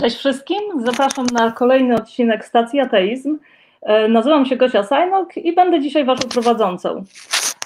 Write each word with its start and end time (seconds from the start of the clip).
Cześć 0.00 0.16
wszystkim, 0.16 0.58
zapraszam 0.84 1.26
na 1.26 1.52
kolejny 1.52 1.94
odcinek 1.94 2.44
Stacji 2.44 2.80
Ateizm. 2.80 3.38
E, 3.82 4.08
nazywam 4.08 4.46
się 4.46 4.56
Gosia 4.56 4.82
Sajnok 4.82 5.36
i 5.36 5.54
będę 5.54 5.80
dzisiaj 5.80 6.04
Waszą 6.04 6.28
prowadzącą. 6.28 7.04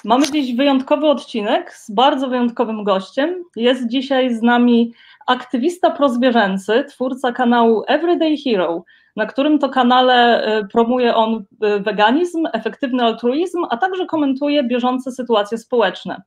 Mamy 0.05 0.31
dziś 0.31 0.55
wyjątkowy 0.55 1.07
odcinek 1.07 1.73
z 1.73 1.91
bardzo 1.91 2.27
wyjątkowym 2.27 2.83
gościem. 2.83 3.43
Jest 3.55 3.87
dzisiaj 3.87 4.35
z 4.35 4.41
nami 4.41 4.93
aktywista 5.27 5.91
prozwierzęcy, 5.91 6.85
twórca 6.89 7.31
kanału 7.31 7.83
Everyday 7.87 8.35
Hero, 8.37 8.83
na 9.15 9.25
którym 9.25 9.59
to 9.59 9.69
kanale 9.69 10.43
e, 10.43 10.67
promuje 10.67 11.15
on 11.15 11.45
e, 11.61 11.79
weganizm, 11.79 12.47
efektywny 12.53 13.03
altruizm, 13.03 13.65
a 13.69 13.77
także 13.77 14.05
komentuje 14.05 14.63
bieżące 14.63 15.11
sytuacje 15.11 15.57
społeczne 15.57 16.21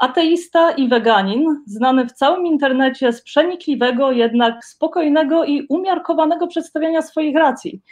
ateista 0.00 0.70
i 0.70 0.88
weganin, 0.88 1.62
znany 1.66 2.06
w 2.06 2.12
całym 2.12 2.46
internecie 2.46 3.12
z 3.12 3.22
przenikliwego, 3.22 4.12
jednak 4.12 4.64
spokojnego 4.64 5.44
i 5.44 5.66
umiarkowanego 5.68 6.46
przedstawiania 6.46 7.02
swoich 7.02 7.36
racji. 7.36 7.82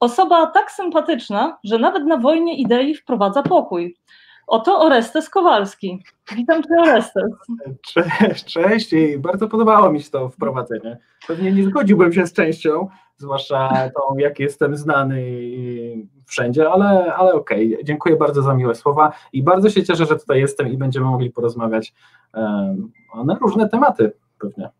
Osoba 0.00 0.46
tak 0.46 0.70
sympatyczna, 0.70 1.58
że 1.64 1.78
nawet 1.78 2.04
na 2.04 2.16
wojnie 2.16 2.56
idei 2.56 2.94
wprowadza 2.94 3.42
pokój. 3.42 3.96
Oto 4.46 4.80
Orestes 4.80 5.30
Kowalski. 5.30 6.04
Witam 6.36 6.62
Cię, 6.62 6.68
Orestes. 6.82 7.32
Cześć, 7.82 8.44
cześć 8.44 8.92
i 8.92 9.18
bardzo 9.18 9.48
podobało 9.48 9.92
mi 9.92 10.02
się 10.02 10.10
to 10.10 10.28
wprowadzenie. 10.28 10.98
Pewnie 11.26 11.52
nie 11.52 11.64
zgodziłbym 11.64 12.12
się 12.12 12.26
z 12.26 12.32
częścią, 12.32 12.88
zwłaszcza 13.16 13.90
tą, 13.94 14.18
jak 14.18 14.38
jestem 14.38 14.76
znany 14.76 15.22
wszędzie, 16.28 16.70
ale, 16.70 17.14
ale 17.14 17.32
okej. 17.34 17.72
Okay. 17.72 17.84
Dziękuję 17.84 18.16
bardzo 18.16 18.42
za 18.42 18.54
miłe 18.54 18.74
słowa 18.74 19.12
i 19.32 19.42
bardzo 19.42 19.70
się 19.70 19.84
cieszę, 19.84 20.06
że 20.06 20.16
tutaj 20.16 20.40
jestem 20.40 20.68
i 20.68 20.76
będziemy 20.76 21.06
mogli 21.06 21.30
porozmawiać 21.30 21.94
um, 22.34 22.92
na 23.24 23.34
różne 23.34 23.68
tematy 23.68 24.12
pewnie. 24.38 24.70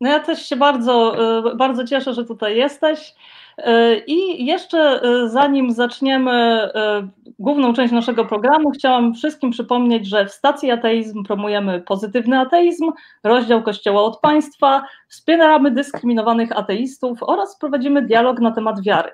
No 0.00 0.10
ja 0.10 0.20
też 0.20 0.46
się 0.46 0.56
bardzo, 0.56 1.16
e, 1.50 1.56
bardzo 1.56 1.84
cieszę, 1.84 2.14
że 2.14 2.24
tutaj 2.24 2.56
jesteś. 2.56 3.14
E, 3.58 3.96
I 3.98 4.46
jeszcze 4.46 5.02
e, 5.02 5.28
zanim 5.28 5.72
zaczniemy 5.72 6.68
główną 7.38 7.74
część 7.74 7.92
naszego 7.92 8.24
programu, 8.24 8.70
chciałam 8.70 9.14
wszystkim 9.14 9.50
przypomnieć, 9.50 10.06
że 10.06 10.26
w 10.26 10.32
stacji 10.32 10.70
ateizm 10.70 11.24
promujemy 11.24 11.80
pozytywny 11.80 12.38
ateizm, 12.38 12.92
rozdział 13.24 13.62
Kościoła 13.62 14.02
od 14.02 14.20
państwa, 14.20 14.84
wspieramy 15.08 15.70
dyskryminowanych 15.70 16.58
ateistów 16.58 17.22
oraz 17.22 17.58
prowadzimy 17.58 18.02
dialog 18.02 18.40
na 18.40 18.50
temat 18.50 18.82
wiary. 18.82 19.10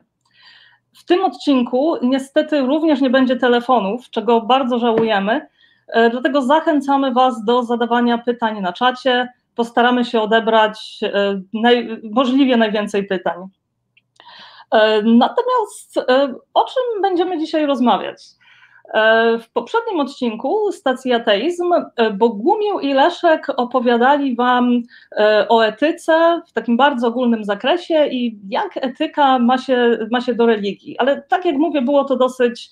W 0.95 1.05
tym 1.05 1.25
odcinku 1.25 1.97
niestety 2.03 2.61
również 2.61 3.01
nie 3.01 3.11
będzie 3.11 3.37
telefonów, 3.37 4.11
czego 4.11 4.41
bardzo 4.41 4.79
żałujemy, 4.79 5.49
dlatego 6.11 6.43
zachęcamy 6.43 7.13
Was 7.13 7.45
do 7.45 7.63
zadawania 7.63 8.19
pytań 8.19 8.61
na 8.61 8.73
czacie. 8.73 9.29
Postaramy 9.55 10.05
się 10.05 10.21
odebrać 10.21 11.01
naj, 11.53 12.01
możliwie 12.13 12.57
najwięcej 12.57 13.07
pytań. 13.07 13.49
E, 14.71 15.03
natomiast 15.03 15.97
e, 15.97 16.35
o 16.55 16.65
czym 16.65 17.03
będziemy 17.03 17.39
dzisiaj 17.39 17.67
rozmawiać? 17.67 18.23
E, 18.95 19.39
w 19.39 19.51
poprzednim 19.51 20.01
odcinku 20.01 20.73
stacji 20.73 21.13
Ateizm 21.13 21.73
Bogumił 22.15 22.81
i 22.81 22.93
Leszek 22.93 23.47
opowiadali 23.57 24.37
Wam 24.37 24.83
o 25.49 25.61
etyce 25.67 26.43
w 26.47 26.53
takim 26.53 26.77
bardzo 26.77 27.09
ogólnym 27.09 27.45
zakresie 27.45 28.07
i 28.07 28.39
jak 28.49 28.77
etyka 28.77 29.39
ma 29.39 29.59
się, 29.59 29.99
ma 30.11 30.21
się 30.21 30.35
do 30.35 30.47
religii. 30.47 30.99
Ale 30.99 31.23
tak 31.23 31.45
jak 31.45 31.57
mówię, 31.57 31.83
było 31.83 32.05
to 32.05 32.17
dosyć, 32.17 32.71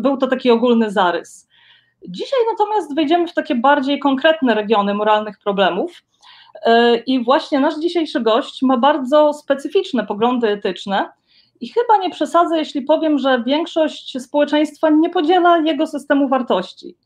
był 0.00 0.16
to 0.16 0.26
taki 0.26 0.50
ogólny 0.50 0.90
zarys. 0.90 1.48
Dzisiaj 2.08 2.38
natomiast 2.50 2.94
wejdziemy 2.94 3.28
w 3.28 3.34
takie 3.34 3.54
bardziej 3.54 3.98
konkretne 3.98 4.54
regiony 4.54 4.94
moralnych 4.94 5.38
problemów. 5.38 6.02
E, 6.62 6.96
I 6.96 7.24
właśnie 7.24 7.60
nasz 7.60 7.78
dzisiejszy 7.78 8.20
gość 8.20 8.62
ma 8.62 8.76
bardzo 8.76 9.32
specyficzne 9.32 10.06
poglądy 10.06 10.48
etyczne. 10.48 11.08
I 11.60 11.68
chyba 11.68 11.96
nie 11.96 12.10
przesadzę, 12.10 12.58
jeśli 12.58 12.82
powiem, 12.82 13.18
że 13.18 13.42
większość 13.46 14.22
społeczeństwa 14.22 14.90
nie 14.90 15.10
podziela 15.10 15.58
jego 15.58 15.86
systemu 15.86 16.28
wartości. 16.28 16.96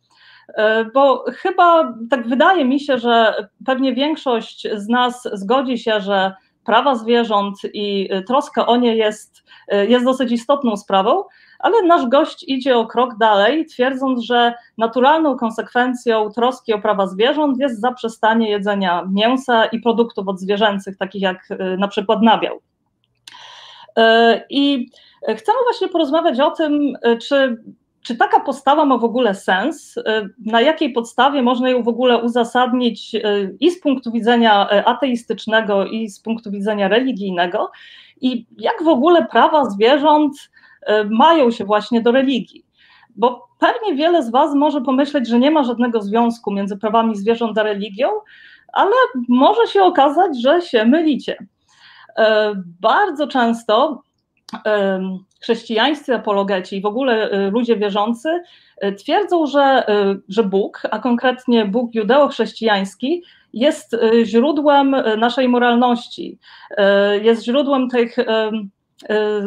E, 0.54 0.84
bo 0.84 1.24
chyba 1.28 1.94
tak 2.10 2.28
wydaje 2.28 2.64
mi 2.64 2.80
się, 2.80 2.98
że 2.98 3.34
pewnie 3.66 3.94
większość 3.94 4.66
z 4.74 4.88
nas 4.88 5.28
zgodzi 5.32 5.78
się, 5.78 6.00
że 6.00 6.32
prawa 6.64 6.94
zwierząt 6.94 7.56
i 7.72 8.08
troska 8.26 8.66
o 8.66 8.76
nie 8.76 8.96
jest, 8.96 9.44
e, 9.68 9.86
jest 9.86 10.04
dosyć 10.04 10.32
istotną 10.32 10.76
sprawą, 10.76 11.24
ale 11.58 11.82
nasz 11.82 12.06
gość 12.06 12.44
idzie 12.48 12.78
o 12.78 12.86
krok 12.86 13.16
dalej, 13.18 13.66
twierdząc, 13.66 14.20
że 14.20 14.54
naturalną 14.78 15.36
konsekwencją 15.36 16.30
troski 16.30 16.72
o 16.72 16.78
prawa 16.78 17.06
zwierząt 17.06 17.58
jest 17.60 17.80
zaprzestanie 17.80 18.50
jedzenia 18.50 19.08
mięsa 19.12 19.64
i 19.64 19.80
produktów 19.80 20.28
odzwierzęcych, 20.28 20.96
takich 20.96 21.22
jak 21.22 21.48
na 21.78 21.88
przykład 21.88 22.22
nabiał. 22.22 22.60
Y, 23.98 24.02
I 24.50 24.88
chcemy 25.36 25.58
właśnie 25.64 25.88
porozmawiać 25.88 26.40
o 26.40 26.50
tym, 26.50 26.96
y, 27.06 27.18
czy 27.18 27.62
czy 28.02 28.16
taka 28.16 28.40
postawa 28.40 28.84
ma 28.84 28.98
w 28.98 29.04
ogóle 29.04 29.34
sens? 29.34 29.94
Na 30.46 30.60
jakiej 30.60 30.92
podstawie 30.92 31.42
można 31.42 31.70
ją 31.70 31.82
w 31.82 31.88
ogóle 31.88 32.22
uzasadnić 32.22 33.12
i 33.60 33.70
z 33.70 33.80
punktu 33.80 34.12
widzenia 34.12 34.68
ateistycznego, 34.84 35.86
i 35.86 36.08
z 36.08 36.20
punktu 36.20 36.50
widzenia 36.50 36.88
religijnego? 36.88 37.70
I 38.20 38.46
jak 38.58 38.82
w 38.82 38.88
ogóle 38.88 39.26
prawa 39.26 39.64
zwierząt 39.64 40.36
E, 40.86 41.04
mają 41.04 41.50
się 41.50 41.64
właśnie 41.64 42.00
do 42.00 42.12
religii. 42.12 42.64
Bo 43.16 43.48
pewnie 43.58 43.94
wiele 43.94 44.22
z 44.22 44.30
Was 44.30 44.54
może 44.54 44.80
pomyśleć, 44.80 45.28
że 45.28 45.38
nie 45.38 45.50
ma 45.50 45.64
żadnego 45.64 46.02
związku 46.02 46.52
między 46.52 46.76
prawami 46.76 47.16
zwierząt 47.16 47.58
a 47.58 47.62
religią, 47.62 48.08
ale 48.72 48.92
może 49.28 49.66
się 49.66 49.82
okazać, 49.82 50.42
że 50.42 50.62
się 50.62 50.84
mylicie. 50.84 51.36
E, 52.18 52.52
bardzo 52.80 53.28
często 53.28 54.02
e, 54.66 55.00
chrześcijańscy 55.42 56.14
apologeci 56.14 56.76
i 56.76 56.80
w 56.80 56.86
ogóle 56.86 57.30
ludzie 57.50 57.76
wierzący 57.76 58.42
twierdzą, 58.98 59.46
że, 59.46 59.86
że 60.28 60.44
Bóg, 60.44 60.82
a 60.90 60.98
konkretnie 60.98 61.64
Bóg 61.64 61.94
judeo-chrześcijański, 61.94 63.22
jest 63.52 63.96
źródłem 64.24 64.96
naszej 65.18 65.48
moralności, 65.48 66.38
jest 67.22 67.44
źródłem 67.44 67.88
tych 67.88 68.16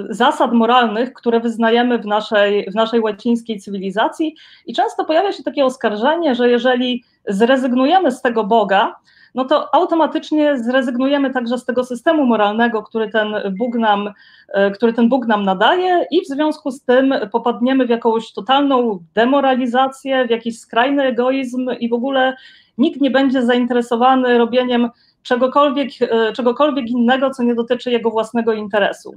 zasad 0.09 0.53
moralnych, 0.53 1.13
które 1.13 1.39
wyznajemy 1.39 1.99
w 1.99 2.05
naszej, 2.05 2.71
w 2.71 2.75
naszej 2.75 2.99
łacińskiej 2.99 3.59
cywilizacji. 3.59 4.35
I 4.65 4.73
często 4.73 5.05
pojawia 5.05 5.31
się 5.31 5.43
takie 5.43 5.65
oskarżenie, 5.65 6.35
że 6.35 6.49
jeżeli 6.49 7.03
zrezygnujemy 7.27 8.11
z 8.11 8.21
tego 8.21 8.43
Boga, 8.43 8.95
no 9.35 9.45
to 9.45 9.75
automatycznie 9.75 10.59
zrezygnujemy 10.59 11.33
także 11.33 11.57
z 11.57 11.65
tego 11.65 11.83
systemu 11.83 12.25
moralnego, 12.25 12.83
który 12.83 13.09
ten 13.09 13.35
Bóg 13.57 13.75
nam, 13.75 14.07
y, 14.07 14.71
który 14.71 14.93
ten 14.93 15.09
Bóg 15.09 15.27
nam 15.27 15.45
nadaje, 15.45 16.05
i 16.11 16.21
w 16.21 16.27
związku 16.27 16.71
z 16.71 16.83
tym 16.83 17.13
popadniemy 17.31 17.85
w 17.85 17.89
jakąś 17.89 18.33
totalną 18.33 18.99
demoralizację, 19.13 20.27
w 20.27 20.29
jakiś 20.29 20.59
skrajny 20.59 21.03
egoizm 21.03 21.69
i 21.79 21.89
w 21.89 21.93
ogóle 21.93 22.35
nikt 22.77 23.01
nie 23.01 23.11
będzie 23.11 23.45
zainteresowany 23.45 24.37
robieniem 24.37 24.89
czegokolwiek, 25.23 25.89
y, 26.01 26.33
czegokolwiek 26.33 26.87
innego, 26.87 27.29
co 27.29 27.43
nie 27.43 27.55
dotyczy 27.55 27.91
jego 27.91 28.11
własnego 28.11 28.53
interesu. 28.53 29.13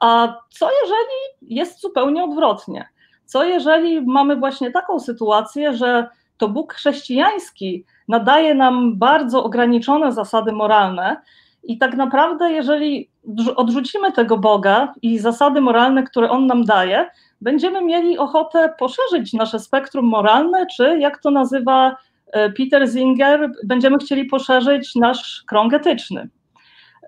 A 0.00 0.34
co 0.50 0.68
jeżeli 0.82 1.54
jest 1.56 1.80
zupełnie 1.80 2.24
odwrotnie? 2.24 2.88
Co 3.24 3.44
jeżeli 3.44 4.00
mamy 4.06 4.36
właśnie 4.36 4.70
taką 4.70 5.00
sytuację, 5.00 5.76
że 5.76 6.08
to 6.36 6.48
Bóg 6.48 6.74
chrześcijański 6.74 7.84
nadaje 8.10 8.54
nam 8.54 8.98
bardzo 8.98 9.44
ograniczone 9.44 10.12
zasady 10.12 10.52
moralne, 10.52 11.16
i 11.62 11.78
tak 11.78 11.96
naprawdę, 11.96 12.52
jeżeli 12.52 13.10
odrzucimy 13.56 14.12
tego 14.12 14.38
Boga 14.38 14.94
i 15.02 15.18
zasady 15.18 15.60
moralne, 15.60 16.02
które 16.02 16.30
On 16.30 16.46
nam 16.46 16.64
daje, 16.64 17.10
będziemy 17.40 17.84
mieli 17.84 18.18
ochotę 18.18 18.74
poszerzyć 18.78 19.32
nasze 19.32 19.60
spektrum 19.60 20.06
moralne, 20.06 20.66
czy 20.76 20.98
jak 20.98 21.22
to 21.22 21.30
nazywa 21.30 21.96
e, 22.32 22.50
Peter 22.50 22.90
Singer, 22.90 23.50
będziemy 23.64 23.98
chcieli 23.98 24.24
poszerzyć 24.24 24.94
nasz 24.94 25.44
krąg 25.46 25.74
etyczny. 25.74 26.28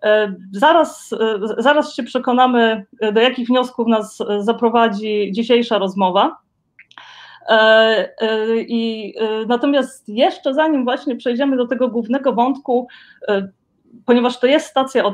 E, 0.02 0.34
zaraz, 0.52 1.12
e, 1.12 1.62
zaraz 1.62 1.94
się 1.94 2.02
przekonamy, 2.02 2.86
do 3.12 3.20
jakich 3.20 3.48
wniosków 3.48 3.86
nas 3.86 4.18
zaprowadzi 4.38 5.30
dzisiejsza 5.32 5.78
rozmowa. 5.78 6.36
E, 7.48 8.14
I 8.56 9.14
natomiast 9.48 10.08
jeszcze 10.08 10.54
zanim 10.54 10.84
właśnie 10.84 11.16
przejdziemy 11.16 11.56
do 11.56 11.66
tego 11.66 11.88
głównego 11.88 12.32
wątku, 12.32 12.88
ponieważ 14.06 14.40
to 14.40 14.46
jest 14.46 14.66
stacja 14.66 15.04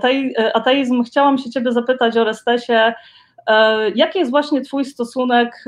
ateizm, 0.54 1.02
chciałam 1.02 1.38
się 1.38 1.50
Ciebie 1.50 1.72
zapytać 1.72 2.16
o 2.16 2.24
Restesie, 2.24 2.92
jaki 3.94 4.18
jest 4.18 4.30
właśnie 4.30 4.60
Twój 4.60 4.84
stosunek 4.84 5.64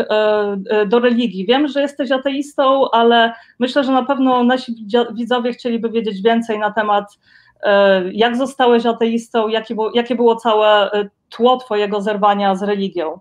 do 0.86 1.00
religii? 1.00 1.46
Wiem, 1.46 1.68
że 1.68 1.80
jesteś 1.80 2.10
ateistą, 2.10 2.90
ale 2.90 3.32
myślę, 3.58 3.84
że 3.84 3.92
na 3.92 4.04
pewno 4.04 4.44
nasi 4.44 4.86
widzowie 5.14 5.52
chcieliby 5.52 5.90
wiedzieć 5.90 6.22
więcej 6.22 6.58
na 6.58 6.70
temat 6.70 7.18
E, 7.62 8.02
jak 8.12 8.36
zostałeś 8.36 8.86
ateistą? 8.86 9.48
Jakie 9.94 10.14
było, 10.14 10.36
całe 10.36 10.92
e, 10.92 11.08
tło 11.28 11.56
Twojego 11.56 12.00
zerwania 12.00 12.54
z 12.54 12.62
religią? 12.62 13.20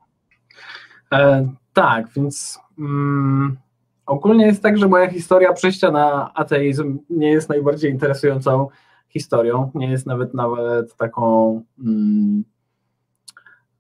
E, 1.13 1.47
tak, 1.73 2.09
więc 2.15 2.59
mm, 2.79 3.57
ogólnie 4.05 4.45
jest 4.45 4.63
tak, 4.63 4.77
że 4.77 4.87
moja 4.87 5.09
historia 5.09 5.53
przejścia 5.53 5.91
na 5.91 6.33
ateizm 6.33 6.99
nie 7.09 7.31
jest 7.31 7.49
najbardziej 7.49 7.91
interesującą 7.91 8.67
historią, 9.09 9.71
nie 9.75 9.91
jest 9.91 10.05
nawet 10.05 10.33
nawet 10.33 10.95
taką, 10.95 11.61
mm, 11.79 12.43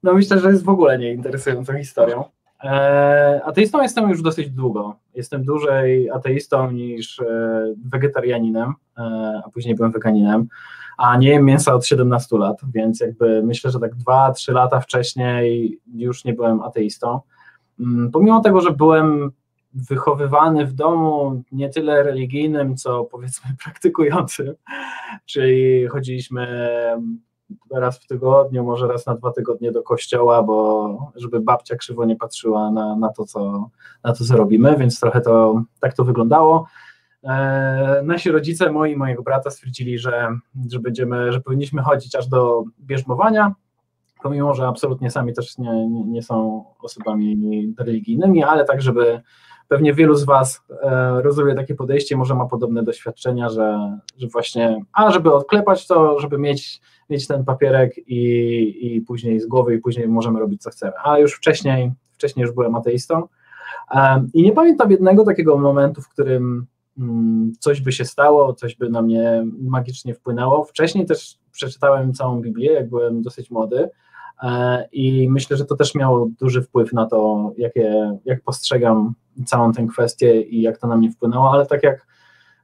no 0.03 0.13
myślę, 0.13 0.39
że 0.39 0.51
jest 0.51 0.65
w 0.65 0.69
ogóle 0.69 0.99
nieinteresującą 0.99 1.77
historią. 1.77 2.23
E, 2.63 3.41
ateistą 3.43 3.81
jestem 3.81 4.09
już 4.09 4.21
dosyć 4.21 4.49
długo. 4.49 4.95
Jestem 5.15 5.43
dłużej 5.43 6.09
ateistą 6.09 6.71
niż 6.71 7.19
e, 7.19 7.25
wegetarianinem, 7.85 8.73
e, 8.97 9.01
a 9.45 9.49
później 9.49 9.75
byłem 9.75 9.91
weganinem, 9.91 10.47
a 10.97 11.17
nie 11.17 11.29
jem 11.29 11.45
mięsa 11.45 11.73
od 11.73 11.85
17 11.85 12.37
lat, 12.37 12.57
więc 12.73 12.99
jakby 12.99 13.43
myślę, 13.43 13.71
że 13.71 13.79
tak 13.79 13.95
2-3 13.95 14.53
lata 14.53 14.79
wcześniej 14.79 15.79
już 15.93 16.25
nie 16.25 16.33
byłem 16.33 16.61
ateistą. 16.61 17.19
Mm, 17.79 18.11
pomimo 18.11 18.41
tego, 18.41 18.61
że 18.61 18.71
byłem 18.71 19.31
wychowywany 19.73 20.65
w 20.65 20.73
domu 20.73 21.41
nie 21.51 21.69
tyle 21.69 22.03
religijnym, 22.03 22.75
co 22.75 23.03
powiedzmy 23.03 23.49
praktykującym, 23.63 24.53
czyli 25.25 25.87
chodziliśmy 25.87 26.69
raz 27.71 27.99
w 27.99 28.07
tygodniu, 28.07 28.63
może 28.63 28.87
raz 28.87 29.05
na 29.05 29.15
dwa 29.15 29.31
tygodnie 29.31 29.71
do 29.71 29.83
kościoła, 29.83 30.43
bo 30.43 31.11
żeby 31.15 31.39
babcia 31.39 31.75
krzywo 31.75 32.05
nie 32.05 32.15
patrzyła 32.15 32.71
na, 32.71 32.95
na, 32.95 33.09
to, 33.09 33.25
co, 33.25 33.69
na 34.03 34.13
to, 34.13 34.25
co 34.25 34.37
robimy, 34.37 34.77
więc 34.77 34.99
trochę 34.99 35.21
to 35.21 35.63
tak 35.79 35.93
to 35.93 36.03
wyglądało. 36.03 36.67
E, 37.23 38.01
nasi 38.03 38.31
rodzice, 38.31 38.71
moi 38.71 38.91
i 38.91 38.97
mojego 38.97 39.23
brata 39.23 39.49
stwierdzili, 39.49 39.99
że, 39.99 40.37
że 40.71 40.79
będziemy, 40.79 41.33
że 41.33 41.41
powinniśmy 41.41 41.81
chodzić 41.81 42.15
aż 42.15 42.27
do 42.27 42.63
bierzmowania, 42.79 43.55
pomimo, 44.23 44.53
że 44.53 44.67
absolutnie 44.67 45.11
sami 45.11 45.33
też 45.33 45.57
nie, 45.57 45.87
nie, 45.89 46.23
są 46.23 46.65
osobami 46.79 47.37
religijnymi, 47.79 48.43
ale 48.43 48.65
tak, 48.65 48.81
żeby 48.81 49.21
pewnie 49.67 49.93
wielu 49.93 50.15
z 50.15 50.23
Was 50.23 50.61
e, 50.83 51.21
rozumie 51.21 51.55
takie 51.55 51.75
podejście, 51.75 52.17
może 52.17 52.35
ma 52.35 52.45
podobne 52.45 52.83
doświadczenia, 52.83 53.49
że, 53.49 53.97
że 54.17 54.27
właśnie, 54.27 54.85
a 54.93 55.11
żeby 55.11 55.33
odklepać 55.33 55.87
to, 55.87 56.19
żeby 56.19 56.37
mieć, 56.37 56.81
mieć 57.09 57.27
ten 57.27 57.45
papierek 57.45 57.97
i, 57.97 58.95
i 58.95 59.01
później 59.01 59.39
z 59.39 59.45
głowy 59.45 59.75
i 59.75 59.79
później 59.79 60.07
możemy 60.07 60.39
robić 60.39 60.61
co 60.61 60.69
chcemy. 60.69 60.91
A 61.03 61.19
już 61.19 61.33
wcześniej, 61.33 61.91
wcześniej 62.11 62.41
już 62.41 62.51
byłem 62.55 62.75
ateistą 62.75 63.27
i 64.33 64.43
nie 64.43 64.51
pamiętam 64.51 64.91
jednego 64.91 65.25
takiego 65.25 65.57
momentu, 65.57 66.01
w 66.01 66.09
którym 66.09 66.65
mm, 66.97 67.53
coś 67.59 67.81
by 67.81 67.91
się 67.91 68.05
stało, 68.05 68.53
coś 68.53 68.75
by 68.75 68.89
na 68.89 69.01
mnie 69.01 69.45
magicznie 69.61 70.13
wpłynęło. 70.13 70.63
Wcześniej 70.63 71.05
też 71.05 71.37
przeczytałem 71.51 72.13
całą 72.13 72.41
Biblię, 72.41 72.73
jak 72.73 72.89
byłem 72.89 73.21
dosyć 73.21 73.51
młody, 73.51 73.89
I 74.91 75.29
myślę, 75.29 75.57
że 75.57 75.65
to 75.65 75.75
też 75.75 75.95
miało 75.95 76.29
duży 76.39 76.61
wpływ 76.61 76.93
na 76.93 77.05
to, 77.05 77.51
jakie, 77.57 78.17
jak 78.25 78.43
postrzegam 78.43 79.13
całą 79.45 79.71
tę 79.71 79.87
kwestię 79.87 80.41
i 80.41 80.61
jak 80.61 80.77
to 80.77 80.87
na 80.87 80.97
mnie 80.97 81.11
wpłynęło, 81.11 81.51
ale 81.51 81.65
tak 81.65 81.83
jak 81.83 82.07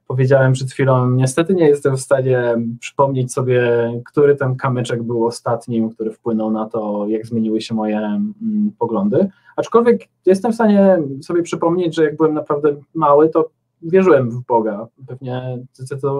powiedziałem 0.06 0.52
przed 0.52 0.72
chwilą, 0.72 1.10
niestety 1.10 1.54
nie 1.54 1.68
jestem 1.68 1.96
w 1.96 2.00
stanie 2.00 2.54
przypomnieć 2.80 3.32
sobie, 3.32 3.62
który 4.04 4.36
ten 4.36 4.56
kamyczek 4.56 5.02
był 5.02 5.26
ostatnim, 5.26 5.90
który 5.90 6.10
wpłynął 6.10 6.50
na 6.50 6.68
to, 6.68 7.06
jak 7.08 7.26
zmieniły 7.26 7.60
się 7.60 7.74
moje 7.74 7.98
mm, 7.98 8.72
poglądy. 8.78 9.28
Aczkolwiek 9.56 10.08
jestem 10.26 10.52
w 10.52 10.54
stanie 10.54 10.98
sobie 11.22 11.42
przypomnieć, 11.42 11.94
że 11.94 12.04
jak 12.04 12.16
byłem 12.16 12.34
naprawdę 12.34 12.76
mały, 12.94 13.28
to 13.28 13.50
wierzyłem 13.82 14.30
w 14.30 14.46
Boga. 14.46 14.86
Pewnie 15.06 15.58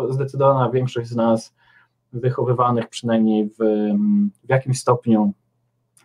zdecydowana 0.08 0.70
większość 0.70 1.08
z 1.08 1.16
nas, 1.16 1.54
wychowywanych 2.12 2.88
przynajmniej 2.88 3.48
w, 3.48 3.58
w 4.44 4.48
jakimś 4.48 4.78
stopniu 4.78 5.32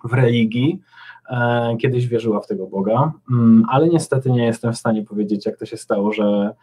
w 0.03 0.13
religii, 0.13 0.81
e, 1.29 1.77
kiedyś 1.77 2.07
wierzyła 2.07 2.39
w 2.41 2.47
tego 2.47 2.67
Boga, 2.67 3.11
mm, 3.31 3.65
ale 3.69 3.89
niestety 3.89 4.31
nie 4.31 4.45
jestem 4.45 4.73
w 4.73 4.77
stanie 4.77 5.03
powiedzieć, 5.03 5.45
jak 5.45 5.57
to 5.57 5.65
się 5.65 5.77
stało, 5.77 6.13
że, 6.13 6.53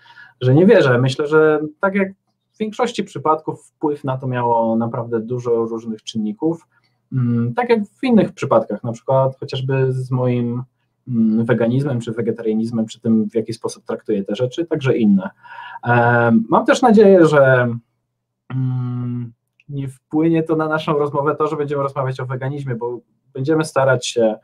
że 0.41 0.55
nie 0.55 0.67
wierzę. 0.67 0.99
Myślę, 0.99 1.27
że 1.27 1.61
tak 1.81 1.95
jak 1.95 2.13
w 2.53 2.59
większości 2.59 3.05
przypadków 3.05 3.67
wpływ 3.67 4.05
na 4.05 4.17
to 4.19 4.27
miało 4.27 4.77
naprawdę 4.77 5.21
dużo 5.21 5.65
różnych 5.65 6.03
czynników, 6.03 6.67
mm, 7.13 7.55
tak 7.55 7.69
jak 7.69 7.81
w 7.87 8.05
innych 8.05 8.33
przypadkach, 8.33 8.85
na 8.85 8.93
przykład 8.93 9.37
chociażby 9.41 9.93
z 9.93 10.11
moim 10.11 10.63
mm, 11.09 11.45
weganizmem 11.45 12.01
czy 12.01 12.13
wegetarianizmem, 12.13 12.87
czy 12.87 13.01
tym, 13.01 13.31
w 13.31 13.35
jaki 13.35 13.53
sposób 13.53 13.85
traktuję 13.85 14.25
te 14.25 14.37
rzeczy, 14.37 14.67
także 14.67 14.97
inne. 14.97 15.31
E, 15.85 16.33
mam 16.49 16.67
też 16.67 16.83
nadzieję, 16.83 17.27
że 17.27 17.69
nie 19.69 19.89
wpłynie 19.89 20.43
to 20.43 20.57
na 20.57 20.69
naszą 20.69 20.99
rozmowę 20.99 21.37
to, 21.37 21.47
że 21.47 21.57
będziemy 21.57 21.83
rozmawiać 21.83 22.21
o 22.21 22.27
weganizmie, 22.27 22.75
bo 22.75 23.01
będziemy 23.39 23.65
starać 23.65 24.07
się, 24.07 24.39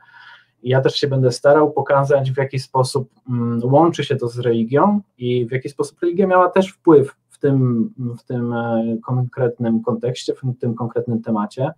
ja 0.63 0.81
też 0.81 0.95
się 0.95 1.07
będę 1.07 1.31
starał 1.31 1.71
pokazać, 1.71 2.31
w 2.31 2.37
jaki 2.37 2.59
sposób 2.59 3.09
mm, 3.29 3.59
łączy 3.63 4.03
się 4.03 4.15
to 4.15 4.27
z 4.27 4.39
religią 4.39 5.01
i 5.17 5.45
w 5.45 5.51
jaki 5.51 5.69
sposób 5.69 6.01
religia 6.01 6.27
miała 6.27 6.49
też 6.49 6.71
wpływ 6.71 7.15
w 7.29 7.39
tym, 7.39 7.89
w 8.19 8.23
tym 8.23 8.53
e, 8.53 8.97
konkretnym 9.05 9.83
kontekście, 9.83 10.33
w 10.33 10.59
tym 10.59 10.75
konkretnym 10.75 11.21
temacie, 11.21 11.71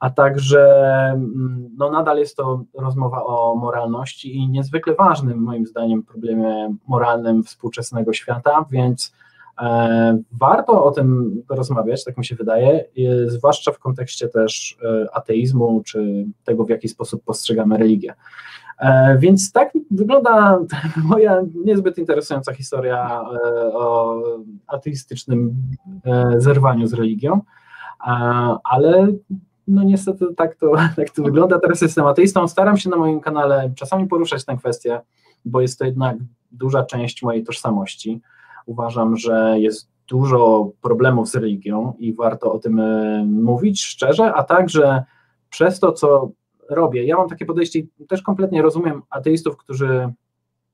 a 0.00 0.10
także 0.10 0.64
mm, 1.14 1.70
no, 1.76 1.90
nadal 1.90 2.18
jest 2.18 2.36
to 2.36 2.64
rozmowa 2.74 3.24
o 3.24 3.54
moralności 3.54 4.36
i 4.36 4.48
niezwykle 4.48 4.94
ważnym, 4.94 5.38
moim 5.38 5.66
zdaniem, 5.66 6.02
problemie 6.02 6.74
moralnym 6.88 7.42
współczesnego 7.42 8.12
świata, 8.12 8.64
więc 8.70 9.12
warto 10.32 10.84
o 10.84 10.90
tym 10.90 11.42
rozmawiać, 11.48 12.04
tak 12.04 12.18
mi 12.18 12.24
się 12.24 12.36
wydaje, 12.36 12.84
zwłaszcza 13.26 13.72
w 13.72 13.78
kontekście 13.78 14.28
też 14.28 14.78
e, 14.84 15.06
ateizmu, 15.12 15.82
czy 15.86 16.26
tego, 16.44 16.64
w 16.64 16.68
jaki 16.68 16.88
sposób 16.88 17.24
postrzegamy 17.24 17.78
religię. 17.78 18.14
E, 18.78 19.18
więc 19.18 19.52
tak 19.52 19.72
wygląda 19.90 20.58
moja 21.04 21.42
niezbyt 21.64 21.98
interesująca 21.98 22.54
historia 22.54 23.22
o 23.72 24.20
ateistycznym 24.66 25.54
zerwaniu 26.38 26.86
z 26.86 26.92
religią, 26.92 27.40
ale 28.64 29.08
no 29.68 29.82
niestety 29.82 30.34
tak 30.36 30.54
to, 30.54 30.72
tak 30.96 31.10
to 31.10 31.22
wygląda. 31.22 31.58
Teraz 31.58 31.80
jestem 31.80 32.06
ateistą, 32.06 32.48
staram 32.48 32.76
się 32.76 32.90
na 32.90 32.96
moim 32.96 33.20
kanale 33.20 33.72
czasami 33.76 34.06
poruszać 34.06 34.44
tę 34.44 34.56
kwestię, 34.56 35.00
bo 35.44 35.60
jest 35.60 35.78
to 35.78 35.84
jednak 35.84 36.16
duża 36.52 36.82
część 36.82 37.22
mojej 37.22 37.44
tożsamości. 37.44 38.20
Uważam, 38.68 39.16
że 39.16 39.54
jest 39.58 39.88
dużo 40.08 40.70
problemów 40.82 41.28
z 41.28 41.34
religią 41.34 41.94
i 41.98 42.14
warto 42.14 42.52
o 42.52 42.58
tym 42.58 42.80
e, 42.80 43.24
mówić 43.24 43.84
szczerze, 43.84 44.34
a 44.34 44.44
także 44.44 45.04
przez 45.50 45.80
to, 45.80 45.92
co 45.92 46.30
robię. 46.70 47.04
Ja 47.04 47.16
mam 47.16 47.28
takie 47.28 47.46
podejście 47.46 47.78
i 47.78 48.06
też 48.08 48.22
kompletnie 48.22 48.62
rozumiem 48.62 49.02
ateistów, 49.10 49.56
którzy, 49.56 50.12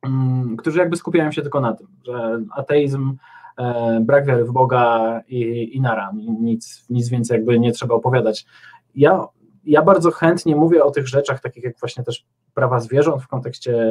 mm, 0.02 0.56
którzy 0.56 0.78
jakby 0.78 0.96
skupiają 0.96 1.32
się 1.32 1.42
tylko 1.42 1.60
na 1.60 1.72
tym, 1.72 1.86
że 2.04 2.40
ateizm, 2.50 3.16
e, 3.58 4.00
brak 4.00 4.26
wiary 4.26 4.44
w 4.44 4.52
Boga 4.52 5.20
i, 5.28 5.70
i 5.76 5.80
nara, 5.80 6.12
nic, 6.40 6.86
nic 6.90 7.08
więcej 7.08 7.36
jakby 7.36 7.58
nie 7.60 7.72
trzeba 7.72 7.94
opowiadać. 7.94 8.46
Ja, 8.94 9.24
ja 9.66 9.82
bardzo 9.82 10.10
chętnie 10.10 10.56
mówię 10.56 10.84
o 10.84 10.90
tych 10.90 11.08
rzeczach, 11.08 11.40
takich 11.40 11.64
jak 11.64 11.78
właśnie 11.80 12.04
też 12.04 12.26
prawa 12.54 12.80
zwierząt 12.80 13.22
w 13.22 13.28
kontekście 13.28 13.86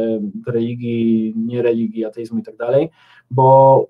religii, 0.48 1.34
niereligii, 1.38 2.06
ateizmu 2.06 2.40
i 2.40 2.44
tak 2.44 2.58
dalej, 2.58 2.90
bo 3.32 3.88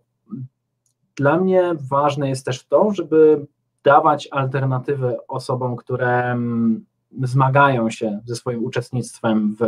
dla 1.16 1.38
mnie 1.38 1.72
ważne 1.90 2.30
jest 2.30 2.46
też 2.46 2.66
to, 2.66 2.92
żeby 2.92 3.46
dawać 3.84 4.28
alternatywy 4.32 5.18
osobom, 5.28 5.76
które 5.76 6.32
mm, 6.32 6.86
zmagają 7.24 7.90
się 7.90 8.20
ze 8.26 8.36
swoim 8.36 8.64
uczestnictwem 8.64 9.56
w, 9.60 9.64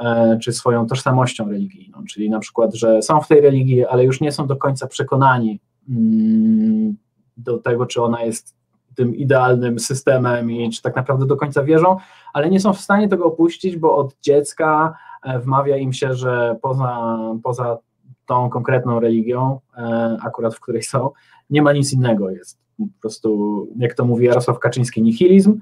e, 0.00 0.38
czy 0.42 0.52
swoją 0.52 0.86
tożsamością 0.86 1.48
religijną, 1.48 2.04
czyli 2.04 2.30
na 2.30 2.38
przykład, 2.38 2.74
że 2.74 3.02
są 3.02 3.20
w 3.20 3.28
tej 3.28 3.40
religii, 3.40 3.86
ale 3.86 4.04
już 4.04 4.20
nie 4.20 4.32
są 4.32 4.46
do 4.46 4.56
końca 4.56 4.86
przekonani 4.86 5.60
mm, 5.88 6.96
do 7.36 7.58
tego, 7.58 7.86
czy 7.86 8.02
ona 8.02 8.22
jest 8.22 8.59
tym 9.00 9.16
idealnym 9.16 9.78
systemem 9.78 10.50
i 10.50 10.70
czy 10.70 10.82
tak 10.82 10.96
naprawdę 10.96 11.26
do 11.26 11.36
końca 11.36 11.62
wierzą, 11.62 11.96
ale 12.32 12.50
nie 12.50 12.60
są 12.60 12.72
w 12.72 12.80
stanie 12.80 13.08
tego 13.08 13.24
opuścić, 13.24 13.76
bo 13.76 13.96
od 13.96 14.16
dziecka 14.20 14.94
e, 15.22 15.38
wmawia 15.38 15.76
im 15.76 15.92
się, 15.92 16.14
że 16.14 16.56
poza, 16.62 17.18
poza 17.42 17.78
tą 18.26 18.50
konkretną 18.50 19.00
religią, 19.00 19.60
e, 19.76 20.16
akurat 20.22 20.54
w 20.54 20.60
której 20.60 20.82
są, 20.82 21.10
nie 21.50 21.62
ma 21.62 21.72
nic 21.72 21.92
innego. 21.92 22.30
Jest 22.30 22.58
po 22.78 23.00
prostu, 23.00 23.68
jak 23.76 23.94
to 23.94 24.04
mówi 24.04 24.26
Jarosław 24.26 24.58
Kaczyński, 24.58 25.02
nihilizm. 25.02 25.58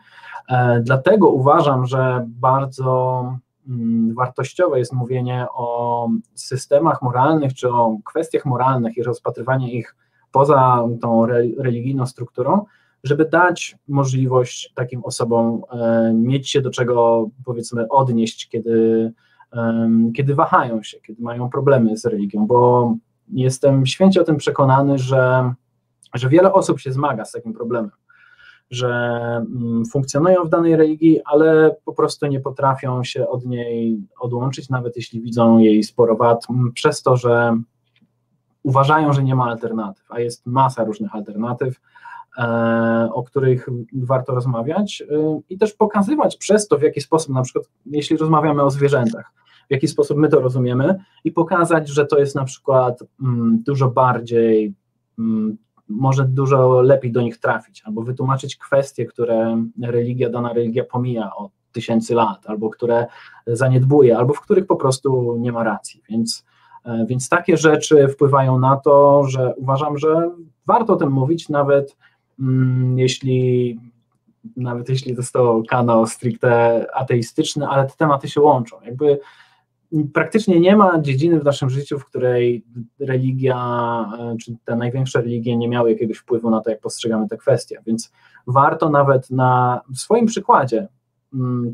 E, 0.49 0.81
dlatego 0.81 1.29
uważam, 1.29 1.87
że 1.87 2.27
bardzo 2.27 3.25
mm, 3.69 4.15
wartościowe 4.15 4.79
jest 4.79 4.93
mówienie 4.93 5.47
o 5.55 6.09
systemach 6.35 7.03
moralnych 7.03 7.55
czy 7.55 7.69
o 7.69 7.97
kwestiach 8.05 8.45
moralnych 8.45 8.97
i 8.97 9.03
rozpatrywanie 9.03 9.73
ich 9.73 9.97
poza 10.33 10.85
tą 11.01 11.27
religijną 11.59 12.07
strukturą, 12.07 12.65
żeby 13.05 13.25
dać 13.25 13.77
możliwość 13.89 14.73
takim 14.75 15.05
osobom 15.05 15.63
e, 15.71 16.13
mieć 16.15 16.51
się 16.51 16.61
do 16.61 16.71
czego 16.71 17.29
powiedzmy 17.45 17.89
odnieść, 17.89 18.49
kiedy 18.49 19.13
kiedy 20.17 20.35
wahają 20.35 20.83
się, 20.83 21.01
kiedy 21.01 21.23
mają 21.23 21.51
problemy 21.51 21.97
z 21.97 22.05
religią, 22.05 22.47
bo 22.47 22.95
jestem 23.29 23.87
święcie 23.87 24.21
o 24.21 24.25
tym 24.25 24.37
przekonany, 24.37 24.99
że, 24.99 25.53
że 26.15 26.29
wiele 26.29 26.53
osób 26.53 26.81
się 26.81 26.93
zmaga 26.93 27.25
z 27.25 27.33
takim 27.33 27.53
problemem, 27.53 27.91
że 28.71 28.89
mm, 29.37 29.87
funkcjonują 29.87 30.45
w 30.45 30.49
danej 30.49 30.77
religii, 30.77 31.21
ale 31.25 31.77
po 31.85 31.93
prostu 31.93 32.27
nie 32.27 32.41
potrafią 32.41 33.05
się 33.05 33.29
od 33.29 33.47
niej 33.47 34.03
odłączyć, 34.21 34.69
nawet 34.69 34.97
jeśli 34.97 35.21
widzą 35.21 35.59
jej 35.59 35.85
sporo 35.85 36.17
wad, 36.17 36.47
przez 36.75 37.03
to, 37.03 37.17
że 37.17 37.61
uważają, 38.63 39.13
że 39.13 39.23
nie 39.23 39.35
ma 39.35 39.45
alternatyw, 39.45 40.05
a 40.09 40.21
jest 40.21 40.47
masa 40.47 40.85
różnych 40.85 41.15
alternatyw, 41.15 41.81
o 43.13 43.23
których 43.23 43.69
warto 43.93 44.35
rozmawiać 44.35 45.03
i 45.49 45.59
też 45.59 45.73
pokazywać 45.73 46.37
przez 46.37 46.69
to, 46.69 46.79
w 46.79 46.83
jaki 46.83 47.01
sposób, 47.01 47.35
na 47.35 47.43
przykład, 47.43 47.71
jeśli 47.87 48.17
rozmawiamy 48.17 48.63
o 48.63 48.71
zwierzętach, 48.71 49.33
w 49.69 49.71
jaki 49.71 49.89
sposób 49.89 50.19
my 50.19 50.29
to 50.29 50.41
rozumiemy 50.41 51.05
i 51.25 51.33
pokazać, 51.33 51.89
że 51.89 52.07
to 52.07 52.19
jest 52.19 52.35
na 52.35 52.45
przykład 52.45 53.03
mm, 53.23 53.63
dużo 53.67 53.91
bardziej, 53.91 54.75
mm, 55.19 55.57
może 55.89 56.25
dużo 56.25 56.83
lepiej 56.83 57.13
do 57.13 57.23
nich 57.23 57.39
trafić, 57.39 57.83
albo 57.85 58.03
wytłumaczyć 58.03 58.57
kwestie, 58.57 59.07
które 59.07 59.65
religia, 59.83 60.31
dana 60.31 60.53
religia 60.53 60.85
pomija 60.85 61.35
od 61.37 61.53
tysięcy 61.73 62.15
lat, 62.15 62.47
albo 62.47 62.71
które 62.71 63.07
zaniedbuje, 63.47 64.19
albo 64.19 64.35
w 64.35 64.41
których 64.41 64.67
po 64.67 64.77
prostu 64.77 65.37
nie 65.39 65.53
ma 65.53 65.65
racji. 65.65 66.03
Więc, 66.11 66.45
e, 66.85 67.07
więc 67.09 67.29
takie 67.29 67.57
rzeczy 67.57 68.09
wpływają 68.09 68.59
na 68.59 68.77
to, 68.77 69.25
że 69.25 69.55
uważam, 69.55 69.99
że 69.99 70.31
warto 70.67 70.93
o 70.93 70.97
tym 70.97 71.11
mówić, 71.11 71.49
nawet 71.49 71.97
jeśli 72.97 73.79
nawet 74.57 74.89
jeśli 74.89 75.15
to 75.15 75.21
jest 75.21 75.33
to 75.33 75.63
kanał 75.69 76.07
stricte 76.07 76.87
ateistyczny, 76.95 77.69
ale 77.69 77.87
te 77.87 77.93
tematy 77.97 78.29
się 78.29 78.41
łączą. 78.41 78.77
Jakby 78.85 79.21
praktycznie 80.13 80.61
nie 80.61 80.77
ma 80.77 81.01
dziedziny 81.01 81.41
w 81.41 81.45
naszym 81.45 81.71
życiu, 81.71 81.99
w 81.99 82.05
której 82.05 82.65
religia, 83.01 83.57
e, 84.19 84.37
czy 84.37 84.57
te 84.65 84.77
największe 84.77 85.23
religie 85.23 85.57
nie 85.57 85.69
miały 85.69 85.93
jakiegoś 85.93 86.19
wpływu 86.19 86.51
na 86.51 86.61
to, 86.61 86.71
jak 86.71 86.81
postrzegamy 86.81 87.29
te 87.29 87.37
kwestie, 87.37 87.83
więc 87.87 88.13
warto 88.47 88.91
nawet 88.91 89.31
na 89.31 89.81
swoim 89.95 90.27
przykładzie 90.27 90.79
mm, 90.79 90.89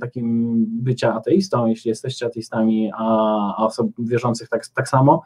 takim 0.01 0.57
bycia 0.69 1.15
ateistą, 1.15 1.67
jeśli 1.67 1.89
jesteście 1.89 2.27
ateistami, 2.27 2.91
a, 2.97 3.05
a 3.57 3.67
osób 3.67 3.93
wierzących 3.99 4.49
tak, 4.49 4.67
tak 4.67 4.89
samo, 4.89 5.23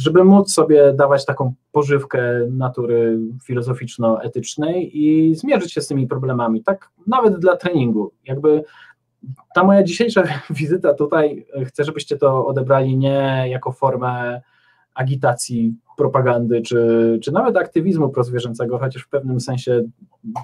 żeby 0.00 0.24
móc 0.24 0.52
sobie 0.52 0.92
dawać 0.92 1.24
taką 1.24 1.54
pożywkę 1.72 2.22
natury 2.50 3.18
filozoficzno-etycznej 3.44 4.98
i 4.98 5.34
zmierzyć 5.34 5.72
się 5.72 5.80
z 5.80 5.86
tymi 5.86 6.06
problemami, 6.06 6.62
tak 6.62 6.90
nawet 7.06 7.38
dla 7.38 7.56
treningu. 7.56 8.12
Jakby 8.24 8.64
ta 9.54 9.64
moja 9.64 9.82
dzisiejsza 9.82 10.22
wizyta 10.50 10.94
tutaj, 10.94 11.46
e, 11.56 11.64
chcę, 11.64 11.84
żebyście 11.84 12.16
to 12.16 12.46
odebrali 12.46 12.96
nie 12.96 13.44
jako 13.48 13.72
formę 13.72 14.40
agitacji, 14.94 15.74
propagandy, 16.00 16.62
czy, 16.62 17.18
czy 17.22 17.32
nawet 17.32 17.56
aktywizmu 17.56 18.08
prozwierzęcego, 18.08 18.78
chociaż 18.78 19.02
w 19.02 19.08
pewnym 19.08 19.40
sensie 19.40 19.82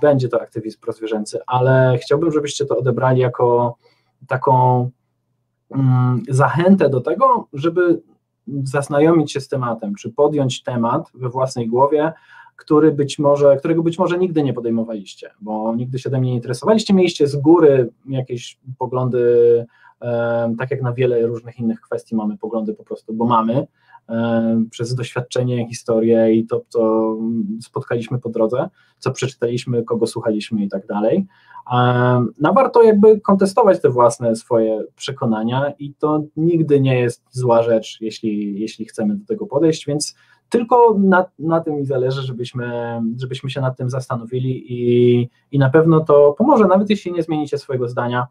będzie 0.03 0.29
to 0.29 0.43
aktywizm 0.43 0.81
prozwierzęcy, 0.81 1.39
ale 1.47 1.99
chciałbym, 2.03 2.33
żebyście 2.33 2.65
to 2.65 2.79
odebrali 2.79 3.21
jako 3.21 3.77
taką 4.27 4.91
mm, 5.71 6.23
zachętę 6.29 6.89
do 6.89 7.01
tego, 7.01 7.49
żeby 7.53 8.03
zaznajomić 8.65 9.33
się 9.33 9.41
z 9.41 9.49
tematem, 9.49 9.95
czy 9.95 10.11
podjąć 10.11 10.63
temat 10.63 11.11
we 11.15 11.29
własnej 11.29 11.69
głowie, 11.69 12.13
który 12.57 12.93
być 12.93 13.19
może, 13.19 13.57
którego 13.57 13.83
być 13.83 13.99
może 13.99 14.19
nigdy 14.19 14.43
nie 14.43 14.53
podejmowaliście, 14.53 15.31
bo 15.41 15.75
nigdy 15.75 15.99
się 15.99 16.11
tym 16.11 16.23
nie 16.23 16.35
interesowaliście, 16.35 16.95
mieliście 16.95 17.27
z 17.27 17.37
góry 17.37 17.89
jakieś 18.09 18.59
poglądy, 18.79 19.67
tak 20.59 20.71
jak 20.71 20.83
na 20.83 20.93
wiele 20.93 21.27
różnych 21.27 21.59
innych 21.59 21.81
kwestii 21.81 22.17
mamy 22.17 22.39
poglądy 22.39 22.75
po 22.75 22.85
prostu, 22.85 23.15
bo 23.15 23.27
mamy, 23.27 23.67
przez 24.71 24.95
doświadczenie, 24.95 25.69
historię 25.69 26.35
i 26.35 26.47
to, 26.47 26.63
co 26.69 27.15
spotkaliśmy 27.61 28.19
po 28.19 28.29
drodze, 28.29 28.69
co 28.99 29.11
przeczytaliśmy, 29.11 29.85
kogo 29.85 30.07
słuchaliśmy 30.07 30.65
i 30.65 30.69
tak 30.69 30.87
dalej. 30.87 31.27
No 32.41 32.53
warto 32.55 32.83
jakby 32.83 33.21
kontestować 33.21 33.83
te 33.83 33.91
własne 33.91 34.37
swoje 34.37 34.85
przekonania 34.97 35.73
i 35.79 35.95
to 35.95 36.23
nigdy 36.37 36.81
nie 36.81 37.01
jest 37.01 37.23
zła 37.31 37.63
rzecz, 37.63 37.99
jeśli, 38.01 38.61
jeśli 38.61 38.85
chcemy 38.85 39.17
do 39.17 39.27
tego 39.27 39.47
podejść, 39.47 39.87
więc 39.87 40.15
tylko 40.49 40.97
na, 40.99 41.25
na 41.39 41.61
tym 41.61 41.77
mi 41.77 41.85
zależy, 41.85 42.23
żebyśmy, 42.23 43.01
żebyśmy 43.21 43.51
się 43.51 43.61
nad 43.61 43.77
tym 43.77 43.91
zastanowili 43.91 44.73
i, 44.73 45.29
i 45.53 45.59
na 45.59 45.71
pewno 45.71 46.01
to 46.01 46.35
pomoże, 46.39 46.65
nawet 46.65 46.91
jeśli 46.91 47.13
nie 47.13 47.23
zmienicie 47.23 47.59
swojego 47.59 47.89
zdania, 47.89 48.27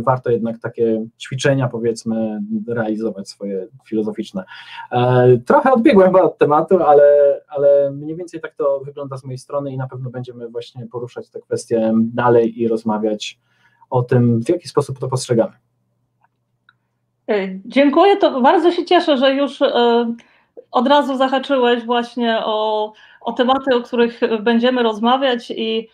warto 0.00 0.30
jednak 0.30 0.58
takie 0.58 1.06
ćwiczenia, 1.20 1.68
powiedzmy, 1.68 2.40
realizować 2.68 3.28
swoje 3.28 3.66
filozoficzne. 3.86 4.44
E, 4.92 5.38
trochę 5.46 5.72
odbiegłem 5.72 6.06
chyba 6.06 6.22
od 6.22 6.38
tematu, 6.38 6.82
ale, 6.82 7.40
ale 7.48 7.90
mniej 7.90 8.16
więcej 8.16 8.40
tak 8.40 8.54
to 8.54 8.80
wygląda 8.84 9.16
z 9.16 9.24
mojej 9.24 9.38
strony 9.38 9.72
i 9.72 9.76
na 9.76 9.88
pewno 9.88 10.10
będziemy 10.10 10.48
właśnie 10.48 10.86
poruszać 10.86 11.30
te 11.30 11.40
kwestie 11.40 11.92
dalej 11.96 12.62
i 12.62 12.68
rozmawiać 12.68 13.38
o 13.90 14.02
tym, 14.02 14.42
w 14.42 14.48
jaki 14.48 14.68
sposób 14.68 14.98
to 14.98 15.08
postrzegamy. 15.08 15.52
E, 17.28 17.48
dziękuję, 17.64 18.16
to 18.16 18.40
bardzo 18.40 18.72
się 18.72 18.84
cieszę, 18.84 19.18
że 19.18 19.34
już 19.34 19.62
e, 19.62 20.14
od 20.70 20.88
razu 20.88 21.16
zahaczyłeś 21.16 21.84
właśnie 21.84 22.38
o, 22.44 22.92
o 23.20 23.32
tematy, 23.32 23.76
o 23.76 23.80
których 23.80 24.20
będziemy 24.42 24.82
rozmawiać 24.82 25.50
i 25.50 25.88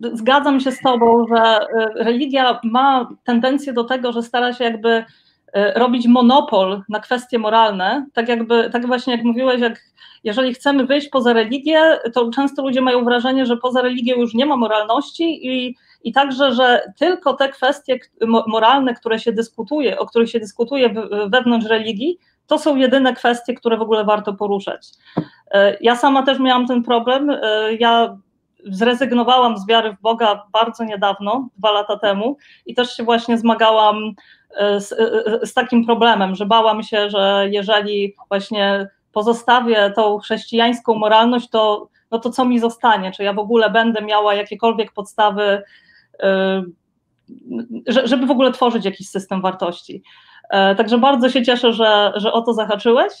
zgadzam 0.00 0.60
się 0.60 0.72
z 0.72 0.80
Tobą, 0.80 1.26
że 1.28 1.36
e, 1.36 1.66
religia 1.94 2.60
ma 2.64 3.08
tendencję 3.24 3.72
do 3.72 3.84
tego, 3.84 4.12
że 4.12 4.22
stara 4.22 4.52
się 4.52 4.64
jakby 4.64 5.04
e, 5.52 5.78
robić 5.78 6.06
monopol 6.06 6.82
na 6.88 7.00
kwestie 7.00 7.38
moralne, 7.38 8.06
tak 8.12 8.28
jakby, 8.28 8.70
tak 8.70 8.86
właśnie 8.86 9.16
jak 9.16 9.24
mówiłeś, 9.24 9.60
jak 9.60 9.80
jeżeli 10.24 10.54
chcemy 10.54 10.86
wyjść 10.86 11.08
poza 11.08 11.32
religię, 11.32 11.98
to 12.14 12.30
często 12.30 12.62
ludzie 12.62 12.80
mają 12.80 13.04
wrażenie, 13.04 13.46
że 13.46 13.56
poza 13.56 13.82
religią 13.82 14.16
już 14.16 14.34
nie 14.34 14.46
ma 14.46 14.56
moralności 14.56 15.46
i, 15.46 15.76
i 16.04 16.12
także, 16.12 16.52
że 16.52 16.92
tylko 16.98 17.34
te 17.34 17.48
kwestie 17.48 17.98
moralne, 18.46 18.94
które 18.94 19.18
się 19.18 19.32
dyskutuje, 19.32 19.98
o 19.98 20.06
których 20.06 20.30
się 20.30 20.40
dyskutuje 20.40 20.94
wewnątrz 21.28 21.66
religii, 21.66 22.18
to 22.46 22.58
są 22.58 22.76
jedyne 22.76 23.14
kwestie, 23.14 23.54
które 23.54 23.76
w 23.76 23.82
ogóle 23.82 24.04
warto 24.04 24.32
poruszać. 24.32 24.88
E, 25.50 25.76
ja 25.80 25.96
sama 25.96 26.22
też 26.22 26.38
miałam 26.38 26.66
ten 26.66 26.82
problem. 26.82 27.32
Ja 27.78 28.16
zrezygnowałam 28.64 29.58
z 29.58 29.66
wiary 29.66 29.92
w 29.92 30.00
Boga 30.00 30.46
bardzo 30.52 30.84
niedawno, 30.84 31.48
dwa 31.56 31.70
lata 31.70 31.98
temu, 31.98 32.36
i 32.66 32.74
też 32.74 32.96
się 32.96 33.04
właśnie 33.04 33.38
zmagałam 33.38 34.14
e, 34.56 34.80
z, 34.80 34.94
z 35.48 35.54
takim 35.54 35.86
problemem, 35.86 36.34
że 36.34 36.46
bałam 36.46 36.82
się, 36.82 37.10
że 37.10 37.48
jeżeli 37.50 38.14
właśnie 38.28 38.88
pozostawię 39.12 39.92
tą 39.96 40.18
chrześcijańską 40.18 40.94
moralność, 40.94 41.48
to, 41.48 41.88
no 42.10 42.18
to 42.18 42.30
co 42.30 42.44
mi 42.44 42.58
zostanie? 42.58 43.12
Czy 43.12 43.22
ja 43.22 43.32
w 43.32 43.38
ogóle 43.38 43.70
będę 43.70 44.02
miała 44.02 44.34
jakiekolwiek 44.34 44.92
podstawy, 44.92 45.62
żeby 47.86 48.26
w 48.26 48.30
ogóle 48.30 48.52
tworzyć 48.52 48.84
jakiś 48.84 49.08
system 49.08 49.42
wartości? 49.42 50.02
E, 50.50 50.74
także 50.74 50.98
bardzo 50.98 51.30
się 51.30 51.42
cieszę, 51.42 51.72
że, 51.72 52.12
że 52.16 52.32
o 52.32 52.42
to 52.42 52.54
zahaczyłeś. 52.54 53.12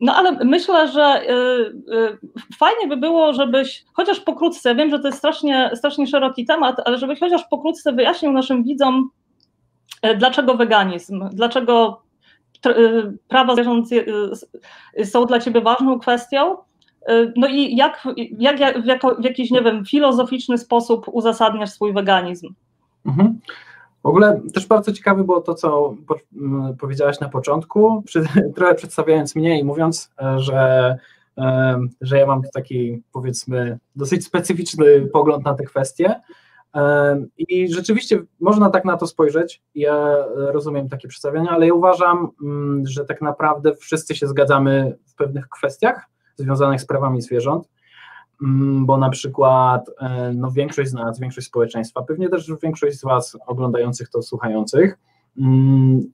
No 0.00 0.14
ale 0.16 0.32
myślę, 0.32 0.88
że 0.88 1.02
e, 1.02 1.22
e, 1.28 2.16
fajnie 2.58 2.86
by 2.88 2.96
było, 2.96 3.32
żebyś 3.32 3.84
chociaż 3.92 4.20
pokrótce, 4.20 4.74
wiem, 4.74 4.90
że 4.90 4.98
to 4.98 5.08
jest 5.08 5.18
strasznie, 5.18 5.70
strasznie 5.74 6.06
szeroki 6.06 6.46
temat, 6.46 6.76
ale 6.84 6.98
żebyś 6.98 7.20
chociaż 7.20 7.44
pokrótce 7.50 7.92
wyjaśnił 7.92 8.32
naszym 8.32 8.64
widzom, 8.64 9.10
dlaczego 10.16 10.54
weganizm, 10.54 11.28
dlaczego 11.32 12.02
prawa 13.28 13.54
zwierząt 13.54 13.88
są 15.04 15.26
dla 15.26 15.40
ciebie 15.40 15.60
ważną 15.60 15.98
kwestią, 15.98 16.56
no 17.36 17.48
i 17.48 17.76
jak, 17.76 18.08
jak, 18.38 18.60
jak 18.60 18.78
w, 18.78 19.20
w 19.20 19.24
jakiś, 19.24 19.50
nie 19.50 19.62
wiem, 19.62 19.84
filozoficzny 19.84 20.58
sposób 20.58 21.06
uzasadniasz 21.08 21.70
swój 21.70 21.92
weganizm? 21.92 22.54
Mhm. 23.06 23.38
W 24.02 24.06
ogóle 24.06 24.40
też 24.54 24.66
bardzo 24.66 24.92
ciekawe 24.92 25.24
było 25.24 25.40
to, 25.40 25.54
co 25.54 25.94
powiedziałaś 26.78 27.20
na 27.20 27.28
początku, 27.28 28.02
przy, 28.02 28.24
trochę 28.56 28.74
przedstawiając 28.74 29.36
mnie 29.36 29.60
i 29.60 29.64
mówiąc, 29.64 30.10
e, 30.22 30.38
że, 30.38 30.96
e, 31.38 31.80
że 32.00 32.18
ja 32.18 32.26
mam 32.26 32.42
taki, 32.54 33.02
powiedzmy, 33.12 33.78
dosyć 33.96 34.26
specyficzny 34.26 35.06
pogląd 35.12 35.44
na 35.44 35.54
te 35.54 35.64
kwestie. 35.64 36.20
E, 36.74 37.24
I 37.38 37.72
rzeczywiście 37.72 38.22
można 38.40 38.70
tak 38.70 38.84
na 38.84 38.96
to 38.96 39.06
spojrzeć. 39.06 39.62
Ja 39.74 40.16
rozumiem 40.34 40.88
takie 40.88 41.08
przedstawienia, 41.08 41.50
ale 41.50 41.66
ja 41.66 41.74
uważam, 41.74 42.28
że 42.84 43.04
tak 43.04 43.22
naprawdę 43.22 43.74
wszyscy 43.74 44.14
się 44.14 44.26
zgadzamy 44.26 44.96
w 45.06 45.14
pewnych 45.14 45.48
kwestiach 45.48 46.06
związanych 46.36 46.80
z 46.80 46.86
prawami 46.86 47.22
zwierząt 47.22 47.68
bo 48.80 48.96
na 48.96 49.10
przykład 49.10 49.90
e, 50.00 50.32
no, 50.34 50.50
większość 50.50 50.90
z 50.90 50.92
nas, 50.92 51.20
większość 51.20 51.46
społeczeństwa, 51.46 52.02
pewnie 52.02 52.28
też 52.28 52.52
większość 52.62 52.98
z 52.98 53.04
Was 53.04 53.36
oglądających 53.46 54.08
to, 54.08 54.22
słuchających, 54.22 54.98
mm, 55.38 56.12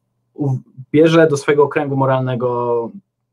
bierze 0.92 1.26
do 1.26 1.36
swojego 1.36 1.68
kręgu 1.68 1.96
moralnego 1.96 2.90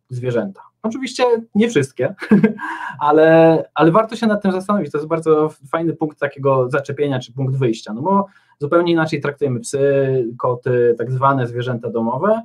zwierzęta. 0.09 0.61
Oczywiście 0.83 1.23
nie 1.55 1.69
wszystkie, 1.69 2.15
ale, 2.99 3.63
ale 3.73 3.91
warto 3.91 4.15
się 4.15 4.27
nad 4.27 4.41
tym 4.41 4.51
zastanowić. 4.51 4.91
To 4.91 4.97
jest 4.97 5.07
bardzo 5.07 5.49
fajny 5.69 5.93
punkt 5.93 6.19
takiego 6.19 6.69
zaczepienia, 6.69 7.19
czy 7.19 7.33
punkt 7.33 7.55
wyjścia, 7.55 7.93
no 7.93 8.01
bo 8.01 8.25
zupełnie 8.59 8.91
inaczej 8.91 9.21
traktujemy 9.21 9.59
psy, 9.59 10.25
koty, 10.37 10.95
tak 10.97 11.11
zwane 11.11 11.47
zwierzęta 11.47 11.89
domowe, 11.89 12.41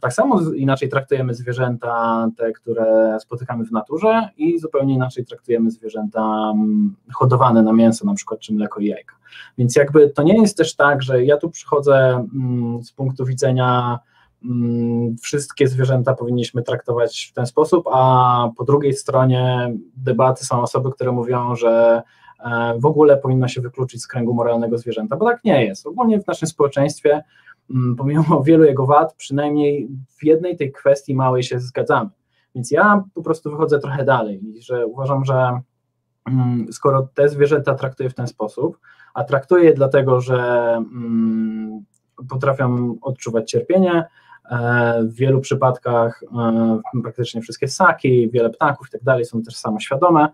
tak 0.00 0.12
samo 0.12 0.40
inaczej 0.56 0.88
traktujemy 0.88 1.34
zwierzęta, 1.34 2.26
te, 2.36 2.52
które 2.52 3.16
spotykamy 3.20 3.64
w 3.64 3.72
naturze, 3.72 4.28
i 4.36 4.58
zupełnie 4.58 4.94
inaczej 4.94 5.24
traktujemy 5.24 5.70
zwierzęta 5.70 6.52
mm, 6.54 6.94
hodowane 7.12 7.62
na 7.62 7.72
mięso, 7.72 8.06
na 8.06 8.14
przykład, 8.14 8.40
czy 8.40 8.54
mleko 8.54 8.80
i 8.80 8.86
jajka. 8.86 9.14
Więc 9.58 9.76
jakby 9.76 10.10
to 10.10 10.22
nie 10.22 10.40
jest 10.40 10.56
też 10.56 10.76
tak, 10.76 11.02
że 11.02 11.24
ja 11.24 11.36
tu 11.36 11.50
przychodzę 11.50 12.26
mm, 12.34 12.82
z 12.84 12.92
punktu 12.92 13.24
widzenia 13.24 13.98
mm, 14.44 15.16
wszystkie 15.16 15.68
zwierzęta 15.68 16.14
powinniśmy 16.14 16.62
traktować 16.62 17.28
w 17.30 17.34
ten 17.34 17.46
sposób, 17.46 17.88
a 17.92 18.48
po 18.56 18.64
drugiej 18.64 18.92
stronie 18.92 19.72
debaty 19.96 20.44
są 20.44 20.62
osoby, 20.62 20.90
które 20.92 21.12
mówią, 21.12 21.56
że 21.56 22.02
e, 22.44 22.74
w 22.78 22.86
ogóle 22.86 23.16
powinno 23.16 23.48
się 23.48 23.60
wykluczyć 23.60 24.02
z 24.02 24.06
kręgu 24.06 24.34
moralnego 24.34 24.78
zwierzęta, 24.78 25.16
bo 25.16 25.26
tak 25.26 25.44
nie 25.44 25.64
jest. 25.64 25.86
Ogólnie 25.86 26.20
w 26.20 26.26
naszym 26.26 26.48
społeczeństwie, 26.48 27.22
pomimo 27.98 28.42
wielu 28.46 28.64
jego 28.64 28.86
wad, 28.86 29.14
przynajmniej 29.14 29.88
w 30.18 30.24
jednej 30.24 30.56
tej 30.56 30.72
kwestii 30.72 31.14
małej 31.14 31.42
się 31.42 31.60
zgadzamy. 31.60 32.10
Więc 32.54 32.70
ja 32.70 33.04
po 33.14 33.22
prostu 33.22 33.50
wychodzę 33.50 33.78
trochę 33.78 34.04
dalej, 34.04 34.40
że 34.60 34.86
uważam, 34.86 35.24
że 35.24 35.60
mm, 36.26 36.72
skoro 36.72 37.08
te 37.14 37.28
zwierzęta 37.28 37.74
traktuję 37.74 38.10
w 38.10 38.14
ten 38.14 38.26
sposób, 38.26 38.78
a 39.14 39.24
traktuję 39.24 39.74
dlatego, 39.74 40.20
że 40.20 40.38
mm, 40.76 41.84
potrafią 42.28 42.96
odczuwać 43.02 43.50
cierpienie, 43.50 44.04
e, 44.50 45.04
w 45.04 45.14
wielu 45.14 45.40
przypadkach 45.40 46.22
e, 46.22 47.02
praktycznie 47.02 47.40
wszystkie 47.40 47.68
ssaki, 47.68 48.30
wiele 48.30 48.50
ptaków 48.50 48.88
i 48.88 48.90
tak 48.90 49.02
dalej 49.02 49.24
są 49.24 49.42
też 49.42 49.56
samoświadome, 49.56 50.28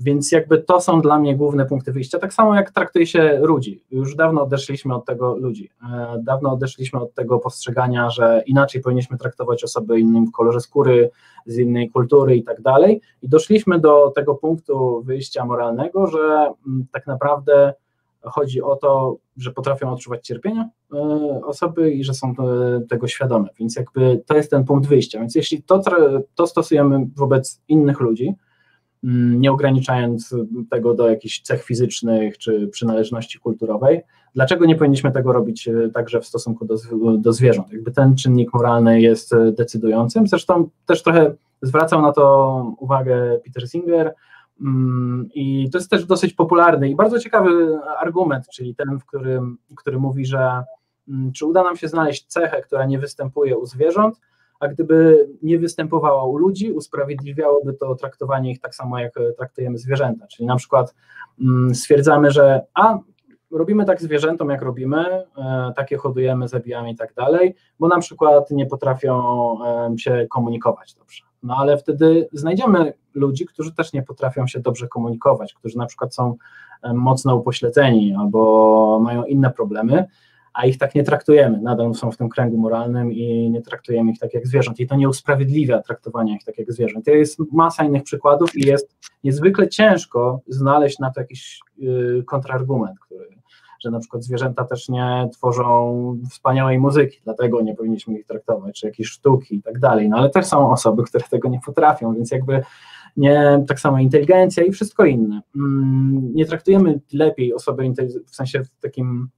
więc 0.00 0.32
jakby 0.32 0.58
to 0.58 0.80
są 0.80 1.00
dla 1.00 1.18
mnie 1.18 1.36
główne 1.36 1.66
punkty 1.66 1.92
wyjścia, 1.92 2.18
tak 2.18 2.34
samo 2.34 2.54
jak 2.54 2.70
traktuje 2.70 3.06
się 3.06 3.40
ludzi. 3.42 3.84
Już 3.90 4.14
dawno 4.14 4.42
odeszliśmy 4.42 4.94
od 4.94 5.04
tego 5.04 5.36
ludzi. 5.36 5.70
E, 5.92 6.22
dawno 6.22 6.52
odeszliśmy 6.52 7.00
od 7.00 7.14
tego 7.14 7.38
postrzegania, 7.38 8.10
że 8.10 8.42
inaczej 8.46 8.80
powinniśmy 8.80 9.18
traktować 9.18 9.64
osoby 9.64 10.00
innym 10.00 10.26
w 10.26 10.32
kolorze 10.32 10.60
skóry, 10.60 11.10
z 11.46 11.58
innej 11.58 11.90
kultury 11.90 12.36
i 12.36 12.44
tak 12.44 12.62
dalej. 12.62 13.00
I 13.22 13.28
doszliśmy 13.28 13.78
do 13.78 14.12
tego 14.14 14.34
punktu 14.34 15.02
wyjścia 15.02 15.44
moralnego, 15.44 16.06
że 16.06 16.52
mm, 16.66 16.86
tak 16.92 17.06
naprawdę 17.06 17.74
chodzi 18.22 18.62
o 18.62 18.76
to, 18.76 19.16
że 19.36 19.50
potrafią 19.50 19.92
odczuwać 19.92 20.26
cierpienia 20.26 20.68
e, 20.92 20.96
osoby 21.44 21.90
i 21.92 22.04
że 22.04 22.14
są 22.14 22.34
tego 22.88 23.08
świadome. 23.08 23.48
Więc 23.58 23.76
jakby 23.76 24.22
to 24.26 24.36
jest 24.36 24.50
ten 24.50 24.64
punkt 24.64 24.88
wyjścia. 24.88 25.20
Więc 25.20 25.34
jeśli 25.34 25.62
to, 25.62 25.82
to 26.34 26.46
stosujemy 26.46 27.06
wobec 27.16 27.62
innych 27.68 28.00
ludzi, 28.00 28.34
nie 29.02 29.52
ograniczając 29.52 30.34
tego 30.70 30.94
do 30.94 31.08
jakichś 31.10 31.40
cech 31.40 31.64
fizycznych 31.64 32.38
czy 32.38 32.68
przynależności 32.68 33.38
kulturowej. 33.38 34.02
Dlaczego 34.34 34.66
nie 34.66 34.76
powinniśmy 34.76 35.12
tego 35.12 35.32
robić 35.32 35.68
e, 35.68 35.88
także 35.88 36.20
w 36.20 36.26
stosunku 36.26 36.64
do, 36.64 36.76
do 37.18 37.32
zwierząt? 37.32 37.72
Jakby 37.72 37.90
ten 37.90 38.16
czynnik 38.16 38.54
moralny 38.54 39.00
jest 39.00 39.32
e, 39.32 39.52
decydującym. 39.52 40.26
Zresztą 40.26 40.68
też 40.86 41.02
trochę 41.02 41.34
zwracał 41.62 42.02
na 42.02 42.12
to 42.12 42.74
uwagę 42.78 43.40
Peter 43.44 43.70
Singer. 43.70 44.14
Mm, 44.60 45.28
I 45.34 45.70
to 45.70 45.78
jest 45.78 45.90
też 45.90 46.04
dosyć 46.04 46.34
popularny 46.34 46.90
i 46.90 46.96
bardzo 46.96 47.18
ciekawy 47.18 47.78
argument, 47.98 48.48
czyli 48.48 48.74
ten, 48.74 48.98
w 48.98 49.06
którym, 49.06 49.58
który 49.76 49.98
mówi, 49.98 50.26
że 50.26 50.62
mm, 51.08 51.32
czy 51.32 51.46
uda 51.46 51.62
nam 51.62 51.76
się 51.76 51.88
znaleźć 51.88 52.26
cechę, 52.26 52.62
która 52.62 52.86
nie 52.86 52.98
występuje 52.98 53.58
u 53.58 53.66
zwierząt, 53.66 54.20
a 54.60 54.68
gdyby 54.68 55.28
nie 55.42 55.58
występowała 55.58 56.24
u 56.24 56.36
ludzi, 56.36 56.72
usprawiedliwiałoby 56.72 57.72
to 57.72 57.94
traktowanie 57.94 58.50
ich 58.50 58.60
tak 58.60 58.74
samo, 58.74 58.98
jak 58.98 59.14
traktujemy 59.36 59.78
zwierzęta. 59.78 60.26
Czyli 60.26 60.46
na 60.46 60.56
przykład 60.56 60.94
mm, 61.40 61.74
stwierdzamy, 61.74 62.30
że 62.30 62.60
a 62.74 62.98
robimy 63.50 63.84
tak 63.84 64.02
zwierzętom, 64.02 64.50
jak 64.50 64.62
robimy, 64.62 64.98
e, 65.38 65.72
takie 65.76 65.96
hodujemy, 65.96 66.48
zabijamy 66.48 66.90
i 66.90 66.96
tak 66.96 67.14
dalej, 67.14 67.54
bo 67.78 67.88
na 67.88 67.98
przykład 67.98 68.50
nie 68.50 68.66
potrafią 68.66 69.22
e, 69.64 69.98
się 69.98 70.26
komunikować 70.30 70.94
dobrze. 70.94 71.24
No 71.42 71.56
ale 71.58 71.78
wtedy 71.78 72.28
znajdziemy 72.32 72.92
ludzi, 73.14 73.46
którzy 73.46 73.74
też 73.74 73.92
nie 73.92 74.02
potrafią 74.02 74.46
się 74.46 74.60
dobrze 74.60 74.88
komunikować, 74.88 75.54
którzy 75.54 75.78
na 75.78 75.86
przykład 75.86 76.14
są 76.14 76.36
e, 76.82 76.94
mocno 76.94 77.36
upośledzeni 77.36 78.14
albo 78.18 79.00
mają 79.02 79.24
inne 79.24 79.50
problemy 79.50 80.06
a 80.52 80.66
ich 80.66 80.78
tak 80.78 80.94
nie 80.94 81.04
traktujemy. 81.04 81.60
Nadal 81.60 81.94
są 81.94 82.10
w 82.10 82.16
tym 82.16 82.28
kręgu 82.28 82.58
moralnym 82.58 83.12
i 83.12 83.50
nie 83.50 83.62
traktujemy 83.62 84.12
ich 84.12 84.18
tak 84.18 84.34
jak 84.34 84.46
zwierząt. 84.46 84.80
I 84.80 84.86
to 84.86 84.96
nie 84.96 85.08
usprawiedliwia 85.08 85.82
traktowania 85.82 86.36
ich 86.36 86.44
tak 86.44 86.58
jak 86.58 86.72
zwierząt. 86.72 87.04
To 87.04 87.10
jest 87.10 87.38
masa 87.52 87.84
innych 87.84 88.02
przykładów 88.02 88.56
i 88.56 88.66
jest 88.66 88.96
niezwykle 89.24 89.68
ciężko 89.68 90.40
znaleźć 90.48 90.98
na 90.98 91.10
to 91.10 91.20
jakiś 91.20 91.60
yy, 91.78 92.24
kontrargument, 92.26 92.98
który, 92.98 93.28
że 93.80 93.90
na 93.90 93.98
przykład 93.98 94.24
zwierzęta 94.24 94.64
też 94.64 94.88
nie 94.88 95.28
tworzą 95.32 96.18
wspaniałej 96.30 96.78
muzyki, 96.78 97.20
dlatego 97.24 97.60
nie 97.60 97.74
powinniśmy 97.74 98.18
ich 98.18 98.26
traktować, 98.26 98.80
czy 98.80 98.86
jakieś 98.86 99.08
sztuki 99.08 99.56
i 99.56 99.62
tak 99.62 99.78
dalej. 99.78 100.08
No 100.08 100.16
ale 100.16 100.30
też 100.30 100.46
są 100.46 100.70
osoby, 100.70 101.02
które 101.02 101.24
tego 101.30 101.48
nie 101.48 101.60
potrafią, 101.66 102.14
więc 102.14 102.30
jakby 102.30 102.62
nie, 103.16 103.64
tak 103.68 103.80
samo 103.80 103.98
inteligencja 103.98 104.64
i 104.64 104.72
wszystko 104.72 105.04
inne. 105.04 105.40
Mm, 105.56 106.34
nie 106.34 106.46
traktujemy 106.46 107.00
lepiej 107.12 107.54
osoby 107.54 107.92
w 108.26 108.34
sensie 108.34 108.62
takim 108.80 109.28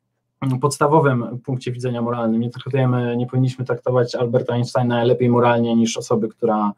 podstawowym 0.60 1.38
punkcie 1.44 1.72
widzenia 1.72 2.02
moralnym. 2.02 2.40
Nie 2.40 2.50
traktujemy, 2.50 3.16
nie 3.16 3.26
powinniśmy 3.26 3.64
traktować 3.64 4.14
Alberta 4.14 4.54
Einsteina 4.54 5.04
lepiej 5.04 5.30
moralnie 5.30 5.76
niż 5.76 5.96
osoby, 5.96 6.28
która, 6.28 6.72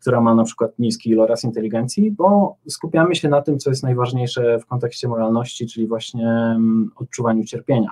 która 0.00 0.20
ma 0.20 0.34
na 0.34 0.44
przykład 0.44 0.78
niski 0.78 1.10
iloraz 1.10 1.44
inteligencji, 1.44 2.10
bo 2.10 2.56
skupiamy 2.68 3.14
się 3.14 3.28
na 3.28 3.42
tym, 3.42 3.58
co 3.58 3.70
jest 3.70 3.82
najważniejsze 3.82 4.58
w 4.58 4.66
kontekście 4.66 5.08
moralności, 5.08 5.66
czyli 5.66 5.88
właśnie 5.88 6.28
mm, 6.28 6.90
odczuwaniu 6.96 7.44
cierpienia. 7.44 7.90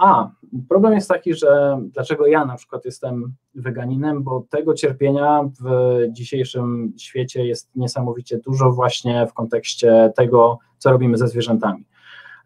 A 0.00 0.30
problem 0.68 0.92
jest 0.92 1.08
taki, 1.08 1.34
że 1.34 1.80
dlaczego 1.92 2.26
ja 2.26 2.44
na 2.44 2.56
przykład 2.56 2.84
jestem 2.84 3.34
weganinem, 3.54 4.22
bo 4.22 4.44
tego 4.50 4.74
cierpienia 4.74 5.42
w 5.60 5.96
dzisiejszym 6.10 6.92
świecie 6.98 7.46
jest 7.46 7.70
niesamowicie 7.76 8.38
dużo 8.38 8.72
właśnie 8.72 9.26
w 9.26 9.32
kontekście 9.32 10.12
tego, 10.16 10.58
co 10.78 10.90
robimy 10.90 11.16
ze 11.16 11.28
zwierzętami. 11.28 11.84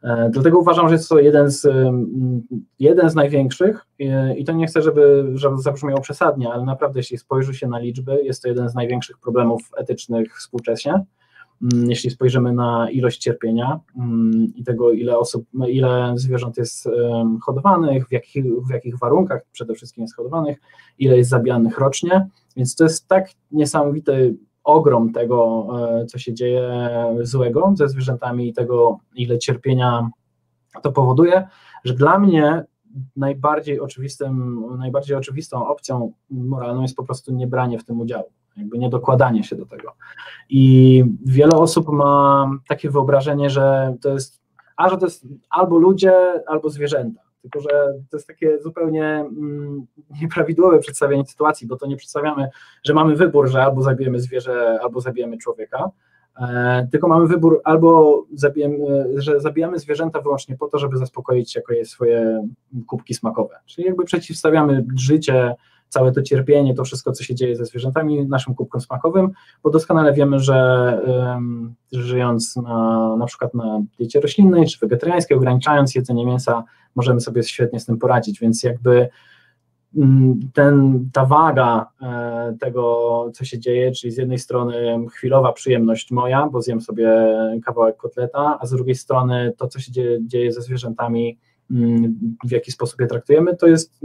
E, 0.04 0.30
dlatego 0.30 0.58
uważam, 0.58 0.88
że 0.88 0.94
jest 0.94 1.08
to 1.08 1.18
jeden 1.18 1.50
z, 1.50 1.66
jeden 2.78 3.10
z 3.10 3.14
największych 3.14 3.86
i 4.36 4.44
to 4.44 4.52
nie 4.52 4.66
chcę, 4.66 4.82
żeby, 4.82 5.32
żeby 5.34 5.62
zabrzmiało 5.62 6.00
przesadnie, 6.00 6.52
ale 6.52 6.64
naprawdę 6.64 7.00
jeśli 7.00 7.18
spojrzy 7.18 7.54
się 7.54 7.68
na 7.68 7.78
liczby, 7.78 8.20
jest 8.22 8.42
to 8.42 8.48
jeden 8.48 8.68
z 8.68 8.74
największych 8.74 9.18
problemów 9.18 9.62
etycznych 9.76 10.38
współcześnie. 10.38 11.04
Jeśli 11.86 12.10
spojrzymy 12.10 12.52
na 12.52 12.90
ilość 12.90 13.18
cierpienia 13.18 13.80
i 14.54 14.64
tego, 14.64 14.92
ile 14.92 15.18
osób, 15.18 15.46
ile 15.68 16.12
zwierząt 16.16 16.56
jest 16.56 16.88
hodowanych, 17.42 18.08
w 18.08 18.12
jakich, 18.12 18.44
w 18.44 18.70
jakich 18.70 18.98
warunkach 18.98 19.42
przede 19.52 19.74
wszystkim 19.74 20.02
jest 20.02 20.16
hodowanych, 20.16 20.58
ile 20.98 21.16
jest 21.16 21.30
zabijanych 21.30 21.78
rocznie, 21.78 22.28
więc 22.56 22.74
to 22.76 22.84
jest 22.84 23.08
tak 23.08 23.28
niesamowity 23.50 24.34
ogrom 24.64 25.12
tego, 25.12 25.66
e, 26.02 26.06
co 26.06 26.18
się 26.18 26.34
dzieje 26.34 26.88
złego 27.20 27.72
ze 27.74 27.88
zwierzętami 27.88 28.48
i 28.48 28.52
tego, 28.52 28.98
ile 29.14 29.38
cierpienia 29.38 30.10
to 30.82 30.92
powoduje, 30.92 31.48
że 31.84 31.94
dla 31.94 32.18
mnie 32.18 32.64
najbardziej 33.16 33.80
oczywistym, 33.80 34.64
najbardziej 34.78 35.16
oczywistą 35.16 35.66
opcją 35.66 36.12
moralną 36.30 36.82
jest 36.82 36.96
po 36.96 37.04
prostu 37.04 37.32
niebranie 37.32 37.78
w 37.78 37.84
tym 37.84 38.00
udziału, 38.00 38.30
jakby 38.56 38.78
nie 38.78 38.90
dokładanie 38.90 39.44
się 39.44 39.56
do 39.56 39.66
tego. 39.66 39.92
I 40.48 41.04
wiele 41.24 41.52
osób 41.52 41.88
ma 41.88 42.50
takie 42.68 42.90
wyobrażenie, 42.90 43.50
że 43.50 43.96
to 44.00 44.08
jest, 44.08 44.40
a 44.76 44.88
że 44.88 44.96
to 44.96 45.06
jest 45.06 45.26
albo 45.50 45.78
ludzie, 45.78 46.14
albo 46.46 46.70
zwierzęta. 46.70 47.20
Tylko, 47.44 47.60
że 47.60 47.94
to 48.10 48.16
jest 48.16 48.26
takie 48.26 48.58
zupełnie 48.58 49.04
mm, 49.04 49.86
nieprawidłowe 50.22 50.78
przedstawienie 50.78 51.26
sytuacji, 51.26 51.66
bo 51.66 51.76
to 51.76 51.86
nie 51.86 51.96
przedstawiamy, 51.96 52.48
że 52.84 52.94
mamy 52.94 53.16
wybór, 53.16 53.48
że 53.48 53.62
albo 53.62 53.82
zabijemy 53.82 54.20
zwierzę, 54.20 54.78
albo 54.82 55.00
zabijemy 55.00 55.38
człowieka, 55.38 55.90
e, 56.40 56.88
tylko 56.92 57.08
mamy 57.08 57.26
wybór 57.26 57.60
albo 57.64 58.22
zabijemy, 58.34 59.06
że 59.16 59.40
zabijamy 59.40 59.78
zwierzęta 59.78 60.20
wyłącznie 60.20 60.56
po 60.56 60.68
to, 60.68 60.78
żeby 60.78 60.96
zaspokoić 60.96 61.56
jakoś 61.56 61.88
swoje 61.88 62.48
kubki 62.86 63.14
smakowe. 63.14 63.54
Czyli 63.66 63.86
jakby 63.86 64.04
przeciwstawiamy 64.04 64.86
życie, 64.96 65.54
całe 65.94 66.12
to 66.12 66.22
cierpienie, 66.22 66.74
to 66.74 66.84
wszystko, 66.84 67.12
co 67.12 67.24
się 67.24 67.34
dzieje 67.34 67.56
ze 67.56 67.64
zwierzętami, 67.64 68.26
naszym 68.28 68.54
kubkom 68.54 68.80
smakowym, 68.80 69.30
bo 69.62 69.70
doskonale 69.70 70.12
wiemy, 70.12 70.38
że 70.38 71.00
um, 71.06 71.74
żyjąc 71.92 72.56
na, 72.56 73.16
na 73.16 73.26
przykład 73.26 73.54
na 73.54 73.80
diecie 73.98 74.20
roślinnej 74.20 74.66
czy 74.66 74.78
wegetariańskiej, 74.78 75.36
ograniczając 75.36 75.94
jedzenie 75.94 76.26
mięsa, 76.26 76.64
możemy 76.94 77.20
sobie 77.20 77.42
świetnie 77.42 77.80
z 77.80 77.86
tym 77.86 77.98
poradzić, 77.98 78.40
więc 78.40 78.62
jakby 78.62 79.08
mm, 79.96 80.40
ten, 80.54 81.08
ta 81.12 81.24
waga 81.24 81.86
e, 82.02 82.56
tego, 82.60 83.30
co 83.34 83.44
się 83.44 83.58
dzieje, 83.58 83.92
czyli 83.92 84.12
z 84.12 84.16
jednej 84.16 84.38
strony 84.38 85.06
chwilowa 85.12 85.52
przyjemność 85.52 86.10
moja, 86.10 86.48
bo 86.52 86.62
zjem 86.62 86.80
sobie 86.80 87.08
kawałek 87.64 87.96
kotleta, 87.96 88.58
a 88.60 88.66
z 88.66 88.70
drugiej 88.70 88.94
strony 88.94 89.52
to, 89.56 89.68
co 89.68 89.78
się 89.78 89.92
dzieje, 89.92 90.18
dzieje 90.26 90.52
ze 90.52 90.62
zwierzętami, 90.62 91.38
mm, 91.70 92.18
w 92.44 92.50
jaki 92.50 92.72
sposób 92.72 93.00
je 93.00 93.06
traktujemy, 93.06 93.56
to 93.56 93.66
jest 93.66 94.00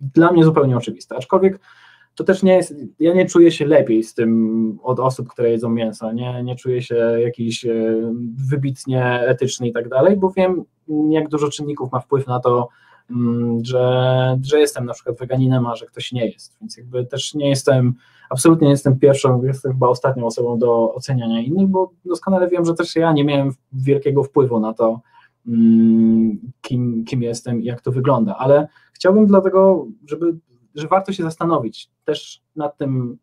dla 0.00 0.32
mnie 0.32 0.44
zupełnie 0.44 0.76
oczywiste. 0.76 1.16
Aczkolwiek 1.16 1.60
to 2.18 2.24
też 2.24 2.42
nie 2.42 2.56
jest, 2.56 2.74
ja 3.00 3.14
nie 3.14 3.26
czuję 3.26 3.52
się 3.52 3.66
lepiej 3.66 4.04
z 4.04 4.14
tym 4.14 4.78
od 4.82 5.00
osób, 5.00 5.28
które 5.28 5.50
jedzą 5.50 5.70
mięso, 5.70 6.12
nie, 6.12 6.42
nie 6.44 6.56
czuję 6.56 6.82
się 6.82 6.94
jakiś 7.18 7.66
e, 7.66 8.12
wybitnie 8.48 9.20
etyczny 9.20 9.68
i 9.68 9.72
tak 9.72 9.88
dalej, 9.88 10.16
bo 10.16 10.30
wiem, 10.30 10.64
jak 11.10 11.28
dużo 11.28 11.50
czynników 11.50 11.92
ma 11.92 12.00
wpływ 12.00 12.26
na 12.26 12.40
to, 12.40 12.68
mm, 13.10 13.64
że, 13.64 14.38
że 14.42 14.60
jestem 14.60 14.84
na 14.84 14.94
przykład 14.94 15.18
weganinem, 15.18 15.66
a 15.66 15.76
że 15.76 15.86
ktoś 15.86 16.12
nie 16.12 16.26
jest, 16.26 16.56
więc 16.60 16.76
jakby 16.76 17.06
też 17.06 17.34
nie 17.34 17.48
jestem, 17.48 17.94
absolutnie 18.30 18.66
nie 18.66 18.72
jestem 18.72 18.98
pierwszą, 18.98 19.42
jestem 19.42 19.72
chyba 19.72 19.88
ostatnią 19.88 20.26
osobą 20.26 20.58
do 20.58 20.94
oceniania 20.94 21.40
innych, 21.40 21.66
bo 21.66 21.92
doskonale 22.04 22.48
wiem, 22.48 22.64
że 22.64 22.74
też 22.74 22.96
ja 22.96 23.12
nie 23.12 23.24
miałem 23.24 23.52
wielkiego 23.72 24.22
wpływu 24.24 24.60
na 24.60 24.74
to, 24.74 25.00
mm, 25.48 26.38
kim, 26.60 27.04
kim 27.04 27.22
jestem 27.22 27.62
i 27.62 27.64
jak 27.64 27.80
to 27.80 27.92
wygląda, 27.92 28.36
ale 28.38 28.68
chciałbym 28.92 29.26
dlatego, 29.26 29.86
żeby 30.06 30.34
że 30.74 30.88
warto 30.88 31.12
się 31.12 31.22
zastanowić 31.22 31.90
też 32.04 32.42
nad 32.56 32.76
tym 32.76 33.18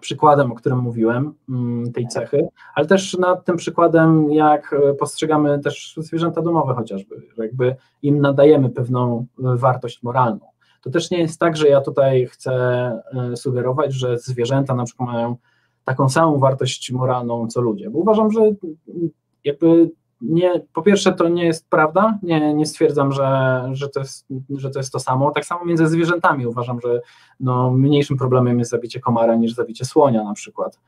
przykładem, 0.00 0.52
o 0.52 0.54
którym 0.54 0.78
mówiłem, 0.78 1.34
mm, 1.48 1.92
tej 1.92 2.08
cechy, 2.08 2.48
ale 2.74 2.86
też 2.86 3.18
nad 3.18 3.44
tym 3.44 3.56
przykładem, 3.56 4.32
jak 4.32 4.74
postrzegamy 4.98 5.58
też 5.58 5.94
zwierzęta 5.96 6.42
domowe 6.42 6.74
chociażby, 6.74 7.22
że 7.36 7.44
jakby 7.44 7.76
im 8.02 8.20
nadajemy 8.20 8.70
pewną 8.70 9.26
wartość 9.38 10.02
moralną. 10.02 10.50
To 10.82 10.90
też 10.90 11.10
nie 11.10 11.18
jest 11.18 11.40
tak, 11.40 11.56
że 11.56 11.68
ja 11.68 11.80
tutaj 11.80 12.26
chcę 12.26 12.52
e, 12.52 13.36
sugerować, 13.36 13.94
że 13.94 14.18
zwierzęta 14.18 14.74
na 14.74 14.84
przykład 14.84 15.08
mają 15.08 15.36
taką 15.84 16.08
samą 16.08 16.38
wartość 16.38 16.92
moralną 16.92 17.46
co 17.46 17.60
ludzie, 17.60 17.90
bo 17.90 17.98
uważam, 17.98 18.32
że 18.32 18.40
jakby 19.44 19.90
nie, 20.22 20.60
po 20.72 20.82
pierwsze 20.82 21.12
to 21.12 21.28
nie 21.28 21.44
jest 21.44 21.70
prawda, 21.70 22.18
nie, 22.22 22.54
nie 22.54 22.66
stwierdzam, 22.66 23.12
że, 23.12 23.62
że, 23.72 23.88
to 23.88 24.00
jest, 24.00 24.26
że 24.56 24.70
to 24.70 24.78
jest 24.78 24.92
to 24.92 24.98
samo. 24.98 25.30
Tak 25.30 25.44
samo 25.44 25.64
między 25.64 25.86
zwierzętami 25.86 26.46
uważam, 26.46 26.80
że 26.80 27.00
no, 27.40 27.70
mniejszym 27.70 28.16
problemem 28.16 28.58
jest 28.58 28.70
zabicie 28.70 29.00
komara 29.00 29.36
niż 29.36 29.54
zabicie 29.54 29.84
słonia 29.84 30.24
na 30.24 30.32
przykład. 30.34 30.80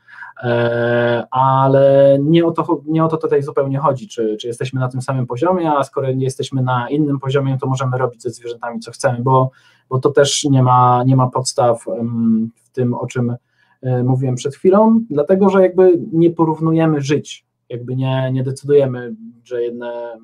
E, 0.43 1.27
ale 1.31 2.17
nie 2.21 2.45
o, 2.45 2.51
to, 2.51 2.81
nie 2.85 3.05
o 3.05 3.07
to 3.07 3.17
tutaj 3.17 3.43
zupełnie 3.43 3.77
chodzi, 3.77 4.07
czy, 4.07 4.37
czy 4.37 4.47
jesteśmy 4.47 4.79
na 4.79 4.87
tym 4.87 5.01
samym 5.01 5.27
poziomie, 5.27 5.71
a 5.71 5.83
skoro 5.83 6.11
nie 6.11 6.25
jesteśmy 6.25 6.61
na 6.61 6.89
innym 6.89 7.19
poziomie, 7.19 7.57
to 7.61 7.67
możemy 7.67 7.97
robić 7.97 8.21
ze 8.21 8.29
zwierzętami 8.29 8.79
co 8.79 8.91
chcemy, 8.91 9.19
bo, 9.21 9.51
bo 9.89 9.99
to 9.99 10.09
też 10.09 10.43
nie 10.43 10.63
ma, 10.63 11.03
nie 11.05 11.15
ma 11.15 11.29
podstaw 11.29 11.85
w 12.63 12.69
tym, 12.69 12.93
o 12.93 13.07
czym 13.07 13.35
e, 13.81 14.03
mówiłem 14.03 14.35
przed 14.35 14.55
chwilą, 14.55 14.99
dlatego 15.09 15.49
że 15.49 15.61
jakby 15.61 15.99
nie 16.11 16.29
porównujemy 16.29 17.01
żyć 17.01 17.45
jakby 17.73 17.95
nie, 17.95 18.31
nie 18.33 18.43
decydujemy, 18.43 19.15
że 19.43 19.63
jedne, 19.63 20.17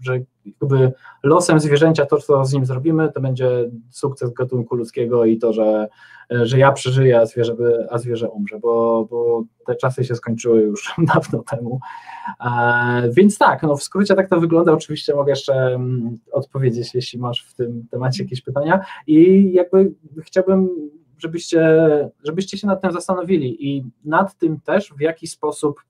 że 0.00 0.20
jakby 0.44 0.92
losem 1.22 1.60
zwierzęcia 1.60 2.06
to, 2.06 2.16
co 2.16 2.44
z 2.44 2.52
nim 2.52 2.66
zrobimy, 2.66 3.12
to 3.12 3.20
będzie 3.20 3.70
sukces 3.90 4.32
gatunku 4.32 4.76
ludzkiego 4.76 5.24
i 5.24 5.38
to, 5.38 5.52
że, 5.52 5.88
że 6.30 6.58
ja 6.58 6.72
przeżyję, 6.72 7.20
a 7.20 7.26
zwierzę, 7.26 7.54
a 7.90 7.98
zwierzę 7.98 8.28
umrze, 8.28 8.58
bo, 8.58 9.06
bo 9.10 9.44
te 9.66 9.74
czasy 9.74 10.04
się 10.04 10.14
skończyły 10.14 10.62
już 10.62 10.94
dawno 11.14 11.42
temu. 11.42 11.80
E, 12.46 13.10
więc 13.10 13.38
tak, 13.38 13.62
no 13.62 13.76
w 13.76 13.82
skrócie 13.82 14.14
tak 14.14 14.28
to 14.28 14.40
wygląda. 14.40 14.72
Oczywiście 14.72 15.14
mogę 15.14 15.32
jeszcze 15.32 15.54
mm, 15.54 16.18
odpowiedzieć, 16.32 16.94
jeśli 16.94 17.18
masz 17.18 17.46
w 17.46 17.54
tym 17.54 17.86
temacie 17.90 18.22
jakieś 18.22 18.42
pytania. 18.42 18.80
I 19.06 19.52
jakby 19.52 19.92
chciałbym 20.22 20.68
żebyście, 21.18 21.60
żebyście 22.24 22.58
się 22.58 22.66
nad 22.66 22.82
tym 22.82 22.92
zastanowili 22.92 23.68
i 23.68 23.84
nad 24.04 24.38
tym 24.38 24.60
też, 24.60 24.92
w 24.96 25.00
jaki 25.00 25.26
sposób 25.26 25.80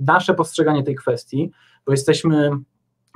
nasze 0.00 0.34
postrzeganie 0.34 0.82
tej 0.82 0.94
kwestii, 0.94 1.50
bo 1.86 1.92
jesteśmy 1.92 2.50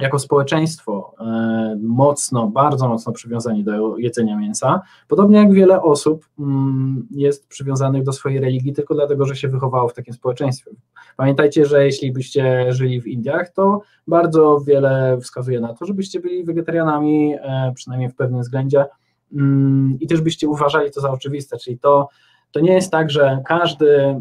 jako 0.00 0.18
społeczeństwo 0.18 1.14
e, 1.20 1.78
mocno, 1.82 2.46
bardzo 2.46 2.88
mocno 2.88 3.12
przywiązani 3.12 3.64
do 3.64 3.96
jedzenia 3.96 4.36
mięsa, 4.36 4.80
podobnie 5.08 5.38
jak 5.38 5.52
wiele 5.52 5.82
osób 5.82 6.26
mm, 6.38 7.06
jest 7.10 7.48
przywiązanych 7.48 8.02
do 8.02 8.12
swojej 8.12 8.40
religii 8.40 8.72
tylko 8.72 8.94
dlatego, 8.94 9.26
że 9.26 9.36
się 9.36 9.48
wychowało 9.48 9.88
w 9.88 9.94
takim 9.94 10.14
społeczeństwie. 10.14 10.70
Pamiętajcie, 11.16 11.66
że 11.66 11.84
jeśli 11.84 12.12
byście 12.12 12.72
żyli 12.72 13.00
w 13.00 13.06
Indiach, 13.06 13.52
to 13.52 13.80
bardzo 14.06 14.60
wiele 14.66 15.18
wskazuje 15.20 15.60
na 15.60 15.74
to, 15.74 15.86
żebyście 15.86 16.20
byli 16.20 16.44
wegetarianami, 16.44 17.34
e, 17.34 17.72
przynajmniej 17.74 18.10
w 18.10 18.14
pewnym 18.14 18.40
względzie, 18.40 18.84
mm, 19.32 19.96
i 20.00 20.06
też 20.06 20.20
byście 20.20 20.48
uważali 20.48 20.90
to 20.90 21.00
za 21.00 21.10
oczywiste, 21.10 21.58
czyli 21.58 21.78
to, 21.78 22.08
to 22.50 22.60
nie 22.60 22.72
jest 22.72 22.90
tak, 22.90 23.10
że 23.10 23.42
każdy 23.46 24.20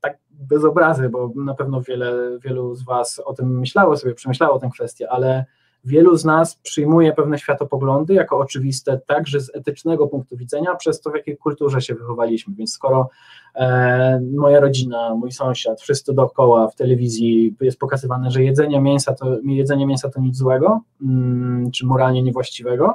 tak 0.00 0.18
bez 0.40 0.64
obrazy, 0.64 1.08
bo 1.08 1.32
na 1.36 1.54
pewno 1.54 1.82
wiele, 1.82 2.38
wielu 2.44 2.74
z 2.74 2.84
Was 2.84 3.22
o 3.24 3.34
tym 3.34 3.58
myślało 3.58 3.96
sobie, 3.96 4.14
przemyślało 4.14 4.58
tę 4.58 4.70
kwestię, 4.72 5.10
ale 5.10 5.44
wielu 5.84 6.16
z 6.16 6.24
nas 6.24 6.56
przyjmuje 6.56 7.12
pewne 7.12 7.38
światopoglądy 7.38 8.14
jako 8.14 8.38
oczywiste 8.38 9.00
także 9.06 9.40
z 9.40 9.54
etycznego 9.54 10.06
punktu 10.06 10.36
widzenia, 10.36 10.74
przez 10.74 11.00
to 11.00 11.10
w 11.10 11.14
jakiej 11.14 11.36
kulturze 11.36 11.80
się 11.80 11.94
wychowaliśmy. 11.94 12.54
Więc 12.54 12.72
skoro 12.72 13.08
e, 13.54 14.20
moja 14.36 14.60
rodzina, 14.60 15.14
mój 15.14 15.32
sąsiad, 15.32 15.80
wszyscy 15.80 16.14
dookoła 16.14 16.68
w 16.68 16.74
telewizji 16.74 17.56
jest 17.60 17.78
pokazywane, 17.78 18.30
że 18.30 18.42
jedzenie 18.42 18.80
mięsa 18.80 19.14
to, 19.14 19.26
jedzenie 19.44 19.86
mięsa 19.86 20.10
to 20.10 20.20
nic 20.20 20.36
złego, 20.36 20.80
mm, 21.02 21.70
czy 21.70 21.86
moralnie 21.86 22.22
niewłaściwego, 22.22 22.94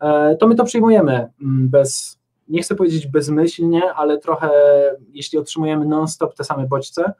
e, 0.00 0.36
to 0.36 0.46
my 0.46 0.54
to 0.54 0.64
przyjmujemy 0.64 1.12
mm, 1.12 1.68
bez 1.68 2.18
nie 2.48 2.62
chcę 2.62 2.74
powiedzieć 2.74 3.06
bezmyślnie, 3.06 3.94
ale 3.94 4.18
trochę, 4.18 4.50
jeśli 5.12 5.38
otrzymujemy 5.38 5.86
non-stop 5.86 6.34
te 6.34 6.44
same 6.44 6.66
bodźce, 6.66 7.12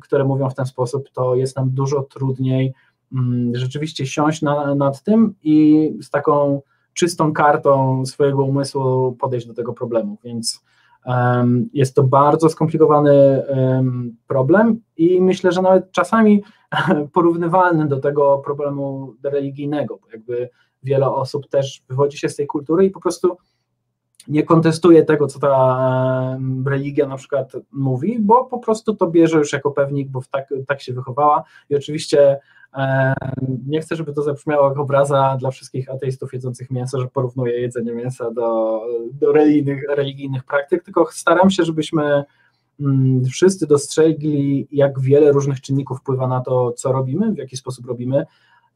które 0.00 0.24
mówią 0.24 0.50
w 0.50 0.54
ten 0.54 0.66
sposób, 0.66 1.10
to 1.10 1.34
jest 1.34 1.56
nam 1.56 1.70
dużo 1.70 2.02
trudniej 2.02 2.74
mm, 3.12 3.56
rzeczywiście 3.56 4.06
siąść 4.06 4.42
na, 4.42 4.74
nad 4.74 5.02
tym 5.02 5.34
i 5.42 5.90
z 6.02 6.10
taką 6.10 6.60
czystą 6.94 7.32
kartą 7.32 8.06
swojego 8.06 8.44
umysłu 8.44 9.12
podejść 9.12 9.46
do 9.46 9.54
tego 9.54 9.72
problemu. 9.72 10.18
Więc 10.24 10.64
um, 11.06 11.68
jest 11.72 11.94
to 11.94 12.02
bardzo 12.02 12.48
skomplikowany 12.48 13.42
um, 13.48 14.16
problem 14.26 14.80
i 14.96 15.20
myślę, 15.20 15.52
że 15.52 15.62
nawet 15.62 15.92
czasami 15.92 16.42
porównywalny 17.12 17.88
do 17.88 18.00
tego 18.00 18.38
problemu 18.44 19.14
religijnego, 19.22 19.98
bo 20.02 20.10
jakby 20.12 20.50
wiele 20.82 21.10
osób 21.10 21.48
też 21.48 21.82
wywodzi 21.88 22.18
się 22.18 22.28
z 22.28 22.36
tej 22.36 22.46
kultury 22.46 22.84
i 22.84 22.90
po 22.90 23.00
prostu 23.00 23.36
nie 24.28 24.42
kontestuje 24.42 25.04
tego, 25.04 25.26
co 25.26 25.38
ta 25.38 26.38
religia 26.66 27.06
na 27.06 27.16
przykład 27.16 27.52
mówi, 27.72 28.18
bo 28.20 28.44
po 28.44 28.58
prostu 28.58 28.94
to 28.94 29.06
bierze 29.06 29.38
już 29.38 29.52
jako 29.52 29.70
pewnik, 29.70 30.08
bo 30.08 30.20
tak, 30.30 30.54
tak 30.66 30.80
się 30.80 30.92
wychowała. 30.92 31.44
I 31.70 31.76
oczywiście 31.76 32.38
nie 33.66 33.80
chcę, 33.80 33.96
żeby 33.96 34.12
to 34.12 34.22
zabrzmiało 34.22 34.68
jak 34.68 34.78
obraza 34.78 35.36
dla 35.40 35.50
wszystkich 35.50 35.90
ateistów 35.90 36.32
jedzących 36.32 36.70
mięso, 36.70 37.00
że 37.00 37.08
porównuję 37.08 37.60
jedzenie 37.60 37.92
mięsa 37.92 38.30
do, 38.30 38.80
do 39.12 39.32
religijnych, 39.32 39.82
religijnych 39.88 40.44
praktyk, 40.44 40.84
tylko 40.84 41.06
staram 41.10 41.50
się, 41.50 41.64
żebyśmy 41.64 42.24
mm, 42.80 43.24
wszyscy 43.24 43.66
dostrzegli, 43.66 44.68
jak 44.72 45.00
wiele 45.00 45.32
różnych 45.32 45.60
czynników 45.60 45.98
wpływa 45.98 46.28
na 46.28 46.40
to, 46.40 46.72
co 46.72 46.92
robimy, 46.92 47.32
w 47.32 47.38
jaki 47.38 47.56
sposób 47.56 47.86
robimy, 47.86 48.26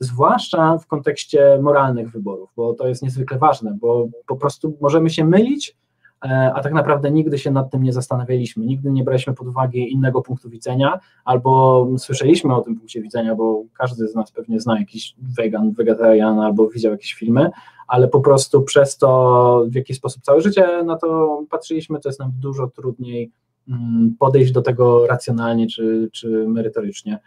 zwłaszcza 0.00 0.78
w 0.78 0.86
kontekście 0.86 1.58
moralnych 1.62 2.10
wyborów, 2.10 2.50
bo 2.56 2.74
to 2.74 2.88
jest 2.88 3.02
niezwykle 3.02 3.38
ważne, 3.38 3.76
bo 3.80 4.08
po 4.26 4.36
prostu 4.36 4.76
możemy 4.80 5.10
się 5.10 5.24
mylić, 5.24 5.76
e, 6.24 6.52
a 6.54 6.62
tak 6.62 6.72
naprawdę 6.72 7.10
nigdy 7.10 7.38
się 7.38 7.50
nad 7.50 7.70
tym 7.70 7.82
nie 7.82 7.92
zastanawialiśmy, 7.92 8.66
nigdy 8.66 8.92
nie 8.92 9.04
braliśmy 9.04 9.34
pod 9.34 9.48
uwagę 9.48 9.78
innego 9.78 10.22
punktu 10.22 10.50
widzenia, 10.50 11.00
albo 11.24 11.86
słyszeliśmy 11.98 12.54
o 12.54 12.60
tym 12.60 12.76
punkcie 12.76 13.02
widzenia, 13.02 13.34
bo 13.34 13.64
każdy 13.78 14.08
z 14.08 14.14
nas 14.14 14.32
pewnie 14.32 14.60
zna 14.60 14.78
jakiś 14.78 15.14
wegan, 15.18 15.72
wegetarian, 15.72 16.40
albo 16.40 16.68
widział 16.68 16.92
jakieś 16.92 17.14
filmy, 17.14 17.50
ale 17.88 18.08
po 18.08 18.20
prostu 18.20 18.62
przez 18.62 18.96
to, 18.96 19.64
w 19.68 19.74
jaki 19.74 19.94
sposób 19.94 20.22
całe 20.22 20.40
życie 20.40 20.82
na 20.84 20.96
to 20.96 21.40
patrzyliśmy, 21.50 22.00
to 22.00 22.08
jest 22.08 22.20
nam 22.20 22.32
dużo 22.40 22.66
trudniej 22.66 23.32
mm, 23.68 24.16
podejść 24.18 24.52
do 24.52 24.62
tego 24.62 25.06
racjonalnie 25.06 25.66
czy, 25.66 26.08
czy 26.12 26.28
merytorycznie. 26.48 27.18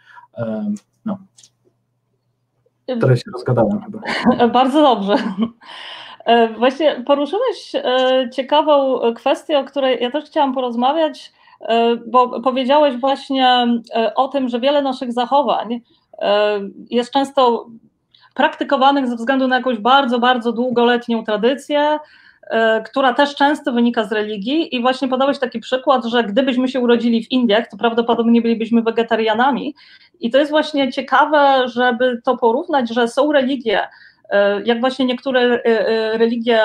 No. 1.04 1.18
Teraz 2.86 3.18
się 3.18 3.30
rozgadałem 3.32 3.80
chyba. 3.82 4.00
Bardzo 4.60 4.82
dobrze. 4.82 5.16
E, 6.24 6.48
właśnie 6.48 7.02
poruszyłeś 7.06 7.74
e, 7.74 8.30
ciekawą 8.32 9.00
kwestię, 9.14 9.58
o 9.58 9.64
której 9.64 9.98
ja 10.00 10.10
też 10.10 10.24
chciałam 10.24 10.54
porozmawiać, 10.54 11.32
e, 11.60 11.96
bo 11.96 12.40
powiedziałeś 12.40 12.96
właśnie 12.96 13.66
o 14.14 14.28
tym, 14.28 14.48
że 14.48 14.60
wiele 14.60 14.82
naszych 14.82 15.12
zachowań 15.12 15.80
jest 16.90 17.12
często 17.12 17.66
praktykowanych 18.34 19.08
ze 19.08 19.16
względu 19.16 19.48
na 19.48 19.56
jakąś 19.56 19.78
bardzo, 19.78 20.18
bardzo 20.18 20.52
długoletnią 20.52 21.24
tradycję, 21.24 21.98
która 22.84 23.14
też 23.14 23.34
często 23.34 23.72
wynika 23.72 24.04
z 24.04 24.12
religii. 24.12 24.76
I 24.76 24.82
właśnie 24.82 25.08
podałeś 25.08 25.38
taki 25.38 25.60
przykład, 25.60 26.04
że 26.04 26.24
gdybyśmy 26.24 26.68
się 26.68 26.80
urodzili 26.80 27.24
w 27.24 27.30
Indiach, 27.30 27.68
to 27.68 27.76
prawdopodobnie 27.76 28.42
bylibyśmy 28.42 28.82
wegetarianami. 28.82 29.74
I 30.20 30.30
to 30.30 30.38
jest 30.38 30.50
właśnie 30.50 30.92
ciekawe, 30.92 31.68
żeby 31.68 32.20
to 32.24 32.36
porównać, 32.36 32.94
że 32.94 33.08
są 33.08 33.32
religie, 33.32 33.80
e, 34.30 34.62
jak 34.62 34.80
właśnie 34.80 35.06
niektóre 35.06 35.40
e, 35.40 35.64
e, 35.64 36.18
religie 36.18 36.60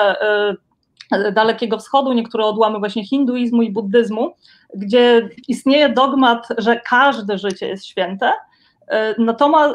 Dalekiego 1.32 1.78
Wschodu, 1.78 2.12
niektóre 2.12 2.44
odłamy 2.44 2.78
właśnie 2.78 3.06
hinduizmu 3.06 3.62
i 3.62 3.72
buddyzmu, 3.72 4.34
gdzie 4.74 5.28
istnieje 5.48 5.88
dogmat, 5.88 6.48
że 6.58 6.80
każde 6.80 7.38
życie 7.38 7.68
jest 7.68 7.86
święte, 7.86 8.32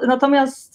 Natomiast 0.08 0.74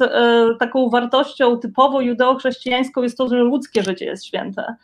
taką 0.58 0.90
wartością 0.90 1.58
typowo 1.58 2.00
judeo-chrześcijańską 2.00 3.02
jest 3.02 3.18
to, 3.18 3.28
że 3.28 3.36
ludzkie 3.36 3.82
życie 3.82 4.04
jest 4.04 4.26
święte. 4.26 4.74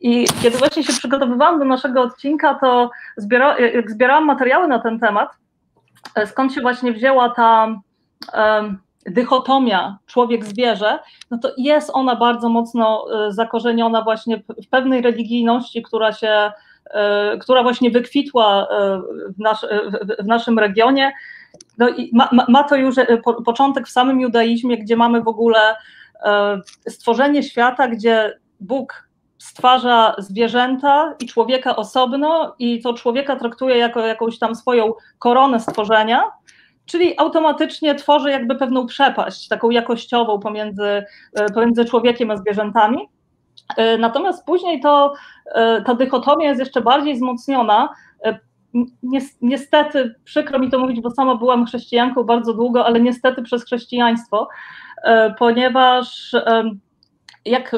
I 0.00 0.26
kiedy 0.42 0.58
właśnie 0.58 0.84
się 0.84 0.92
przygotowywałam 0.92 1.58
do 1.58 1.64
naszego 1.64 2.02
odcinka, 2.02 2.54
to 2.54 2.90
zbiera, 3.16 3.56
zbierałam 3.86 4.24
materiały 4.24 4.68
na 4.68 4.78
ten 4.78 5.00
temat, 5.00 5.40
E, 6.14 6.26
skąd 6.26 6.54
się 6.54 6.60
właśnie 6.60 6.92
wzięła 6.92 7.30
ta 7.30 7.80
um, 8.34 8.78
dychotomia 9.06 9.98
człowiek-zwierzę, 10.06 10.98
no 11.30 11.38
to 11.38 11.52
jest 11.56 11.90
ona 11.92 12.16
bardzo 12.16 12.48
mocno 12.48 13.06
e, 13.26 13.32
zakorzeniona 13.32 14.02
właśnie 14.02 14.42
w 14.64 14.68
pewnej 14.70 15.02
religijności, 15.02 15.82
która 15.82 16.12
się, 16.12 16.52
e, 16.90 17.38
która 17.38 17.62
właśnie 17.62 17.90
wykwitła 17.90 18.68
w, 19.36 19.38
nasz, 19.38 19.66
w 20.18 20.26
naszym 20.26 20.58
regionie. 20.58 21.12
No 21.78 21.88
i 21.88 22.10
ma, 22.12 22.28
ma 22.48 22.64
to 22.64 22.76
już 22.76 22.94
początek 23.44 23.86
w 23.86 23.90
samym 23.90 24.20
judaizmie, 24.20 24.78
gdzie 24.78 24.96
mamy 24.96 25.22
w 25.22 25.28
ogóle 25.28 25.76
stworzenie 26.88 27.42
świata, 27.42 27.88
gdzie 27.88 28.38
Bóg 28.60 29.08
stwarza 29.40 30.14
zwierzęta 30.18 31.14
i 31.20 31.26
człowieka 31.26 31.76
osobno 31.76 32.54
i 32.58 32.82
to 32.82 32.94
człowieka 32.94 33.36
traktuje 33.36 33.76
jako 33.76 34.00
jakąś 34.00 34.38
tam 34.38 34.54
swoją 34.54 34.92
koronę 35.18 35.60
stworzenia, 35.60 36.22
czyli 36.86 37.18
automatycznie 37.18 37.94
tworzy 37.94 38.30
jakby 38.30 38.54
pewną 38.54 38.86
przepaść, 38.86 39.48
taką 39.48 39.70
jakościową 39.70 40.38
pomiędzy, 40.38 41.04
pomiędzy 41.54 41.84
człowiekiem 41.84 42.30
a 42.30 42.36
zwierzętami. 42.36 43.08
Natomiast 43.98 44.46
później 44.46 44.80
to, 44.80 45.14
ta 45.86 45.94
dychotomia 45.94 46.48
jest 46.48 46.60
jeszcze 46.60 46.80
bardziej 46.80 47.14
wzmocniona. 47.14 47.88
Niestety, 49.42 50.14
przykro 50.24 50.58
mi 50.58 50.70
to 50.70 50.78
mówić, 50.78 51.00
bo 51.00 51.10
sama 51.10 51.34
byłam 51.34 51.66
chrześcijanką 51.66 52.24
bardzo 52.24 52.54
długo, 52.54 52.86
ale 52.86 53.00
niestety 53.00 53.42
przez 53.42 53.64
chrześcijaństwo, 53.64 54.48
ponieważ 55.38 56.36
jak 57.44 57.76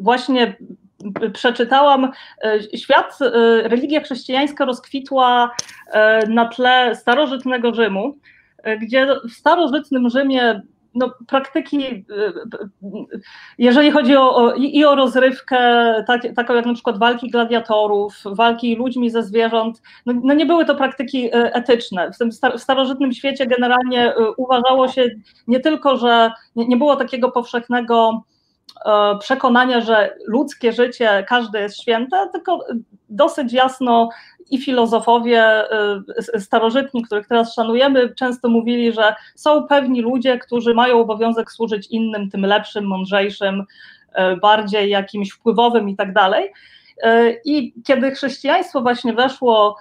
właśnie 0.00 0.56
przeczytałam, 1.32 2.12
świat, 2.74 3.18
religia 3.62 4.00
chrześcijańska 4.00 4.64
rozkwitła 4.64 5.50
na 6.28 6.48
tle 6.48 6.96
starożytnego 6.96 7.74
Rzymu, 7.74 8.18
gdzie 8.80 9.06
w 9.28 9.32
starożytnym 9.32 10.10
Rzymie 10.10 10.62
no, 10.94 11.14
praktyki, 11.26 12.04
jeżeli 13.58 13.90
chodzi 13.90 14.16
o, 14.16 14.54
i 14.56 14.84
o 14.84 14.94
rozrywkę, 14.94 15.58
tak, 16.06 16.22
taką 16.36 16.54
jak 16.54 16.66
na 16.66 16.74
przykład 16.74 16.98
walki 16.98 17.30
gladiatorów, 17.30 18.14
walki 18.24 18.76
ludźmi 18.76 19.10
ze 19.10 19.22
zwierząt, 19.22 19.82
no, 20.06 20.12
no 20.24 20.34
nie 20.34 20.46
były 20.46 20.64
to 20.64 20.74
praktyki 20.74 21.30
etyczne. 21.32 22.12
W 22.12 22.18
tym 22.18 22.30
w 22.30 22.60
starożytnym 22.60 23.12
świecie 23.12 23.46
generalnie 23.46 24.14
uważało 24.36 24.88
się 24.88 25.08
nie 25.46 25.60
tylko, 25.60 25.96
że 25.96 26.30
nie, 26.56 26.66
nie 26.66 26.76
było 26.76 26.96
takiego 26.96 27.30
powszechnego 27.30 28.24
E, 28.33 28.33
przekonania, 29.20 29.80
że 29.80 30.16
ludzkie 30.26 30.72
życie, 30.72 31.24
każde 31.28 31.60
jest 31.60 31.82
święte, 31.82 32.28
tylko 32.32 32.64
dosyć 33.08 33.52
jasno 33.52 34.08
i 34.50 34.58
filozofowie 34.58 35.42
e, 35.42 36.40
starożytni, 36.40 37.02
których 37.02 37.26
teraz 37.26 37.54
szanujemy, 37.54 38.14
często 38.14 38.48
mówili, 38.48 38.92
że 38.92 39.14
są 39.34 39.62
pewni 39.62 40.02
ludzie, 40.02 40.38
którzy 40.38 40.74
mają 40.74 41.00
obowiązek 41.00 41.50
służyć 41.50 41.86
innym, 41.86 42.30
tym 42.30 42.46
lepszym, 42.46 42.86
mądrzejszym, 42.86 43.64
e, 44.12 44.36
bardziej 44.36 44.90
jakimś 44.90 45.30
wpływowym 45.30 45.88
i 45.88 45.96
tak 45.96 46.12
dalej. 46.12 46.52
I 47.44 47.74
kiedy 47.84 48.10
chrześcijaństwo 48.10 48.80
właśnie 48.80 49.12
weszło, 49.12 49.76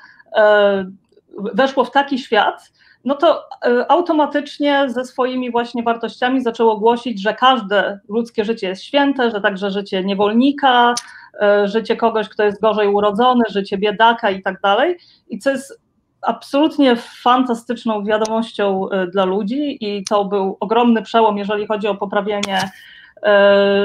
weszło 1.53 1.85
w 1.85 1.91
taki 1.91 2.19
świat, 2.19 2.71
no 3.05 3.15
to 3.15 3.43
e, 3.65 3.91
automatycznie 3.91 4.85
ze 4.89 5.05
swoimi 5.05 5.51
właśnie 5.51 5.83
wartościami 5.83 6.41
zaczęło 6.41 6.77
głosić, 6.77 7.21
że 7.21 7.33
każde 7.33 7.99
ludzkie 8.09 8.45
życie 8.45 8.67
jest 8.67 8.83
święte, 8.83 9.31
że 9.31 9.41
także 9.41 9.71
życie 9.71 10.03
niewolnika, 10.03 10.93
e, 11.41 11.67
życie 11.67 11.95
kogoś, 11.95 12.29
kto 12.29 12.43
jest 12.43 12.61
gorzej 12.61 12.87
urodzony, 12.87 13.43
życie 13.49 13.77
biedaka 13.77 14.31
i 14.31 14.41
tak 14.41 14.61
dalej. 14.61 14.97
I 15.29 15.39
co 15.39 15.51
jest 15.51 15.81
absolutnie 16.21 16.95
fantastyczną 16.95 18.05
wiadomością 18.05 18.89
e, 18.89 19.07
dla 19.07 19.25
ludzi 19.25 19.77
i 19.81 20.03
to 20.03 20.25
był 20.25 20.57
ogromny 20.59 21.01
przełom, 21.01 21.37
jeżeli 21.37 21.67
chodzi 21.67 21.87
o 21.87 21.95
poprawienie 21.95 22.71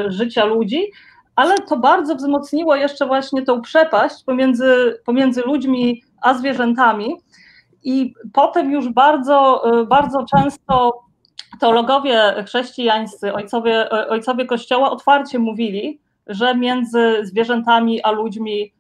życia 0.09 0.45
ludzi, 0.45 0.91
ale 1.37 1.55
to 1.59 1.77
bardzo 1.77 2.15
wzmocniło 2.15 2.77
jeszcze 2.77 3.07
właśnie 3.07 3.43
tą 3.43 3.63
przepaść 3.63 4.25
pomiędzy, 4.25 5.01
pomiędzy 5.05 5.43
ludźmi 5.43 6.03
a 6.23 6.35
zwierzętami, 6.35 7.17
i 7.85 8.15
potem 8.33 8.71
już 8.71 8.89
bardzo, 8.89 9.63
y, 9.81 9.87
bardzo 9.87 10.25
często 10.25 11.03
teologowie 11.61 12.45
chrześcijańscy, 12.47 13.35
ojcowie, 13.35 13.91
ojcowie 13.91 14.47
Kościoła 14.47 14.91
otwarcie 14.91 15.39
mówili, 15.39 16.01
że 16.27 16.55
między 16.55 17.21
zwierzętami 17.23 18.03
a 18.03 18.11
ludźmi, 18.11 18.73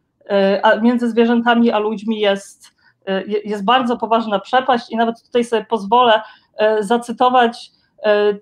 y, 0.77 0.81
między 0.81 1.11
zwierzętami 1.11 1.71
a 1.71 1.79
ludźmi 1.79 2.21
jest, 2.21 2.67
y, 3.09 3.41
jest 3.45 3.65
bardzo 3.65 3.97
poważna 3.97 4.39
przepaść. 4.39 4.91
I 4.91 4.97
nawet 4.97 5.23
tutaj 5.23 5.45
sobie 5.45 5.65
pozwolę 5.65 6.23
zacytować 6.81 7.71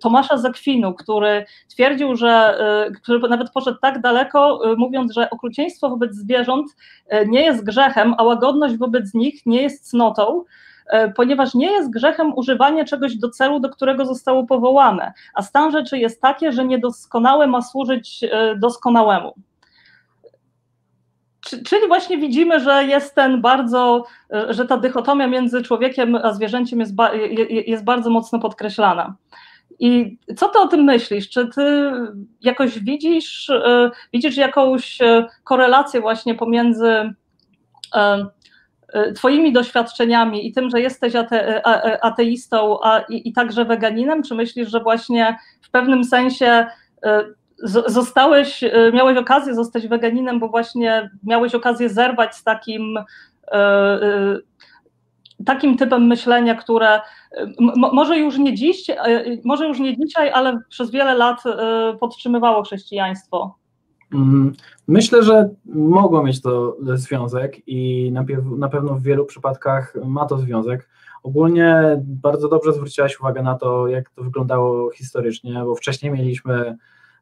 Tomasza 0.00 0.38
Zakwinu, 0.38 0.94
który 0.94 1.44
twierdził, 1.68 2.16
że, 2.16 2.58
który 3.02 3.28
nawet 3.28 3.52
poszedł 3.52 3.78
tak 3.82 4.00
daleko, 4.00 4.60
mówiąc, 4.76 5.12
że 5.12 5.30
okrucieństwo 5.30 5.88
wobec 5.88 6.14
zwierząt 6.14 6.76
nie 7.26 7.44
jest 7.44 7.64
grzechem, 7.64 8.14
a 8.18 8.22
łagodność 8.22 8.76
wobec 8.76 9.14
nich 9.14 9.46
nie 9.46 9.62
jest 9.62 9.90
cnotą, 9.90 10.44
ponieważ 11.16 11.54
nie 11.54 11.70
jest 11.72 11.90
grzechem 11.90 12.34
używanie 12.34 12.84
czegoś 12.84 13.16
do 13.16 13.30
celu, 13.30 13.60
do 13.60 13.68
którego 13.68 14.06
zostało 14.06 14.46
powołane, 14.46 15.12
a 15.34 15.42
stan 15.42 15.72
rzeczy 15.72 15.98
jest 15.98 16.20
takie, 16.20 16.52
że 16.52 16.64
niedoskonałe 16.64 17.46
ma 17.46 17.62
służyć 17.62 18.24
doskonałemu. 18.56 19.34
Czyli 21.66 21.88
właśnie 21.88 22.18
widzimy, 22.18 22.60
że 22.60 22.84
jest 22.84 23.14
ten 23.14 23.40
bardzo, 23.40 24.04
że 24.48 24.66
ta 24.66 24.76
dychotomia 24.76 25.26
między 25.26 25.62
człowiekiem 25.62 26.16
a 26.16 26.32
zwierzęciem 26.32 26.80
jest, 26.80 26.92
jest 27.66 27.84
bardzo 27.84 28.10
mocno 28.10 28.38
podkreślana. 28.38 29.14
I 29.78 30.18
co 30.36 30.48
ty 30.48 30.58
o 30.58 30.68
tym 30.68 30.84
myślisz? 30.84 31.30
Czy 31.30 31.48
ty 31.48 31.92
jakoś 32.40 32.78
widzisz, 32.78 33.50
e, 33.50 33.90
widzisz 34.12 34.36
jakąś 34.36 35.02
e, 35.02 35.26
korelację 35.44 36.00
właśnie 36.00 36.34
pomiędzy 36.34 37.12
e, 37.94 38.26
Twoimi 39.14 39.52
doświadczeniami 39.52 40.46
i 40.46 40.52
tym, 40.52 40.70
że 40.70 40.80
jesteś 40.80 41.14
ate, 41.14 41.66
ateistą 42.04 42.78
a, 42.82 42.98
i, 43.08 43.28
i 43.28 43.32
także 43.32 43.64
weganinem? 43.64 44.22
Czy 44.22 44.34
myślisz, 44.34 44.70
że 44.70 44.80
właśnie 44.80 45.36
w 45.62 45.70
pewnym 45.70 46.04
sensie 46.04 46.66
zostałeś, 47.86 48.64
miałeś 48.92 49.18
okazję 49.18 49.54
zostać 49.54 49.88
weganinem, 49.88 50.40
bo 50.40 50.48
właśnie 50.48 51.10
miałeś 51.24 51.54
okazję 51.54 51.88
zerwać 51.88 52.36
z 52.36 52.44
takim 52.44 52.98
takim 55.44 55.76
typem 55.76 56.06
myślenia, 56.06 56.54
które 56.54 57.00
może 57.92 58.18
już 58.18 58.38
nie 58.38 58.54
dziś, 58.54 58.90
e, 58.90 58.96
może 59.44 59.68
już 59.68 59.78
nie 59.78 59.96
dzisiaj, 59.96 60.30
ale 60.30 60.60
przez 60.68 60.90
wiele 60.90 61.14
lat 61.14 61.46
e, 61.46 61.96
podtrzymywało 62.00 62.62
chrześcijaństwo. 62.62 63.54
Mhm. 64.12 64.52
Myślę, 64.88 65.22
że 65.22 65.48
mogło 65.74 66.22
mieć 66.22 66.42
to 66.42 66.76
związek 66.94 67.68
i 67.68 68.12
na 68.58 68.68
pewno 68.68 68.94
w 68.94 69.02
wielu 69.02 69.24
przypadkach 69.24 69.94
ma 70.04 70.26
to 70.26 70.38
związek. 70.38 70.88
Ogólnie 71.22 71.96
bardzo 72.00 72.48
dobrze 72.48 72.72
zwróciłaś 72.72 73.20
uwagę 73.20 73.42
na 73.42 73.54
to, 73.54 73.88
jak 73.88 74.10
to 74.10 74.22
wyglądało 74.22 74.90
historycznie, 74.90 75.62
bo 75.64 75.74
wcześniej 75.74 76.12
mieliśmy 76.12 76.76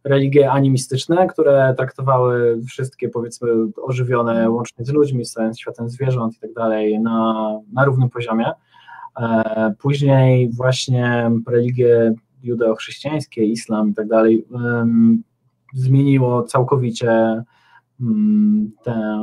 religie 0.04 0.50
animistyczne, 0.50 1.26
które 1.26 1.74
traktowały 1.76 2.62
wszystkie, 2.66 3.08
powiedzmy, 3.08 3.50
ożywione 3.82 4.50
łącznie 4.50 4.84
z 4.84 4.90
ludźmi, 4.90 5.24
z 5.24 5.58
światem 5.58 5.88
zwierząt 5.88 6.36
i 6.36 6.40
tak 6.40 6.52
dalej 6.52 7.00
na, 7.00 7.50
na 7.72 7.84
równym 7.84 8.10
poziomie. 8.10 8.52
E, 9.20 9.74
później 9.78 10.50
właśnie 10.50 11.30
religie 11.48 12.14
judeo-chrześcijańskie, 12.42 13.44
islam 13.44 13.88
i 13.90 13.94
tak 13.94 14.08
dalej 14.08 14.46
zmieniło 15.74 16.42
całkowicie 16.42 17.42
mm, 18.00 18.70
tę, 18.82 19.18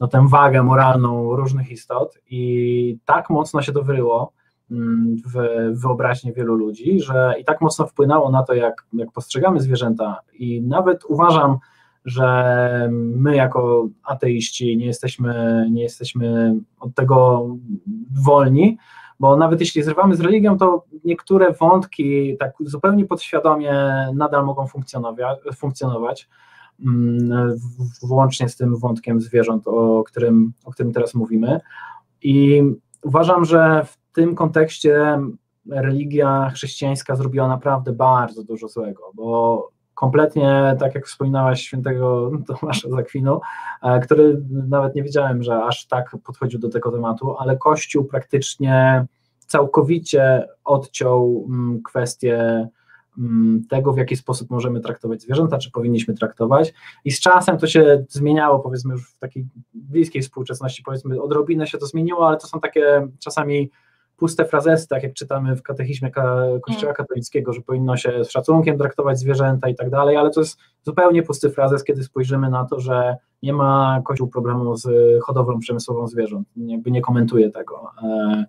no, 0.00 0.08
tę 0.08 0.26
wagę 0.28 0.62
moralną 0.62 1.36
różnych 1.36 1.70
istot 1.70 2.18
i 2.30 2.98
tak 3.04 3.30
mocno 3.30 3.62
się 3.62 3.72
to 3.72 3.82
wyryło, 3.82 4.32
w 5.26 5.48
wyobraźni 5.72 6.32
wielu 6.32 6.54
ludzi, 6.54 7.00
że 7.00 7.34
i 7.40 7.44
tak 7.44 7.60
mocno 7.60 7.86
wpłynęło 7.86 8.30
na 8.30 8.42
to, 8.42 8.54
jak, 8.54 8.86
jak 8.92 9.12
postrzegamy 9.12 9.60
zwierzęta. 9.60 10.20
I 10.34 10.62
nawet 10.62 11.04
uważam, 11.04 11.58
że 12.04 12.88
my 12.92 13.36
jako 13.36 13.88
ateiści 14.04 14.76
nie 14.76 14.86
jesteśmy, 14.86 15.66
nie 15.72 15.82
jesteśmy 15.82 16.54
od 16.80 16.94
tego 16.94 17.46
wolni, 18.24 18.78
bo 19.20 19.36
nawet 19.36 19.60
jeśli 19.60 19.82
zrywamy 19.82 20.16
z 20.16 20.20
religią, 20.20 20.58
to 20.58 20.84
niektóre 21.04 21.52
wątki 21.52 22.36
tak 22.38 22.52
zupełnie 22.60 23.04
podświadomie 23.04 23.74
nadal 24.14 24.44
mogą 24.44 24.66
funkcjonować, 24.66 25.38
funkcjonować 25.56 26.28
mm, 26.86 27.56
włącznie 28.02 28.48
z 28.48 28.56
tym 28.56 28.76
wątkiem 28.76 29.20
zwierząt, 29.20 29.68
o 29.68 30.04
którym, 30.06 30.52
o 30.64 30.70
którym 30.70 30.92
teraz 30.92 31.14
mówimy. 31.14 31.60
I 32.22 32.62
uważam, 33.02 33.44
że 33.44 33.84
w 33.84 33.97
tym 34.12 34.34
kontekście 34.34 35.18
religia 35.70 36.50
chrześcijańska 36.50 37.16
zrobiła 37.16 37.48
naprawdę 37.48 37.92
bardzo 37.92 38.44
dużo 38.44 38.68
złego, 38.68 39.12
bo 39.14 39.68
kompletnie, 39.94 40.76
tak 40.80 40.94
jak 40.94 41.06
wspominałaś 41.06 41.62
świętego 41.62 42.30
Tomasza 42.60 42.88
Zakwinu, 42.88 43.40
e, 43.82 44.00
który 44.00 44.42
nawet 44.68 44.94
nie 44.94 45.02
wiedziałem, 45.02 45.42
że 45.42 45.64
aż 45.64 45.86
tak 45.86 46.16
podchodził 46.24 46.60
do 46.60 46.68
tego 46.68 46.92
tematu, 46.92 47.36
ale 47.38 47.56
Kościół 47.56 48.04
praktycznie 48.04 49.06
całkowicie 49.46 50.48
odciął 50.64 51.46
mm, 51.48 51.82
kwestię 51.82 52.68
mm, 53.18 53.64
tego, 53.70 53.92
w 53.92 53.98
jaki 53.98 54.16
sposób 54.16 54.50
możemy 54.50 54.80
traktować 54.80 55.22
zwierzęta, 55.22 55.58
czy 55.58 55.70
powinniśmy 55.70 56.14
traktować. 56.14 56.74
I 57.04 57.10
z 57.10 57.20
czasem 57.20 57.58
to 57.58 57.66
się 57.66 58.04
zmieniało, 58.08 58.58
powiedzmy, 58.58 58.92
już 58.92 59.10
w 59.10 59.18
takiej 59.18 59.46
bliskiej 59.74 60.22
współczesności, 60.22 60.82
powiedzmy, 60.82 61.22
odrobinę 61.22 61.66
się 61.66 61.78
to 61.78 61.86
zmieniło, 61.86 62.28
ale 62.28 62.36
to 62.36 62.46
są 62.46 62.60
takie 62.60 63.08
czasami 63.18 63.70
puste 64.18 64.44
frazesy, 64.44 64.88
tak 64.88 65.02
jak 65.02 65.14
czytamy 65.14 65.56
w 65.56 65.62
katechizmie 65.62 66.10
Kościoła 66.62 66.90
mm. 66.90 66.94
katolickiego, 66.94 67.52
że 67.52 67.60
powinno 67.60 67.96
się 67.96 68.24
z 68.24 68.30
szacunkiem 68.30 68.78
traktować 68.78 69.18
zwierzęta 69.18 69.68
i 69.68 69.74
tak 69.74 69.90
dalej, 69.90 70.16
ale 70.16 70.30
to 70.30 70.40
jest 70.40 70.58
zupełnie 70.82 71.22
pusty 71.22 71.50
frazes, 71.50 71.84
kiedy 71.84 72.04
spojrzymy 72.04 72.50
na 72.50 72.64
to, 72.64 72.80
że 72.80 73.16
nie 73.42 73.52
ma 73.52 74.02
Kościół 74.04 74.28
problemu 74.28 74.76
z 74.76 74.88
hodowlą 75.22 75.58
przemysłową 75.58 76.06
zwierząt, 76.08 76.48
jakby 76.56 76.90
nie 76.90 77.00
komentuje 77.00 77.50
tego. 77.50 77.90
E, 78.02 78.44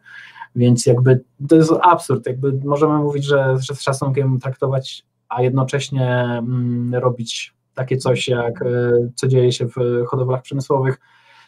więc 0.55 0.85
jakby 0.85 1.23
to 1.49 1.55
jest 1.55 1.73
absurd, 1.81 2.27
jakby 2.27 2.53
możemy 2.65 2.97
mówić, 2.97 3.25
że, 3.25 3.55
że 3.59 3.75
z 3.75 3.81
szacunkiem 3.81 4.39
traktować, 4.39 5.05
a 5.29 5.41
jednocześnie 5.41 6.09
mm, 6.37 6.95
robić 6.95 7.53
takie 7.73 7.97
coś, 7.97 8.27
jak 8.27 8.61
e, 8.61 8.91
co 9.15 9.27
dzieje 9.27 9.51
się 9.51 9.67
w 9.67 10.05
hodowlach 10.07 10.41
przemysłowych, 10.41 10.99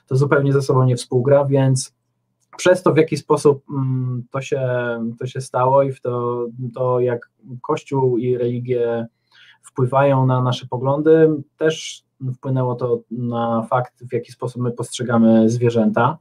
to 0.08 0.16
zupełnie 0.16 0.54
ze 0.54 0.62
sobą 0.62 0.84
nie 0.84 0.96
współgra, 0.96 1.46
więc 1.46 2.01
przez 2.58 2.84
to, 2.84 2.94
w 2.94 2.98
jaki 2.98 3.18
sposób 3.18 3.64
mm, 3.70 4.24
to 4.32 4.42
się, 4.42 4.62
to 5.20 5.28
się 5.28 5.42
stało 5.42 5.84
i 5.84 5.92
w 5.92 6.02
to, 6.02 6.46
to, 6.76 7.00
jak 7.00 7.30
Kościół 7.62 8.18
i 8.18 8.38
religie 8.38 9.08
wpływają 9.62 10.26
na 10.26 10.42
nasze 10.42 10.68
poglądy, 10.68 11.30
też 11.58 12.04
wpłynęło 12.36 12.76
to 12.76 13.00
na 13.12 13.68
fakt, 13.70 14.04
w 14.10 14.14
jaki 14.14 14.32
sposób 14.32 14.62
my 14.62 14.72
postrzegamy 14.72 15.50
zwierzęta. 15.50 16.18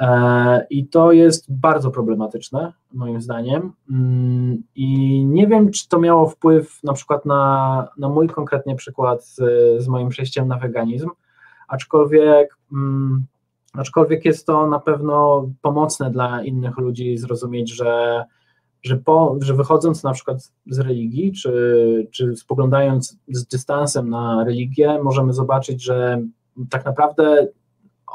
E, 0.00 0.66
I 0.70 0.86
to 0.86 1.12
jest 1.12 1.52
bardzo 1.52 1.90
problematyczne, 1.90 2.72
moim 2.92 3.20
zdaniem. 3.20 3.72
Mm, 3.90 4.62
I 4.74 5.24
nie 5.24 5.46
wiem, 5.46 5.70
czy 5.70 5.88
to 5.88 5.98
miało 5.98 6.28
wpływ 6.28 6.82
na 6.84 6.92
przykład 6.92 7.24
na, 7.24 7.88
na 7.98 8.08
mój 8.08 8.28
konkretnie 8.28 8.74
przykład 8.74 9.24
z, 9.24 9.36
z 9.82 9.88
moim 9.88 10.08
przejściem 10.08 10.48
na 10.48 10.58
weganizm, 10.58 11.10
aczkolwiek 11.68 12.56
mm, 12.72 13.26
Aczkolwiek 13.78 14.24
jest 14.24 14.46
to 14.46 14.66
na 14.66 14.80
pewno 14.80 15.48
pomocne 15.62 16.10
dla 16.10 16.42
innych 16.42 16.78
ludzi 16.78 17.18
zrozumieć, 17.18 17.74
że, 17.74 18.24
że, 18.82 18.96
po, 18.96 19.36
że 19.40 19.54
wychodząc 19.54 20.02
na 20.02 20.12
przykład 20.12 20.52
z 20.66 20.78
religii, 20.78 21.32
czy, 21.32 22.08
czy 22.10 22.36
spoglądając 22.36 23.18
z 23.28 23.46
dystansem 23.46 24.10
na 24.10 24.44
religię, 24.44 25.02
możemy 25.02 25.32
zobaczyć, 25.32 25.82
że 25.82 26.22
tak 26.70 26.84
naprawdę 26.84 27.48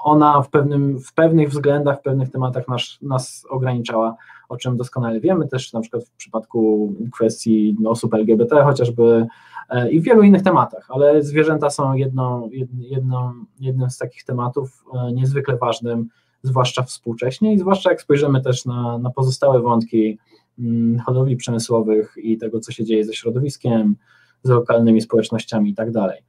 ona 0.04 0.42
w, 0.42 0.50
pewnym, 0.50 1.00
w 1.00 1.14
pewnych 1.14 1.50
względach, 1.50 2.00
w 2.00 2.02
pewnych 2.02 2.32
tematach 2.32 2.68
nas, 2.68 2.98
nas 3.02 3.46
ograniczała, 3.50 4.16
o 4.50 4.58
czym 4.58 4.78
doskonale 4.78 5.20
wiemy, 5.20 5.48
też 5.48 5.74
na 5.74 5.82
przykład 5.82 6.04
w 6.06 6.12
przypadku 6.12 6.94
kwestii 7.14 7.78
osób 7.86 8.14
LGBT 8.14 8.64
chociażby 8.64 9.28
e, 9.70 9.92
i 9.92 10.00
w 10.00 10.04
wielu 10.04 10.22
innych 10.22 10.44
tematach, 10.44 10.86
ale 10.90 11.24
zwierzęta 11.24 11.70
są 11.70 11.94
jedną, 11.94 12.50
jedną, 12.74 13.34
jednym 13.60 13.90
z 13.90 13.98
takich 13.98 14.24
tematów 14.24 14.86
e, 14.94 15.12
niezwykle 15.14 15.58
ważnym, 15.58 16.10
zwłaszcza 16.44 16.84
współcześnie 16.84 17.54
i 17.54 17.60
zwłaszcza 17.60 17.90
jak 17.90 18.02
spojrzymy 18.02 18.42
też 18.42 18.66
na, 18.66 18.98
na 18.98 19.10
pozostałe 19.10 19.62
wątki 19.62 20.18
mm, 20.60 21.00
hodowli 21.00 21.36
przemysłowych 21.36 22.14
i 22.18 22.38
tego, 22.38 22.60
co 22.60 22.72
się 22.72 22.86
dzieje 22.86 23.06
ze 23.06 23.14
środowiskiem, 23.14 23.96
z 24.44 24.50
lokalnymi 24.50 25.02
społecznościami 25.02 25.70
i 25.70 25.76
tak 25.76 25.92
dalej. 25.92 26.24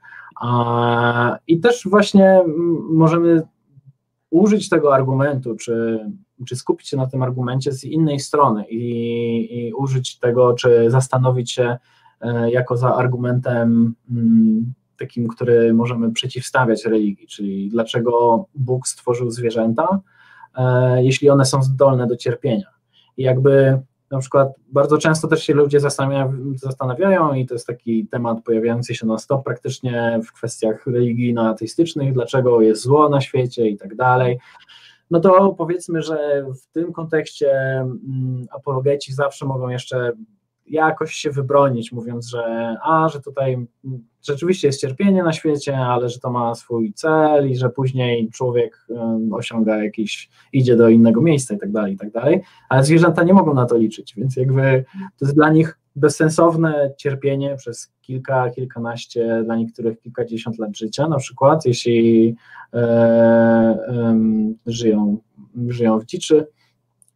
I 1.46 1.60
też 1.60 1.88
właśnie 1.90 2.42
możemy 2.90 3.42
użyć 4.32 4.68
tego 4.68 4.94
argumentu, 4.94 5.56
czy, 5.56 6.00
czy 6.46 6.56
skupić 6.56 6.88
się 6.88 6.96
na 6.96 7.06
tym 7.06 7.22
argumencie 7.22 7.72
z 7.72 7.84
innej 7.84 8.20
strony 8.20 8.64
i, 8.70 9.68
i 9.68 9.74
użyć 9.74 10.18
tego, 10.18 10.54
czy 10.54 10.90
zastanowić 10.90 11.52
się 11.52 11.76
e, 12.20 12.50
jako 12.50 12.76
za 12.76 12.94
argumentem 12.94 13.94
mm, 14.10 14.74
takim, 14.98 15.28
który 15.28 15.74
możemy 15.74 16.12
przeciwstawiać 16.12 16.84
religii, 16.84 17.26
czyli 17.26 17.68
dlaczego 17.68 18.44
Bóg 18.54 18.88
stworzył 18.88 19.30
zwierzęta, 19.30 20.00
e, 20.56 21.04
jeśli 21.04 21.30
one 21.30 21.44
są 21.44 21.62
zdolne 21.62 22.06
do 22.06 22.16
cierpienia. 22.16 22.66
I 23.16 23.22
jakby 23.22 23.80
na 24.12 24.18
przykład 24.18 24.48
bardzo 24.68 24.98
często 24.98 25.28
też 25.28 25.42
się 25.42 25.54
ludzie 25.54 25.80
zastanawiają 26.54 27.34
i 27.34 27.46
to 27.46 27.54
jest 27.54 27.66
taki 27.66 28.06
temat 28.06 28.44
pojawiający 28.44 28.94
się 28.94 29.06
na 29.06 29.18
stop 29.18 29.44
praktycznie 29.44 30.20
w 30.26 30.32
kwestiach 30.32 30.86
religijno-ateistycznych, 30.86 32.12
dlaczego 32.12 32.60
jest 32.60 32.82
zło 32.82 33.08
na 33.08 33.20
świecie 33.20 33.68
i 33.68 33.76
tak 33.76 33.96
dalej. 33.96 34.38
No 35.10 35.20
to 35.20 35.54
powiedzmy, 35.58 36.02
że 36.02 36.44
w 36.62 36.66
tym 36.72 36.92
kontekście 36.92 37.50
mm, 37.50 38.46
apologeci 38.50 39.12
zawsze 39.12 39.46
mogą 39.46 39.68
jeszcze 39.68 40.12
jakoś 40.66 41.14
się 41.14 41.30
wybronić, 41.30 41.92
mówiąc, 41.92 42.28
że 42.28 42.76
a, 42.82 43.08
że 43.08 43.20
tutaj 43.20 43.66
rzeczywiście 44.22 44.68
jest 44.68 44.80
cierpienie 44.80 45.22
na 45.22 45.32
świecie, 45.32 45.76
ale 45.76 46.08
że 46.08 46.18
to 46.18 46.30
ma 46.30 46.54
swój 46.54 46.92
cel 46.92 47.50
i 47.50 47.56
że 47.56 47.70
później 47.70 48.30
człowiek 48.30 48.86
osiąga 49.32 49.84
jakiś, 49.84 50.30
idzie 50.52 50.76
do 50.76 50.88
innego 50.88 51.22
miejsca 51.22 51.54
i 51.54 51.58
tak 51.58 51.72
dalej, 51.72 51.94
i 51.94 51.96
tak 51.96 52.10
dalej, 52.10 52.40
ale 52.68 52.84
zwierzęta 52.84 53.22
nie 53.22 53.34
mogą 53.34 53.54
na 53.54 53.66
to 53.66 53.76
liczyć, 53.76 54.14
więc 54.16 54.36
jakby 54.36 54.84
to 55.18 55.24
jest 55.24 55.34
dla 55.34 55.50
nich 55.50 55.78
bezsensowne 55.96 56.90
cierpienie 56.96 57.56
przez 57.56 57.92
kilka, 58.00 58.50
kilkanaście, 58.50 59.42
dla 59.44 59.56
niektórych 59.56 60.00
kilkadziesiąt 60.00 60.58
lat 60.58 60.76
życia, 60.76 61.08
na 61.08 61.16
przykład, 61.16 61.66
jeśli 61.66 62.36
e, 62.74 62.78
e, 62.78 64.16
żyją, 64.66 65.18
żyją 65.68 65.98
w 65.98 66.04
dziczy, 66.04 66.46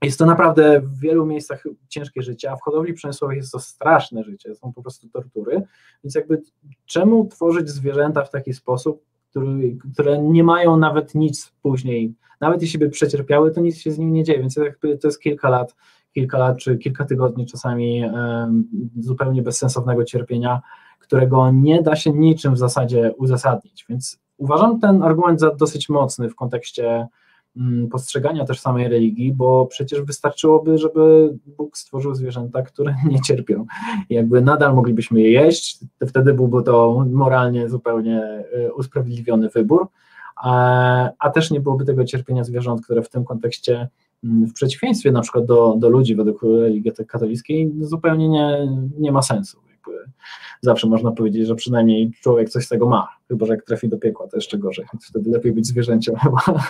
jest 0.02 0.18
to 0.18 0.26
naprawdę 0.26 0.80
w 0.80 1.00
wielu 1.00 1.26
miejscach 1.26 1.64
ciężkie 1.88 2.22
życie, 2.22 2.50
a 2.50 2.56
w 2.56 2.62
hodowli 2.62 2.94
przemysłowej 2.94 3.37
jest 3.37 3.52
to 3.52 3.59
straszne 3.59 4.24
życie, 4.24 4.54
są 4.54 4.72
po 4.72 4.82
prostu 4.82 5.09
tortury, 5.09 5.62
więc 6.04 6.14
jakby 6.14 6.42
czemu 6.87 7.28
tworzyć 7.28 7.68
zwierzęta 7.68 8.24
w 8.24 8.30
taki 8.30 8.52
sposób, 8.52 9.02
który, 9.30 9.76
które 9.92 10.22
nie 10.22 10.44
mają 10.44 10.76
nawet 10.76 11.14
nic 11.14 11.52
później, 11.62 12.14
nawet 12.40 12.62
jeśli 12.62 12.78
by 12.78 12.90
przecierpiały, 12.90 13.50
to 13.50 13.61
nic 13.61 13.78
się 13.78 13.92
z 13.92 13.98
nim 13.98 14.12
nie 14.12 14.24
dzieje, 14.24 14.40
więc 14.40 14.56
jakby 14.56 14.98
to 14.98 15.09
jest 15.09 15.20
kilka 15.20 15.48
lat, 15.48 15.76
kilka 16.12 16.38
lat 16.38 16.59
czy 16.59 16.78
kilka 16.78 17.04
tygodni 17.04 17.46
czasami 17.46 18.04
zupełnie 19.00 19.42
bezsensownego 19.42 20.04
cierpienia, 20.04 20.61
którego 20.98 21.50
nie 21.50 21.82
da 21.82 21.96
się 21.96 22.12
niczym 22.12 22.54
w 22.54 22.59
zasadzie 22.59 23.12
uzasadnić, 23.18 23.87
więc 23.88 24.18
uważam 24.37 24.80
ten 24.80 25.02
argument 25.02 25.40
za 25.40 25.54
dosyć 25.54 25.88
mocny 25.88 26.28
w 26.28 26.35
kontekście 26.35 27.06
postrzegania 27.90 28.45
też 28.45 28.61
samej 28.61 28.88
religii, 28.88 29.33
bo 29.33 29.66
przecież 29.66 30.03
wystarczyłoby, 30.03 30.79
żeby 30.79 31.35
Bóg 31.47 31.79
stworzył 31.79 32.14
zwierzęta, 32.14 32.62
które 32.62 32.95
nie 33.11 33.21
cierpią. 33.21 33.66
jakby 34.11 34.40
nadal 34.40 34.75
moglibyśmy 34.75 35.21
je 35.21 35.31
jeść, 35.31 35.79
wtedy 36.09 36.35
byłby 36.35 36.62
to 36.62 37.05
moralnie 37.11 37.69
zupełnie 37.69 38.23
e, 38.23 38.73
usprawiedliwiony 38.73 39.49
wybór, 39.49 39.88
a, 40.37 41.11
a 41.19 41.31
też 41.31 41.51
nie 41.51 41.61
byłoby 41.61 41.85
tego 41.85 42.05
cierpienia 42.05 42.45
zwierząt, 42.45 42.85
które 42.85 43.03
w 43.03 43.09
tym 43.09 43.25
kontekście 43.25 43.88
mm, 44.25 44.47
w 44.47 44.53
przeciwieństwie 44.53 45.12
na 45.12 45.21
przykład 45.21 45.45
do, 45.45 45.77
do 45.79 45.88
ludzi 45.88 46.14
według 46.14 46.42
religii 46.42 46.92
katolickiej 47.07 47.73
zupełnie 47.81 48.29
nie, 48.29 48.69
nie 48.98 49.13
ma 49.13 49.23
sensu 49.23 49.65
zawsze 50.60 50.87
można 50.87 51.12
powiedzieć, 51.12 51.46
że 51.46 51.54
przynajmniej 51.54 52.10
człowiek 52.22 52.50
coś 52.50 52.64
z 52.64 52.68
tego 52.68 52.88
ma, 52.88 53.08
chyba 53.28 53.46
że 53.46 53.52
jak 53.52 53.64
trafi 53.64 53.88
do 53.88 53.98
piekła, 53.98 54.28
to 54.28 54.37
jeszcze 54.37 54.58
gorzej, 54.58 54.87
wtedy 55.02 55.30
lepiej 55.30 55.52
być 55.52 55.66
zwierzęciem. 55.66 56.16
Chyba. 56.16 56.40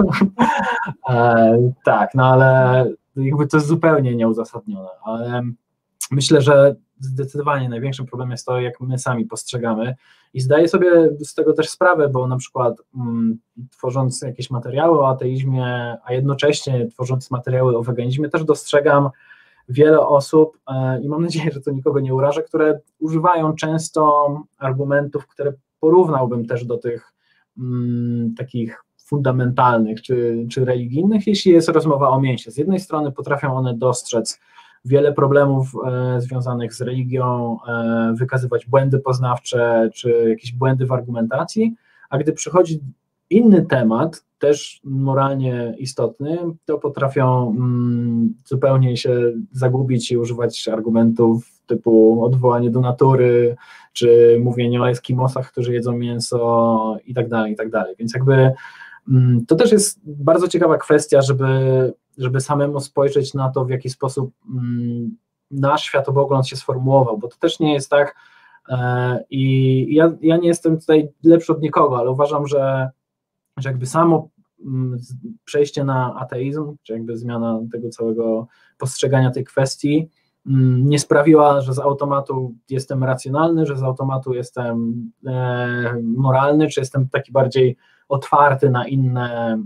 e, 1.10 1.72
tak, 1.84 2.10
no 2.14 2.26
ale 2.26 2.84
jakby 3.16 3.46
to 3.46 3.56
jest 3.56 3.66
zupełnie 3.66 4.16
nieuzasadnione, 4.16 4.88
ale 5.04 5.42
myślę, 6.10 6.40
że 6.40 6.76
zdecydowanie 7.00 7.68
największym 7.68 8.06
problemem 8.06 8.30
jest 8.30 8.46
to, 8.46 8.60
jak 8.60 8.80
my 8.80 8.98
sami 8.98 9.24
postrzegamy. 9.24 9.94
I 10.34 10.40
zdaję 10.40 10.68
sobie 10.68 11.10
z 11.20 11.34
tego 11.34 11.52
też 11.52 11.68
sprawę, 11.68 12.08
bo 12.08 12.26
na 12.26 12.36
przykład 12.36 12.74
mm, 12.96 13.38
tworząc 13.70 14.22
jakieś 14.22 14.50
materiały 14.50 15.00
o 15.00 15.08
ateizmie, 15.08 15.96
a 16.04 16.12
jednocześnie 16.12 16.86
tworząc 16.86 17.30
materiały 17.30 17.76
o 17.76 17.82
weganizmie, 17.82 18.28
też 18.28 18.44
dostrzegam 18.44 19.10
wiele 19.68 20.00
osób, 20.00 20.58
e, 20.68 21.00
i 21.02 21.08
mam 21.08 21.22
nadzieję, 21.22 21.50
że 21.52 21.60
to 21.60 21.70
nikogo 21.70 22.00
nie 22.00 22.14
uraża, 22.14 22.42
które 22.42 22.80
używają 22.98 23.54
często 23.54 24.28
argumentów, 24.58 25.26
które 25.26 25.52
porównałbym 25.80 26.46
też 26.46 26.64
do 26.64 26.78
tych 26.78 27.12
mm, 27.58 28.34
takich 28.34 28.84
fundamentalnych 28.96 30.02
czy, 30.02 30.46
czy 30.50 30.64
religijnych, 30.64 31.26
jeśli 31.26 31.52
jest 31.52 31.68
rozmowa 31.68 32.08
o 32.08 32.20
mięsie. 32.20 32.50
Z 32.50 32.56
jednej 32.56 32.80
strony 32.80 33.12
potrafią 33.12 33.56
one 33.56 33.74
dostrzec 33.74 34.40
wiele 34.84 35.12
problemów 35.12 35.72
e, 35.86 36.20
związanych 36.20 36.74
z 36.74 36.80
religią, 36.80 37.58
e, 37.68 38.14
wykazywać 38.18 38.66
błędy 38.66 38.98
poznawcze 38.98 39.90
czy 39.94 40.26
jakieś 40.28 40.52
błędy 40.52 40.86
w 40.86 40.92
argumentacji, 40.92 41.74
a 42.10 42.18
gdy 42.18 42.32
przychodzi 42.32 42.80
inny 43.30 43.66
temat, 43.66 44.24
też 44.38 44.80
moralnie 44.84 45.74
istotny, 45.78 46.38
to 46.64 46.78
potrafią 46.78 47.50
mm, 47.50 48.34
zupełnie 48.44 48.96
się 48.96 49.32
zagubić 49.52 50.10
i 50.10 50.18
używać 50.18 50.68
argumentów 50.68 51.56
typu 51.66 52.24
odwołanie 52.24 52.70
do 52.70 52.80
natury, 52.80 53.56
czy 53.92 54.38
mówienie 54.42 54.82
o 54.82 54.90
Eskimosach, 54.90 55.52
którzy 55.52 55.74
jedzą 55.74 55.92
mięso 55.92 56.96
i 57.06 57.14
tak 57.14 57.28
dalej, 57.28 57.52
i 57.52 57.56
tak 57.56 57.70
dalej. 57.70 57.94
Więc 57.98 58.14
jakby 58.14 58.52
mm, 59.08 59.46
to 59.46 59.56
też 59.56 59.72
jest 59.72 60.00
bardzo 60.04 60.48
ciekawa 60.48 60.78
kwestia, 60.78 61.22
żeby, 61.22 61.46
żeby 62.18 62.40
samemu 62.40 62.80
spojrzeć 62.80 63.34
na 63.34 63.48
to, 63.50 63.64
w 63.64 63.70
jaki 63.70 63.90
sposób 63.90 64.30
mm, 64.50 65.16
nasz 65.50 65.82
światopogląd 65.82 66.48
się 66.48 66.56
sformułował, 66.56 67.18
bo 67.18 67.28
to 67.28 67.36
też 67.36 67.60
nie 67.60 67.74
jest 67.74 67.90
tak, 67.90 68.16
e, 68.68 69.24
i 69.30 69.94
ja, 69.94 70.12
ja 70.20 70.36
nie 70.36 70.48
jestem 70.48 70.80
tutaj 70.80 71.08
lepszy 71.24 71.52
od 71.52 71.62
nikogo, 71.62 71.98
ale 71.98 72.10
uważam, 72.10 72.46
że 72.46 72.90
że 73.56 73.68
jakby 73.68 73.86
samo 73.86 74.28
mm, 74.66 74.98
przejście 75.44 75.84
na 75.84 76.14
ateizm, 76.14 76.76
czy 76.82 76.92
jakby 76.92 77.16
zmiana 77.16 77.60
tego 77.72 77.88
całego 77.88 78.46
postrzegania 78.78 79.30
tej 79.30 79.44
kwestii, 79.44 80.08
mm, 80.46 80.88
nie 80.88 80.98
sprawiła, 80.98 81.60
że 81.60 81.74
z 81.74 81.78
automatu 81.78 82.54
jestem 82.70 83.04
racjonalny, 83.04 83.66
że 83.66 83.76
z 83.76 83.82
automatu 83.82 84.34
jestem 84.34 84.94
e, 85.26 86.02
moralny, 86.02 86.68
czy 86.68 86.80
jestem 86.80 87.08
taki 87.08 87.32
bardziej 87.32 87.76
otwarty 88.08 88.70
na 88.70 88.88
inne 88.88 89.58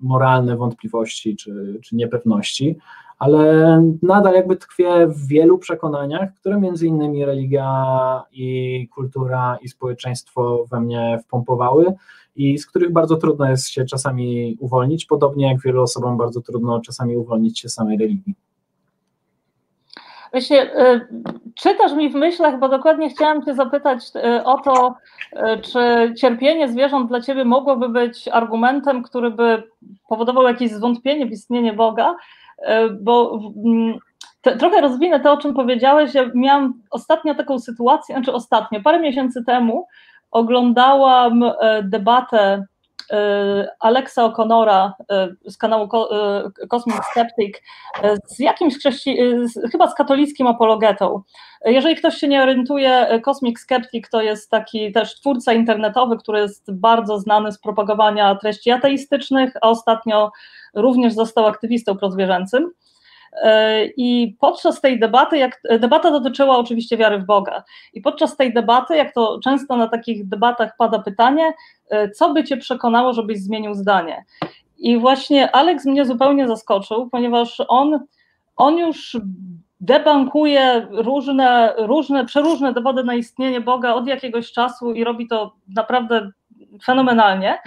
moralne 0.00 0.56
wątpliwości 0.56 1.36
czy, 1.36 1.78
czy 1.82 1.96
niepewności, 1.96 2.76
ale 3.18 3.82
nadal 4.02 4.34
jakby 4.34 4.56
tkwię 4.56 5.06
w 5.06 5.26
wielu 5.26 5.58
przekonaniach, 5.58 6.34
które 6.34 6.60
między 6.60 6.86
innymi 6.86 7.24
religia 7.24 8.22
i 8.32 8.88
kultura 8.94 9.58
i 9.62 9.68
społeczeństwo 9.68 10.64
we 10.70 10.80
mnie 10.80 11.18
wpompowały 11.24 11.94
i 12.38 12.58
z 12.58 12.66
których 12.66 12.92
bardzo 12.92 13.16
trudno 13.16 13.50
jest 13.50 13.68
się 13.68 13.84
czasami 13.84 14.56
uwolnić, 14.60 15.06
podobnie 15.06 15.48
jak 15.48 15.62
wielu 15.62 15.82
osobom 15.82 16.16
bardzo 16.16 16.40
trudno 16.40 16.80
czasami 16.80 17.16
uwolnić 17.16 17.60
się 17.60 17.68
samej 17.68 17.98
religii. 17.98 18.34
Właśnie 20.32 20.62
y, 20.62 21.06
czytasz 21.54 21.92
mi 21.92 22.10
w 22.10 22.14
myślach, 22.14 22.58
bo 22.58 22.68
dokładnie 22.68 23.10
chciałam 23.10 23.44
Cię 23.44 23.54
zapytać 23.54 24.02
y, 24.16 24.44
o 24.44 24.58
to, 24.58 24.94
y, 25.32 25.60
czy 25.60 26.14
cierpienie 26.16 26.68
zwierząt 26.68 27.08
dla 27.08 27.20
Ciebie 27.20 27.44
mogłoby 27.44 27.88
być 27.88 28.28
argumentem, 28.28 29.02
który 29.02 29.30
by 29.30 29.62
powodował 30.08 30.44
jakieś 30.44 30.70
zwątpienie 30.70 31.26
w 31.26 31.30
istnienie 31.30 31.72
Boga, 31.72 32.16
bo 33.00 33.40
mm, 33.64 33.98
te, 34.42 34.56
trochę 34.56 34.80
rozwinę 34.80 35.20
to, 35.20 35.32
o 35.32 35.36
czym 35.36 35.54
powiedziałeś. 35.54 36.14
Ja 36.14 36.30
miałam 36.34 36.74
ostatnio 36.90 37.34
taką 37.34 37.58
sytuację, 37.58 38.14
znaczy 38.14 38.32
ostatnio, 38.32 38.80
parę 38.80 39.00
miesięcy 39.00 39.44
temu 39.44 39.86
oglądałam 40.30 41.44
debatę 41.82 42.64
E, 43.10 43.68
Alexa 43.80 44.28
O'Connora 44.28 44.92
e, 45.10 45.28
z 45.46 45.56
kanału 45.56 45.88
e, 45.94 46.66
Cosmic 46.68 46.96
Skeptic 47.10 47.62
z 48.26 48.38
jakimś 48.38 48.78
chrześci... 48.78 49.18
chyba 49.72 49.88
z 49.88 49.94
katolickim 49.94 50.46
apologetą. 50.46 51.22
Jeżeli 51.64 51.96
ktoś 51.96 52.14
się 52.14 52.28
nie 52.28 52.42
orientuje, 52.42 53.20
Cosmic 53.24 53.60
Skeptic 53.60 54.10
to 54.10 54.22
jest 54.22 54.50
taki 54.50 54.92
też 54.92 55.14
twórca 55.14 55.52
internetowy, 55.52 56.16
który 56.16 56.38
jest 56.40 56.72
bardzo 56.72 57.18
znany 57.18 57.52
z 57.52 57.58
propagowania 57.58 58.34
treści 58.34 58.70
ateistycznych, 58.70 59.52
a 59.62 59.68
ostatnio 59.68 60.30
również 60.74 61.14
został 61.14 61.46
aktywistą 61.46 61.96
prozwierzęcym. 61.96 62.70
E, 63.32 63.84
I 63.84 64.36
podczas 64.40 64.80
tej 64.80 65.00
debaty, 65.00 65.38
jak 65.38 65.60
debata 65.80 66.10
dotyczyła 66.10 66.58
oczywiście 66.58 66.96
wiary 66.96 67.18
w 67.18 67.26
Boga, 67.26 67.64
i 67.92 68.00
podczas 68.00 68.36
tej 68.36 68.54
debaty, 68.54 68.96
jak 68.96 69.14
to 69.14 69.40
często 69.44 69.76
na 69.76 69.88
takich 69.88 70.28
debatach 70.28 70.76
pada 70.76 70.98
pytanie, 70.98 71.52
e, 71.90 72.10
co 72.10 72.34
by 72.34 72.44
cię 72.44 72.56
przekonało, 72.56 73.12
żebyś 73.12 73.38
zmienił 73.38 73.74
zdanie? 73.74 74.24
I 74.78 74.98
właśnie 74.98 75.50
Alex 75.52 75.86
mnie 75.86 76.04
zupełnie 76.04 76.48
zaskoczył, 76.48 77.10
ponieważ 77.10 77.62
on, 77.68 78.00
on 78.56 78.78
już 78.78 79.16
debankuje 79.80 80.86
różne, 80.90 81.74
różne, 81.78 82.24
przeróżne 82.24 82.72
dowody 82.72 83.04
na 83.04 83.14
istnienie 83.14 83.60
Boga 83.60 83.94
od 83.94 84.06
jakiegoś 84.06 84.52
czasu 84.52 84.92
i 84.92 85.04
robi 85.04 85.28
to 85.28 85.52
naprawdę 85.68 86.30
fenomenalnie. 86.84 87.58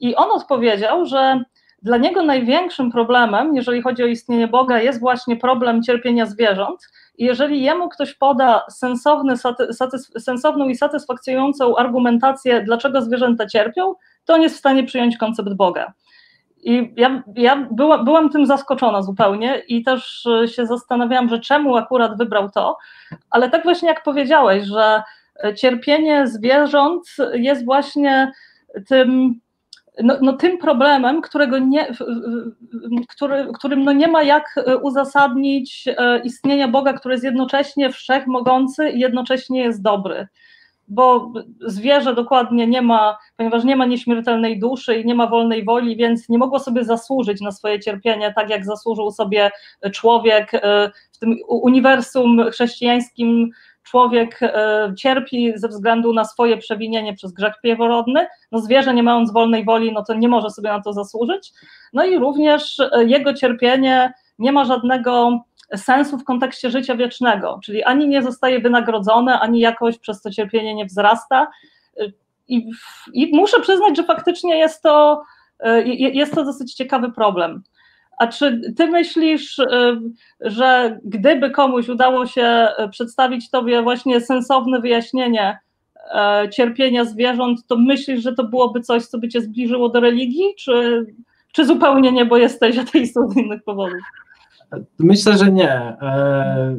I 0.00 0.16
on 0.16 0.30
odpowiedział, 0.30 1.06
że 1.06 1.42
dla 1.82 1.96
niego 1.96 2.22
największym 2.22 2.92
problemem, 2.92 3.56
jeżeli 3.56 3.82
chodzi 3.82 4.02
o 4.02 4.06
istnienie 4.06 4.48
Boga, 4.48 4.80
jest 4.80 5.00
właśnie 5.00 5.36
problem 5.36 5.82
cierpienia 5.82 6.26
zwierząt. 6.26 6.80
I 7.18 7.24
jeżeli 7.24 7.62
jemu 7.62 7.88
ktoś 7.88 8.14
poda 8.14 8.62
sensowny, 8.70 9.34
sensowną 10.18 10.68
i 10.68 10.76
satysfakcjonującą 10.76 11.76
argumentację, 11.76 12.62
dlaczego 12.62 13.02
zwierzęta 13.02 13.46
cierpią, 13.46 13.94
to 14.24 14.34
on 14.34 14.42
jest 14.42 14.56
w 14.56 14.58
stanie 14.58 14.84
przyjąć 14.84 15.16
koncept 15.16 15.54
Boga. 15.54 15.92
I 16.62 16.92
ja, 16.96 17.22
ja 17.36 17.68
była, 17.70 18.04
byłam 18.04 18.30
tym 18.30 18.46
zaskoczona 18.46 19.02
zupełnie 19.02 19.62
i 19.68 19.84
też 19.84 20.28
się 20.46 20.66
zastanawiałam, 20.66 21.28
że 21.28 21.40
czemu 21.40 21.76
akurat 21.76 22.18
wybrał 22.18 22.50
to, 22.50 22.76
ale 23.30 23.50
tak 23.50 23.62
właśnie 23.62 23.88
jak 23.88 24.02
powiedziałeś, 24.02 24.64
że 24.64 25.02
cierpienie 25.56 26.26
zwierząt 26.26 27.02
jest 27.32 27.64
właśnie 27.64 28.32
tym 28.88 29.40
no, 30.02 30.16
no, 30.22 30.32
tym 30.32 30.58
problemem, 30.58 31.22
którego 31.22 31.58
nie, 31.58 31.86
który, 33.08 33.48
którym 33.54 33.84
no 33.84 33.92
nie 33.92 34.08
ma 34.08 34.22
jak 34.22 34.44
e, 34.56 34.76
uzasadnić 34.76 35.88
e, 35.88 36.20
istnienia 36.24 36.68
Boga, 36.68 36.92
który 36.92 37.14
jest 37.14 37.24
jednocześnie 37.24 37.90
wszechmogący 37.90 38.90
i 38.90 39.00
jednocześnie 39.00 39.62
jest 39.62 39.82
dobry. 39.82 40.28
Bo 40.88 41.32
zwierzę 41.60 42.14
dokładnie 42.14 42.66
nie 42.66 42.82
ma, 42.82 43.18
ponieważ 43.36 43.64
nie 43.64 43.76
ma 43.76 43.86
nieśmiertelnej 43.86 44.58
duszy 44.58 44.94
i 44.96 45.04
nie 45.04 45.14
ma 45.14 45.26
wolnej 45.26 45.64
woli, 45.64 45.96
więc 45.96 46.28
nie 46.28 46.38
mogło 46.38 46.58
sobie 46.58 46.84
zasłużyć 46.84 47.40
na 47.40 47.52
swoje 47.52 47.80
cierpienie, 47.80 48.32
tak 48.36 48.50
jak 48.50 48.64
zasłużył 48.64 49.10
sobie 49.10 49.50
człowiek 49.92 50.54
e, 50.54 50.90
w 51.12 51.18
tym 51.18 51.36
uniwersum 51.48 52.50
chrześcijańskim 52.52 53.50
człowiek 53.82 54.42
e, 54.42 54.92
cierpi 54.98 55.52
ze 55.56 55.68
względu 55.68 56.12
na 56.12 56.24
swoje 56.24 56.56
przewinienie 56.56 57.14
przez 57.14 57.32
grzech 57.32 57.54
pierworodny, 57.62 58.26
no 58.52 58.58
zwierzę 58.58 58.94
nie 58.94 59.02
mając 59.02 59.32
wolnej 59.32 59.64
woli, 59.64 59.92
no 59.92 60.04
to 60.04 60.14
nie 60.14 60.28
może 60.28 60.50
sobie 60.50 60.68
na 60.68 60.82
to 60.82 60.92
zasłużyć, 60.92 61.52
no 61.92 62.04
i 62.04 62.18
również 62.18 62.80
e, 62.80 63.04
jego 63.04 63.34
cierpienie 63.34 64.12
nie 64.38 64.52
ma 64.52 64.64
żadnego 64.64 65.40
sensu 65.76 66.18
w 66.18 66.24
kontekście 66.24 66.70
życia 66.70 66.96
wiecznego, 66.96 67.60
czyli 67.64 67.84
ani 67.84 68.08
nie 68.08 68.22
zostaje 68.22 68.60
wynagrodzone, 68.60 69.40
ani 69.40 69.60
jakoś 69.60 69.98
przez 69.98 70.22
to 70.22 70.30
cierpienie 70.30 70.74
nie 70.74 70.86
wzrasta. 70.86 71.50
E, 71.96 72.04
i, 72.48 72.70
i 73.12 73.36
muszę 73.36 73.60
przyznać, 73.60 73.96
że 73.96 74.04
faktycznie 74.04 74.58
jest 74.58 74.82
to, 74.82 75.22
jest 75.94 76.34
to 76.34 76.44
dosyć 76.44 76.74
ciekawy 76.74 77.12
problem. 77.12 77.62
A 78.20 78.26
czy 78.26 78.72
ty 78.76 78.86
myślisz, 78.86 79.58
y, 79.58 79.66
że 80.40 80.98
gdyby 81.04 81.50
komuś 81.50 81.88
udało 81.88 82.26
się 82.26 82.68
y, 82.84 82.88
przedstawić 82.88 83.50
tobie 83.50 83.82
właśnie 83.82 84.20
sensowne 84.20 84.80
wyjaśnienie 84.80 85.58
e, 86.14 86.48
cierpienia 86.52 87.04
zwierząt, 87.04 87.66
to 87.66 87.76
myślisz, 87.76 88.22
że 88.22 88.34
to 88.34 88.44
byłoby 88.44 88.80
coś, 88.80 89.06
co 89.06 89.18
by 89.18 89.28
cię 89.28 89.40
zbliżyło 89.40 89.88
do 89.88 90.00
religii, 90.00 90.54
czy, 90.58 91.06
czy 91.52 91.66
zupełnie 91.66 92.12
nie, 92.12 92.24
bo 92.24 92.36
jesteś 92.36 92.78
ateistą 92.88 93.28
z 93.28 93.36
innych 93.36 93.62
powodów? 93.62 94.00
Myślę, 94.98 95.38
że 95.38 95.52
nie. 95.52 95.72
E, 95.72 96.76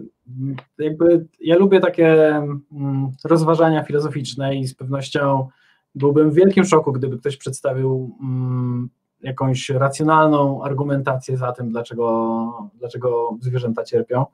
jakby 0.80 1.26
ja 1.40 1.58
lubię 1.58 1.80
takie 1.80 2.36
mm, 2.72 3.12
rozważania 3.24 3.84
filozoficzne 3.84 4.56
i 4.56 4.68
z 4.68 4.76
pewnością 4.76 5.48
byłbym 5.96 6.32
w 6.32 6.36
wielkim 6.36 6.66
szoku, 6.66 6.92
gdyby 6.92 7.18
ktoś 7.18 7.38
przedstawił 7.38 8.18
mm, 8.22 8.90
jakąś 9.24 9.70
racjonalną 9.70 10.64
argumentację 10.64 11.38
za 11.38 11.52
tym, 11.52 11.70
dlaczego, 11.70 12.70
dlaczego 12.76 13.38
zwierzęta 13.40 13.84
cierpią, 13.84 14.26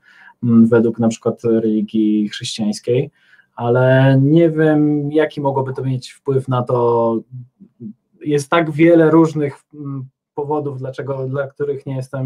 mm, 0.43 0.67
według 0.67 0.99
na 0.99 1.07
przykład 1.07 1.43
religii 1.43 2.29
chrześcijańskiej, 2.29 3.11
ale 3.55 4.17
nie 4.21 4.49
wiem, 4.49 5.11
jaki 5.11 5.41
mogłoby 5.41 5.73
to 5.73 5.83
mieć 5.83 6.11
wpływ 6.11 6.47
na 6.47 6.63
to. 6.63 7.19
Jest 8.21 8.49
tak 8.49 8.71
wiele 8.71 9.11
różnych 9.11 9.63
mm, 9.73 10.07
powodów, 10.33 10.79
dlaczego, 10.79 11.27
dla 11.27 11.47
których 11.47 11.85
nie 11.85 11.95
jestem 11.95 12.21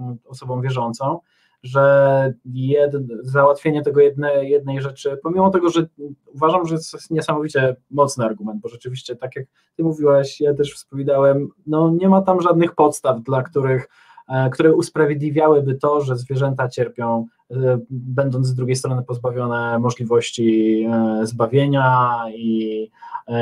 mm, 0.00 0.16
osobą 0.24 0.60
wierzącą, 0.60 1.20
że 1.66 2.34
jed, 2.44 2.92
załatwienie 3.22 3.82
tego 3.82 4.00
jedne, 4.00 4.44
jednej 4.44 4.80
rzeczy, 4.80 5.18
pomimo 5.22 5.50
tego, 5.50 5.70
że 5.70 5.86
uważam, 6.34 6.66
że 6.66 6.74
jest 6.74 7.10
niesamowicie 7.10 7.76
mocny 7.90 8.24
argument, 8.24 8.60
bo 8.60 8.68
rzeczywiście, 8.68 9.16
tak 9.16 9.36
jak 9.36 9.46
ty 9.76 9.82
mówiłaś, 9.82 10.40
ja 10.40 10.54
też 10.54 10.74
wspominałem, 10.74 11.48
no 11.66 11.90
nie 11.90 12.08
ma 12.08 12.22
tam 12.22 12.40
żadnych 12.40 12.74
podstaw, 12.74 13.22
dla 13.22 13.42
których 13.42 13.88
e, 14.28 14.50
które 14.50 14.74
usprawiedliwiałyby 14.74 15.74
to, 15.74 16.00
że 16.00 16.16
zwierzęta 16.16 16.68
cierpią, 16.68 17.26
e, 17.50 17.78
będąc 17.90 18.46
z 18.46 18.54
drugiej 18.54 18.76
strony 18.76 19.02
pozbawione 19.02 19.78
możliwości 19.78 20.80
e, 20.92 21.26
zbawienia 21.26 22.22
i 22.34 22.90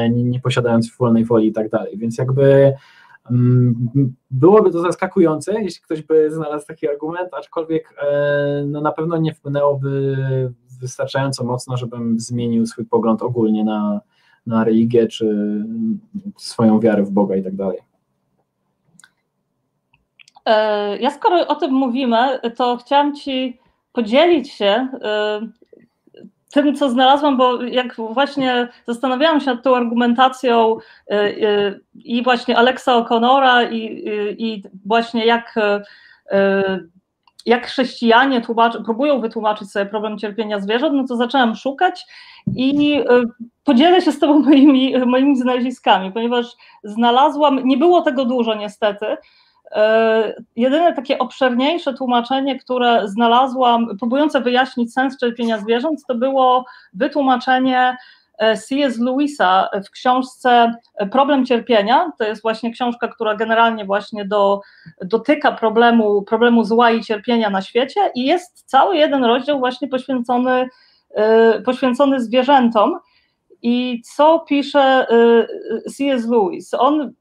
nie 0.08 0.40
posiadając 0.40 0.96
wolnej 0.96 1.24
woli 1.24 1.48
i 1.48 1.52
tak 1.52 1.70
dalej. 1.70 1.98
Więc 1.98 2.18
jakby 2.18 2.74
byłoby 4.30 4.70
to 4.70 4.80
zaskakujące, 4.80 5.62
jeśli 5.62 5.82
ktoś 5.82 6.02
by 6.02 6.30
znalazł 6.30 6.66
taki 6.66 6.88
argument, 6.88 7.34
aczkolwiek 7.34 7.94
e, 8.02 8.64
no, 8.66 8.80
na 8.80 8.92
pewno 8.92 9.16
nie 9.16 9.34
wpłynęłoby 9.34 10.16
wystarczająco 10.80 11.44
mocno, 11.44 11.76
żebym 11.76 12.20
zmienił 12.20 12.66
swój 12.66 12.84
pogląd 12.84 13.22
ogólnie 13.22 13.64
na, 13.64 14.00
na 14.46 14.64
religię, 14.64 15.06
czy 15.06 15.58
swoją 16.36 16.80
wiarę 16.80 17.02
w 17.02 17.10
Boga 17.10 17.36
i 17.36 17.42
tak 17.42 17.56
dalej. 17.56 17.78
E, 20.46 20.98
ja 20.98 21.10
skoro 21.10 21.46
o 21.46 21.54
tym 21.54 21.72
mówimy, 21.72 22.16
to 22.56 22.76
chciałam 22.76 23.14
Ci 23.14 23.58
podzielić 23.92 24.50
się 24.50 24.88
e, 25.02 25.40
tym, 26.54 26.74
co 26.74 26.90
znalazłam, 26.90 27.36
bo 27.36 27.62
jak 27.62 27.96
właśnie 27.96 28.68
zastanawiałam 28.86 29.40
się 29.40 29.46
nad 29.46 29.62
tą 29.62 29.76
argumentacją 29.76 30.76
y, 30.76 31.14
y, 31.14 31.80
i 31.94 32.22
właśnie 32.22 32.58
Alexa 32.58 32.92
O'Connora 32.92 33.72
i, 33.72 34.08
y, 34.08 34.36
i 34.38 34.62
właśnie 34.86 35.26
jak 35.26 35.54
jak 37.46 37.66
chrześcijanie 37.66 38.42
próbują 38.84 39.20
wytłumaczyć 39.20 39.70
sobie 39.70 39.86
problem 39.86 40.18
cierpienia 40.18 40.60
zwierząt, 40.60 40.94
no 40.94 41.06
to 41.08 41.16
zaczęłam 41.16 41.56
szukać 41.56 42.06
i 42.56 43.00
podzielę 43.64 44.02
się 44.02 44.12
z 44.12 44.18
Tobą 44.18 44.38
moimi, 44.48 45.06
moimi 45.06 45.36
znaleziskami, 45.36 46.12
ponieważ 46.12 46.46
znalazłam, 46.84 47.60
nie 47.64 47.76
było 47.76 48.02
tego 48.02 48.24
dużo 48.24 48.54
niestety, 48.54 49.06
jedyne 50.56 50.92
takie 50.92 51.18
obszerniejsze 51.18 51.94
tłumaczenie, 51.94 52.58
które 52.58 53.08
znalazłam, 53.08 53.86
próbujące 53.98 54.40
wyjaśnić 54.40 54.92
sens 54.92 55.18
cierpienia 55.18 55.58
zwierząt, 55.58 56.00
to 56.08 56.14
było 56.14 56.64
wytłumaczenie 56.92 57.96
E, 58.38 58.56
C.S. 58.56 58.98
Lewisa 58.98 59.68
w 59.86 59.90
książce 59.90 60.74
Problem 61.12 61.46
cierpienia. 61.46 62.12
To 62.18 62.24
jest 62.24 62.42
właśnie 62.42 62.72
książka, 62.72 63.08
która 63.08 63.34
generalnie 63.34 63.84
właśnie 63.84 64.24
do, 64.24 64.60
dotyka 65.02 65.52
problemu, 65.52 66.22
problemu 66.22 66.64
zła 66.64 66.90
i 66.90 67.00
cierpienia 67.00 67.50
na 67.50 67.62
świecie 67.62 68.00
i 68.14 68.24
jest 68.24 68.62
cały 68.66 68.96
jeden 68.96 69.24
rozdział 69.24 69.58
właśnie 69.58 69.88
poświęcony, 69.88 70.68
e, 71.14 71.60
poświęcony 71.60 72.20
zwierzętom. 72.20 72.98
I 73.62 74.02
co 74.14 74.38
pisze 74.48 74.80
e, 74.80 75.46
C.S. 75.90 76.28
Lewis? 76.28 76.74
On 76.74 77.12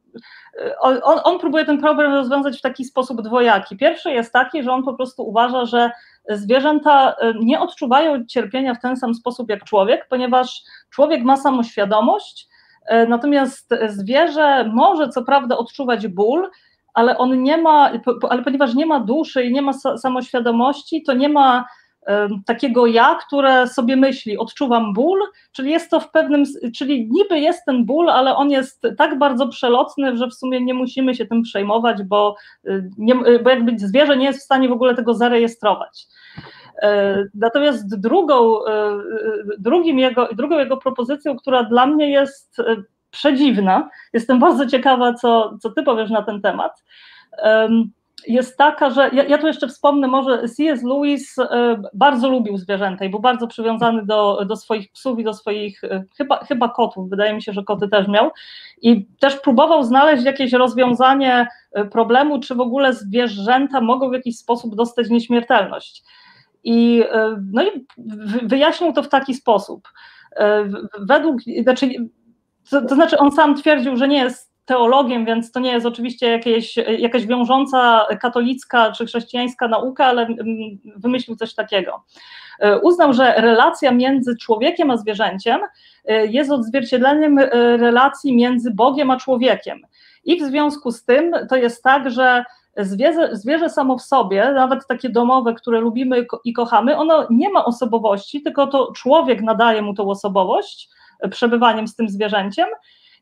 on, 0.80 1.00
on, 1.24 1.40
próbuje 1.40 1.66
ten 1.66 1.82
problem 1.82 2.14
rozwiązać 2.14 2.60
w 2.60 2.62
taki 2.62 2.86
sposób 2.86 3.22
dwojaki. 3.22 3.78
Pierwszy 3.78 4.12
jest 4.12 4.34
taki, 4.34 4.64
że 4.64 4.72
on 4.72 4.84
po 4.84 4.94
prostu 4.94 5.28
uważa, 5.28 5.66
że 5.66 5.92
zwierzęta 6.30 7.16
nie 7.40 7.60
odczuwają 7.60 8.26
cierpienia 8.26 8.74
w 8.74 8.82
ten 8.82 8.98
sam 8.98 9.16
sposób 9.16 9.50
jak 9.50 9.64
człowiek, 9.64 10.08
ponieważ 10.10 10.62
człowiek 10.90 11.24
ma 11.24 11.38
samoświadomość, 11.38 12.48
e, 12.86 13.08
natomiast 13.08 13.74
zwierzę 13.88 14.72
może 14.74 15.10
co 15.10 15.24
prawda 15.24 15.58
odczuwać 15.58 16.08
ból, 16.08 16.50
ale 16.94 17.18
on 17.18 17.44
nie 17.44 17.58
ma, 17.58 17.92
ale 18.30 18.44
ponieważ 18.44 18.74
nie 18.74 18.86
ma 18.86 19.00
duszy 19.00 19.44
i 19.44 19.54
nie 19.54 19.62
ma 19.62 19.74
samoświadomości, 19.74 21.04
to 21.04 21.14
nie 21.14 21.30
ma 21.30 21.66
takiego 22.46 22.86
ja, 22.86 23.18
które 23.28 23.68
sobie 23.68 23.96
myśli, 23.96 24.38
odczuwam 24.38 24.94
ból, 24.94 25.20
czyli 25.52 25.72
jest 25.72 25.92
to 25.92 26.00
w 26.00 26.12
pewnym, 26.12 26.44
czyli 26.76 27.10
niby 27.12 27.40
jest 27.40 27.66
ten 27.66 27.86
ból, 27.86 28.10
ale 28.10 28.36
on 28.36 28.52
jest 28.52 28.82
tak 28.98 29.18
bardzo 29.18 29.48
przelotny, 29.48 30.18
że 30.18 30.28
w 30.28 30.34
sumie 30.34 30.62
nie 30.62 30.74
musimy 30.74 31.16
się 31.16 31.26
tym 31.26 31.42
przejmować, 31.42 32.04
bo, 32.04 32.36
y, 32.68 32.90
nie, 32.98 33.16
bo 33.16 33.50
jakby 33.50 33.80
zwierzę 33.80 34.18
nie 34.18 34.26
jest 34.26 34.40
w 34.40 34.44
stanie 34.44 34.70
w 34.70 34.72
ogóle 34.72 34.96
tego 34.96 35.14
zarejestrować. 35.14 36.08
E, 36.82 37.24
natomiast 37.34 38.00
drugą, 38.00 38.66
e, 38.66 39.00
drugim 39.60 40.00
jego, 40.00 40.30
drugą 40.34 40.60
jego 40.60 40.78
propozycją, 40.78 41.38
która 41.38 41.64
dla 41.64 41.86
mnie 41.86 42.12
jest 42.12 42.60
e, 42.60 42.76
przedziwna, 43.12 43.90
jestem 44.14 44.40
bardzo 44.40 44.66
ciekawa, 44.66 45.14
co, 45.14 45.58
co 45.62 45.70
ty 45.70 45.84
powiesz 45.84 46.10
na 46.10 46.22
ten 46.22 46.42
temat, 46.42 46.84
jest 48.28 48.58
taka, 48.58 48.90
że 48.90 49.10
ja, 49.14 49.24
ja 49.24 49.38
tu 49.38 49.48
jeszcze 49.48 49.68
wspomnę, 49.68 50.08
może 50.08 50.50
C.S. 50.50 50.84
Lewis 50.84 51.36
bardzo 51.94 52.30
lubił 52.30 52.58
zwierzęta 52.58 53.06
i 53.06 53.10
był 53.10 53.20
bardzo 53.20 53.48
przywiązany 53.48 54.06
do, 54.06 54.46
do 54.46 54.56
swoich 54.56 54.92
psów 54.92 55.20
i 55.20 55.24
do 55.24 55.34
swoich, 55.34 55.82
chyba, 56.18 56.38
chyba 56.38 56.70
kotów, 56.70 57.10
wydaje 57.10 57.34
mi 57.34 57.42
się, 57.42 57.54
że 57.54 57.64
koty 57.64 57.88
też 57.88 58.08
miał 58.08 58.32
i 58.82 59.06
też 59.20 59.36
próbował 59.36 59.84
znaleźć 59.84 60.24
jakieś 60.24 60.54
rozwiązanie 60.54 61.48
problemu, 61.92 62.40
czy 62.40 62.56
w 62.56 62.60
ogóle 62.60 62.94
zwierzęta 62.94 63.82
mogą 63.82 64.10
w 64.10 64.14
jakiś 64.14 64.38
sposób 64.38 64.76
dostać 64.76 65.10
nieśmiertelność. 65.10 66.04
I, 66.64 67.04
e, 67.12 67.44
no 67.52 67.64
i 67.64 67.86
wyjaśnił 68.44 68.94
to 68.94 69.04
w 69.04 69.10
taki 69.10 69.34
sposób. 69.34 69.88
E, 70.36 70.70
według, 71.00 71.38
znaczy, 71.64 71.90
to, 72.70 72.82
to 72.82 72.96
znaczy 72.96 73.18
on 73.18 73.32
sam 73.32 73.56
twierdził, 73.56 73.98
że 73.98 74.08
nie 74.08 74.18
jest 74.18 74.53
teologiem, 74.66 75.26
więc 75.26 75.52
to 75.52 75.60
nie 75.60 75.72
jest 75.72 75.86
oczywiście 75.86 76.32
jakieś, 76.32 76.78
jakaś 77.00 77.26
wiążąca 77.26 78.06
katolicka 78.22 78.92
czy 78.92 79.06
chrześcijańska 79.06 79.68
nauka, 79.68 80.06
ale 80.06 80.22
mm, 80.22 80.38
wymyślił 80.96 81.38
coś 81.38 81.54
takiego. 81.54 82.04
E, 82.60 82.80
uznał, 82.80 83.14
że 83.14 83.34
relacja 83.38 83.92
między 83.92 84.38
człowiekiem 84.38 84.92
a 84.92 84.98
zwierzęciem 84.98 85.60
jest 86.30 86.52
odzwierciedleniem 86.52 87.40
relacji 87.80 88.36
między 88.36 88.72
Bogiem 88.72 89.12
a 89.12 89.18
człowiekiem. 89.18 89.82
I 90.24 90.42
w 90.42 90.44
związku 90.44 90.92
z 90.92 91.06
tym 91.06 91.32
to 91.50 91.56
jest 91.56 91.84
tak, 91.84 92.12
że 92.12 92.44
Zwierzę, 92.78 93.30
zwierzę 93.36 93.70
samo 93.70 93.98
w 93.98 94.02
sobie, 94.02 94.52
nawet 94.52 94.88
takie 94.88 95.10
domowe, 95.10 95.54
które 95.54 95.80
lubimy 95.80 96.26
i 96.44 96.54
kochamy, 96.54 96.98
ono 96.98 97.28
nie 97.30 97.50
ma 97.50 97.66
osobowości, 97.66 98.42
tylko 98.42 98.68
to 98.68 98.92
człowiek 98.96 99.42
nadaje 99.42 99.82
mu 99.82 99.94
tą 99.94 100.10
osobowość 100.10 100.90
e, 101.20 101.30
przebywaniem 101.30 101.88
z 101.88 101.96
tym 101.96 102.10
zwierzęciem. 102.10 102.68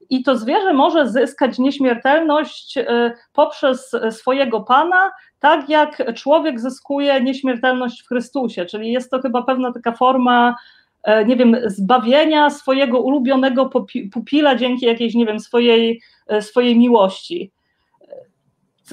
I 0.10 0.24
to 0.24 0.38
zwierzę 0.38 0.74
może 0.74 1.10
zyskać 1.10 1.60
nieśmiertelność 1.60 2.78
e, 2.78 3.14
poprzez 3.34 3.91
swojego 4.12 4.62
pana, 4.62 5.12
tak 5.39 5.70
jak 5.70 6.14
człowiek 6.16 6.60
zyskuje 6.60 7.22
nieśmiertelność 7.22 8.02
w 8.02 8.08
Chrystusie. 8.08 8.66
Czyli 8.66 8.91
jest 8.91 9.12
to 9.12 9.22
chyba 9.22 9.41
pewna 9.41 9.74
taka 9.74 9.91
forma, 9.91 10.56
e, 11.04 11.26
nie 11.26 11.36
wiem, 11.36 11.58
zbawienia 11.66 12.49
swojego 12.49 13.02
ulubionego 13.02 13.70
pupila 14.14 14.56
dzięki 14.56 14.86
jakiejś, 14.86 15.14
nie 15.14 15.26
wiem, 15.26 15.39
swojej, 15.39 16.02
swojej 16.41 16.78
miłości. 16.78 17.52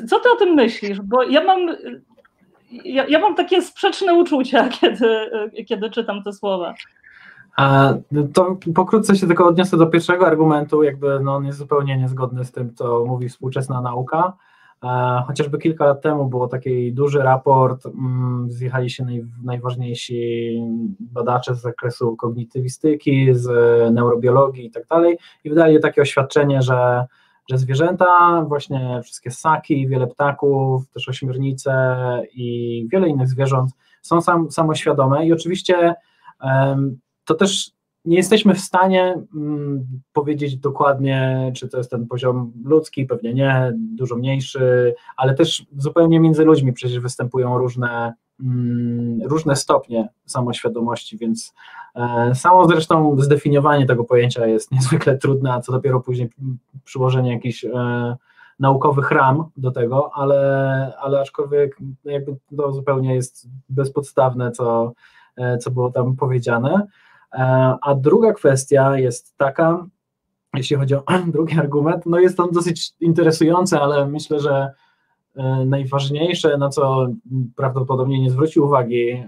Co 0.09 0.21
ty 0.21 0.31
o 0.31 0.37
tym 0.37 0.55
myślisz? 0.55 1.01
Bo 1.01 1.23
ja 1.23 1.45
mam, 1.45 1.77
ja, 2.71 3.07
ja 3.09 3.19
mam 3.19 3.35
takie 3.35 3.63
sprzeczne 3.63 4.15
uczucia, 4.15 4.69
kiedy, 4.81 5.31
kiedy 5.69 5.91
czytam 5.91 6.23
te 6.23 6.33
słowa. 6.33 6.75
To 8.35 8.59
pokrótce 8.75 9.17
się 9.17 9.27
tylko 9.27 9.47
odniosę 9.47 9.77
do 9.77 9.87
pierwszego 9.87 10.27
argumentu, 10.27 10.83
jakby 10.83 11.21
no 11.21 11.37
on 11.37 11.45
jest 11.45 11.59
zupełnie 11.59 11.99
niezgodny 11.99 12.45
z 12.45 12.53
tym, 12.53 12.75
co 12.75 13.05
mówi 13.07 13.29
współczesna 13.29 13.81
nauka. 13.81 14.33
Chociażby 15.27 15.59
kilka 15.59 15.87
lat 15.87 16.03
temu 16.03 16.27
było 16.27 16.49
taki 16.49 16.93
duży 16.93 17.19
raport, 17.19 17.87
mm, 17.87 18.51
zjechali 18.51 18.91
się 18.91 19.05
naj, 19.05 19.25
najważniejsi 19.45 20.53
badacze 21.01 21.55
z 21.55 21.61
zakresu 21.61 22.17
kognitywistyki, 22.17 23.35
z 23.35 23.47
neurobiologii 23.95 24.67
i 24.67 24.71
tak 24.71 24.87
dalej 24.87 25.19
i 25.45 25.51
wydali 25.51 25.81
takie 25.81 26.03
oświadczenie, 26.03 26.63
że 26.63 27.07
że 27.51 27.59
zwierzęta, 27.59 28.43
właśnie 28.49 29.01
wszystkie 29.05 29.31
ssaki, 29.31 29.89
wiele 29.89 30.07
ptaków, 30.07 30.89
też 30.89 31.09
ośmiornice 31.09 31.97
i 32.35 32.89
wiele 32.93 33.09
innych 33.09 33.29
zwierząt 33.29 33.71
są 34.03 34.21
sam, 34.21 34.51
samoświadome 34.51 35.27
i 35.27 35.33
oczywiście 35.33 35.95
to 37.29 37.35
też 37.35 37.71
nie 38.05 38.17
jesteśmy 38.17 38.55
w 38.55 38.61
stanie 38.61 39.23
um, 39.35 39.87
powiedzieć 40.13 40.57
dokładnie, 40.57 41.53
czy 41.57 41.69
to 41.69 41.79
jest 41.79 41.91
ten 41.91 42.07
poziom 42.07 42.53
ludzki, 42.65 43.07
pewnie 43.07 43.35
nie, 43.35 43.73
dużo 43.77 44.17
mniejszy, 44.17 44.95
ale 45.17 45.35
też 45.35 45.67
zupełnie 45.77 46.21
między 46.21 46.45
ludźmi 46.45 46.73
przecież 46.73 47.01
występują 47.01 47.59
różne 47.59 48.15
Mm, 48.41 49.23
różne 49.25 49.57
stopnie 49.57 50.09
samoświadomości, 50.27 51.19
więc 51.19 51.55
e, 51.95 52.35
samo 52.35 52.69
zresztą 52.69 53.21
zdefiniowanie 53.21 53.87
tego 53.87 54.05
pojęcia 54.05 54.47
jest 54.47 54.71
niezwykle 54.73 55.19
trudne, 55.19 55.53
a 55.53 55.61
co 55.61 55.73
dopiero 55.73 56.01
później 56.01 56.31
przyłożenie 56.85 57.33
jakichś 57.33 57.65
e, 57.65 57.71
naukowych 58.59 59.11
ram 59.11 59.45
do 59.57 59.71
tego, 59.71 60.11
ale, 60.15 60.93
ale 61.01 61.21
aczkolwiek 61.21 61.77
jakby 62.05 62.37
to 62.57 62.73
zupełnie 62.73 63.15
jest 63.15 63.49
bezpodstawne, 63.69 64.53
co, 64.53 64.93
e, 65.37 65.59
co 65.59 65.71
było 65.71 65.91
tam 65.91 66.17
powiedziane. 66.17 66.87
A 67.81 67.95
druga 67.95 68.33
kwestia 68.33 68.99
jest 68.99 69.37
taka, 69.37 69.87
jeśli 70.55 70.77
chodzi 70.77 70.95
o 70.95 71.03
drugi 71.33 71.59
argument, 71.59 72.07
no 72.07 72.19
jest 72.19 72.41
on 72.41 72.51
dosyć 72.51 72.93
interesujący, 73.01 73.79
ale 73.79 74.07
myślę, 74.07 74.41
że 74.41 74.71
E, 75.39 75.65
najważniejsze, 75.65 76.59
na 76.59 76.69
co 76.69 77.07
prawdopodobnie 77.57 78.21
nie 78.21 78.31
zwrócił 78.31 78.65
uwagi 78.65 79.11
e, 79.11 79.25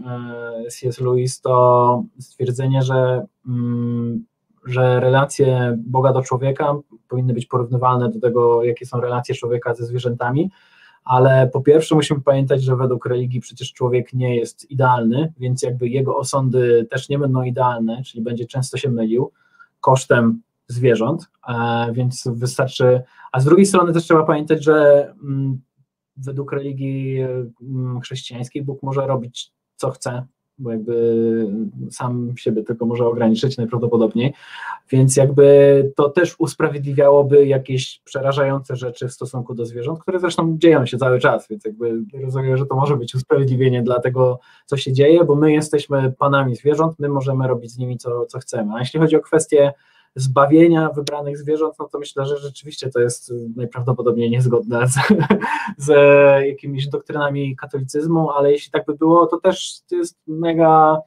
C.S. 0.71 1.01
Lewis, 1.01 1.41
to 1.41 2.05
stwierdzenie, 2.19 2.83
że, 2.83 3.27
mm, 3.47 4.25
że 4.67 5.01
relacje 5.01 5.79
Boga 5.79 6.13
do 6.13 6.23
człowieka 6.23 6.75
powinny 7.09 7.35
być 7.35 7.47
porównywalne 7.47 8.09
do 8.09 8.21
tego, 8.21 8.65
jakie 8.65 8.87
są 8.87 9.01
relacje 9.01 9.35
człowieka 9.35 9.75
ze 9.75 9.87
zwierzętami, 9.87 10.51
ale 11.05 11.51
po 11.53 11.61
pierwsze 11.61 11.95
musimy 11.95 12.21
pamiętać, 12.21 12.63
że 12.63 12.77
według 12.77 13.07
religii 13.07 13.41
przecież 13.41 13.73
człowiek 13.73 14.13
nie 14.13 14.37
jest 14.37 14.71
idealny, 14.71 15.33
więc 15.39 15.63
jakby 15.63 15.89
jego 15.89 16.17
osądy 16.17 16.87
też 16.91 17.09
nie 17.09 17.19
będą 17.19 17.43
idealne, 17.43 18.03
czyli 18.03 18.23
będzie 18.23 18.47
często 18.47 18.77
się 18.77 18.91
mylił 18.91 19.33
kosztem 19.81 20.43
zwierząt, 20.69 21.29
e, 21.49 21.93
więc 21.93 22.29
wystarczy, 22.33 23.03
a 23.33 23.41
z 23.41 23.45
drugiej 23.45 23.67
strony 23.67 23.93
też 23.93 24.05
trzeba 24.05 24.23
pamiętać, 24.23 24.65
że 24.65 25.07
mm, 25.23 25.61
według 26.17 26.53
religii 26.53 27.21
mm, 27.21 28.01
chrześcijańskiej 28.01 28.63
Bóg 28.63 28.83
może 28.83 29.07
robić 29.07 29.53
co 29.77 29.91
chce, 29.91 30.27
bo 30.61 30.71
jakby 30.71 31.47
sam 31.91 32.33
siebie 32.37 32.63
tylko 32.63 32.87
może 32.87 33.07
ograniczyć 33.07 33.57
najprawdopodobniej, 33.57 34.35
więc 34.91 35.17
jakby 35.17 35.93
to 35.97 36.09
też 36.09 36.35
usprawiedliwiałoby 36.39 37.47
jakieś 37.47 38.01
przerażające 38.05 38.77
rzeczy 38.77 39.09
w 39.09 39.13
stosunku 39.13 39.55
do 39.55 39.67
zwierząt, 39.67 40.01
które 40.01 40.21
zresztą 40.21 40.59
dzieją 40.59 40.87
się 40.87 40.99
cały 40.99 41.19
czas, 41.19 41.49
więc 41.49 41.65
jakby 41.65 42.01
rozumiem, 42.23 42.57
że 42.57 42.67
to 42.67 42.75
może 42.75 42.97
być 42.97 43.15
usprawiedliwienie 43.15 43.83
dla 43.83 44.01
tego, 44.01 44.41
co 44.67 44.77
się 44.77 44.93
dzieje, 44.93 45.25
bo 45.25 45.35
my 45.35 45.53
jesteśmy 45.53 46.13
panami 46.19 46.57
zwierząt, 46.57 46.99
my 46.99 47.09
możemy 47.09 47.49
robić 47.49 47.71
z 47.71 47.79
nimi 47.79 47.99
co, 47.99 48.27
co 48.27 48.39
chcemy, 48.39 48.75
a 48.75 48.79
jeśli 48.79 49.01
chodzi 49.01 49.17
o 49.17 49.21
kwestię 49.21 49.73
zbawienia 50.15 50.89
wybranych 50.89 51.39
zwierząt, 51.39 51.75
no 51.79 51.89
to 51.89 51.99
myślę, 51.99 52.27
że 52.27 52.39
rzeczywiście 52.39 52.91
to 52.91 53.01
jest 53.01 53.33
najprawdopodobniej 53.57 54.31
niezgodne 54.31 54.89
z, 54.89 54.95
z 55.87 55.93
jakimiś 56.47 56.89
doktrynami 56.89 57.57
katolicyzmu, 57.57 58.31
ale 58.31 58.53
jeśli 58.53 58.71
tak 58.71 58.87
by 58.87 58.95
było, 58.95 59.27
to 59.27 59.41
też 59.41 59.81
to 59.89 59.97
jest 59.97 60.19
mega 60.27 61.01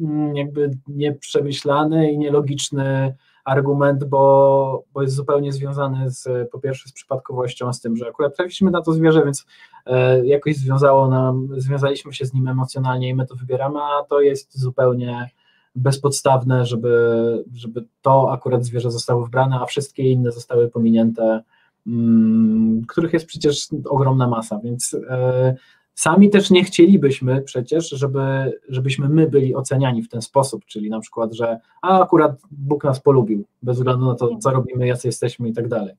mm, 0.00 0.36
jakby 0.36 0.70
nieprzemyślany 0.88 2.12
i 2.12 2.18
nielogiczny 2.18 3.14
argument, 3.44 4.04
bo, 4.04 4.84
bo 4.92 5.02
jest 5.02 5.14
zupełnie 5.14 5.52
związany 5.52 6.10
z, 6.10 6.50
po 6.50 6.58
pierwsze 6.58 6.88
z 6.88 6.92
przypadkowością, 6.92 7.72
z 7.72 7.80
tym, 7.80 7.96
że 7.96 8.08
akurat 8.08 8.36
trafiliśmy 8.36 8.70
na 8.70 8.82
to 8.82 8.92
zwierzę, 8.92 9.24
więc 9.24 9.46
e, 9.86 10.26
jakoś 10.26 10.56
związało 10.56 11.08
nam, 11.08 11.48
związaliśmy 11.56 12.12
się 12.12 12.26
z 12.26 12.34
nim 12.34 12.48
emocjonalnie 12.48 13.08
i 13.08 13.14
my 13.14 13.26
to 13.26 13.34
wybieramy, 13.34 13.80
a 13.80 14.04
to 14.08 14.20
jest 14.20 14.58
zupełnie 14.58 15.30
bezpodstawne, 15.74 16.66
żeby, 16.66 17.44
żeby 17.54 17.84
to 18.02 18.32
akurat 18.32 18.64
zwierzę 18.64 18.90
zostało 18.90 19.24
wybrane, 19.24 19.60
a 19.60 19.66
wszystkie 19.66 20.02
inne 20.02 20.32
zostały 20.32 20.68
pominięte, 20.68 21.42
mm, 21.86 22.82
których 22.88 23.12
jest 23.12 23.26
przecież 23.26 23.68
ogromna 23.84 24.28
masa, 24.28 24.60
więc 24.64 24.96
e, 25.08 25.54
Sami 25.94 26.30
też 26.30 26.50
nie 26.50 26.64
chcielibyśmy 26.64 27.42
przecież, 27.42 27.90
żeby, 27.90 28.52
żebyśmy 28.68 29.08
my 29.08 29.30
byli 29.30 29.54
oceniani 29.54 30.02
w 30.02 30.08
ten 30.08 30.22
sposób, 30.22 30.64
czyli 30.64 30.90
na 30.90 31.00
przykład, 31.00 31.32
że 31.32 31.60
a 31.82 32.02
akurat 32.02 32.42
Bóg 32.50 32.84
nas 32.84 33.00
polubił, 33.00 33.44
bez 33.62 33.76
względu 33.76 34.06
na 34.06 34.14
to, 34.14 34.36
co 34.36 34.50
robimy, 34.50 34.86
jacy 34.86 35.08
jesteśmy 35.08 35.48
i 35.48 35.52
tak 35.52 35.68
dalej. 35.68 35.94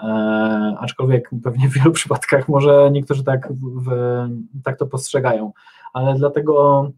E, 0.00 0.06
aczkolwiek 0.80 1.30
pewnie 1.44 1.68
w 1.68 1.72
wielu 1.72 1.92
przypadkach 1.92 2.48
może 2.48 2.90
niektórzy 2.92 3.24
tak, 3.24 3.52
w, 3.52 3.90
tak 4.64 4.78
to 4.78 4.86
postrzegają, 4.86 5.52
ale 5.92 6.14
dlatego, 6.14 6.90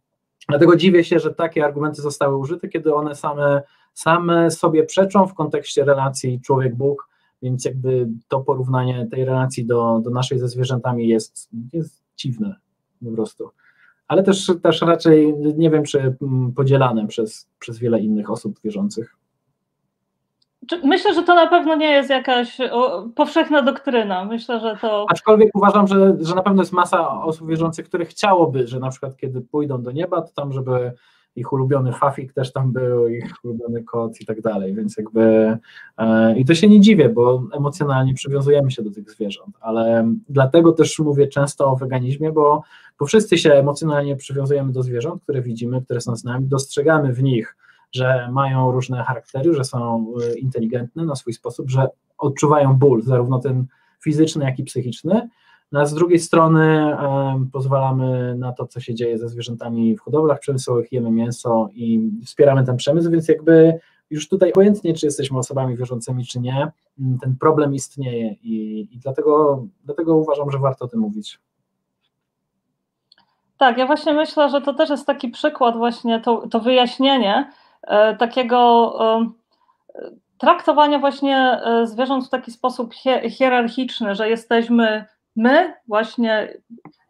dlatego 0.48 0.76
dziwię 0.76 1.04
się, 1.04 1.18
że 1.18 1.34
takie 1.34 1.64
argumenty 1.64 2.02
zostały 2.02 2.36
użyte, 2.36 2.68
kiedy 2.68 2.94
one 2.94 3.14
same, 3.14 3.62
same 3.94 4.50
sobie 4.50 4.84
przeczą 4.84 5.26
w 5.26 5.34
kontekście 5.34 5.84
relacji 5.84 6.40
człowiek-Bóg, 6.40 7.08
więc 7.42 7.64
jakby 7.64 8.08
to 8.28 8.40
porównanie 8.40 9.06
tej 9.10 9.24
relacji 9.24 9.66
do, 9.66 10.00
do 10.04 10.10
naszej 10.10 10.38
ze 10.38 10.48
zwierzętami 10.48 11.08
jest, 11.08 11.48
jest 11.72 12.02
dziwne 12.16 12.56
po 13.04 13.12
prostu. 13.12 13.50
Ale 14.08 14.22
też, 14.22 14.52
też 14.62 14.82
raczej 14.82 15.34
nie 15.56 15.70
wiem, 15.70 15.84
czy 15.84 16.16
mm, 16.22 16.52
podzielane 16.52 17.06
przez, 17.06 17.48
przez 17.58 17.78
wiele 17.78 18.00
innych 18.00 18.30
osób 18.30 18.60
wierzących. 18.64 19.17
Myślę, 20.84 21.14
że 21.14 21.22
to 21.22 21.34
na 21.34 21.46
pewno 21.46 21.76
nie 21.76 21.90
jest 21.90 22.10
jakaś 22.10 22.58
powszechna 23.14 23.62
doktryna. 23.62 24.24
Myślę, 24.24 24.60
że 24.60 24.76
to. 24.80 25.06
Aczkolwiek 25.08 25.50
uważam, 25.54 25.86
że, 25.86 26.16
że 26.20 26.34
na 26.34 26.42
pewno 26.42 26.62
jest 26.62 26.72
masa 26.72 27.22
osób 27.22 27.48
wierzących, 27.48 27.88
które 27.88 28.04
chciałoby, 28.04 28.66
że 28.66 28.80
na 28.80 28.90
przykład 28.90 29.16
kiedy 29.16 29.40
pójdą 29.40 29.82
do 29.82 29.92
nieba, 29.92 30.22
to 30.22 30.32
tam, 30.34 30.52
żeby 30.52 30.92
ich 31.36 31.52
ulubiony 31.52 31.92
Fafik 31.92 32.32
też 32.32 32.52
tam 32.52 32.72
był, 32.72 33.08
ich 33.08 33.32
ulubiony 33.44 33.84
kot 33.84 34.20
i 34.20 34.26
tak 34.26 34.40
dalej, 34.40 34.74
więc 34.74 34.96
jakby 34.96 35.56
e, 35.98 36.38
i 36.38 36.44
to 36.44 36.54
się 36.54 36.68
nie 36.68 36.80
dziwię, 36.80 37.08
bo 37.08 37.42
emocjonalnie 37.52 38.14
przywiązujemy 38.14 38.70
się 38.70 38.82
do 38.82 38.90
tych 38.90 39.10
zwierząt, 39.10 39.56
ale 39.60 40.12
dlatego 40.28 40.72
też 40.72 40.98
mówię 40.98 41.28
często 41.28 41.70
o 41.70 41.76
weganizmie, 41.76 42.32
bo, 42.32 42.62
bo 43.00 43.06
wszyscy 43.06 43.38
się 43.38 43.52
emocjonalnie 43.52 44.16
przywiązujemy 44.16 44.72
do 44.72 44.82
zwierząt, 44.82 45.22
które 45.22 45.42
widzimy, 45.42 45.82
które 45.82 46.00
są 46.00 46.16
z 46.16 46.24
nami, 46.24 46.46
dostrzegamy 46.46 47.12
w 47.12 47.22
nich, 47.22 47.56
że 47.92 48.28
mają 48.32 48.72
różne 48.72 49.04
charaktery, 49.04 49.54
że 49.54 49.64
są 49.64 50.06
e, 50.22 50.38
inteligentne 50.38 51.04
na 51.04 51.14
swój 51.14 51.32
sposób, 51.32 51.70
że 51.70 51.88
odczuwają 52.18 52.76
ból, 52.76 53.02
zarówno 53.02 53.38
ten 53.38 53.66
fizyczny, 54.04 54.44
jak 54.44 54.58
i 54.58 54.64
psychiczny, 54.64 55.28
no 55.72 55.80
a 55.80 55.86
z 55.86 55.94
drugiej 55.94 56.18
strony 56.18 56.96
pozwalamy 57.52 58.34
na 58.38 58.52
to, 58.52 58.66
co 58.66 58.80
się 58.80 58.94
dzieje 58.94 59.18
ze 59.18 59.28
zwierzętami 59.28 59.96
w 59.96 60.00
hodowlach 60.00 60.40
przemysłowych, 60.40 60.92
jemy 60.92 61.10
mięso 61.10 61.68
i 61.74 62.10
wspieramy 62.24 62.64
ten 62.64 62.76
przemysł, 62.76 63.10
więc 63.10 63.28
jakby 63.28 63.80
już 64.10 64.28
tutaj 64.28 64.52
obojętnie, 64.52 64.94
czy 64.94 65.06
jesteśmy 65.06 65.38
osobami 65.38 65.76
wierzącymi, 65.76 66.24
czy 66.24 66.40
nie, 66.40 66.72
ten 67.20 67.36
problem 67.36 67.74
istnieje 67.74 68.32
i, 68.42 68.80
i 68.94 68.98
dlatego, 68.98 69.64
dlatego 69.84 70.16
uważam, 70.16 70.50
że 70.50 70.58
warto 70.58 70.84
o 70.84 70.88
tym 70.88 71.00
mówić. 71.00 71.40
Tak, 73.58 73.78
ja 73.78 73.86
właśnie 73.86 74.12
myślę, 74.12 74.50
że 74.50 74.60
to 74.60 74.74
też 74.74 74.90
jest 74.90 75.06
taki 75.06 75.28
przykład, 75.28 75.76
właśnie 75.76 76.20
to, 76.20 76.48
to 76.48 76.60
wyjaśnienie 76.60 77.50
takiego 78.18 78.94
e, 79.18 79.30
traktowania 80.38 80.98
właśnie 80.98 81.36
e, 81.36 81.86
zwierząt 81.86 82.26
w 82.26 82.30
taki 82.30 82.50
sposób 82.50 82.94
hierarchiczny, 83.30 84.14
że 84.14 84.28
jesteśmy 84.28 85.04
my 85.36 85.74
właśnie 85.88 86.54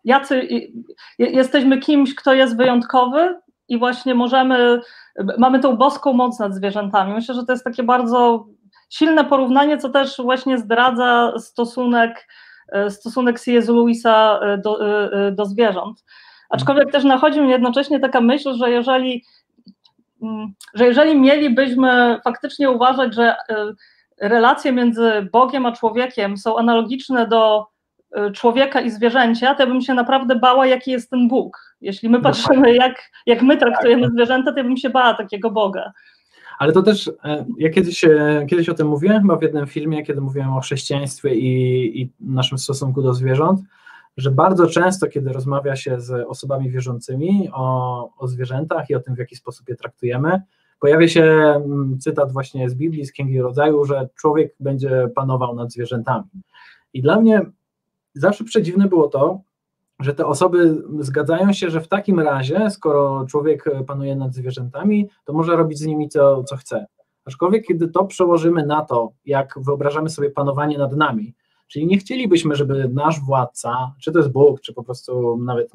jacy 0.05 0.49
jesteśmy 1.19 1.79
kimś, 1.79 2.15
kto 2.15 2.35
jest 2.35 2.57
wyjątkowy 2.57 3.41
i 3.69 3.79
właśnie 3.79 4.15
możemy, 4.15 4.81
mamy 5.39 5.61
tą 5.61 5.77
boską 5.77 6.13
moc 6.13 6.39
nad 6.39 6.55
zwierzętami. 6.55 7.15
Myślę, 7.15 7.35
że 7.35 7.45
to 7.45 7.53
jest 7.53 7.65
takie 7.65 7.83
bardzo 7.83 8.47
silne 8.91 9.25
porównanie, 9.25 9.79
co 9.79 9.89
też 9.89 10.17
właśnie 10.17 10.59
zdradza 10.59 11.33
stosunek, 11.39 12.29
stosunek 12.89 13.41
C.S. 13.41 13.69
Lewisa 13.69 14.41
do, 14.59 14.79
do 15.33 15.45
zwierząt. 15.45 16.05
Aczkolwiek 16.51 16.93
też 16.93 17.05
nachodzi 17.05 17.41
mnie 17.41 17.53
jednocześnie 17.53 18.01
taka 18.01 18.21
myśl, 18.21 18.55
że 18.55 18.71
jeżeli, 18.71 19.25
że 20.75 20.87
jeżeli 20.87 21.21
mielibyśmy 21.21 22.21
faktycznie 22.25 22.71
uważać, 22.71 23.15
że 23.15 23.37
relacje 24.21 24.73
między 24.73 25.29
Bogiem 25.33 25.67
a 25.67 25.73
człowiekiem 25.73 26.37
są 26.37 26.59
analogiczne 26.59 27.29
do 27.29 27.67
Y, 28.17 28.33
człowieka 28.33 28.81
i 28.81 28.91
zwierzęcia, 28.91 29.55
to 29.55 29.63
ja 29.63 29.67
bym 29.67 29.81
się 29.81 29.95
naprawdę 29.95 30.37
bała, 30.37 30.67
jaki 30.67 30.91
jest 30.91 31.11
ten 31.11 31.29
Bóg. 31.29 31.77
Jeśli 31.81 32.09
my 32.09 32.21
patrzymy, 32.21 32.75
jak, 32.75 33.11
jak 33.27 33.43
my 33.43 33.57
traktujemy 33.57 34.03
tak. 34.03 34.13
zwierzęta, 34.13 34.53
to 34.53 34.59
ja 34.59 34.65
bym 34.65 34.77
się 34.77 34.91
bała 34.91 35.15
takiego 35.15 35.51
Boga. 35.51 35.93
Ale 36.59 36.73
to 36.73 36.83
też, 36.83 37.11
e, 37.25 37.45
ja 37.59 37.71
kiedyś, 37.71 38.05
e, 38.05 38.47
kiedyś 38.51 38.69
o 38.69 38.75
tym 38.75 38.89
mówiłem, 38.89 39.23
chyba 39.23 39.37
w 39.37 39.43
jednym 39.43 39.67
filmie, 39.67 40.03
kiedy 40.03 40.21
mówiłem 40.21 40.53
o 40.53 40.61
chrześcijaństwie 40.61 41.35
i, 41.35 42.03
i 42.03 42.11
naszym 42.21 42.59
stosunku 42.59 43.03
do 43.03 43.15
zwierząt, 43.15 43.61
że 44.19 44.31
bardzo 44.31 44.67
często, 44.67 45.07
kiedy 45.07 45.33
rozmawia 45.33 45.77
się 45.77 46.01
z 46.01 46.27
osobami 46.29 46.71
wierzącymi 46.71 47.49
o, 47.53 48.09
o 48.19 48.29
zwierzętach 48.29 48.91
i 48.91 48.95
o 48.95 49.01
tym, 49.01 49.15
w 49.15 49.19
jaki 49.19 49.37
sposób 49.37 49.69
je 49.69 49.77
traktujemy, 49.77 50.43
pojawia 50.81 51.09
się 51.09 51.23
mm, 51.25 51.99
cytat 52.01 52.33
właśnie 52.33 52.71
z 52.71 52.75
Biblii, 52.75 53.07
z 53.07 53.13
Księgi 53.13 53.41
Rodzaju, 53.41 53.85
że 53.85 54.09
człowiek 54.15 54.55
będzie 54.61 55.09
panował 55.15 55.55
nad 55.55 55.73
zwierzętami. 55.73 56.29
I 56.93 57.03
dla 57.03 57.21
mnie 57.21 57.43
zawsze 58.15 58.45
przedziwne 58.45 58.89
było 58.89 59.09
to, 59.09 59.41
że 60.01 60.15
te 60.15 60.27
osoby 60.27 60.83
zgadzają 61.01 61.53
się, 61.53 61.71
że 61.71 61.81
w 61.81 61.89
takim 61.89 62.21
razie, 62.21 62.71
skoro 62.71 63.27
człowiek 63.31 63.65
panuje 63.87 64.17
nad 64.17 64.35
zwierzętami, 64.35 65.09
to 65.25 65.33
może 65.33 65.57
robić 65.57 65.79
z 65.79 65.87
nimi 65.87 66.09
co, 66.09 66.45
co 66.45 66.57
chce. 66.57 66.87
Aczkolwiek, 67.25 67.67
kiedy 67.67 67.89
to 67.89 68.05
przełożymy 68.05 68.67
na 68.67 68.85
to, 68.85 69.13
jak 69.25 69.55
wyobrażamy 69.57 70.09
sobie 70.09 70.31
panowanie 70.31 70.79
nad 70.79 70.97
nami, 70.97 71.35
czyli 71.69 71.87
nie 71.87 71.99
chcielibyśmy, 71.99 72.55
żeby 72.55 72.89
nasz 72.89 73.21
władca, 73.21 73.95
czy 74.01 74.13
to 74.13 74.19
jest 74.19 74.31
Bóg, 74.31 74.61
czy 74.61 74.75
po 74.75 74.85
prostu 74.85 75.37
nawet 75.37 75.71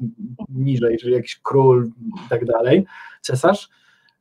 niżej, 0.48 0.98
czyli 0.98 1.12
jakiś 1.12 1.40
król 1.42 1.90
i 2.26 2.28
tak 2.28 2.44
dalej, 2.44 2.86
cesarz, 3.20 3.68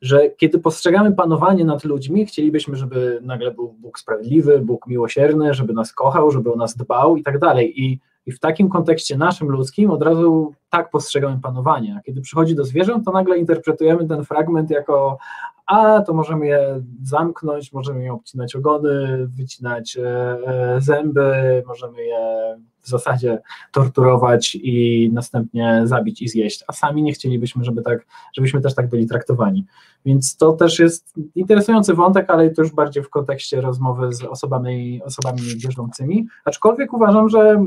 że 0.02 0.30
kiedy 0.30 0.60
postrzegamy 0.60 1.12
panowanie 1.12 1.66
nad 1.66 1.84
ludźmi, 1.84 2.26
chcielibyśmy, 2.26 2.76
żeby 2.76 3.20
nagle 3.22 3.52
był 3.52 3.74
Bóg 3.74 4.00
sprawiedliwy, 4.00 4.60
Bóg 4.60 4.88
miłosierny, 4.88 5.54
żeby 5.54 5.74
nas 5.74 5.94
kochał, 5.94 6.32
żeby 6.32 6.54
o 6.54 6.56
nas 6.56 6.76
dbał 6.76 7.18
i 7.18 7.24
tak 7.24 7.40
dalej. 7.40 7.82
I 7.82 8.00
i 8.26 8.32
w 8.32 8.40
takim 8.40 8.70
kontekście 8.70 9.18
naszym 9.18 9.50
ludzkim 9.50 9.92
od 9.92 10.04
razu 10.04 10.54
tak 10.70 10.90
postrzegamy 10.90 11.40
panowanie. 11.42 11.96
A 12.00 12.02
kiedy 12.02 12.22
przychodzi 12.22 12.56
do 12.56 12.66
zwierząt, 12.66 13.06
to 13.06 13.12
nagle 13.12 13.38
interpretujemy 13.38 14.08
ten 14.08 14.26
fragment 14.26 14.70
jako 14.70 15.18
a 15.66 16.02
to 16.02 16.14
możemy 16.14 16.48
je 16.48 16.84
zamknąć, 17.04 17.74
możemy 17.74 18.04
je 18.04 18.14
obcinać 18.14 18.56
ogony, 18.56 19.28
wycinać 19.28 19.98
e, 19.98 20.02
e, 20.06 20.82
zęby, 20.82 21.64
możemy 21.68 22.04
je 22.04 22.58
w 22.82 22.88
zasadzie 22.88 23.42
torturować 23.72 24.56
i 24.56 25.10
następnie 25.14 25.82
zabić 25.84 26.22
i 26.22 26.30
zjeść, 26.30 26.64
a 26.68 26.74
sami 26.74 27.04
nie 27.04 27.14
chcielibyśmy, 27.14 27.64
żeby 27.64 27.82
tak, 27.82 28.06
żebyśmy 28.34 28.62
też 28.62 28.76
tak 28.76 28.90
byli 28.90 29.08
traktowani. 29.08 29.66
Więc 30.06 30.38
to 30.38 30.54
też 30.54 30.80
jest 30.80 31.14
interesujący 31.36 31.94
wątek, 31.94 32.30
ale 32.30 32.50
to 32.50 32.62
już 32.62 32.72
bardziej 32.72 33.04
w 33.04 33.10
kontekście 33.10 33.62
rozmowy 33.62 34.14
z 34.14 34.24
osobami, 34.24 35.02
osobami 35.04 35.42
wierzącymi. 35.42 36.28
Aczkolwiek 36.46 36.94
uważam, 36.94 37.30
że 37.30 37.64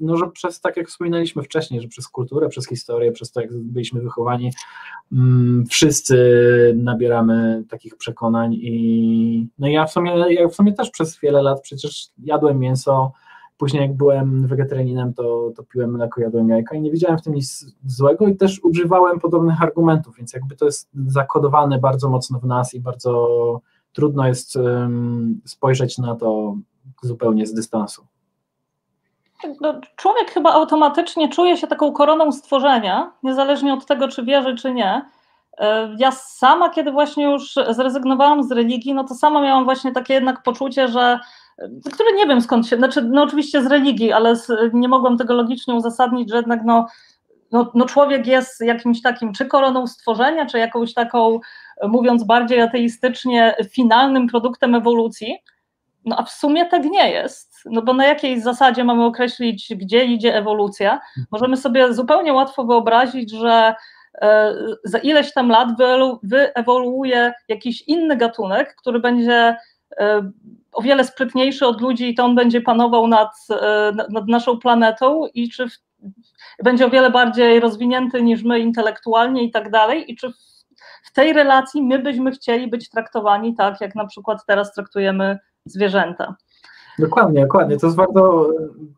no, 0.00 0.16
że 0.16 0.30
przez, 0.30 0.60
tak 0.60 0.76
jak 0.76 0.88
wspominaliśmy 0.88 1.42
wcześniej, 1.42 1.80
że 1.80 1.88
przez 1.88 2.08
kulturę, 2.08 2.48
przez 2.48 2.68
historię, 2.68 3.12
przez 3.12 3.32
to, 3.32 3.40
jak 3.40 3.56
byliśmy 3.56 4.00
wychowani, 4.00 4.52
mm, 5.12 5.64
wszyscy 5.66 6.16
nabieramy 6.76 7.64
takich 7.68 7.96
przekonań 7.96 8.54
i 8.54 9.48
no 9.58 9.68
ja 9.68 9.86
w 9.86 9.92
sumie, 9.92 10.34
ja 10.34 10.48
w 10.48 10.54
sumie 10.54 10.72
też 10.72 10.90
przez 10.90 11.20
wiele 11.20 11.42
lat 11.42 11.60
przecież 11.60 12.08
jadłem 12.18 12.58
mięso, 12.58 13.12
później 13.58 13.82
jak 13.82 13.96
byłem 13.96 14.46
wegetarianinem, 14.46 15.14
to, 15.14 15.52
to 15.56 15.62
piłem 15.62 15.90
mleko, 15.92 16.20
jadłem 16.20 16.48
jajka 16.48 16.76
i 16.76 16.80
nie 16.80 16.90
widziałem 16.90 17.18
w 17.18 17.22
tym 17.22 17.34
nic 17.34 17.66
złego 17.86 18.26
i 18.26 18.36
też 18.36 18.64
używałem 18.64 19.20
podobnych 19.20 19.62
argumentów, 19.62 20.16
więc 20.16 20.32
jakby 20.32 20.56
to 20.56 20.64
jest 20.64 20.88
zakodowane 21.06 21.78
bardzo 21.78 22.08
mocno 22.08 22.38
w 22.38 22.44
nas 22.44 22.74
i 22.74 22.80
bardzo 22.80 23.60
trudno 23.92 24.26
jest 24.26 24.56
um, 24.56 25.40
spojrzeć 25.44 25.98
na 25.98 26.16
to 26.16 26.56
zupełnie 27.02 27.46
z 27.46 27.54
dystansu 27.54 28.06
człowiek 29.96 30.30
chyba 30.30 30.52
automatycznie 30.52 31.28
czuje 31.28 31.56
się 31.56 31.66
taką 31.66 31.92
koroną 31.92 32.32
stworzenia, 32.32 33.12
niezależnie 33.22 33.74
od 33.74 33.86
tego, 33.86 34.08
czy 34.08 34.24
wierzy, 34.24 34.54
czy 34.54 34.72
nie. 34.74 35.02
Ja 35.98 36.10
sama, 36.12 36.70
kiedy 36.70 36.92
właśnie 36.92 37.24
już 37.24 37.54
zrezygnowałam 37.70 38.42
z 38.42 38.52
religii, 38.52 38.94
no 38.94 39.04
to 39.04 39.14
sama 39.14 39.40
miałam 39.40 39.64
właśnie 39.64 39.92
takie 39.92 40.14
jednak 40.14 40.42
poczucie, 40.42 40.88
że 40.88 41.20
które 41.92 42.12
nie 42.12 42.26
wiem 42.26 42.40
skąd 42.40 42.66
się, 42.66 42.76
znaczy 42.76 43.02
no 43.02 43.22
oczywiście 43.22 43.62
z 43.62 43.66
religii, 43.66 44.12
ale 44.12 44.36
z, 44.36 44.52
nie 44.72 44.88
mogłam 44.88 45.18
tego 45.18 45.34
logicznie 45.34 45.74
uzasadnić, 45.74 46.30
że 46.30 46.36
jednak 46.36 46.60
no, 46.64 46.86
no, 47.52 47.70
no 47.74 47.84
człowiek 47.84 48.26
jest 48.26 48.60
jakimś 48.60 49.02
takim, 49.02 49.32
czy 49.32 49.46
koroną 49.46 49.86
stworzenia, 49.86 50.46
czy 50.46 50.58
jakąś 50.58 50.94
taką, 50.94 51.40
mówiąc 51.88 52.24
bardziej 52.24 52.60
ateistycznie, 52.60 53.54
finalnym 53.70 54.26
produktem 54.28 54.74
ewolucji, 54.74 55.38
no 56.04 56.16
a 56.18 56.22
w 56.22 56.30
sumie 56.30 56.66
tak 56.66 56.84
nie 56.84 57.10
jest, 57.10 57.55
no 57.70 57.82
bo 57.82 57.92
na 57.92 58.06
jakiej 58.06 58.40
zasadzie 58.40 58.84
mamy 58.84 59.04
określić, 59.04 59.74
gdzie 59.76 60.04
idzie 60.04 60.34
ewolucja? 60.34 61.00
Możemy 61.30 61.56
sobie 61.56 61.94
zupełnie 61.94 62.32
łatwo 62.32 62.64
wyobrazić, 62.64 63.30
że 63.30 63.74
e, 64.22 64.54
za 64.84 64.98
ileś 64.98 65.32
tam 65.32 65.48
lat 65.48 65.68
wyewoluuje 66.22 67.32
jakiś 67.48 67.82
inny 67.82 68.16
gatunek, 68.16 68.76
który 68.76 69.00
będzie 69.00 69.56
e, 69.98 70.30
o 70.72 70.82
wiele 70.82 71.04
sprytniejszy 71.04 71.66
od 71.66 71.80
ludzi 71.80 72.08
i 72.08 72.14
to 72.14 72.24
on 72.24 72.34
będzie 72.34 72.60
panował 72.60 73.08
nad, 73.08 73.30
e, 73.50 73.92
nad 74.10 74.28
naszą 74.28 74.58
planetą 74.58 75.26
i 75.34 75.50
czy 75.50 75.68
w, 75.68 75.72
będzie 76.64 76.86
o 76.86 76.90
wiele 76.90 77.10
bardziej 77.10 77.60
rozwinięty 77.60 78.22
niż 78.22 78.42
my 78.42 78.58
intelektualnie 78.58 79.44
i 79.44 79.50
tak 79.50 79.70
dalej 79.70 80.12
i 80.12 80.16
czy 80.16 80.28
w, 80.28 80.36
w 81.04 81.12
tej 81.12 81.32
relacji 81.32 81.82
my 81.82 81.98
byśmy 81.98 82.30
chcieli 82.30 82.68
być 82.68 82.90
traktowani 82.90 83.54
tak, 83.54 83.80
jak 83.80 83.94
na 83.94 84.06
przykład 84.06 84.46
teraz 84.46 84.72
traktujemy 84.72 85.38
zwierzęta. 85.64 86.36
Dokładnie, 86.98 87.40
dokładnie. 87.40 87.76
To 87.76 87.86
jest 87.86 87.96
bardzo 87.96 88.50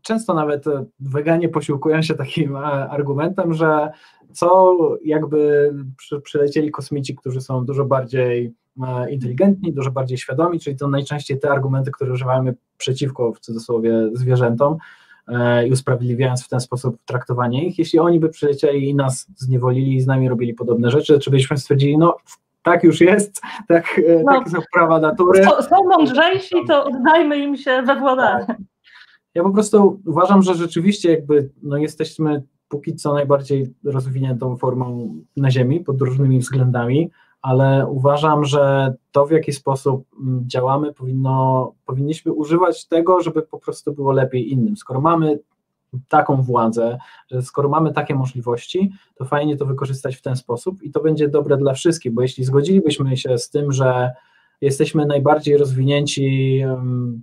często 0.02 0.34
nawet 0.34 0.64
weganie 1.00 1.48
posiłkują 1.48 2.02
się 2.02 2.14
takim 2.14 2.56
e, 2.56 2.60
argumentem, 2.90 3.54
że 3.54 3.90
co 4.32 4.76
jakby 5.04 5.72
przy, 5.96 6.20
przylecieli 6.20 6.70
kosmici, 6.70 7.16
którzy 7.16 7.40
są 7.40 7.64
dużo 7.64 7.84
bardziej 7.84 8.52
e, 8.82 9.10
inteligentni, 9.10 9.72
dużo 9.72 9.90
bardziej 9.90 10.18
świadomi, 10.18 10.60
czyli 10.60 10.76
to 10.76 10.88
najczęściej 10.88 11.40
te 11.40 11.50
argumenty, 11.50 11.90
które 11.90 12.12
używamy 12.12 12.54
przeciwko 12.76 13.32
w 13.32 13.40
cudzysłowie 13.40 14.10
zwierzętom 14.12 14.76
e, 15.28 15.66
i 15.68 15.72
usprawiedliwiając 15.72 16.44
w 16.44 16.48
ten 16.48 16.60
sposób 16.60 16.96
traktowanie 17.04 17.66
ich. 17.66 17.78
Jeśli 17.78 17.98
oni 17.98 18.20
by 18.20 18.28
przylecieli 18.28 18.88
i 18.88 18.94
nas 18.94 19.26
zniewolili 19.36 19.96
i 19.96 20.00
z 20.00 20.06
nami 20.06 20.28
robili 20.28 20.54
podobne 20.54 20.90
rzeczy, 20.90 21.18
czy 21.18 21.30
byśmy 21.30 21.58
stwierdzili, 21.58 21.98
no 21.98 22.16
tak 22.62 22.84
już 22.84 23.00
jest, 23.00 23.40
tak, 23.68 24.00
e, 24.08 24.22
no, 24.24 24.32
takie 24.32 24.50
są 24.50 24.58
prawa 24.72 25.00
natury. 25.00 25.44
Są, 25.44 25.84
mądrzejsi, 25.84 26.54
to 26.68 26.84
oddajmy 26.84 27.38
im 27.38 27.56
się 27.56 27.82
we 27.82 27.96
władanie. 27.96 28.46
Ja 29.34 29.42
po 29.42 29.50
prostu 29.50 30.00
uważam, 30.06 30.42
że 30.42 30.54
rzeczywiście 30.54 31.10
jakby 31.10 31.50
no 31.62 31.76
jesteśmy 31.76 32.42
póki 32.68 32.94
co 32.94 33.14
najbardziej 33.14 33.74
rozwiniętą 33.84 34.56
formą 34.56 35.14
na 35.36 35.50
Ziemi 35.50 35.80
pod 35.80 36.00
różnymi 36.00 36.38
względami, 36.38 37.10
ale 37.42 37.86
uważam, 37.86 38.44
że 38.44 38.94
to 39.12 39.26
w 39.26 39.30
jaki 39.30 39.52
sposób 39.52 40.04
mm, 40.20 40.44
działamy 40.46 40.92
powinno, 40.92 41.72
powinniśmy 41.86 42.32
używać 42.32 42.86
tego, 42.86 43.20
żeby 43.20 43.42
po 43.42 43.58
prostu 43.58 43.92
było 43.92 44.12
lepiej 44.12 44.52
innym. 44.52 44.76
Skoro 44.76 45.00
mamy 45.00 45.38
taką 46.08 46.42
władzę, 46.42 46.98
że 47.30 47.42
skoro 47.42 47.68
mamy 47.68 47.92
takie 47.92 48.14
możliwości, 48.14 48.92
to 49.14 49.24
fajnie 49.24 49.56
to 49.56 49.66
wykorzystać 49.66 50.16
w 50.16 50.22
ten 50.22 50.36
sposób 50.36 50.82
i 50.82 50.90
to 50.90 51.00
będzie 51.00 51.28
dobre 51.28 51.56
dla 51.56 51.74
wszystkich, 51.74 52.12
bo 52.12 52.22
jeśli 52.22 52.44
zgodzilibyśmy 52.44 53.16
się 53.16 53.38
z 53.38 53.50
tym, 53.50 53.72
że 53.72 54.10
jesteśmy 54.60 55.06
najbardziej 55.06 55.56
rozwinięci 55.56 56.60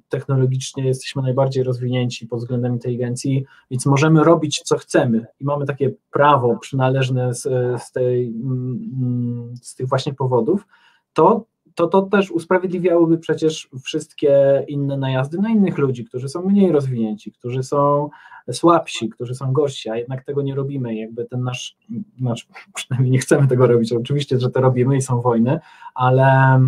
technologicznie, 0.09 0.85
jesteśmy 0.85 1.21
najbardziej 1.21 1.63
rozwinięci 1.63 2.27
pod 2.27 2.39
względem 2.39 2.73
inteligencji, 2.73 3.45
więc 3.71 3.85
możemy 3.85 4.23
robić 4.23 4.61
co 4.63 4.77
chcemy 4.77 5.25
i 5.39 5.45
mamy 5.45 5.65
takie 5.65 5.91
prawo 6.11 6.57
przynależne 6.57 7.33
z, 7.33 7.41
z, 7.83 7.91
tej, 7.91 8.27
mm, 8.27 9.53
z 9.61 9.75
tych 9.75 9.87
właśnie 9.87 10.13
powodów, 10.13 10.67
to 11.13 11.45
to, 11.75 11.87
to 11.87 12.01
też 12.01 12.31
usprawiedliwiałoby 12.31 13.17
przecież 13.17 13.69
wszystkie 13.83 14.63
inne 14.67 14.97
najazdy 14.97 15.37
na 15.37 15.49
innych 15.49 15.77
ludzi, 15.77 16.05
którzy 16.05 16.29
są 16.29 16.41
mniej 16.41 16.71
rozwinięci, 16.71 17.31
którzy 17.31 17.63
są 17.63 18.09
słabsi, 18.51 19.09
którzy 19.09 19.35
są 19.35 19.53
gorsi, 19.53 19.89
a 19.89 19.97
jednak 19.97 20.23
tego 20.23 20.41
nie 20.41 20.55
robimy. 20.55 20.95
Jakby 20.95 21.25
ten 21.25 21.43
nasz, 21.43 21.77
nasz 22.19 22.47
przynajmniej 22.75 23.11
nie 23.11 23.19
chcemy 23.19 23.47
tego 23.47 23.67
robić. 23.67 23.93
Oczywiście, 23.93 24.39
że 24.39 24.49
to 24.49 24.61
robimy 24.61 24.97
i 24.97 25.01
są 25.01 25.21
wojny, 25.21 25.59
ale, 25.95 26.59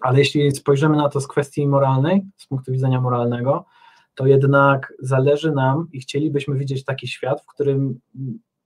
ale 0.00 0.18
jeśli 0.18 0.50
spojrzymy 0.50 0.96
na 0.96 1.08
to 1.08 1.20
z 1.20 1.28
kwestii 1.28 1.66
moralnej, 1.66 2.24
z 2.36 2.46
punktu 2.46 2.72
widzenia 2.72 3.00
moralnego, 3.00 3.64
to 4.14 4.26
jednak 4.26 4.92
zależy 4.98 5.52
nam 5.52 5.88
i 5.92 6.00
chcielibyśmy 6.00 6.54
widzieć 6.54 6.84
taki 6.84 7.08
świat, 7.08 7.42
w 7.42 7.46
którym 7.46 8.00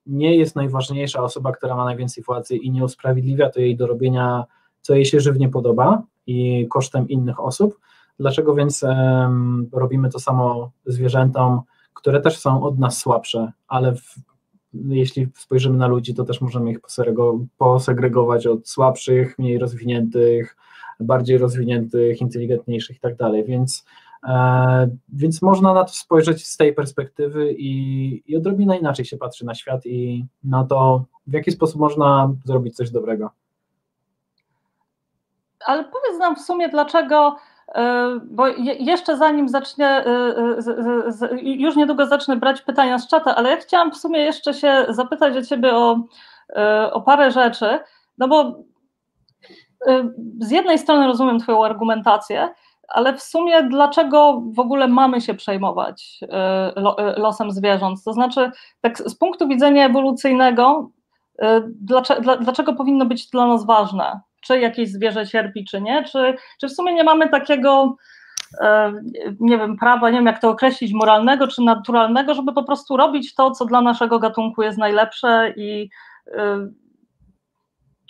nie 0.07 0.37
jest 0.37 0.57
najważniejsza 0.57 1.23
osoba, 1.23 1.53
która 1.53 1.77
ma 1.77 1.85
najwięcej 1.85 2.25
władzy 2.25 2.57
i 2.57 2.71
nie 2.71 2.85
usprawiedliwia 2.85 3.51
to 3.51 3.61
jej 3.61 3.77
do 3.77 3.87
robienia 3.87 4.45
co 4.83 4.95
jej 4.95 5.05
się 5.05 5.21
żywnie 5.21 5.49
podoba 5.49 6.03
i 6.27 6.67
kosztem 6.71 7.09
innych 7.09 7.41
osób. 7.41 7.79
Dlaczego 8.19 8.55
więc 8.55 8.85
robimy 9.73 10.11
to 10.11 10.19
samo 10.19 10.71
zwierzętom, 10.87 11.61
które 11.95 12.21
też 12.21 12.39
są 12.39 12.63
od 12.63 12.79
nas 12.79 12.99
słabsze, 12.99 13.53
ale 13.69 13.95
w, 13.95 14.15
jeśli 14.75 15.29
spojrzymy 15.35 15.79
na 15.79 15.87
ludzi, 15.87 16.15
to 16.15 16.25
też 16.25 16.41
możemy 16.41 16.71
ich 16.71 16.79
posegregować 17.59 18.47
od 18.47 18.69
słabszych, 18.69 19.39
mniej 19.39 19.59
rozwiniętych, 19.59 20.57
bardziej 21.01 21.39
rozwiniętych, 21.39 22.21
inteligentniejszych 22.21 22.97
i 22.97 23.01
tak 23.01 23.17
dalej. 23.17 23.45
Więc, 23.45 23.85
e, 24.29 24.91
więc 25.09 25.43
można 25.43 25.75
na 25.75 25.85
to 25.85 25.93
spojrzeć 25.93 26.47
z 26.47 26.57
tej 26.57 26.75
perspektywy 26.75 27.53
i, 27.53 28.23
i 28.27 28.37
odrobinę 28.37 28.79
inaczej 28.79 29.05
się 29.05 29.17
patrzy 29.17 29.45
na 29.47 29.55
świat 29.55 29.87
i 29.87 30.27
na 30.45 30.65
to, 30.65 31.05
w 31.27 31.33
jaki 31.33 31.51
sposób 31.53 31.81
można 31.81 32.35
zrobić 32.45 32.77
coś 32.77 32.91
dobrego 32.91 33.31
ale 35.71 35.85
powiedz 35.85 36.19
nam 36.19 36.37
w 36.37 36.41
sumie, 36.41 36.69
dlaczego, 36.69 37.37
e, 37.75 38.07
bo 38.25 38.47
jeszcze 38.79 39.17
zanim 39.17 39.49
zacznie, 39.49 39.87
e, 39.87 40.05
e, 40.07 41.41
już 41.43 41.77
niedługo 41.77 42.07
zacznę 42.07 42.37
brać 42.37 42.63
pytania 42.63 42.99
z 42.99 43.09
czata, 43.09 43.37
ale 43.37 43.51
ja 43.51 43.57
chciałam 43.57 43.93
w 43.93 43.97
sumie 43.97 44.21
jeszcze 44.21 44.55
się 44.55 44.87
zapytać 44.89 45.37
o 45.37 45.43
Ciebie 45.43 45.77
o, 45.77 45.99
o 46.93 47.01
parę 47.01 47.31
rzeczy, 47.31 47.79
no 48.19 48.29
bo 48.29 48.55
z 50.41 50.51
jednej 50.51 50.79
strony 50.79 51.07
rozumiem 51.07 51.39
Twoją 51.39 51.65
argumentację, 51.65 52.49
ale 52.89 53.15
w 53.15 53.23
sumie 53.23 53.63
dlaczego 53.63 54.43
w 54.55 54.61
ogóle 54.61 54.89
mamy 54.89 55.21
się 55.21 55.35
przejmować 55.35 56.21
losem 57.17 57.51
zwierząt? 57.51 58.05
To 58.05 58.13
znaczy, 58.13 58.51
tak 58.81 58.99
z 58.99 59.15
punktu 59.15 59.49
widzenia 59.49 59.87
ewolucyjnego, 59.87 60.91
dlaczego, 61.67 62.37
dlaczego 62.37 62.75
powinno 62.75 63.07
być 63.07 63.31
dla 63.31 63.47
nas 63.47 63.67
ważne? 63.67 64.21
Czy 64.41 64.61
jakieś 64.61 64.91
zwierzę 64.93 65.27
cierpi, 65.27 65.65
czy 65.65 65.81
nie, 65.81 66.05
czy, 66.05 66.35
czy 66.61 66.69
w 66.69 66.73
sumie 66.73 66.95
nie 66.95 67.05
mamy 67.05 67.29
takiego, 67.29 67.97
e, 68.61 68.93
nie 69.41 69.59
wiem, 69.59 69.77
prawa, 69.77 70.11
nie 70.11 70.19
wiem 70.19 70.27
jak 70.27 70.41
to 70.41 70.51
określić, 70.51 70.93
moralnego 70.93 71.49
czy 71.49 71.63
naturalnego, 71.63 72.35
żeby 72.35 72.53
po 72.53 72.65
prostu 72.65 72.97
robić 72.97 73.35
to, 73.35 73.51
co 73.51 73.65
dla 73.65 73.81
naszego 73.81 74.19
gatunku 74.19 74.63
jest 74.63 74.79
najlepsze 74.79 75.55
i 75.57 75.91
e, 76.37 76.71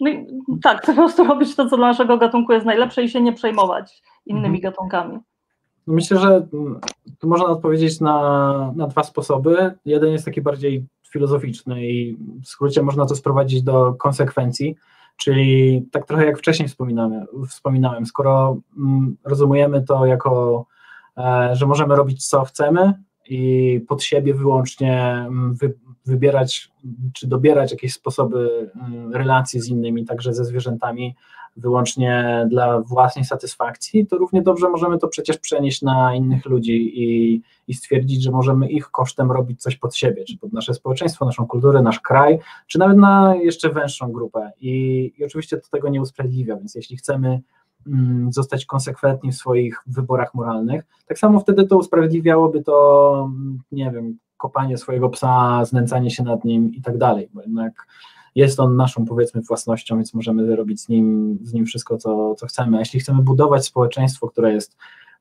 no 0.00 0.10
i, 0.10 0.26
tak, 0.62 0.86
po 0.86 0.92
prostu 0.92 1.24
robić 1.24 1.56
to, 1.56 1.68
co 1.68 1.76
dla 1.76 1.86
naszego 1.86 2.18
gatunku 2.18 2.52
jest 2.52 2.66
najlepsze 2.66 3.02
i 3.02 3.08
się 3.08 3.20
nie 3.20 3.32
przejmować 3.32 4.02
innymi 4.26 4.56
mhm. 4.56 4.60
gatunkami. 4.60 5.18
Myślę, 5.86 6.18
że 6.18 6.46
tu 7.18 7.28
można 7.28 7.46
odpowiedzieć 7.46 8.00
na, 8.00 8.72
na 8.76 8.86
dwa 8.86 9.02
sposoby. 9.02 9.74
Jeden 9.84 10.12
jest 10.12 10.24
taki 10.24 10.40
bardziej 10.40 10.86
filozoficzny 11.10 11.86
i 11.86 12.16
w 12.44 12.48
skrócie 12.48 12.82
można 12.82 13.06
to 13.06 13.16
sprowadzić 13.16 13.62
do 13.62 13.94
konsekwencji. 13.94 14.76
Czyli 15.20 15.82
tak 15.90 16.06
trochę 16.06 16.26
jak 16.26 16.38
wcześniej 16.38 16.68
wspominałem, 16.68 17.26
wspominałem 17.48 18.06
skoro 18.06 18.56
mm, 18.78 19.16
rozumiemy 19.24 19.82
to 19.82 20.06
jako, 20.06 20.66
e, 21.18 21.50
że 21.52 21.66
możemy 21.66 21.96
robić 21.96 22.28
co 22.28 22.44
chcemy 22.44 22.94
i 23.28 23.80
pod 23.88 24.02
siebie 24.02 24.34
wyłącznie 24.34 25.02
mm, 25.02 25.54
wy, 25.54 25.74
wybierać 26.06 26.70
czy 27.14 27.26
dobierać 27.26 27.70
jakieś 27.70 27.92
sposoby 27.92 28.70
mm, 28.74 29.14
relacji 29.14 29.60
z 29.60 29.68
innymi, 29.68 30.04
także 30.04 30.34
ze 30.34 30.44
zwierzętami, 30.44 31.14
wyłącznie 31.56 32.46
dla 32.50 32.80
własnej 32.80 33.24
satysfakcji, 33.24 34.06
to 34.06 34.18
równie 34.18 34.42
dobrze 34.42 34.68
możemy 34.68 34.98
to 34.98 35.08
przecież 35.08 35.38
przenieść 35.38 35.82
na 35.82 36.14
innych 36.14 36.46
ludzi 36.46 37.02
i, 37.02 37.42
i 37.68 37.74
stwierdzić, 37.74 38.22
że 38.22 38.30
możemy 38.30 38.70
ich 38.70 38.90
kosztem 38.90 39.32
robić 39.32 39.62
coś 39.62 39.76
pod 39.76 39.96
siebie, 39.96 40.24
czy 40.24 40.38
pod 40.38 40.52
nasze 40.52 40.74
społeczeństwo, 40.74 41.24
naszą 41.24 41.46
kulturę, 41.46 41.82
nasz 41.82 42.00
kraj, 42.00 42.38
czy 42.66 42.78
nawet 42.78 42.98
na 42.98 43.34
jeszcze 43.36 43.70
węższą 43.70 44.12
grupę. 44.12 44.50
I, 44.60 45.12
i 45.18 45.24
oczywiście 45.24 45.56
to 45.56 45.68
tego 45.70 45.88
nie 45.88 46.00
usprawiedliwia, 46.00 46.56
więc 46.56 46.74
jeśli 46.74 46.96
chcemy 46.96 47.40
mm, 47.86 48.32
zostać 48.32 48.66
konsekwentni 48.66 49.32
w 49.32 49.36
swoich 49.36 49.82
wyborach 49.86 50.34
moralnych, 50.34 50.84
tak 51.06 51.18
samo 51.18 51.40
wtedy 51.40 51.66
to 51.66 51.78
usprawiedliwiałoby 51.78 52.62
to, 52.62 53.28
mm, 53.32 53.58
nie 53.72 53.90
wiem, 53.90 54.18
kopanie 54.36 54.78
swojego 54.78 55.08
psa, 55.08 55.64
znęcanie 55.64 56.10
się 56.10 56.22
nad 56.22 56.44
nim 56.44 56.74
i 56.74 56.82
tak 56.82 56.98
dalej, 56.98 57.28
bo 57.32 57.40
jednak 57.42 57.86
jest 58.34 58.60
on 58.60 58.76
naszą 58.76 59.04
powiedzmy 59.04 59.40
własnością, 59.40 59.96
więc 59.96 60.14
możemy 60.14 60.56
robić 60.56 60.80
z 60.80 60.88
nim, 60.88 61.38
z 61.42 61.52
nim 61.52 61.66
wszystko, 61.66 61.96
co, 61.96 62.34
co 62.34 62.46
chcemy. 62.46 62.76
A 62.76 62.80
jeśli 62.80 63.00
chcemy 63.00 63.22
budować 63.22 63.64
społeczeństwo, 63.64 64.28
które 64.28 64.52
jest 64.52 64.76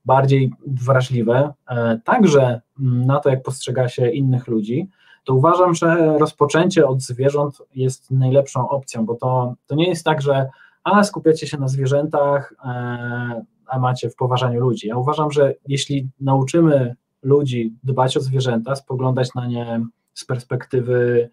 bardziej 0.05 0.51
wrażliwe, 0.67 1.53
e, 1.67 1.99
także 2.05 2.61
na 2.79 3.19
to, 3.19 3.29
jak 3.29 3.43
postrzega 3.43 3.89
się 3.89 4.09
innych 4.09 4.47
ludzi, 4.47 4.89
to 5.23 5.33
uważam, 5.35 5.73
że 5.73 6.17
rozpoczęcie 6.17 6.87
od 6.87 7.01
zwierząt 7.01 7.61
jest 7.75 8.11
najlepszą 8.11 8.69
opcją, 8.69 9.05
bo 9.05 9.15
to, 9.15 9.55
to 9.67 9.75
nie 9.75 9.89
jest 9.89 10.05
tak, 10.05 10.21
że 10.21 10.49
a 10.83 11.03
skupiacie 11.03 11.47
się 11.47 11.57
na 11.57 11.67
zwierzętach, 11.67 12.53
e, 12.65 13.45
a 13.67 13.79
macie 13.79 14.09
w 14.09 14.15
poważaniu 14.15 14.59
ludzi. 14.59 14.87
Ja 14.87 14.97
uważam, 14.97 15.31
że 15.31 15.53
jeśli 15.67 16.09
nauczymy 16.21 16.95
ludzi 17.23 17.73
dbać 17.83 18.17
o 18.17 18.19
zwierzęta, 18.19 18.75
spoglądać 18.75 19.33
na 19.35 19.47
nie 19.47 19.85
z 20.13 20.25
perspektywy 20.25 21.29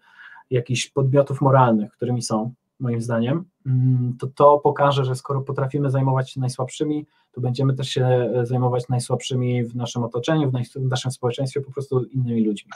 jakichś 0.51 0.87
podmiotów 0.87 1.41
moralnych, 1.41 1.91
którymi 1.91 2.21
są, 2.21 2.53
moim 2.79 3.01
zdaniem, 3.01 3.45
mm, 3.65 4.17
to 4.19 4.27
to 4.27 4.59
pokaże, 4.59 5.05
że 5.05 5.15
skoro 5.15 5.41
potrafimy 5.41 5.89
zajmować 5.89 6.31
się 6.31 6.39
najsłabszymi, 6.39 7.05
to 7.31 7.41
będziemy 7.41 7.73
też 7.73 7.89
się 7.89 8.05
e, 8.05 8.45
zajmować 8.45 8.89
najsłabszymi 8.89 9.63
w 9.63 9.75
naszym 9.75 10.03
otoczeniu, 10.03 10.51
w 10.75 10.89
naszym 10.89 11.11
społeczeństwie, 11.11 11.61
po 11.61 11.71
prostu 11.71 12.03
innymi 12.03 12.45
ludźmi. 12.45 12.71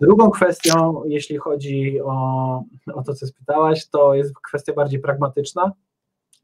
Drugą 0.00 0.30
kwestią, 0.30 1.02
jeśli 1.06 1.36
chodzi 1.36 2.00
o, 2.00 2.62
o 2.94 3.02
to, 3.02 3.14
co 3.14 3.26
spytałaś, 3.26 3.88
to 3.88 4.14
jest 4.14 4.34
kwestia 4.34 4.72
bardziej 4.72 5.00
pragmatyczna, 5.00 5.72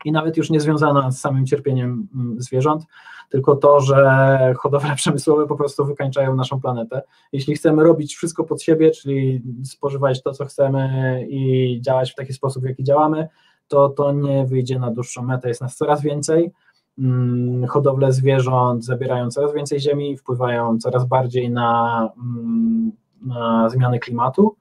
i 0.04 0.12
nawet 0.12 0.36
już 0.36 0.50
nie 0.50 0.60
związana 0.60 1.10
z 1.10 1.20
samym 1.20 1.46
cierpieniem 1.46 2.08
mm, 2.14 2.42
zwierząt, 2.42 2.84
tylko 3.30 3.56
to, 3.56 3.80
że 3.80 4.54
hodowle 4.58 4.94
przemysłowe 4.96 5.46
po 5.46 5.56
prostu 5.56 5.84
wykańczają 5.84 6.34
naszą 6.34 6.60
planetę. 6.60 7.02
Jeśli 7.32 7.54
chcemy 7.54 7.82
robić 7.82 8.16
wszystko 8.16 8.44
pod 8.44 8.62
siebie, 8.62 8.90
czyli 8.90 9.42
spożywać 9.64 10.22
to, 10.22 10.32
co 10.32 10.44
chcemy 10.44 11.26
i 11.30 11.80
działać 11.80 12.12
w 12.12 12.14
taki 12.14 12.32
sposób, 12.32 12.62
w 12.62 12.66
jaki 12.66 12.84
działamy, 12.84 13.28
to 13.68 13.88
to 13.88 14.12
nie 14.12 14.46
wyjdzie 14.46 14.78
na 14.78 14.90
dłuższą 14.90 15.22
metę. 15.22 15.48
Jest 15.48 15.60
nas 15.60 15.76
coraz 15.76 16.02
więcej. 16.02 16.52
Mm, 16.98 17.66
hodowle 17.66 18.12
zwierząt 18.12 18.84
zabierają 18.84 19.30
coraz 19.30 19.54
więcej 19.54 19.80
ziemi, 19.80 20.16
wpływają 20.16 20.78
coraz 20.78 21.04
bardziej 21.04 21.50
na, 21.50 22.10
mm, 22.16 22.92
na 23.26 23.68
zmiany 23.68 23.98
klimatu 23.98 24.56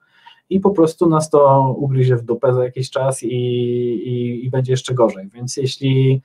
i 0.50 0.60
po 0.60 0.72
prostu 0.72 1.10
nas 1.10 1.30
to 1.30 1.74
ugryzie 1.78 2.16
w 2.16 2.24
dupę 2.24 2.54
za 2.54 2.64
jakiś 2.64 2.90
czas 2.90 3.24
i, 3.24 3.28
i, 3.28 4.46
i 4.46 4.50
będzie 4.50 4.74
jeszcze 4.74 4.94
gorzej. 4.94 5.30
Więc 5.34 5.58
jeśli 5.58 6.22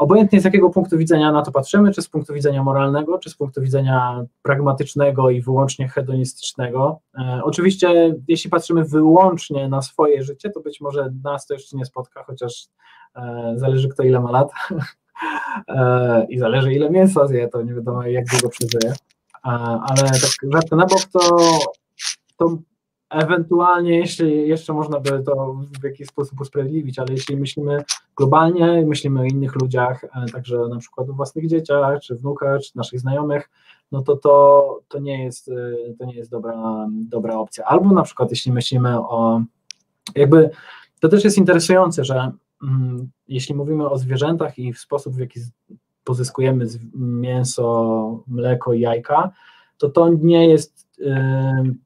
obojętnie 0.00 0.40
z 0.40 0.44
jakiego 0.44 0.70
punktu 0.70 0.98
widzenia 0.98 1.32
na 1.32 1.42
to 1.42 1.52
patrzymy, 1.52 1.92
czy 1.92 2.02
z 2.02 2.08
punktu 2.08 2.34
widzenia 2.34 2.62
moralnego, 2.62 3.18
czy 3.18 3.30
z 3.30 3.34
punktu 3.34 3.62
widzenia 3.62 4.24
pragmatycznego 4.42 5.30
i 5.30 5.40
wyłącznie 5.40 5.88
hedonistycznego. 5.88 7.00
E, 7.18 7.40
oczywiście, 7.44 8.16
jeśli 8.28 8.50
patrzymy 8.50 8.84
wyłącznie 8.84 9.68
na 9.68 9.82
swoje 9.82 10.22
życie, 10.22 10.50
to 10.50 10.60
być 10.60 10.80
może 10.80 11.12
nas 11.24 11.46
to 11.46 11.54
jeszcze 11.54 11.76
nie 11.76 11.84
spotka, 11.84 12.24
chociaż 12.24 12.68
e, 13.16 13.52
zależy 13.56 13.88
kto 13.88 14.02
ile 14.02 14.20
ma 14.20 14.30
lat 14.30 14.50
e, 15.68 16.26
i 16.28 16.38
zależy 16.38 16.72
ile 16.72 16.90
mięsa 16.90 17.26
zje, 17.26 17.48
to 17.48 17.62
nie 17.62 17.74
wiadomo 17.74 18.02
jak 18.02 18.24
długo 18.26 18.48
przeżyje. 18.48 18.94
Ale 19.42 20.10
tak 20.10 20.52
żarty 20.52 20.76
na 20.76 20.86
bok, 20.86 21.04
to, 21.12 21.36
to 22.36 22.58
Ewentualnie, 23.10 23.98
jeśli 23.98 24.48
jeszcze 24.48 24.72
można 24.72 25.00
by 25.00 25.22
to 25.22 25.56
w 25.80 25.84
jakiś 25.84 26.06
sposób 26.06 26.40
usprawiedliwić, 26.40 26.98
ale 26.98 27.12
jeśli 27.12 27.36
myślimy 27.36 27.84
globalnie, 28.16 28.84
myślimy 28.86 29.20
o 29.20 29.24
innych 29.24 29.54
ludziach, 29.54 30.04
e, 30.04 30.26
także 30.32 30.58
na 30.70 30.78
przykład 30.78 31.08
o 31.08 31.12
własnych 31.12 31.48
dzieciach, 31.48 32.00
czy 32.00 32.14
wnukach, 32.14 32.60
czy 32.60 32.76
naszych 32.76 33.00
znajomych, 33.00 33.50
no 33.92 34.02
to 34.02 34.16
to, 34.16 34.80
to 34.88 34.98
nie 34.98 35.24
jest, 35.24 35.48
e, 35.48 35.94
to 35.98 36.04
nie 36.04 36.14
jest 36.14 36.30
dobra, 36.30 36.86
dobra 36.90 37.38
opcja. 37.38 37.64
Albo 37.64 37.94
na 37.94 38.02
przykład 38.02 38.30
jeśli 38.30 38.52
myślimy 38.52 38.98
o, 38.98 39.42
jakby, 40.14 40.50
to 41.00 41.08
też 41.08 41.24
jest 41.24 41.38
interesujące, 41.38 42.04
że 42.04 42.32
mm, 42.62 43.10
jeśli 43.28 43.54
mówimy 43.54 43.90
o 43.90 43.98
zwierzętach 43.98 44.58
i 44.58 44.72
w 44.72 44.78
sposób, 44.78 45.14
w 45.14 45.18
jaki 45.18 45.40
pozyskujemy 46.04 46.66
mięso, 46.94 48.24
mleko 48.26 48.72
jajka, 48.72 49.30
to 49.80 49.90
to 49.90 50.08
nie 50.08 50.48
jest 50.48 50.86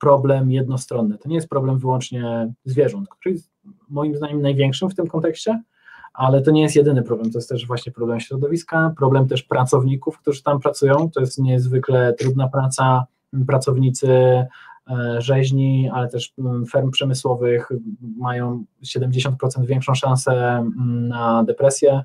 problem 0.01 0.51
jednostronny. 0.51 1.19
To 1.19 1.29
nie 1.29 1.35
jest 1.35 1.49
problem 1.49 1.79
wyłącznie 1.79 2.53
zwierząt, 2.65 3.09
który 3.09 3.35
jest 3.35 3.51
moim 3.89 4.17
zdaniem 4.17 4.43
największym 4.43 4.91
w 4.91 4.95
tym 4.95 5.07
kontekście, 5.07 5.63
ale 6.13 6.43
to 6.43 6.51
nie 6.51 6.63
jest 6.63 6.77
jedyny 6.77 7.03
problem. 7.03 7.31
To 7.31 7.39
jest 7.39 7.49
też 7.49 7.67
właśnie 7.67 7.93
problem 7.93 8.21
środowiska, 8.21 8.95
problem 8.97 9.29
też 9.29 9.43
pracowników, 9.43 10.19
którzy 10.19 10.43
tam 10.43 10.61
pracują. 10.61 11.11
To 11.11 11.21
jest 11.21 11.39
niezwykle 11.39 12.13
trudna 12.13 12.49
praca. 12.49 13.07
Pracownicy 13.47 14.09
rzeźni, 15.19 15.91
ale 15.93 16.09
też 16.09 16.35
ferm 16.71 16.91
przemysłowych 16.91 17.69
mają 18.17 18.65
70% 18.85 19.31
większą 19.67 19.95
szansę 19.95 20.65
na 21.09 21.45
depresję. 21.45 22.03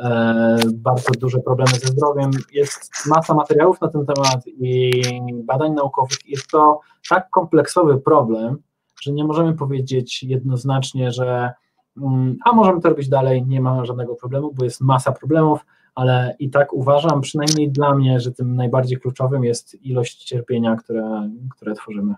E, 0.00 0.56
bardzo 0.74 1.10
duże 1.20 1.38
problemy 1.38 1.70
ze 1.70 1.86
zdrowiem. 1.86 2.30
Jest 2.52 2.90
masa 3.06 3.34
materiałów 3.34 3.80
na 3.80 3.88
ten 3.88 4.06
temat 4.06 4.46
i 4.46 5.02
badań 5.44 5.72
naukowych. 5.72 6.18
Jest 6.26 6.50
to 6.50 6.80
tak 7.08 7.30
kompleksowy 7.30 7.98
problem, 7.98 8.58
że 9.02 9.12
nie 9.12 9.24
możemy 9.24 9.54
powiedzieć 9.54 10.22
jednoznacznie, 10.22 11.12
że 11.12 11.52
mm, 11.96 12.36
a 12.44 12.52
możemy 12.52 12.80
to 12.80 12.88
robić 12.88 13.08
dalej, 13.08 13.46
nie 13.46 13.60
ma 13.60 13.84
żadnego 13.84 14.14
problemu, 14.14 14.52
bo 14.54 14.64
jest 14.64 14.80
masa 14.80 15.12
problemów, 15.12 15.66
ale 15.98 16.36
i 16.38 16.50
tak 16.50 16.72
uważam, 16.72 17.20
przynajmniej 17.20 17.70
dla 17.70 17.94
mnie, 17.94 18.20
że 18.20 18.32
tym 18.32 18.56
najbardziej 18.56 18.98
kluczowym 18.98 19.44
jest 19.44 19.84
ilość 19.84 20.24
cierpienia, 20.24 20.76
które, 20.76 21.30
które 21.50 21.74
tworzymy. 21.74 22.14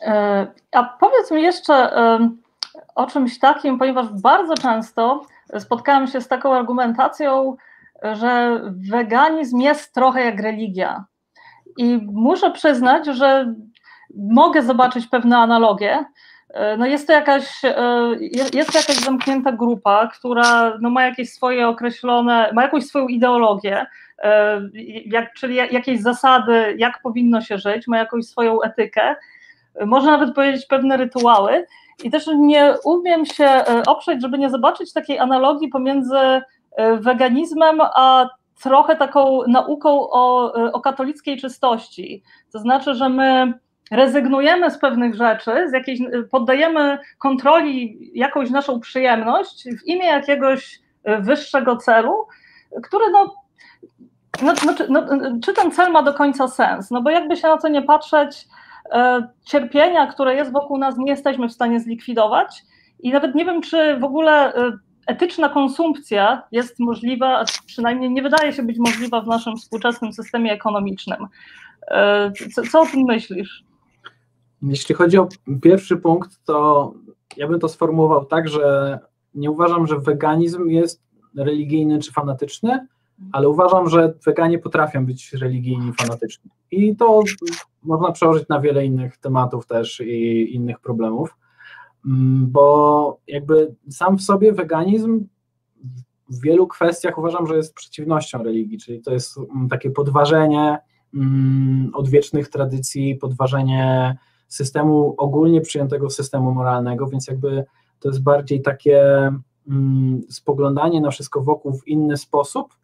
E, 0.00 0.46
a 0.72 0.84
powiedz 0.84 1.30
mi 1.30 1.42
jeszcze, 1.42 1.90
o 2.94 3.06
czymś 3.06 3.38
takim, 3.38 3.78
ponieważ 3.78 4.06
bardzo 4.22 4.54
często 4.54 5.26
spotkałam 5.58 6.06
się 6.06 6.20
z 6.20 6.28
taką 6.28 6.54
argumentacją, 6.54 7.56
że 8.02 8.60
weganizm 8.90 9.58
jest 9.58 9.94
trochę 9.94 10.24
jak 10.24 10.40
religia. 10.40 11.04
I 11.76 12.00
muszę 12.12 12.50
przyznać, 12.50 13.06
że 13.06 13.54
mogę 14.16 14.62
zobaczyć 14.62 15.06
pewne 15.06 15.38
analogie. 15.38 16.04
No 16.78 16.86
jest 16.86 17.06
to 17.06 17.12
jakaś, 17.12 17.62
jest 18.52 18.72
to 18.72 18.78
jakaś 18.78 18.96
zamknięta 18.96 19.52
grupa, 19.52 20.06
która 20.06 20.78
no 20.80 20.90
ma 20.90 21.04
jakieś 21.04 21.32
swoje 21.32 21.68
określone, 21.68 22.50
ma 22.52 22.62
jakąś 22.62 22.84
swoją 22.84 23.08
ideologię, 23.08 23.86
jak, 25.06 25.32
czyli 25.32 25.54
jakieś 25.54 26.00
zasady, 26.00 26.74
jak 26.78 27.02
powinno 27.02 27.40
się 27.40 27.58
żyć, 27.58 27.86
ma 27.86 27.98
jakąś 27.98 28.24
swoją 28.24 28.62
etykę, 28.62 29.16
można 29.86 30.10
nawet 30.10 30.34
powiedzieć 30.34 30.66
pewne 30.66 30.96
rytuały. 30.96 31.66
I 32.04 32.10
też 32.10 32.26
nie 32.36 32.74
umiem 32.84 33.26
się 33.26 33.44
e, 33.44 33.82
oprzeć, 33.86 34.22
żeby 34.22 34.38
nie 34.38 34.50
zobaczyć 34.50 34.92
takiej 34.92 35.18
analogii 35.18 35.68
pomiędzy 35.68 36.16
e, 36.16 36.42
weganizmem 36.96 37.80
a 37.80 38.28
trochę 38.62 38.96
taką 38.96 39.40
nauką 39.48 40.10
o, 40.10 40.54
e, 40.56 40.72
o 40.72 40.80
katolickiej 40.80 41.36
czystości. 41.36 42.22
To 42.52 42.58
znaczy, 42.58 42.94
że 42.94 43.08
my 43.08 43.54
rezygnujemy 43.90 44.70
z 44.70 44.78
pewnych 44.78 45.14
rzeczy, 45.14 45.68
z 45.68 45.72
jakiejś, 45.72 46.00
poddajemy 46.30 46.98
kontroli 47.18 48.10
jakąś 48.14 48.50
naszą 48.50 48.80
przyjemność 48.80 49.64
w 49.64 49.86
imię 49.86 50.06
jakiegoś 50.06 50.80
wyższego 51.20 51.76
celu, 51.76 52.26
który 52.82 53.04
no, 53.10 53.34
no, 54.42 54.52
no, 54.66 54.74
czy, 54.74 54.86
no, 54.88 55.06
czy 55.44 55.54
ten 55.54 55.70
cel 55.70 55.92
ma 55.92 56.02
do 56.02 56.14
końca 56.14 56.48
sens? 56.48 56.90
No 56.90 57.02
bo 57.02 57.10
jakby 57.10 57.36
się 57.36 57.48
na 57.48 57.58
to 57.58 57.68
nie 57.68 57.82
patrzeć, 57.82 58.46
E, 58.92 59.28
cierpienia, 59.44 60.06
które 60.06 60.34
jest 60.34 60.52
wokół 60.52 60.78
nas, 60.78 60.98
nie 60.98 61.10
jesteśmy 61.10 61.48
w 61.48 61.52
stanie 61.52 61.80
zlikwidować. 61.80 62.62
I 63.00 63.12
nawet 63.12 63.34
nie 63.34 63.44
wiem, 63.44 63.62
czy 63.62 63.96
w 63.96 64.04
ogóle 64.04 64.54
e, 64.54 64.72
etyczna 65.06 65.48
konsumpcja 65.48 66.42
jest 66.52 66.78
możliwa, 66.78 67.38
a 67.38 67.44
przynajmniej 67.66 68.10
nie 68.10 68.22
wydaje 68.22 68.52
się 68.52 68.62
być 68.62 68.78
możliwa 68.78 69.20
w 69.20 69.26
naszym 69.26 69.56
współczesnym 69.56 70.12
systemie 70.12 70.52
ekonomicznym. 70.52 71.26
E, 71.90 72.32
co, 72.54 72.62
co 72.62 72.80
o 72.80 72.86
tym 72.86 73.00
myślisz? 73.02 73.64
Jeśli 74.62 74.94
chodzi 74.94 75.18
o 75.18 75.28
pierwszy 75.62 75.96
punkt, 75.96 76.44
to 76.44 76.94
ja 77.36 77.48
bym 77.48 77.60
to 77.60 77.68
sformułował 77.68 78.24
tak, 78.24 78.48
że 78.48 78.98
nie 79.34 79.50
uważam, 79.50 79.86
że 79.86 79.98
weganizm 79.98 80.68
jest 80.68 81.02
religijny 81.36 81.98
czy 81.98 82.12
fanatyczny, 82.12 82.86
ale 83.32 83.48
uważam, 83.48 83.88
że 83.88 84.14
weganie 84.26 84.58
potrafią 84.58 85.06
być 85.06 85.32
religijni 85.32 85.92
fanatyczni. 85.92 86.50
I 86.70 86.96
to 86.96 87.22
można 87.82 88.12
przełożyć 88.12 88.48
na 88.48 88.60
wiele 88.60 88.86
innych 88.86 89.16
tematów 89.16 89.66
też 89.66 90.00
i 90.00 90.54
innych 90.54 90.80
problemów, 90.80 91.36
mm, 92.06 92.50
bo 92.50 93.18
jakby 93.26 93.74
sam 93.90 94.18
w 94.18 94.22
sobie 94.22 94.52
weganizm 94.52 95.26
w 96.28 96.40
wielu 96.42 96.66
kwestiach 96.66 97.18
uważam, 97.18 97.46
że 97.46 97.56
jest 97.56 97.74
przeciwnością 97.74 98.42
religii, 98.42 98.78
czyli 98.78 99.02
to 99.02 99.12
jest 99.12 99.38
mm, 99.38 99.68
takie 99.68 99.90
podważenie 99.90 100.78
mm, 101.14 101.90
odwiecznych 101.94 102.48
tradycji, 102.48 103.16
podważenie 103.16 104.16
systemu 104.50 105.14
ogólnie 105.18 105.60
przyjętego 105.60 106.10
systemu 106.10 106.52
moralnego, 106.52 107.06
więc 107.06 107.28
jakby 107.28 107.64
to 108.00 108.08
jest 108.08 108.22
bardziej 108.22 108.62
takie 108.62 109.02
spoglądanie 110.28 111.00
na 111.00 111.10
wszystko 111.10 111.40
wokół 111.40 111.72
w 111.72 111.88
inny 111.88 112.16
sposób, 112.16 112.74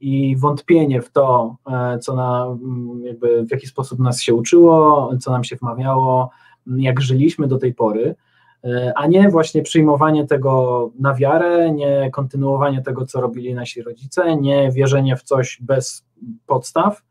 i 0.00 0.36
wątpienie 0.36 1.02
w 1.02 1.12
to, 1.12 1.56
e, 1.72 1.98
co 1.98 2.14
na, 2.14 2.46
mm, 2.46 3.04
jakby 3.04 3.44
w 3.46 3.50
jaki 3.50 3.66
sposób 3.66 3.98
nas 3.98 4.20
się 4.20 4.34
uczyło, 4.34 5.10
co 5.20 5.30
nam 5.30 5.44
się 5.44 5.56
wmawiało, 5.56 6.30
jak 6.66 7.00
żyliśmy 7.00 7.46
do 7.46 7.58
tej 7.58 7.74
pory, 7.74 8.14
e, 8.64 8.92
a 8.96 9.06
nie 9.06 9.28
właśnie 9.28 9.62
przyjmowanie 9.62 10.26
tego 10.26 10.90
na 10.98 11.14
wiarę, 11.14 11.72
nie 11.72 12.10
kontynuowanie 12.10 12.82
tego, 12.82 13.06
co 13.06 13.20
robili 13.20 13.54
nasi 13.54 13.82
rodzice, 13.82 14.36
nie 14.36 14.72
wierzenie 14.72 15.16
w 15.16 15.22
coś 15.22 15.58
bez 15.62 16.06
podstaw, 16.46 17.02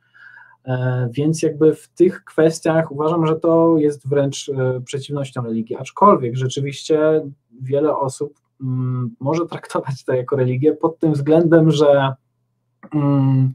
Więc 1.12 1.41
jakby 1.41 1.76
w 1.76 1.88
tych 1.88 2.24
kwestiach 2.24 2.91
uważam, 2.91 3.28
że 3.28 3.36
to 3.36 3.78
jest 3.78 4.10
wręcz 4.10 4.51
przeciwnością 4.86 5.43
religii, 5.43 5.76
aczkolwiek 5.76 6.36
rzeczywiście 6.36 7.22
wiele 7.62 7.97
osób 7.97 8.34
mm, 8.62 9.16
może 9.20 9.45
traktować 9.45 10.03
to 10.03 10.14
jako 10.14 10.36
religię 10.36 10.74
pod 10.74 10.99
tym 10.99 11.14
względem, 11.14 11.72
że 11.72 12.14
mm, 12.93 13.53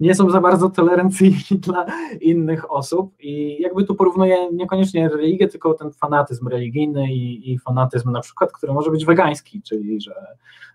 nie 0.00 0.14
są 0.14 0.30
za 0.30 0.40
bardzo 0.40 0.70
tolerancyjni 0.70 1.58
dla 1.66 1.86
innych 2.20 2.72
osób 2.72 3.14
i 3.20 3.62
jakby 3.62 3.84
tu 3.84 3.94
porównuję 3.94 4.52
niekoniecznie 4.52 5.08
religię, 5.08 5.48
tylko 5.48 5.74
ten 5.74 5.92
fanatyzm 5.92 6.48
religijny 6.48 7.12
i, 7.12 7.52
i 7.52 7.58
fanatyzm 7.58 8.10
na 8.10 8.20
przykład, 8.20 8.52
który 8.52 8.72
może 8.72 8.90
być 8.90 9.04
wegański, 9.04 9.62
czyli 9.62 10.00
że, 10.00 10.14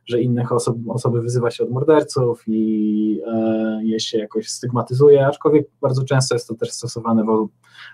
że 0.05 0.21
innych 0.21 0.51
osób, 0.51 0.77
osoby 0.89 1.21
wyzywa 1.21 1.51
się 1.51 1.63
od 1.63 1.69
morderców 1.69 2.43
i 2.47 3.21
e, 3.27 3.79
je 3.83 3.99
się 3.99 4.17
jakoś 4.17 4.49
stygmatyzuje, 4.49 5.27
aczkolwiek 5.27 5.67
bardzo 5.81 6.03
często 6.03 6.35
jest 6.35 6.47
to 6.47 6.55
też 6.55 6.71
stosowane 6.71 7.23
wo, 7.23 7.47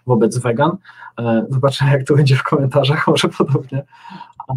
wobec 0.08 0.38
wegan. 0.38 0.78
E, 1.20 1.46
zobaczymy 1.50 1.92
jak 1.92 2.04
to 2.08 2.16
będzie 2.16 2.36
w 2.36 2.44
komentarzach, 2.44 3.08
może 3.08 3.30
podobnie, 3.30 3.86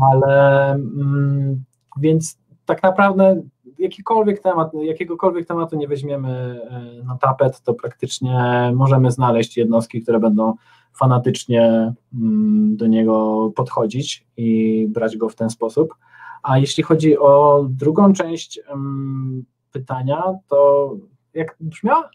ale 0.00 0.70
mm, 0.70 1.64
więc 2.00 2.38
tak 2.66 2.82
naprawdę 2.82 3.42
jakikolwiek 3.83 4.41
temat, 4.41 4.70
jakiegokolwiek 4.74 5.47
tematu 5.47 5.76
nie 5.76 5.89
weźmiemy 5.89 6.61
e, 6.70 7.05
na 7.05 7.16
tapet, 7.16 7.61
to 7.61 7.74
praktycznie 7.74 8.72
możemy 8.74 9.11
znaleźć 9.11 9.57
jednostki, 9.57 10.03
które 10.03 10.20
będą 10.20 10.55
fanatycznie 10.93 11.93
mm, 12.14 12.76
do 12.76 12.87
niego 12.87 13.51
podchodzić 13.57 14.26
i 14.37 14.87
brać 14.91 15.16
go 15.16 15.28
w 15.28 15.35
ten 15.35 15.51
sposób. 15.51 15.95
A 16.43 16.59
jeśli 16.59 16.83
chodzi 16.83 17.18
o 17.18 17.64
drugą 17.68 18.12
część 18.12 18.61
mm, 18.68 19.45
pytania, 19.72 20.22
to 20.49 20.91
jak 21.35 21.57
brzmiała? 21.61 22.11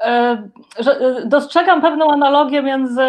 E, 0.00 0.42
e, 0.78 1.26
dostrzegam 1.26 1.80
pewną 1.80 2.10
analogię 2.10 2.62
między 2.62 3.02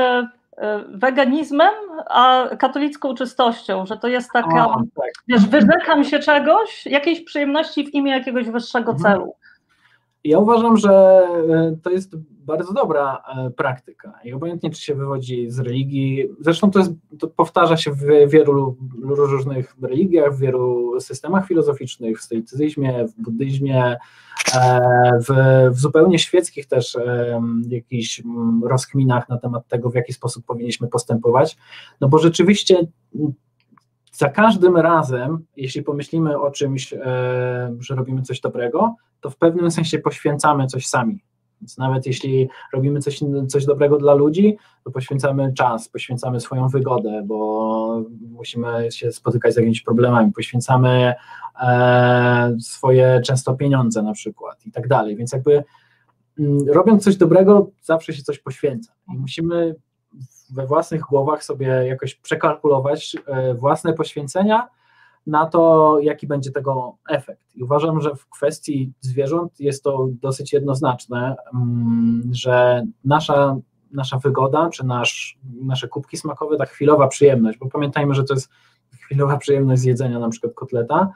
weganizmem, 0.88 1.74
a 2.10 2.44
katolicką 2.60 3.16
czystością, 3.16 3.86
że 3.86 3.98
to 3.98 4.08
jest 4.08 4.32
taka, 4.34 4.70
a, 4.70 4.76
tak. 4.96 5.12
wiesz, 5.28 5.46
wyrzekam 5.46 6.04
się 6.04 6.20
czegoś, 6.20 6.86
jakiejś 6.86 7.22
przyjemności 7.22 7.86
w 7.86 7.94
imię 7.94 8.12
jakiegoś 8.12 8.50
wyższego 8.50 8.92
mhm. 8.92 9.14
celu. 9.14 9.34
Ja 10.24 10.40
uważam, 10.40 10.78
że 10.78 10.92
e, 10.92 11.78
to 11.84 11.90
jest 11.90 12.16
bardzo 12.30 12.74
dobra 12.74 13.24
e, 13.38 13.50
praktyka 13.50 14.20
i 14.24 14.34
obojętnie 14.34 14.70
czy 14.70 14.82
się 14.82 14.96
wywodzi 14.96 15.50
z 15.50 15.60
religii, 15.60 16.28
zresztą 16.40 16.72
to, 16.72 16.80
jest, 16.80 16.92
to 17.20 17.28
powtarza 17.28 17.78
się 17.78 17.92
w 17.92 18.06
wielu 18.28 18.78
różnych 19.02 19.76
religiach, 19.82 20.36
w 20.36 20.40
wielu 20.40 21.00
systemach 21.00 21.48
filozoficznych, 21.48 22.20
w 22.20 22.24
stoicyzmie, 22.24 23.08
w 23.08 23.22
buddyzmie, 23.22 23.98
w, 25.28 25.34
w 25.72 25.80
zupełnie 25.80 26.20
świeckich 26.20 26.68
też 26.68 26.98
jakichś 27.68 28.22
rozkminach 28.64 29.30
na 29.30 29.38
temat 29.38 29.68
tego, 29.68 29.90
w 29.90 29.96
jaki 29.96 30.14
sposób 30.14 30.46
powinniśmy 30.46 30.88
postępować, 30.88 31.58
no 32.02 32.10
bo 32.10 32.18
rzeczywiście 32.18 32.88
za 34.12 34.30
każdym 34.30 34.78
razem, 34.78 35.46
jeśli 35.56 35.84
pomyślimy 35.84 36.40
o 36.40 36.52
czymś, 36.52 36.94
e, 36.94 36.98
że 37.80 37.96
robimy 37.96 38.22
coś 38.22 38.40
dobrego, 38.40 38.96
to 39.22 39.30
w 39.30 39.38
pewnym 39.38 39.72
sensie 39.72 40.00
poświęcamy 40.00 40.68
coś 40.68 40.88
sami. 40.88 41.24
Więc 41.62 41.78
nawet 41.78 42.06
jeśli 42.06 42.50
robimy 42.74 43.00
coś, 43.00 43.20
coś 43.48 43.66
dobrego 43.66 43.98
dla 43.98 44.14
ludzi, 44.14 44.58
to 44.84 44.92
poświęcamy 44.92 45.54
czas, 45.54 45.90
poświęcamy 45.90 46.40
swoją 46.40 46.68
wygodę, 46.68 47.24
bo 47.26 48.04
musimy 48.32 48.92
się 48.92 49.12
spotykać 49.12 49.54
z 49.54 49.58
jakimiś 49.58 49.82
problemami, 49.82 50.32
poświęcamy 50.32 51.14
e, 51.62 52.56
swoje 52.60 53.22
często 53.26 53.54
pieniądze 53.54 54.02
na 54.02 54.14
przykład 54.14 54.66
i 54.66 54.72
tak 54.72 54.88
dalej. 54.88 55.16
Więc 55.16 55.34
jakby 55.34 55.64
mm, 56.40 56.70
robiąc 56.70 57.04
coś 57.04 57.18
dobrego, 57.18 57.72
zawsze 57.82 58.14
się 58.14 58.24
coś 58.24 58.40
poświęca 58.40 58.94
i 59.14 59.18
musimy 59.18 59.76
we 60.52 60.68
własnych 60.68 61.02
głowach 61.02 61.44
sobie 61.44 61.68
jakoś 61.68 62.16
przekalkulować 62.16 63.18
e, 63.26 63.54
własne 63.54 63.94
poświęcenia 63.94 64.68
na 65.28 65.46
to, 65.46 65.98
jaki 66.02 66.28
będzie 66.28 66.52
tego 66.52 66.98
efekt. 67.10 67.56
I 67.56 67.64
uważam, 67.64 68.02
że 68.02 68.16
w 68.16 68.30
kwestii 68.30 68.92
zwierząt 69.00 69.60
jest 69.60 69.84
to 69.84 70.08
dosyć 70.22 70.54
jednoznaczne, 70.54 71.36
mm, 71.54 72.30
że 72.32 72.86
nasza, 73.06 73.58
nasza 73.92 74.18
wygoda, 74.18 74.70
czy 74.70 74.86
nasz, 74.86 75.40
nasze 75.62 75.88
kubki 75.88 76.18
smakowe, 76.18 76.58
ta 76.58 76.66
chwilowa 76.66 77.08
przyjemność, 77.08 77.58
bo 77.58 77.70
pamiętajmy, 77.70 78.16
że 78.16 78.24
to 78.24 78.34
jest 78.34 78.50
chwilowa 78.92 79.38
przyjemność 79.38 79.82
z 79.82 79.86
jedzenia 79.86 80.20
na 80.20 80.30
przykład 80.30 80.54
kotleta, 80.54 81.14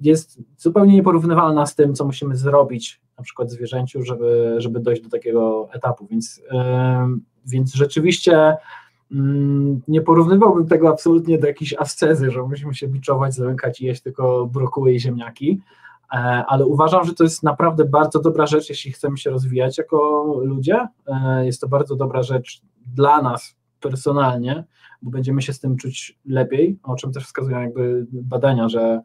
jest 0.00 0.42
zupełnie 0.58 0.94
nieporównywalna 0.94 1.66
z 1.66 1.74
tym, 1.74 1.94
co 1.94 2.04
musimy 2.04 2.36
zrobić 2.36 3.00
na 3.18 3.24
przykład 3.24 3.50
zwierzęciu, 3.50 4.02
żeby, 4.02 4.54
żeby 4.58 4.80
dojść 4.80 5.02
do 5.02 5.08
takiego 5.08 5.68
etapu, 5.72 6.06
więc, 6.06 6.42
więc 7.48 7.74
rzeczywiście 7.74 8.56
mm, 9.12 9.80
nie 9.88 10.00
porównywałbym 10.00 10.66
tego 10.66 10.88
absolutnie 10.88 11.38
do 11.38 11.46
jakiejś 11.46 11.74
ascezy, 11.74 12.30
że 12.30 12.42
musimy 12.42 12.74
się 12.74 12.88
biczować, 12.88 13.34
zamykać 13.34 13.80
i 13.80 13.86
jeść 13.86 14.02
tylko 14.02 14.46
brokuły 14.46 14.92
i 14.92 15.00
ziemniaki, 15.00 15.60
e, 16.12 16.16
ale 16.48 16.66
uważam, 16.66 17.04
że 17.04 17.14
to 17.14 17.24
jest 17.24 17.42
naprawdę 17.42 17.84
bardzo 17.84 18.20
dobra 18.20 18.46
rzecz, 18.46 18.68
jeśli 18.68 18.92
chcemy 18.92 19.18
się 19.18 19.30
rozwijać 19.30 19.78
jako 19.78 20.26
ludzie. 20.44 20.88
E, 21.06 21.46
jest 21.46 21.60
to 21.60 21.68
bardzo 21.68 21.96
dobra 21.96 22.22
rzecz 22.22 22.62
dla 22.94 23.22
nas 23.22 23.56
personalnie, 23.80 24.64
bo 25.02 25.10
będziemy 25.10 25.42
się 25.42 25.52
z 25.52 25.60
tym 25.60 25.76
czuć 25.76 26.18
lepiej, 26.26 26.78
o 26.82 26.96
czym 26.96 27.12
też 27.12 27.24
wskazują 27.24 27.60
jakby 27.60 28.06
badania, 28.12 28.68
że, 28.68 29.00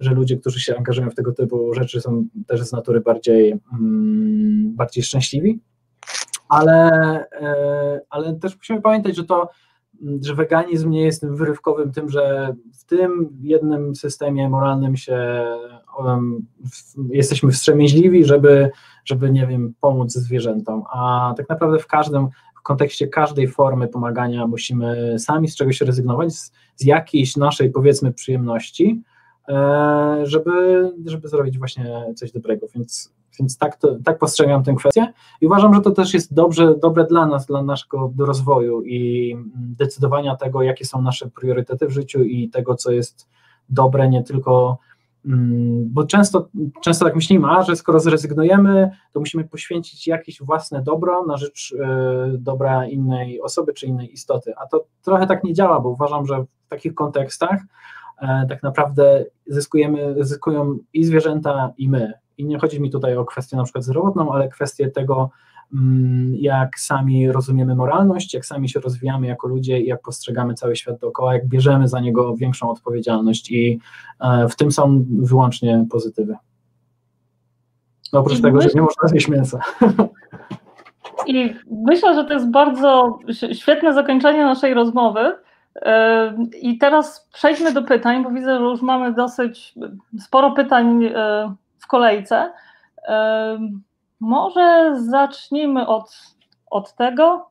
że 0.00 0.10
ludzie, 0.10 0.36
którzy 0.36 0.60
się 0.60 0.76
angażują 0.76 1.10
w 1.10 1.14
tego 1.14 1.32
typu 1.32 1.74
rzeczy 1.74 2.00
są 2.00 2.26
też 2.46 2.62
z 2.62 2.72
natury 2.72 3.00
bardziej, 3.00 3.54
mm, 3.72 4.74
bardziej 4.76 5.04
szczęśliwi, 5.04 5.60
ale, 6.48 6.90
e, 7.32 8.00
ale 8.10 8.34
też 8.34 8.56
musimy 8.56 8.82
pamiętać, 8.82 9.16
że 9.16 9.24
to 9.24 9.48
że 10.22 10.34
weganizm 10.34 10.90
nie 10.90 11.02
jest 11.02 11.20
tym 11.20 11.36
wyrywkowym 11.36 11.92
tym, 11.92 12.08
że 12.10 12.54
w 12.72 12.84
tym 12.84 13.38
jednym 13.42 13.94
systemie 13.94 14.48
moralnym 14.48 14.96
się 14.96 15.46
um, 15.98 16.46
jesteśmy 17.10 17.50
wstrzemięźliwi, 17.50 18.24
żeby, 18.24 18.70
żeby, 19.04 19.30
nie 19.30 19.46
wiem, 19.46 19.74
pomóc 19.80 20.12
zwierzętom, 20.12 20.82
a 20.92 21.34
tak 21.36 21.48
naprawdę 21.48 21.78
w 21.78 21.86
każdym, 21.86 22.28
kontekście 22.64 23.08
każdej 23.08 23.48
formy 23.48 23.88
pomagania 23.88 24.46
musimy 24.46 25.18
sami 25.18 25.48
z 25.48 25.56
czegoś 25.56 25.80
rezygnować, 25.80 26.34
z, 26.34 26.52
z 26.76 26.84
jakiejś 26.84 27.36
naszej 27.36 27.70
powiedzmy 27.70 28.12
przyjemności, 28.12 29.02
e, 29.48 30.20
żeby, 30.22 30.90
żeby 31.06 31.28
zrobić 31.28 31.58
właśnie 31.58 32.04
coś 32.16 32.32
dobrego. 32.32 32.66
Więc, 32.74 33.14
więc 33.38 33.58
tak, 33.58 33.76
to, 33.76 33.96
tak 34.04 34.18
postrzegam 34.18 34.64
tę 34.64 34.74
kwestię 34.74 35.12
i 35.40 35.46
uważam, 35.46 35.74
że 35.74 35.80
to 35.80 35.90
też 35.90 36.14
jest 36.14 36.34
dobrze, 36.34 36.74
dobre 36.82 37.04
dla 37.04 37.26
nas, 37.26 37.46
dla 37.46 37.62
naszego 37.62 38.12
rozwoju 38.18 38.82
i 38.82 39.36
decydowania 39.56 40.36
tego, 40.36 40.62
jakie 40.62 40.84
są 40.84 41.02
nasze 41.02 41.30
priorytety 41.30 41.86
w 41.86 41.90
życiu 41.90 42.22
i 42.22 42.50
tego, 42.50 42.74
co 42.74 42.92
jest 42.92 43.28
dobre 43.68 44.08
nie 44.08 44.22
tylko 44.22 44.78
Mm, 45.26 45.88
bo 45.92 46.04
często, 46.04 46.48
często 46.82 47.04
tak 47.04 47.14
myślimy, 47.14 47.48
a 47.48 47.62
że 47.62 47.76
skoro 47.76 48.00
zrezygnujemy, 48.00 48.90
to 49.12 49.20
musimy 49.20 49.44
poświęcić 49.44 50.06
jakieś 50.06 50.42
własne 50.42 50.82
dobro 50.82 51.26
na 51.26 51.36
rzecz 51.36 51.74
e, 51.80 52.32
dobra 52.38 52.86
innej 52.86 53.40
osoby 53.40 53.72
czy 53.72 53.86
innej 53.86 54.12
istoty. 54.12 54.52
A 54.56 54.66
to 54.66 54.84
trochę 55.02 55.26
tak 55.26 55.44
nie 55.44 55.54
działa, 55.54 55.80
bo 55.80 55.88
uważam, 55.88 56.26
że 56.26 56.44
w 56.66 56.68
takich 56.68 56.94
kontekstach 56.94 57.60
e, 58.18 58.46
tak 58.48 58.62
naprawdę 58.62 59.24
zyskujemy, 59.46 60.24
zyskują 60.24 60.78
i 60.92 61.04
zwierzęta, 61.04 61.72
i 61.78 61.88
my. 61.88 62.12
I 62.38 62.44
nie 62.44 62.58
chodzi 62.58 62.80
mi 62.80 62.90
tutaj 62.90 63.16
o 63.16 63.24
kwestię 63.24 63.56
na 63.56 63.64
przykład 63.64 63.84
zdrowotną, 63.84 64.32
ale 64.32 64.48
kwestię 64.48 64.90
tego, 64.90 65.30
Mm, 65.74 66.34
jak 66.34 66.78
sami 66.78 67.32
rozumiemy 67.32 67.74
moralność, 67.74 68.34
jak 68.34 68.46
sami 68.46 68.68
się 68.68 68.80
rozwijamy 68.80 69.26
jako 69.26 69.48
ludzie 69.48 69.80
i 69.80 69.86
jak 69.86 70.02
postrzegamy 70.02 70.54
cały 70.54 70.76
świat 70.76 70.98
dookoła, 70.98 71.34
jak 71.34 71.48
bierzemy 71.48 71.88
za 71.88 72.00
niego 72.00 72.36
większą 72.36 72.70
odpowiedzialność 72.70 73.50
i 73.50 73.80
e, 74.20 74.48
w 74.48 74.56
tym 74.56 74.72
są 74.72 75.04
wyłącznie 75.08 75.86
pozytywy. 75.90 76.36
Oprócz 78.12 78.38
I 78.38 78.42
tego, 78.42 78.60
że 78.60 78.68
nie 78.74 78.82
można 78.82 79.08
zjeść 79.08 79.28
mięsa. 79.28 79.60
I 81.26 81.54
myślę, 81.70 82.14
że 82.14 82.24
to 82.24 82.32
jest 82.32 82.50
bardzo 82.50 83.18
świetne 83.52 83.94
zakończenie 83.94 84.44
naszej 84.44 84.74
rozmowy. 84.74 85.36
E, 85.76 86.34
I 86.60 86.78
teraz 86.78 87.28
przejdźmy 87.32 87.72
do 87.72 87.82
pytań, 87.82 88.24
bo 88.24 88.30
widzę, 88.30 88.58
że 88.58 88.64
już 88.64 88.82
mamy 88.82 89.12
dosyć 89.14 89.74
sporo 90.20 90.52
pytań 90.52 91.04
e, 91.04 91.54
w 91.84 91.86
kolejce. 91.86 92.52
Może 94.20 94.94
zacznijmy 94.96 95.86
od, 95.86 96.16
od 96.70 96.94
tego. 96.94 97.50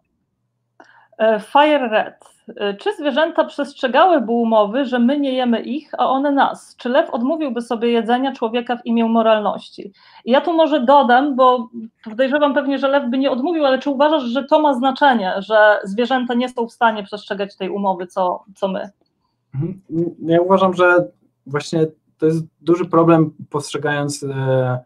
E, 1.18 1.40
Fire 1.40 1.88
Red. 1.90 2.16
E, 2.58 2.74
czy 2.74 2.96
zwierzęta 2.96 3.44
przestrzegałyby 3.44 4.32
umowy, 4.32 4.86
że 4.86 5.00
my 5.00 5.20
nie 5.20 5.32
jemy 5.32 5.62
ich, 5.62 5.92
a 5.98 6.10
one 6.10 6.32
nas? 6.32 6.76
Czy 6.78 6.90
lew 6.90 7.10
odmówiłby 7.10 7.62
sobie 7.62 7.92
jedzenia 7.92 8.32
człowieka 8.32 8.78
w 8.78 8.86
imię 8.86 9.06
moralności? 9.06 9.92
I 10.26 10.32
ja 10.32 10.42
tu 10.42 10.54
może 10.54 10.80
dodam, 10.80 11.36
bo 11.36 11.70
podejrzewam 12.04 12.54
pewnie, 12.54 12.80
że 12.80 12.88
lew 12.88 13.10
by 13.10 13.18
nie 13.18 13.32
odmówił, 13.32 13.66
ale 13.66 13.80
czy 13.80 13.90
uważasz, 13.90 14.24
że 14.24 14.44
to 14.44 14.62
ma 14.62 14.74
znaczenie, 14.74 15.34
że 15.38 15.80
zwierzęta 15.84 16.34
nie 16.34 16.50
są 16.50 16.68
w 16.68 16.74
stanie 16.74 17.04
przestrzegać 17.04 17.58
tej 17.58 17.70
umowy, 17.70 18.08
co, 18.08 18.44
co 18.56 18.68
my? 18.68 18.90
Mhm. 19.56 19.82
Ja 20.22 20.42
uważam, 20.42 20.74
że 20.74 21.08
właśnie 21.48 21.80
to 22.24 22.28
jest 22.28 22.46
duży 22.62 22.86
problem 22.86 23.32
postrzegając. 23.50 24.24
E, 24.24 24.80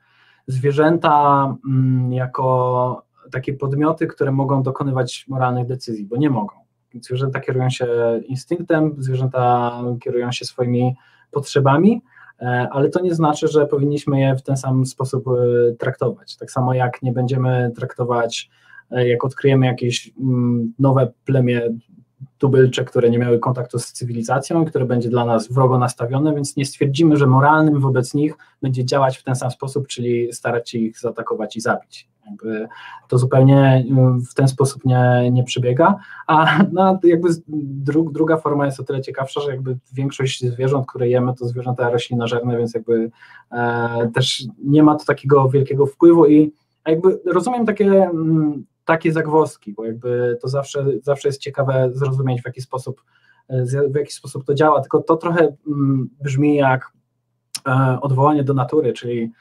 zwierzęta 0.47 1.55
mm, 1.67 2.13
jako 2.13 3.03
takie 3.31 3.53
podmioty, 3.53 4.07
które 4.07 4.31
mogą 4.31 4.63
dokonywać 4.63 5.25
moralnych 5.27 5.67
decyzji, 5.67 6.05
bo 6.05 6.17
nie 6.17 6.29
mogą. 6.29 6.55
Zwierzęta 7.01 7.39
kierują 7.39 7.69
się 7.69 7.87
instynktem, 8.25 8.95
zwierzęta 8.97 9.71
kierują 10.01 10.31
się 10.31 10.45
swoimi 10.45 10.95
potrzebami, 11.31 12.01
e, 12.41 12.67
ale 12.71 12.89
to 12.89 13.01
nie 13.01 13.15
znaczy, 13.15 13.47
że 13.47 13.67
powinniśmy 13.67 14.19
je 14.19 14.35
w 14.35 14.43
ten 14.43 14.57
sam 14.57 14.85
sposób 14.85 15.27
e, 15.27 15.31
traktować. 15.75 16.37
Tak 16.37 16.51
samo 16.51 16.73
jak 16.73 17.01
nie 17.01 17.11
będziemy 17.11 17.71
traktować, 17.75 18.49
jak 18.91 19.25
odkryjemy 19.25 19.65
jakieś 19.65 20.13
mm, 20.19 20.73
nowe 20.79 21.11
plemię 21.25 21.61
tubylcze, 22.37 22.85
które 22.85 23.09
nie 23.09 23.19
miały 23.19 23.39
kontaktu 23.39 23.79
z 23.79 23.91
cywilizacją 23.91 24.65
które 24.65 24.85
będzie 24.85 25.09
dla 25.09 25.25
nas 25.25 25.53
wrogo 25.53 25.77
nastawione, 25.77 26.35
więc 26.35 26.55
nie 26.55 26.65
stwierdzimy, 26.65 27.17
że 27.17 27.27
moralnym 27.27 27.79
wobec 27.79 28.13
nich 28.13 28.33
będzie 28.61 28.85
działać 28.85 29.17
w 29.17 29.23
ten 29.23 29.35
sam 29.35 29.51
sposób, 29.51 29.87
czyli 29.87 30.33
starać 30.33 30.69
się 30.69 30.77
ich 30.77 30.99
zaatakować 30.99 31.55
i 31.55 31.61
zabić. 31.61 32.09
Jakby 32.29 32.67
to 33.07 33.17
zupełnie 33.17 33.85
y, 34.17 34.25
w 34.31 34.33
ten 34.33 34.47
sposób 34.47 34.85
nie, 34.85 35.31
nie 35.31 35.43
przebiega, 35.43 35.95
a 36.27 36.63
no, 36.71 36.99
jakby 37.03 37.29
dru, 37.47 38.11
druga 38.11 38.37
forma 38.37 38.65
jest 38.65 38.79
o 38.79 38.83
tyle 38.83 39.01
ciekawsza, 39.01 39.41
że 39.41 39.51
jakby 39.51 39.77
większość 39.93 40.45
zwierząt, 40.45 40.87
które 40.87 41.09
jemy, 41.09 41.33
to 41.33 41.47
zwierzęta 41.47 41.89
roślinożerne, 41.89 42.57
więc 42.57 42.73
jakby 42.73 43.11
e, 43.51 44.11
też 44.13 44.43
nie 44.63 44.83
ma 44.83 44.95
to 44.95 45.05
takiego 45.05 45.49
wielkiego 45.49 45.85
wpływu 45.85 46.25
i 46.25 46.53
jakby 46.87 47.19
rozumiem 47.25 47.65
takie 47.65 47.85
mm, 47.85 48.65
takie 48.87 49.11
zagwozdki, 49.11 49.73
bo 49.73 49.85
jakby 49.85 50.37
to 50.41 50.47
zawsze, 50.47 50.85
zawsze 51.01 51.27
jest 51.27 51.41
ciekawe 51.41 51.89
zrozumieć, 51.93 52.41
w 52.41 52.45
jaki 52.45 52.61
sposób 52.61 53.03
e, 53.47 53.65
w 53.89 53.95
jaki 53.95 54.13
sposób 54.13 54.45
to 54.45 54.53
działa, 54.53 54.81
tylko 54.81 55.01
to 55.01 55.17
trochę 55.17 55.55
mm, 55.67 56.09
brzmi 56.21 56.55
jak 56.55 56.91
e, 57.67 57.97
odwołanie 58.01 58.43
do 58.43 58.53
natury, 58.53 58.93
czyli 58.93 59.31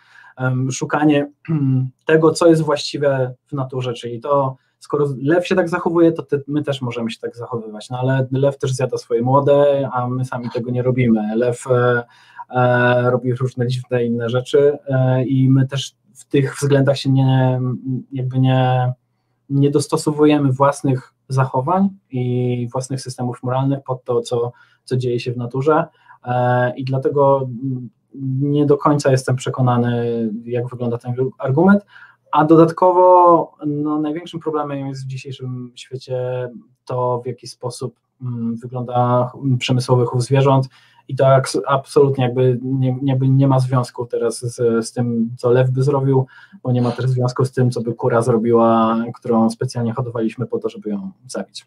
szukanie 0.71 1.31
tego, 2.07 2.31
co 2.31 2.47
jest 2.47 2.63
właściwe 2.63 3.35
w 3.47 3.53
naturze, 3.53 3.93
czyli 3.93 4.21
to, 4.21 4.57
skoro 4.79 5.07
lew 5.23 5.47
się 5.47 5.55
tak 5.55 5.69
zachowuje, 5.69 6.13
to 6.13 6.23
ty, 6.23 6.43
my 6.47 6.63
też 6.63 6.83
możemy 6.83 7.11
się 7.11 7.19
tak 7.21 7.37
zachowywać, 7.37 7.91
no 7.91 7.99
ale 7.99 8.27
lew 8.33 8.59
też 8.59 8.73
zjada 8.73 8.97
swoje 8.97 9.23
młode, 9.23 9.89
a 9.93 10.09
my 10.09 10.25
sami 10.25 10.51
tego 10.51 10.71
nie 10.71 10.83
robimy. 10.83 11.37
Lew 11.37 11.67
e, 11.67 12.03
e, 12.51 13.11
robi 13.11 13.35
różne 13.35 13.67
dziwne 13.67 14.05
inne 14.05 14.29
rzeczy 14.29 14.79
e, 14.89 15.25
i 15.25 15.51
my 15.51 15.67
też 15.67 15.95
w 16.15 16.25
tych 16.25 16.57
względach 16.57 16.99
się 16.99 17.11
nie, 17.11 17.61
jakby 18.13 18.39
nie, 18.39 18.93
nie 19.51 19.71
dostosowujemy 19.71 20.53
własnych 20.53 21.15
zachowań 21.29 21.89
i 22.11 22.69
własnych 22.73 23.01
systemów 23.01 23.43
moralnych 23.43 23.83
pod 23.83 24.05
to, 24.05 24.21
co, 24.21 24.53
co 24.85 24.97
dzieje 24.97 25.21
się 25.21 25.33
w 25.33 25.37
naturze. 25.37 25.85
E, 26.25 26.77
I 26.77 26.85
dlatego 26.85 27.49
nie 28.41 28.67
do 28.67 28.77
końca 28.77 29.11
jestem 29.11 29.37
przekonany, 29.37 30.31
jak 30.45 30.69
wygląda 30.69 30.99
ten 30.99 31.15
argument. 31.39 31.87
A 32.33 32.45
dodatkowo 32.45 33.53
no, 33.67 34.01
największym 34.01 34.41
problemem 34.41 34.87
jest 34.87 35.05
w 35.05 35.09
dzisiejszym 35.09 35.73
świecie 35.75 36.49
to, 36.85 37.21
w 37.25 37.27
jaki 37.27 37.47
sposób 37.47 38.01
mm, 38.23 38.57
wygląda 38.57 39.33
przemysłowy 39.59 40.07
chów 40.07 40.23
zwierząt 40.23 40.69
i 41.09 41.17
to 41.17 41.27
absolutnie 41.67 42.25
jakby 42.25 42.59
nie, 42.63 42.97
jakby 43.03 43.29
nie 43.29 43.49
ma 43.49 43.59
związku 43.59 44.07
teraz 44.07 44.39
z, 44.39 44.87
z 44.87 44.93
tym, 44.93 45.31
co 45.39 45.51
lew 45.51 45.71
by 45.71 45.83
zrobił, 45.83 46.27
bo 46.63 46.73
nie 46.73 46.83
ma 46.83 46.91
też 46.91 47.07
związku 47.07 47.45
z 47.45 47.53
tym, 47.53 47.71
co 47.71 47.81
by 47.81 47.95
kura 47.95 48.23
zrobiła, 48.23 48.97
którą 49.15 49.51
specjalnie 49.51 49.93
hodowaliśmy 49.93 50.47
po 50.47 50.59
to, 50.59 50.69
żeby 50.69 50.91
ją 50.91 51.11
zabić. 51.27 51.67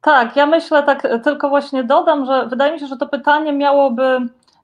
Tak, 0.00 0.36
ja 0.36 0.46
myślę 0.46 0.82
tak, 0.82 1.08
tylko 1.24 1.48
właśnie 1.48 1.84
dodam, 1.84 2.26
że 2.26 2.46
wydaje 2.48 2.72
mi 2.72 2.80
się, 2.80 2.86
że 2.86 2.96
to 2.96 3.08
pytanie 3.08 3.52
miałoby 3.52 4.18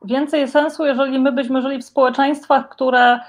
więcej 0.04 0.48
sensu, 0.48 0.86
jeżeli 0.86 1.18
my 1.18 1.32
byśmy 1.32 1.62
żyli 1.62 1.78
w 1.78 1.84
społeczeństwach, 1.84 2.68
które 2.68 3.20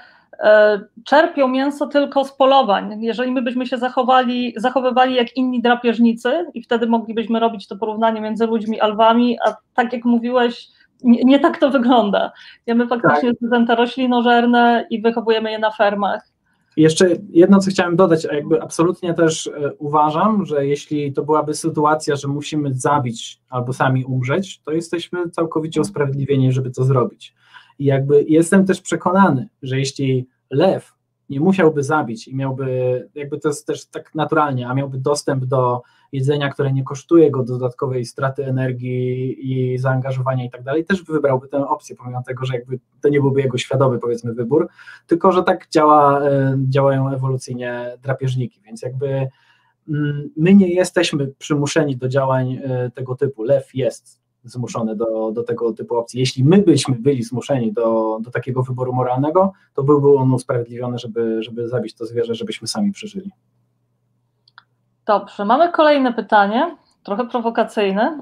czerpią 1.04 1.48
mięso 1.48 1.86
tylko 1.86 2.24
z 2.24 2.32
polowań. 2.32 3.02
Jeżeli 3.02 3.32
my 3.32 3.42
byśmy 3.42 3.66
się 3.66 3.78
zachowali, 3.78 4.54
zachowywali 4.56 5.14
jak 5.14 5.36
inni 5.36 5.62
drapieżnicy 5.62 6.46
i 6.54 6.62
wtedy 6.62 6.86
moglibyśmy 6.86 7.40
robić 7.40 7.68
to 7.68 7.76
porównanie 7.76 8.20
między 8.20 8.46
ludźmi 8.46 8.80
a 8.80 8.86
lwami, 8.86 9.38
a 9.46 9.56
tak 9.74 9.92
jak 9.92 10.04
mówiłeś, 10.04 10.68
nie, 11.04 11.24
nie 11.24 11.38
tak 11.38 11.58
to 11.58 11.70
wygląda. 11.70 12.32
Jemy 12.66 12.88
faktycznie 12.88 13.28
tak. 13.28 13.38
zwierzęta 13.38 13.74
roślinożerne 13.74 14.86
i 14.90 15.02
wychowujemy 15.02 15.50
je 15.50 15.58
na 15.58 15.70
fermach. 15.70 16.32
Jeszcze 16.76 17.08
jedno, 17.30 17.58
co 17.58 17.70
chciałem 17.70 17.96
dodać, 17.96 18.26
a 18.26 18.34
jakby 18.34 18.62
absolutnie 18.62 19.14
też 19.14 19.46
e, 19.46 19.72
uważam, 19.78 20.46
że 20.46 20.66
jeśli 20.66 21.12
to 21.12 21.22
byłaby 21.22 21.54
sytuacja, 21.54 22.16
że 22.16 22.28
musimy 22.28 22.74
zabić 22.74 23.40
albo 23.50 23.72
sami 23.72 24.04
umrzeć, 24.04 24.60
to 24.60 24.72
jesteśmy 24.72 25.30
całkowicie 25.30 25.80
usprawiedliwieni, 25.80 26.52
żeby 26.52 26.70
to 26.70 26.84
zrobić. 26.84 27.34
I 27.78 27.84
jakby 27.84 28.24
jestem 28.28 28.66
też 28.66 28.80
przekonany, 28.80 29.48
że 29.62 29.78
jeśli 29.78 30.26
lew 30.52 30.92
nie 31.32 31.40
musiałby 31.40 31.82
zabić 31.82 32.28
i 32.28 32.36
miałby, 32.36 33.08
jakby 33.14 33.38
to 33.38 33.48
jest 33.48 33.66
też 33.66 33.86
tak 33.86 34.14
naturalnie, 34.14 34.68
a 34.68 34.74
miałby 34.74 34.98
dostęp 34.98 35.44
do 35.44 35.82
jedzenia, 36.12 36.50
które 36.50 36.72
nie 36.72 36.84
kosztuje 36.84 37.30
go 37.30 37.42
dodatkowej 37.42 38.04
straty 38.04 38.46
energii 38.46 39.36
i 39.52 39.78
zaangażowania 39.78 40.44
i 40.44 40.50
tak 40.50 40.62
dalej, 40.62 40.84
też 40.84 41.04
wybrałby 41.04 41.48
tę 41.48 41.68
opcję, 41.68 41.96
pomimo 41.96 42.22
tego, 42.22 42.44
że 42.44 42.54
jakby 42.54 42.78
to 43.00 43.08
nie 43.08 43.20
byłby 43.20 43.40
jego 43.40 43.58
świadomy 43.58 43.98
powiedzmy 43.98 44.34
wybór, 44.34 44.68
tylko 45.06 45.32
że 45.32 45.42
tak 45.42 45.68
działa, 45.70 46.22
e, 46.22 46.56
działają 46.68 47.14
ewolucyjnie 47.14 47.98
drapieżniki, 48.02 48.60
więc 48.64 48.82
jakby 48.82 49.28
mm, 49.88 50.30
my 50.36 50.54
nie 50.54 50.74
jesteśmy 50.74 51.26
przymuszeni 51.38 51.96
do 51.96 52.08
działań 52.08 52.58
e, 52.64 52.90
tego 52.90 53.14
typu. 53.14 53.42
Lew 53.42 53.74
jest 53.74 54.21
zmuszony 54.44 54.96
do, 54.96 55.30
do 55.32 55.42
tego 55.42 55.72
typu 55.72 55.96
opcji. 55.96 56.20
Jeśli 56.20 56.44
my 56.44 56.58
byśmy 56.58 56.94
byli 56.94 57.22
zmuszeni 57.22 57.72
do, 57.72 58.18
do 58.20 58.30
takiego 58.30 58.62
wyboru 58.62 58.92
moralnego, 58.92 59.52
to 59.74 59.82
byłby 59.82 60.14
on 60.16 60.34
usprawiedliwiony, 60.34 60.98
żeby, 60.98 61.42
żeby 61.42 61.68
zabić 61.68 61.94
to 61.94 62.06
zwierzę, 62.06 62.34
żebyśmy 62.34 62.68
sami 62.68 62.92
przeżyli. 62.92 63.30
Dobrze, 65.06 65.44
mamy 65.44 65.72
kolejne 65.72 66.12
pytanie, 66.12 66.76
trochę 67.02 67.26
prowokacyjne. 67.26 68.18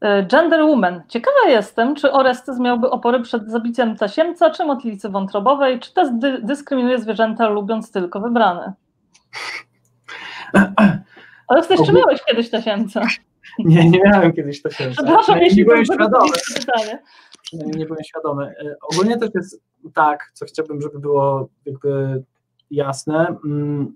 E, 0.00 0.22
gender 0.22 0.64
Woman. 0.64 1.02
Ciekawa 1.08 1.48
jestem, 1.48 1.94
czy 1.94 2.12
Orestes 2.12 2.58
miałby 2.58 2.90
opory 2.90 3.20
przed 3.20 3.50
zabiciem 3.50 3.96
tasiemca 3.96 4.50
czy 4.50 4.64
motlicy 4.64 5.08
wątrobowej, 5.08 5.80
czy 5.80 5.94
też 5.94 6.08
dy 6.12 6.42
dyskryminuje 6.42 6.98
zwierzęta, 6.98 7.48
lubiąc 7.48 7.92
tylko 7.92 8.20
wybrane? 8.20 8.72
Orestes, 11.48 11.82
czy 11.86 11.92
miałeś 11.92 12.22
kiedyś 12.22 12.50
tasiemca? 12.50 13.02
Nie, 13.64 13.90
nie 13.90 14.00
miałem 14.04 14.32
kiedyś 14.32 14.62
tasiemca. 14.62 15.02
Przepraszam, 15.02 15.38
jeśli 15.38 15.58
nie 15.58 15.64
byłem 15.64 15.84
świadomy. 15.84 16.30
Nie 17.52 17.86
byłem 17.86 18.04
świadomy. 18.04 18.54
Ogólnie 18.92 19.18
też 19.18 19.30
jest 19.34 19.62
tak, 19.94 20.30
co 20.34 20.46
chciałbym, 20.46 20.80
żeby 20.80 20.98
było 20.98 21.48
jakby 21.66 22.22
jasne. 22.70 23.36
Mm, 23.44 23.94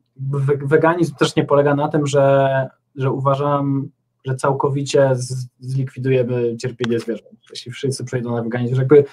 weganizm 0.62 1.14
też 1.14 1.36
nie 1.36 1.44
polega 1.44 1.74
na 1.74 1.88
tym, 1.88 2.06
że, 2.06 2.66
że 2.94 3.10
uważam, 3.10 3.88
że 4.24 4.34
całkowicie 4.34 5.10
zlikwidujemy 5.60 6.56
cierpienie 6.56 6.98
zwierząt, 6.98 7.38
jeśli 7.50 7.72
wszyscy 7.72 8.04
przejdą 8.04 8.36
na 8.36 8.42
weganizm. 8.42 8.74
Że 8.74 8.82
jakby 8.82 9.04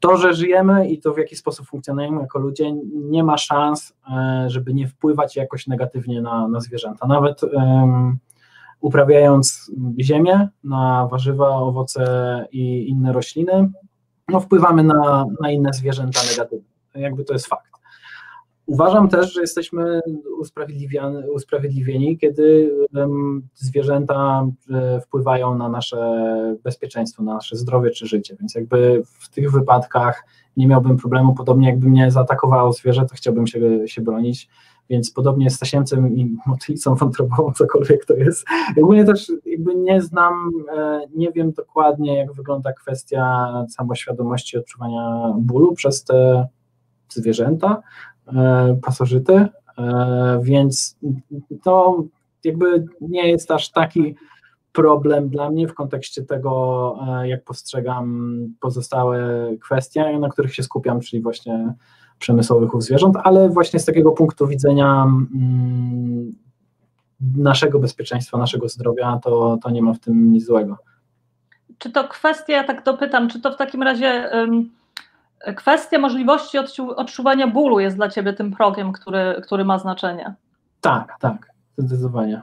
to, 0.00 0.16
że 0.16 0.34
żyjemy 0.34 0.88
i 0.88 0.98
to 0.98 1.14
w 1.14 1.18
jaki 1.18 1.36
sposób 1.36 1.66
funkcjonujemy 1.66 2.20
jako 2.20 2.38
ludzie, 2.38 2.72
nie 2.94 3.24
ma 3.24 3.38
szans, 3.38 3.92
e, 4.10 4.44
żeby 4.50 4.74
nie 4.74 4.88
wpływać 4.88 5.36
jakoś 5.36 5.66
negatywnie 5.66 6.22
na, 6.22 6.48
na 6.48 6.60
zwierzęta. 6.60 7.06
Nawet 7.06 7.42
um, 7.42 8.18
uprawiając 8.80 9.70
ziemię 10.00 10.48
na 10.64 11.08
warzywa, 11.10 11.48
owoce 11.48 12.04
i 12.52 12.88
inne 12.88 13.12
rośliny, 13.12 13.70
no 14.28 14.40
wpływamy 14.40 14.84
na, 14.84 15.26
na 15.40 15.50
inne 15.50 15.72
zwierzęta 15.72 16.20
negatywnie. 16.30 16.70
Jakby 16.94 17.24
to 17.24 17.32
jest 17.32 17.46
fakt. 17.46 17.70
Uważam 18.66 19.08
też, 19.08 19.32
że 19.32 19.40
jesteśmy 19.40 20.00
usprawiedliwieni, 21.34 22.18
kiedy 22.18 22.74
zwierzęta 23.54 24.46
e, 24.70 25.00
wpływają 25.00 25.54
na 25.54 25.68
nasze 25.68 25.96
bezpieczeństwo, 26.64 27.22
na 27.22 27.34
nasze 27.34 27.56
zdrowie 27.56 27.90
czy 27.90 28.06
życie. 28.06 28.36
Więc 28.40 28.54
jakby 28.54 29.02
w 29.04 29.28
tych 29.28 29.52
wypadkach 29.52 30.26
nie 30.56 30.66
miałbym 30.66 30.96
problemu. 30.96 31.34
Podobnie 31.34 31.68
jakby 31.68 31.88
mnie 31.88 32.10
zaatakowało 32.10 32.72
zwierzę, 32.72 33.06
to 33.06 33.14
chciałbym 33.14 33.46
się, 33.46 33.60
się 33.86 34.02
bronić. 34.02 34.48
Więc 34.90 35.10
podobnie 35.10 35.50
z 35.50 35.58
tasiemcem 35.58 36.16
i 36.16 36.36
motlicą 36.46 36.94
wątrobową, 36.94 37.52
cokolwiek 37.52 38.04
to 38.04 38.14
jest. 38.14 38.46
Ogólnie 38.82 39.04
też 39.04 39.32
jakby 39.46 39.74
nie 39.74 40.02
znam, 40.02 40.50
e, 40.76 41.00
nie 41.14 41.32
wiem 41.32 41.52
dokładnie, 41.52 42.16
jak 42.16 42.32
wygląda 42.32 42.72
kwestia 42.72 43.52
samoświadomości 43.68 44.58
odczuwania 44.58 45.34
bólu 45.38 45.72
przez 45.72 46.04
te 46.04 46.48
zwierzęta. 47.08 47.82
E, 48.36 48.78
pasożyty, 48.82 49.46
e, 49.78 50.40
więc 50.42 50.98
to 51.62 52.04
jakby 52.44 52.84
nie 53.00 53.28
jest 53.28 53.50
aż 53.50 53.70
taki 53.70 54.14
problem 54.72 55.28
dla 55.28 55.50
mnie 55.50 55.68
w 55.68 55.74
kontekście 55.74 56.22
tego, 56.22 56.98
jak 57.22 57.44
postrzegam 57.44 58.30
pozostałe 58.60 59.48
kwestie, 59.60 60.18
na 60.18 60.28
których 60.28 60.54
się 60.54 60.62
skupiam, 60.62 61.00
czyli 61.00 61.22
właśnie 61.22 61.74
przemysłowych 62.20 62.74
u 62.74 62.80
zwierząt, 62.80 63.16
ale 63.24 63.48
właśnie 63.48 63.80
z 63.80 63.84
takiego 63.84 64.12
punktu 64.12 64.46
widzenia 64.46 65.02
mm, 65.02 66.32
naszego 67.36 67.78
bezpieczeństwa, 67.78 68.38
naszego 68.38 68.68
zdrowia, 68.68 69.20
to, 69.22 69.58
to 69.62 69.70
nie 69.70 69.82
ma 69.82 69.92
w 69.94 69.98
tym 69.98 70.32
nic 70.32 70.46
złego. 70.46 70.76
Czy 71.78 71.90
to 71.90 72.08
kwestia, 72.08 72.64
tak 72.64 72.84
dopytam, 72.84 73.28
czy 73.28 73.40
to 73.40 73.52
w 73.52 73.56
takim 73.56 73.82
razie 73.82 74.30
kwestia 75.56 75.98
możliwości 75.98 76.58
odczuwania 76.96 77.46
bólu 77.46 77.80
jest 77.80 77.96
dla 77.96 78.08
Ciebie 78.08 78.32
tym 78.32 78.50
progiem, 78.50 78.92
który, 78.92 79.40
który 79.44 79.64
ma 79.64 79.78
znaczenie. 79.78 80.34
Tak, 80.80 81.16
tak, 81.20 81.52
zdecydowanie. 81.78 82.42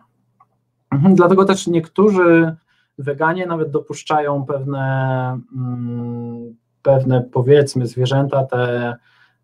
Mhm, 0.91 1.15
dlatego 1.15 1.45
też 1.45 1.67
niektórzy 1.67 2.55
weganie 2.97 3.45
nawet 3.45 3.71
dopuszczają 3.71 4.45
pewne, 4.45 5.39
mm, 5.55 6.55
pewne 6.81 7.21
powiedzmy 7.21 7.87
zwierzęta, 7.87 8.43
te 8.43 8.95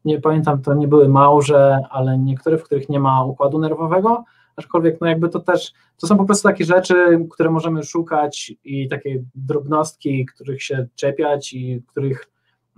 nie 0.05 0.21
pamiętam, 0.21 0.61
to 0.61 0.73
nie 0.73 0.87
były 0.87 1.09
małże, 1.09 1.79
ale 1.89 2.17
niektóre, 2.17 2.57
w 2.57 2.63
których 2.63 2.89
nie 2.89 2.99
ma 2.99 3.23
układu 3.23 3.59
nerwowego, 3.59 4.23
aczkolwiek 4.55 5.01
no 5.01 5.07
jakby 5.07 5.29
to 5.29 5.39
też, 5.39 5.73
to 5.97 6.07
są 6.07 6.17
po 6.17 6.25
prostu 6.25 6.47
takie 6.47 6.65
rzeczy, 6.65 7.27
które 7.31 7.49
możemy 7.49 7.83
szukać 7.83 8.53
i 8.63 8.89
takie 8.89 9.23
drobnostki, 9.35 10.25
których 10.25 10.63
się 10.63 10.87
czepiać 10.95 11.53
i 11.53 11.83
których 11.87 12.29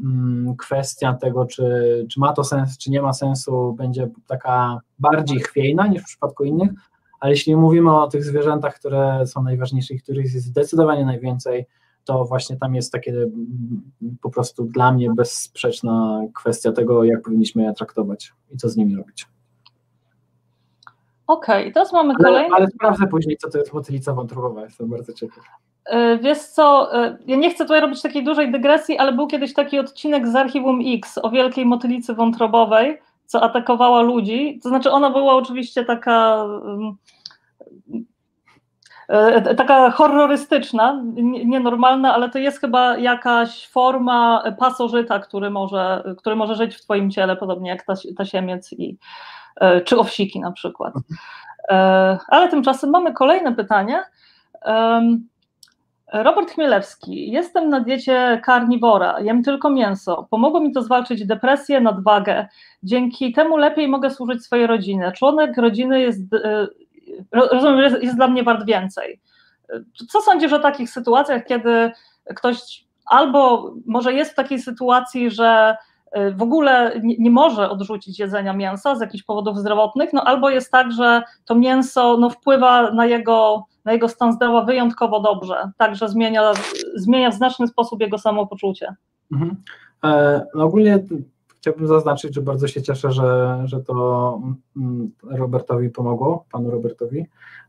mm, 0.03 0.55
kwestia 0.55 1.13
tego, 1.13 1.45
czy, 1.45 1.63
czy 2.11 2.19
ma 2.19 2.33
to 2.33 2.43
sens, 2.43 2.77
czy 2.77 2.91
nie 2.91 3.01
ma 3.01 3.13
sensu, 3.13 3.73
będzie 3.77 4.09
taka 4.27 4.79
bardziej 4.99 5.39
chwiejna 5.39 5.87
niż 5.87 6.01
w 6.01 6.05
przypadku 6.05 6.43
innych, 6.43 6.71
ale 7.19 7.31
jeśli 7.31 7.55
mówimy 7.55 7.99
o 7.99 8.07
tych 8.07 8.23
zwierzętach, 8.23 8.75
które 8.75 9.27
są 9.27 9.43
najważniejsze 9.43 9.93
i 9.93 9.99
których 9.99 10.33
jest 10.33 10.45
zdecydowanie 10.45 11.05
najwięcej, 11.05 11.65
to 12.05 12.25
właśnie 12.25 12.57
tam 12.57 12.75
jest 12.75 12.91
takie 12.91 13.11
mm, 13.11 13.81
po 14.21 14.29
prostu 14.29 14.63
dla 14.63 14.91
mnie 14.91 15.09
bezsprzeczna 15.15 16.21
kwestia 16.35 16.71
tego, 16.71 17.03
jak 17.03 17.21
powinniśmy 17.21 17.63
je 17.63 17.73
traktować 17.73 18.33
i 18.51 18.57
co 18.57 18.69
z 18.69 18.77
nimi 18.77 18.95
robić. 18.95 19.27
Okej, 21.27 21.61
okay, 21.61 21.73
teraz 21.73 21.93
mamy 21.93 22.15
kolejny. 22.15 22.47
Ale, 22.47 22.55
ale 22.55 22.67
sprawdzę 22.67 23.07
później, 23.07 23.37
co 23.37 23.49
to 23.49 23.57
jest 23.57 23.73
motylica 23.73 24.13
wątrobowa, 24.13 24.63
jestem 24.63 24.89
bardzo 24.89 25.13
ciekaw. 25.13 25.43
E, 25.85 26.17
wiesz 26.17 26.39
co, 26.39 26.95
e, 27.05 27.17
ja 27.27 27.35
nie 27.35 27.49
chcę 27.49 27.63
tutaj 27.63 27.81
robić 27.81 28.01
takiej 28.01 28.23
dużej 28.23 28.51
dygresji, 28.51 28.97
ale 28.97 29.13
był 29.13 29.27
kiedyś 29.27 29.53
taki 29.53 29.79
odcinek 29.79 30.27
z 30.27 30.35
Archiwum 30.35 30.79
X 30.85 31.19
o 31.23 31.29
wielkiej 31.29 31.65
motylicy 31.65 32.13
wątrobowej, 32.13 33.01
co 33.25 33.43
atakowała 33.43 34.01
ludzi. 34.01 34.59
To 34.63 34.69
znaczy, 34.69 34.91
ona 34.91 35.09
była 35.09 35.35
oczywiście 35.35 35.85
taka. 35.85 36.45
E, 39.07 39.55
taka 39.55 39.91
horrorystyczna, 39.91 41.01
nienormalna, 41.45 42.13
ale 42.13 42.29
to 42.29 42.39
jest 42.39 42.61
chyba 42.61 42.97
jakaś 42.97 43.67
forma 43.67 44.43
pasożyta, 44.59 45.19
który 45.19 45.49
może, 45.49 46.03
który 46.17 46.35
może 46.35 46.55
żyć 46.55 46.75
w 46.75 46.81
Twoim 46.81 47.11
ciele, 47.11 47.35
podobnie 47.35 47.69
jak 47.69 47.85
tasiemiec 48.17 48.73
i, 48.73 48.97
E, 49.55 49.81
czy 49.81 49.97
owsiki 49.97 50.39
na 50.39 50.51
przykład. 50.51 50.93
E, 51.69 52.17
ale 52.27 52.49
tymczasem 52.49 52.89
mamy 52.89 53.13
kolejne 53.13 53.55
pytanie. 53.55 54.03
Robert 56.13 56.51
Chmielewski. 56.51 57.31
Jestem 57.31 57.69
na 57.69 57.79
diecie 57.79 58.41
karniwora, 58.43 59.19
jem 59.19 59.43
tylko 59.43 59.69
mięso. 59.69 60.27
Pomogło 60.29 60.59
mi 60.59 60.71
to 60.71 60.81
zwalczyć 60.81 61.25
depresję, 61.25 61.81
nadwagę. 61.81 62.47
Dzięki 62.83 63.33
temu 63.33 63.57
lepiej 63.57 63.87
mogę 63.87 64.09
służyć 64.09 64.43
swojej 64.43 64.67
rodzinie. 64.67 65.11
Członek 65.15 65.57
rodziny 65.57 66.01
jest, 66.01 66.21
rozumiem, 67.31 67.79
jest, 67.79 68.03
jest 68.03 68.15
dla 68.15 68.27
mnie 68.27 68.43
wart 68.43 68.65
więcej. 68.65 69.19
Co 70.09 70.21
sądzisz 70.21 70.53
o 70.53 70.59
takich 70.59 70.89
sytuacjach, 70.89 71.45
kiedy 71.45 71.91
ktoś 72.35 72.85
albo 73.05 73.73
może 73.85 74.13
jest 74.13 74.31
w 74.31 74.35
takiej 74.35 74.59
sytuacji, 74.59 75.31
że 75.31 75.77
w 76.35 76.41
ogóle 76.41 76.99
nie, 77.03 77.15
nie, 77.19 77.31
może 77.31 77.69
odrzucić 77.69 78.19
jedzenia 78.19 78.53
mięsa 78.53 78.95
z 78.95 79.01
jakichś 79.01 79.23
powodów 79.23 79.57
zdrowotnych, 79.57 80.13
no 80.13 80.23
albo 80.23 80.49
jest 80.49 80.71
tak, 80.71 80.91
że 80.91 81.23
to 81.45 81.55
mięso 81.55 82.17
no, 82.17 82.29
wpływa 82.29 82.91
na 82.91 83.05
jego, 83.05 83.65
na 83.85 83.93
jego 83.93 84.09
stan 84.09 84.33
zdrowia 84.33 84.61
wyjątkowo 84.61 85.19
dobrze, 85.19 85.71
także 85.77 86.09
zmienia, 86.09 86.51
zmienia 86.95 87.31
w 87.31 87.33
znaczny 87.33 87.67
sposób 87.67 88.01
jego 88.01 88.17
samopoczucie. 88.17 88.95
Mhm. 89.31 89.55
E, 90.03 90.41
no 90.55 90.63
ogólnie 90.63 90.99
chciałbym 91.65 91.87
zaznaczyć, 91.87 92.35
że 92.35 92.41
bardzo 92.41 92.67
się 92.67 92.81
cieszę, 92.81 93.11
że, 93.11 93.61
że 93.65 93.79
to 93.79 94.39
mm, 94.77 95.11
Robertowi 95.23 95.89
pomogło, 95.89 96.45
panu 96.51 96.71
Robertowi, 96.71 97.25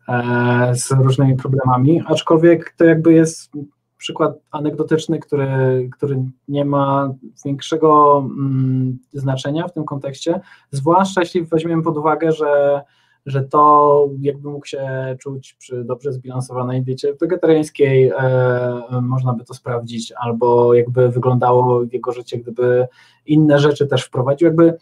e, 0.09 0.73
z 0.75 0.91
różnymi 0.91 1.37
problemami, 1.37 2.03
aczkolwiek 2.07 2.75
to 2.77 2.85
jakby 2.85 3.13
jest 3.13 3.53
przykład 3.97 4.39
anegdotyczny, 4.51 5.19
który, 5.19 5.49
który 5.93 6.25
nie 6.49 6.65
ma 6.65 7.15
większego 7.45 8.19
mm, 8.19 8.99
znaczenia 9.13 9.69
w 9.69 9.73
tym 9.73 9.85
kontekście, 9.85 10.41
zwłaszcza 10.71 11.21
jeśli 11.21 11.45
weźmiemy 11.45 11.83
pod 11.83 11.97
uwagę, 11.97 12.33
że, 12.33 12.83
że 13.27 13.43
to 13.43 14.09
jakby 14.21 14.51
mógł 14.51 14.67
się 14.67 15.17
czuć 15.21 15.55
przy 15.55 15.85
dobrze 15.85 16.13
zbilansowanej 16.13 16.83
diecie 16.83 17.15
wegetariańskiej, 17.15 18.13
e, 18.19 19.01
można 19.03 19.33
by 19.33 19.45
to 19.45 19.55
sprawdzić, 19.55 20.13
albo 20.17 20.75
jakby 20.75 21.09
wyglądało 21.09 21.83
jego 21.93 22.13
życie, 22.13 22.39
gdyby 22.39 22.89
inne 23.27 23.59
rzeczy 23.59 23.87
też 23.87 24.05
wprowadził, 24.05 24.47
jakby 24.47 24.79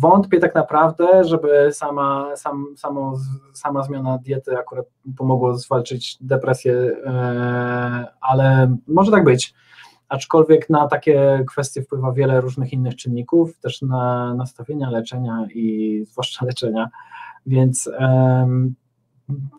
wątpię 0.00 0.38
tak 0.38 0.54
naprawdę, 0.54 1.24
żeby 1.24 1.68
sama, 1.72 2.36
sam, 2.36 2.66
samo, 2.76 3.14
sama 3.52 3.82
zmiana 3.82 4.18
diety 4.18 4.58
akurat 4.58 4.86
pomogło 5.16 5.58
zwalczyć 5.58 6.18
depresję, 6.20 6.74
e, 7.06 8.06
ale 8.20 8.76
może 8.86 9.10
tak 9.10 9.24
być. 9.24 9.54
Aczkolwiek 10.08 10.70
na 10.70 10.88
takie 10.88 11.44
kwestie 11.48 11.82
wpływa 11.82 12.12
wiele 12.12 12.40
różnych 12.40 12.72
innych 12.72 12.96
czynników, 12.96 13.58
też 13.58 13.82
na 13.82 14.34
nastawienia 14.34 14.90
leczenia 14.90 15.46
i 15.54 16.04
zwłaszcza 16.10 16.46
leczenia, 16.46 16.90
więc 17.46 17.90
um, 18.00 18.74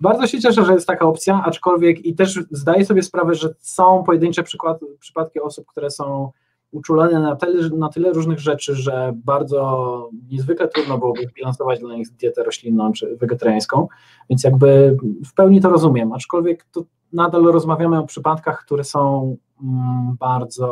bardzo 0.02 0.28
się 0.28 0.40
cieszę, 0.40 0.66
że 0.66 0.74
jest 0.74 0.88
taka 0.88 1.06
opcja, 1.06 1.44
aczkolwiek 1.46 2.06
i 2.06 2.16
też 2.16 2.40
zdaję 2.52 2.86
sobie 2.86 3.04
sprawę, 3.04 3.36
że 3.36 3.50
są 3.60 4.04
pojedyncze 4.04 4.44
przykład, 4.44 4.80
przypadki 5.00 5.40
osób, 5.40 5.66
które 5.68 5.92
są 5.92 6.32
uczulone 6.72 7.20
na 7.20 7.36
tyle, 7.36 7.70
na 7.70 7.90
tyle 7.90 8.14
różnych 8.14 8.40
rzeczy, 8.40 8.76
że 8.76 9.14
bardzo 9.16 10.10
niezwykle 10.32 10.68
trudno 10.68 10.98
byłoby 10.98 11.22
bilansować 11.36 11.80
dla 11.80 11.96
nich 11.96 12.10
dietę 12.10 12.44
roślinną 12.44 12.92
czy 12.92 13.18
wegetariańską, 13.18 13.88
więc 14.30 14.44
jakby 14.44 14.98
w 15.26 15.34
pełni 15.34 15.62
to 15.62 15.70
rozumiem, 15.70 16.14
aczkolwiek 16.14 16.66
to 16.72 16.84
nadal 17.14 17.44
rozmawiamy 17.44 18.00
o 18.00 18.06
przypadkach, 18.06 18.66
które 18.66 18.84
są 18.84 19.36
mm, 19.64 20.16
bardzo, 20.20 20.68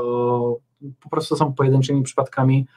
po 0.99 1.09
prostu 1.09 1.35
są 1.35 1.53
pojedynczymi 1.53 2.03
przypadkami, 2.03 2.67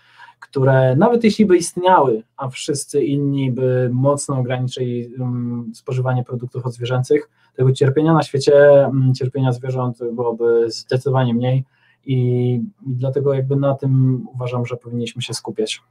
które 0.45 0.97
nawet 0.97 1.25
jeśli 1.25 1.47
by 1.47 1.57
istniały, 1.57 2.23
a 2.37 2.49
wszyscy 2.49 3.05
inni 3.05 3.53
by 3.53 3.91
mocno 3.93 4.39
ograniczyli 4.39 5.15
um, 5.19 5.71
spożywanie 5.75 6.25
produktów 6.25 6.67
odzwierzęcych, 6.67 7.31
tego 7.57 7.73
cierpienia 7.73 8.13
na 8.13 8.23
świecie, 8.23 8.53
um, 8.87 9.15
cierpienia 9.15 9.53
zwierząt 9.53 9.99
byłoby 10.13 10.71
zdecydowanie 10.71 11.35
mniej, 11.35 11.65
i, 12.07 12.61
dlatego 12.87 13.35
jakby 13.35 13.57
na 13.57 13.75
tym 13.75 14.25
uważam, 14.35 14.67
że 14.67 14.77
powinniśmy 14.77 15.23
się 15.23 15.35
skupiać. 15.35 15.83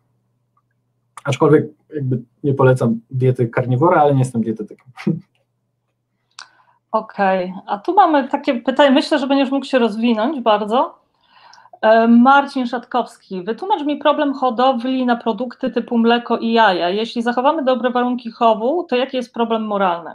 Aczkolwiek 1.24 1.66
jakby 1.96 2.22
nie 2.44 2.54
polecam 2.54 3.00
diety 3.12 3.48
karniwora, 3.48 4.02
ale 4.02 4.14
nie 4.14 4.20
jestem 4.20 4.42
dietetykiem. 4.42 4.88
Okej, 6.92 7.52
okay. 7.52 7.62
a 7.68 7.78
tu 7.78 7.94
mamy 7.94 8.30
takie 8.30 8.62
pytanie, 8.62 8.92
myślę, 8.92 9.20
że 9.20 9.28
będziesz 9.28 9.52
mógł 9.52 9.66
się 9.66 9.80
rozwinąć 9.80 10.42
bardzo. 10.42 11.03
E, 11.84 12.08
Marcin 12.08 12.68
Szatkowski, 12.68 13.44
wytłumacz 13.44 13.86
mi 13.86 13.98
problem 13.98 14.34
hodowli 14.34 15.06
na 15.06 15.16
produkty 15.16 15.70
typu 15.70 15.98
mleko 15.98 16.38
i 16.38 16.54
jaja. 16.54 16.90
Jeśli 16.90 17.22
zachowamy 17.22 17.64
dobre 17.64 17.92
warunki 17.92 18.32
chowu, 18.32 18.84
to 18.84 18.96
jaki 18.96 19.18
jest 19.18 19.34
problem 19.34 19.66
moralny? 19.66 20.12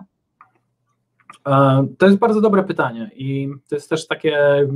E, 1.47 1.87
to 1.99 2.07
jest 2.07 2.19
bardzo 2.19 2.41
dobre 2.41 2.63
pytanie 2.63 3.11
i 3.17 3.49
to 3.69 3.75
jest 3.75 3.91
też 3.91 4.07
takie 4.07 4.69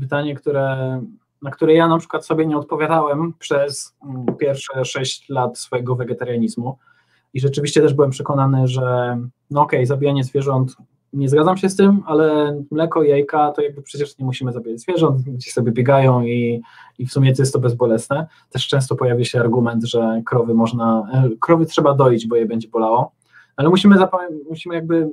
pytanie, 0.00 0.34
które, 0.34 1.00
na 1.42 1.50
które 1.50 1.74
ja 1.74 1.88
na 1.88 1.98
przykład 1.98 2.26
sobie 2.26 2.46
nie 2.46 2.56
odpowiadałem 2.56 3.32
przez 3.38 3.96
mm, 4.04 4.26
pierwsze 4.38 4.84
sześć 4.84 5.28
lat 5.28 5.58
swojego 5.58 5.96
wegetarianizmu 5.96 6.78
i 7.34 7.40
rzeczywiście 7.40 7.80
też 7.80 7.94
byłem 7.94 8.10
przekonany, 8.10 8.68
że 8.68 9.18
no 9.50 9.62
okej, 9.62 9.78
okay, 9.78 9.86
zabijanie 9.86 10.24
zwierząt, 10.24 10.76
nie 11.16 11.28
zgadzam 11.28 11.56
się 11.56 11.68
z 11.68 11.76
tym, 11.76 12.02
ale 12.06 12.56
mleko 12.70 13.02
i 13.02 13.08
jajka 13.08 13.52
to 13.52 13.62
jakby 13.62 13.82
przecież 13.82 14.18
nie 14.18 14.24
musimy 14.24 14.52
zabijać 14.52 14.80
zwierząt, 14.80 15.22
gdzieś 15.22 15.52
sobie 15.52 15.72
biegają 15.72 16.22
i, 16.22 16.62
i 16.98 17.06
w 17.06 17.12
sumie 17.12 17.34
to 17.34 17.42
jest 17.42 17.52
to 17.52 17.58
bezbolesne. 17.58 18.26
Też 18.50 18.68
często 18.68 18.96
pojawia 18.96 19.24
się 19.24 19.40
argument, 19.40 19.84
że 19.84 20.22
krowy 20.26 20.54
można, 20.54 21.08
e, 21.12 21.30
krowy 21.40 21.66
trzeba 21.66 21.94
doić, 21.94 22.26
bo 22.26 22.36
je 22.36 22.46
będzie 22.46 22.68
bolało, 22.68 23.12
ale 23.56 23.68
musimy, 23.68 23.96
musimy 24.48 24.74
jakby 24.74 25.10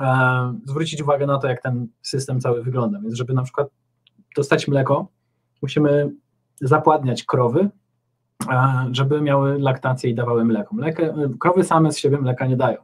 e, 0.00 0.54
zwrócić 0.64 1.02
uwagę 1.02 1.26
na 1.26 1.38
to, 1.38 1.48
jak 1.48 1.62
ten 1.62 1.88
system 2.02 2.40
cały 2.40 2.62
wygląda. 2.62 3.00
Więc 3.00 3.14
żeby 3.14 3.34
na 3.34 3.42
przykład 3.42 3.68
dostać 4.36 4.68
mleko, 4.68 5.08
musimy 5.62 6.10
zapładniać 6.60 7.24
krowy, 7.24 7.68
e, 8.50 8.88
żeby 8.92 9.20
miały 9.20 9.58
laktację 9.58 10.10
i 10.10 10.14
dawały 10.14 10.44
mleko. 10.44 10.74
Mleko. 10.74 11.02
Krowy 11.40 11.64
same 11.64 11.92
z 11.92 11.98
siebie 11.98 12.18
mleka 12.18 12.46
nie 12.46 12.56
dają. 12.56 12.78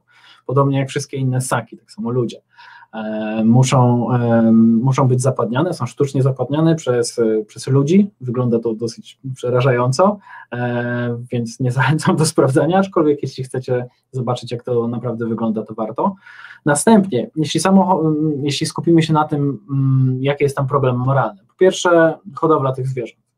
Podobnie 0.51 0.79
jak 0.79 0.89
wszystkie 0.89 1.17
inne 1.17 1.41
ssaki, 1.41 1.77
tak 1.77 1.93
samo 1.93 2.11
ludzie. 2.11 2.41
E, 2.95 3.45
muszą, 3.45 4.13
e, 4.13 4.53
muszą 4.83 5.09
być 5.09 5.23
zapadniane, 5.23 5.75
są 5.75 5.87
sztucznie 5.87 6.23
zapadniane 6.23 6.75
przez, 6.75 7.21
przez 7.47 7.67
ludzi. 7.67 8.11
Wygląda 8.21 8.59
to 8.59 8.75
dosyć 8.75 9.19
przerażająco, 9.35 10.19
e, 10.53 11.17
więc 11.33 11.61
nie 11.61 11.73
zachęcam 11.73 12.17
do 12.17 12.27
sprawdzania, 12.27 12.79
aczkolwiek 12.79 13.23
jeśli 13.23 13.45
chcecie 13.45 13.87
zobaczyć, 14.13 14.53
jak 14.53 14.63
to 14.63 14.89
naprawdę 14.89 15.27
wygląda, 15.27 15.63
to 15.63 15.75
warto. 15.75 16.15
Następnie, 16.67 17.31
jeśli, 17.37 17.61
samo, 17.61 18.03
jeśli 18.43 18.67
skupimy 18.67 19.03
się 19.03 19.13
na 19.13 19.25
tym, 19.25 19.59
mm, 19.71 20.19
jaki 20.23 20.45
jest 20.45 20.57
tam 20.57 20.67
problem 20.67 20.97
moralny. 20.97 21.41
Po 21.49 21.55
pierwsze, 21.55 22.19
hodowla 22.35 22.73
tych 22.73 22.89
zwierząt. 22.89 23.30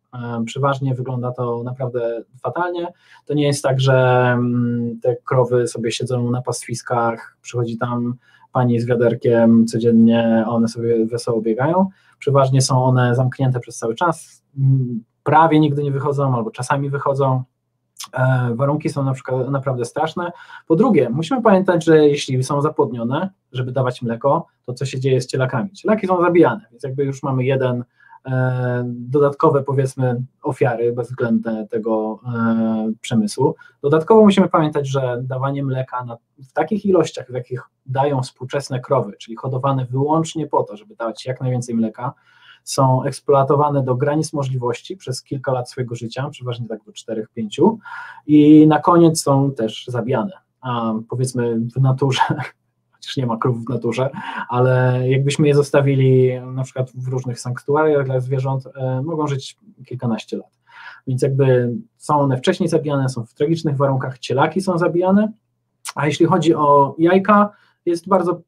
Przeważnie 0.47 0.95
wygląda 0.95 1.33
to 1.33 1.63
naprawdę 1.63 2.23
fatalnie. 2.43 2.93
To 3.27 3.35
nie 3.35 3.47
jest 3.47 3.63
tak, 3.63 3.81
że 3.81 4.29
mm, 4.33 5.01
te 5.03 5.17
krowy 5.17 5.67
sobie 5.67 5.93
siedzą 5.93 6.31
na 6.31 6.43
pastwiskach, 6.43 7.37
przychodzi 7.43 7.79
tam 7.79 8.15
pani 8.53 8.81
z 8.81 8.87
wiaderkiem 8.87 9.67
codziennie, 9.67 10.45
one 10.49 10.69
sobie 10.69 11.07
wesoło 11.07 11.41
biegają. 11.41 11.89
Przeważnie 12.19 12.63
są 12.63 12.85
one 12.85 13.15
zamknięte 13.15 13.61
przez 13.61 13.77
cały 13.77 13.95
czas, 13.95 14.43
prawie 15.23 15.61
nigdy 15.61 15.83
nie 15.83 15.93
wychodzą 15.93 16.35
albo 16.37 16.51
czasami 16.51 16.91
wychodzą. 16.91 17.43
E, 18.13 18.55
warunki 18.55 18.89
są 18.89 19.05
na 19.05 19.13
przykład 19.13 19.51
naprawdę 19.51 19.85
straszne. 19.85 20.33
Po 20.67 20.77
drugie, 20.77 21.11
musimy 21.11 21.43
pamiętać, 21.43 21.85
że 21.85 22.09
jeśli 22.09 22.45
są 22.45 22.63
zapłodnione, 22.63 23.31
żeby 23.53 23.73
dawać 23.73 24.03
mleko, 24.03 24.47
to 24.67 24.75
co 24.75 24.85
się 24.85 25.01
dzieje 25.01 25.21
z 25.21 25.27
cielakami? 25.27 25.73
Cielaki 25.73 26.07
są 26.07 26.23
zabijane, 26.23 26.61
więc 26.71 26.83
jakby 26.83 27.05
już 27.05 27.23
mamy 27.23 27.45
jeden 27.45 27.85
dodatkowe 28.85 29.63
powiedzmy 29.63 30.23
ofiary 30.43 30.93
bezwzględne 30.93 31.67
tego 31.69 32.21
e, 32.27 32.93
przemysłu. 33.01 33.55
Dodatkowo 33.83 34.23
musimy 34.23 34.49
pamiętać, 34.49 34.89
że 34.89 35.23
dawanie 35.23 35.65
mleka 35.65 36.05
na, 36.05 36.17
w 36.39 36.53
takich 36.53 36.87
ilościach, 36.87 37.27
w 37.31 37.35
jakich 37.35 37.63
dają 37.87 38.23
współczesne 38.23 38.81
krowy, 38.81 39.13
czyli 39.19 39.37
hodowane 39.37 39.87
wyłącznie 39.87 40.47
po 40.47 40.63
to, 40.63 40.77
żeby 40.77 40.97
dawać 40.97 41.27
jak 41.27 41.41
najwięcej 41.41 41.75
mleka, 41.75 42.13
są 42.65 43.05
eksploatowane 43.05 43.83
do 43.83 43.95
granic 43.95 44.33
możliwości 44.33 44.97
przez 44.97 45.23
kilka 45.23 45.53
lat 45.53 45.71
swojego 45.71 45.95
życia, 45.95 46.29
przeważnie 46.31 46.69
tak 46.69 46.81
do 46.85 46.93
4-5 46.93 47.77
i 48.27 48.67
na 48.67 48.79
koniec 48.79 49.23
są 49.23 49.53
też 49.53 49.87
zabijane. 49.87 50.33
A 50.61 50.93
powiedzmy 51.09 51.61
w 51.77 51.81
naturze, 51.81 52.21
chociaż 53.03 53.17
nie 53.17 53.27
ma 53.27 53.37
krów 53.37 53.65
w 53.65 53.69
naturze, 53.69 54.11
ale 54.49 55.03
jakbyśmy 55.09 55.49
je 55.49 55.55
zostawili 55.55 56.41
na 56.41 56.63
przykład 56.63 56.91
w 56.95 57.09
różnych 57.09 57.41
sanktuariach 57.41 58.07
dla 58.07 58.21
zwierząt, 58.21 58.65
e, 58.67 59.03
mogą 59.03 59.27
żyć 59.27 59.57
kilkanaście 59.87 60.37
lat. 60.37 60.61
Więc 61.07 61.23
jakby 61.23 61.73
są 61.97 62.21
one 62.21 62.37
wcześniej 62.37 62.69
zabijane, 62.69 63.09
są 63.09 63.27
w 63.27 63.35
tragicznych 63.35 63.77
warunkach, 63.77 64.19
cielaki 64.19 64.61
są 64.61 64.79
zabijane, 64.79 65.33
a 65.95 66.07
jeśli 66.07 66.27
chodzi 66.27 66.55
o 66.55 66.95
jajka, 66.99 67.51
jest 67.87 68.09
bardzo, 68.09 68.43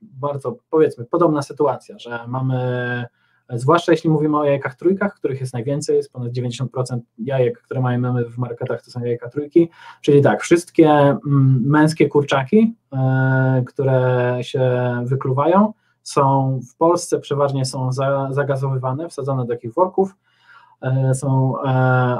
bardzo 0.00 0.56
powiedzmy 0.70 1.04
podobna 1.04 1.42
sytuacja, 1.42 1.98
że 1.98 2.20
mamy 2.26 3.06
zwłaszcza 3.54 3.92
jeśli 3.92 4.10
mówimy 4.10 4.38
o 4.38 4.44
jajkach 4.44 4.74
trójkach, 4.74 5.14
których 5.14 5.40
jest 5.40 5.52
najwięcej, 5.52 5.96
jest 5.96 6.12
ponad 6.12 6.32
90% 6.32 6.98
jajek, 7.18 7.62
które 7.62 7.80
mamy 7.80 8.24
w 8.24 8.38
marketach, 8.38 8.82
to 8.82 8.90
są 8.90 9.04
jajka 9.04 9.28
trójki, 9.28 9.70
czyli 10.02 10.22
tak, 10.22 10.42
wszystkie 10.42 10.90
mm, 10.90 11.62
męskie 11.66 12.08
kurczaki, 12.08 12.74
e, 12.92 13.62
które 13.66 14.38
się 14.42 14.62
wykluwają, 15.04 15.72
są 16.02 16.60
w 16.72 16.76
Polsce 16.76 17.18
przeważnie 17.20 17.64
są 17.64 17.92
zagazowywane, 18.30 19.08
wsadzane 19.08 19.46
do 19.46 19.54
takich 19.54 19.74
worków, 19.74 20.16
e, 20.82 21.14
są 21.14 21.62
e, 21.62 21.68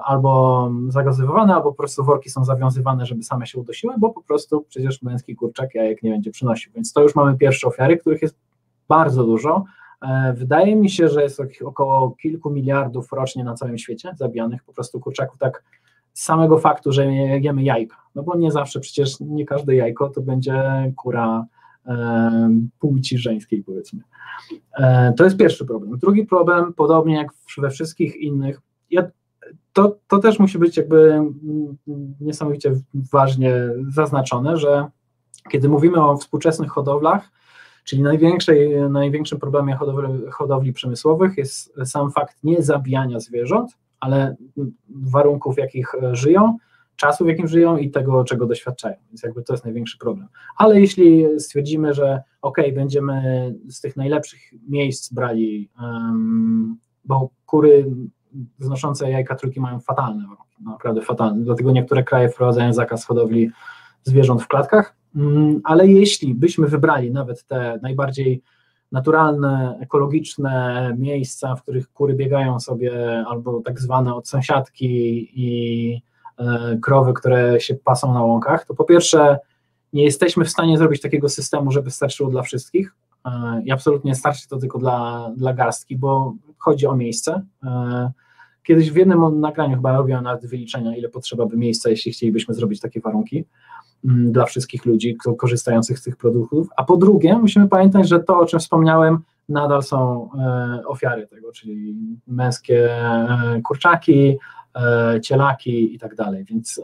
albo 0.04 0.70
zagazowywane, 0.88 1.54
albo 1.54 1.70
po 1.70 1.76
prostu 1.76 2.04
worki 2.04 2.30
są 2.30 2.44
zawiązywane, 2.44 3.06
żeby 3.06 3.22
same 3.22 3.46
się 3.46 3.58
udosiły, 3.58 3.94
bo 3.98 4.10
po 4.10 4.22
prostu 4.22 4.64
przecież 4.68 5.02
męski 5.02 5.36
kurczak 5.36 5.74
jajek 5.74 6.02
nie 6.02 6.10
będzie 6.10 6.30
przynosił. 6.30 6.72
Więc 6.72 6.92
to 6.92 7.02
już 7.02 7.14
mamy 7.14 7.36
pierwsze 7.36 7.66
ofiary, 7.66 7.96
których 7.96 8.22
jest 8.22 8.38
bardzo 8.88 9.24
dużo, 9.24 9.64
wydaje 10.34 10.76
mi 10.76 10.90
się, 10.90 11.08
że 11.08 11.22
jest 11.22 11.42
około 11.64 12.10
kilku 12.10 12.50
miliardów 12.50 13.12
rocznie 13.12 13.44
na 13.44 13.54
całym 13.54 13.78
świecie 13.78 14.12
zabijanych 14.16 14.64
po 14.64 14.72
prostu 14.72 15.00
kurczaków, 15.00 15.38
tak 15.38 15.64
z 16.12 16.22
samego 16.22 16.58
faktu, 16.58 16.92
że 16.92 17.06
jemy 17.40 17.62
jajka. 17.62 17.96
No 18.14 18.22
bo 18.22 18.36
nie 18.36 18.50
zawsze 18.52 18.80
przecież 18.80 19.20
nie 19.20 19.46
każde 19.46 19.74
jajko 19.74 20.08
to 20.08 20.20
będzie 20.20 20.62
kura 20.96 21.46
e, 21.86 22.50
płci 22.78 23.18
żeńskiej, 23.18 23.64
powiedzmy. 23.64 24.00
E, 24.78 25.12
to 25.16 25.24
jest 25.24 25.36
pierwszy 25.36 25.66
problem. 25.66 25.98
Drugi 25.98 26.26
problem, 26.26 26.72
podobnie 26.72 27.16
jak 27.16 27.28
we 27.58 27.70
wszystkich 27.70 28.16
innych, 28.16 28.60
to, 29.78 29.98
to 30.08 30.18
też 30.18 30.38
musi 30.38 30.58
być 30.58 30.76
jakby 30.76 31.12
mm, 31.12 31.76
niesamowicie 32.20 32.72
ważnie 33.12 33.54
zaznaczone, 33.88 34.56
że 34.56 34.86
kiedy 35.50 35.68
mówimy 35.68 36.04
o 36.04 36.16
współczesnych 36.16 36.70
hodowlach, 36.70 37.30
Czyli 37.88 38.02
największym 38.90 39.38
problemem 39.40 39.76
hodowli, 39.76 40.30
hodowli 40.30 40.72
przemysłowych 40.72 41.36
jest 41.36 41.74
sam 41.84 42.10
fakt 42.10 42.36
nie 42.44 42.62
zabijania 42.62 43.20
zwierząt, 43.20 43.70
ale 44.00 44.36
warunków, 44.88 45.54
w 45.54 45.58
jakich 45.58 45.92
żyją, 46.12 46.56
czasu, 46.96 47.24
w 47.24 47.28
jakim 47.28 47.48
żyją 47.48 47.76
i 47.76 47.90
tego, 47.90 48.24
czego 48.24 48.46
doświadczają. 48.46 48.96
Więc 49.08 49.22
jakby 49.22 49.42
to 49.42 49.52
jest 49.52 49.64
największy 49.64 49.98
problem. 49.98 50.28
Ale 50.56 50.80
jeśli 50.80 51.26
stwierdzimy, 51.40 51.94
że 51.94 52.22
ok, 52.42 52.58
będziemy 52.74 53.54
z 53.68 53.80
tych 53.80 53.96
najlepszych 53.96 54.40
miejsc 54.68 55.12
brali, 55.12 55.70
um, 55.82 56.78
bo 57.04 57.30
kury 57.46 57.86
znoszące 58.58 59.10
jajka 59.10 59.34
trójki 59.34 59.60
mają 59.60 59.80
fatalne 59.80 60.22
warunki, 60.22 60.64
naprawdę 60.64 61.02
fatalne, 61.02 61.44
dlatego 61.44 61.72
niektóre 61.72 62.04
kraje 62.04 62.28
wprowadzają 62.28 62.72
zakaz 62.72 63.04
hodowli 63.04 63.50
zwierząt 64.04 64.42
w 64.42 64.48
klatkach, 64.48 64.97
ale 65.64 65.86
jeśli 65.88 66.34
byśmy 66.34 66.66
wybrali 66.66 67.10
nawet 67.10 67.44
te 67.44 67.78
najbardziej 67.82 68.42
naturalne, 68.92 69.78
ekologiczne 69.80 70.94
miejsca, 70.98 71.56
w 71.56 71.62
których 71.62 71.92
kury 71.92 72.14
biegają 72.14 72.60
sobie, 72.60 73.24
albo 73.28 73.60
tak 73.60 73.80
zwane 73.80 74.14
od 74.14 74.28
sąsiadki 74.28 75.30
i 75.34 76.02
e, 76.38 76.78
krowy, 76.82 77.12
które 77.12 77.60
się 77.60 77.74
pasą 77.74 78.14
na 78.14 78.22
łąkach, 78.22 78.66
to 78.66 78.74
po 78.74 78.84
pierwsze 78.84 79.38
nie 79.92 80.04
jesteśmy 80.04 80.44
w 80.44 80.50
stanie 80.50 80.78
zrobić 80.78 81.00
takiego 81.00 81.28
systemu, 81.28 81.72
żeby 81.72 81.90
starczyło 81.90 82.30
dla 82.30 82.42
wszystkich 82.42 82.94
e, 83.24 83.62
i 83.64 83.70
absolutnie 83.70 84.14
starczy 84.14 84.48
to 84.48 84.56
tylko 84.58 84.78
dla, 84.78 85.30
dla 85.36 85.52
garstki, 85.52 85.96
bo 85.96 86.34
chodzi 86.58 86.86
o 86.86 86.96
miejsce. 86.96 87.42
E, 87.64 88.12
kiedyś 88.62 88.90
w 88.90 88.96
jednym 88.96 89.40
nagraniu 89.40 89.76
chyba 89.76 89.96
robiłem 89.96 90.24
nawet 90.24 90.46
wyliczenia, 90.46 90.96
ile 90.96 91.08
potrzeba 91.08 91.46
by 91.46 91.56
miejsca, 91.56 91.90
jeśli 91.90 92.12
chcielibyśmy 92.12 92.54
zrobić 92.54 92.80
takie 92.80 93.00
warunki. 93.00 93.44
Mm, 94.04 94.32
dla 94.32 94.44
wszystkich 94.44 94.86
ludzi 94.86 95.16
korzystających 95.38 95.98
z 95.98 96.02
tych 96.02 96.16
produktów. 96.16 96.68
A 96.76 96.84
po 96.84 96.96
drugie, 96.96 97.38
musimy 97.38 97.68
pamiętać, 97.68 98.08
że 98.08 98.20
to, 98.20 98.38
o 98.38 98.46
czym 98.46 98.60
wspomniałem, 98.60 99.18
nadal 99.48 99.82
są 99.82 100.30
e, 100.38 100.82
ofiary 100.86 101.26
tego, 101.26 101.52
czyli 101.52 101.96
męskie 102.26 102.92
e, 102.92 103.60
kurczaki, 103.64 104.38
e, 104.76 105.20
cielaki 105.20 105.94
i 105.94 105.98
tak 105.98 106.14
dalej. 106.14 106.44
Więc 106.44 106.82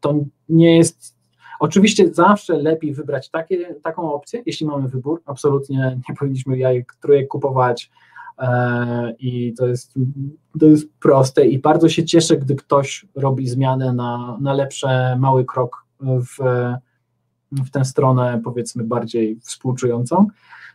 to 0.00 0.14
nie 0.48 0.76
jest. 0.76 1.22
Oczywiście 1.60 2.14
zawsze 2.14 2.58
lepiej 2.58 2.94
wybrać 2.94 3.30
takie, 3.30 3.74
taką 3.74 4.12
opcję, 4.12 4.42
jeśli 4.46 4.66
mamy 4.66 4.88
wybór. 4.88 5.22
Absolutnie 5.26 6.00
nie 6.08 6.14
powinniśmy 6.14 6.58
jajek 6.58 6.94
trójek 7.00 7.28
kupować 7.28 7.90
i 9.18 9.54
to 9.58 9.66
jest, 9.66 9.94
to 10.60 10.66
jest 10.66 10.88
proste 11.00 11.46
i 11.46 11.58
bardzo 11.58 11.88
się 11.88 12.04
cieszę, 12.04 12.36
gdy 12.36 12.54
ktoś 12.54 13.06
robi 13.14 13.48
zmianę 13.48 13.92
na, 13.92 14.38
na 14.40 14.52
lepsze, 14.52 15.16
mały 15.20 15.44
krok 15.44 15.82
w, 16.02 16.36
w 17.52 17.70
tę 17.70 17.84
stronę, 17.84 18.40
powiedzmy, 18.44 18.84
bardziej 18.84 19.40
współczującą. 19.40 20.26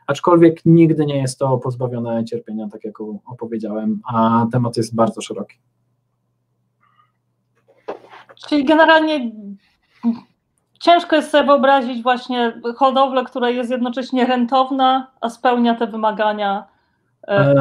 Aczkolwiek 0.07 0.65
nigdy 0.65 1.05
nie 1.05 1.17
jest 1.17 1.39
to 1.39 1.57
pozbawione 1.57 2.25
cierpienia, 2.25 2.67
tak 2.71 2.83
jak 2.83 2.95
opowiedziałem, 3.25 4.01
a 4.13 4.45
temat 4.51 4.77
jest 4.77 4.95
bardzo 4.95 5.21
szeroki. 5.21 5.57
Czyli 8.47 8.65
generalnie 8.65 9.31
ciężko 10.79 11.15
jest 11.15 11.31
sobie 11.31 11.45
wyobrazić 11.45 12.03
właśnie 12.03 12.61
hodowlę, 12.75 13.23
która 13.23 13.49
jest 13.49 13.71
jednocześnie 13.71 14.25
rentowna, 14.25 15.11
a 15.21 15.29
spełnia 15.29 15.75
te 15.75 15.87
wymagania. 15.87 16.67
E, 17.27 17.31
e 17.31 17.53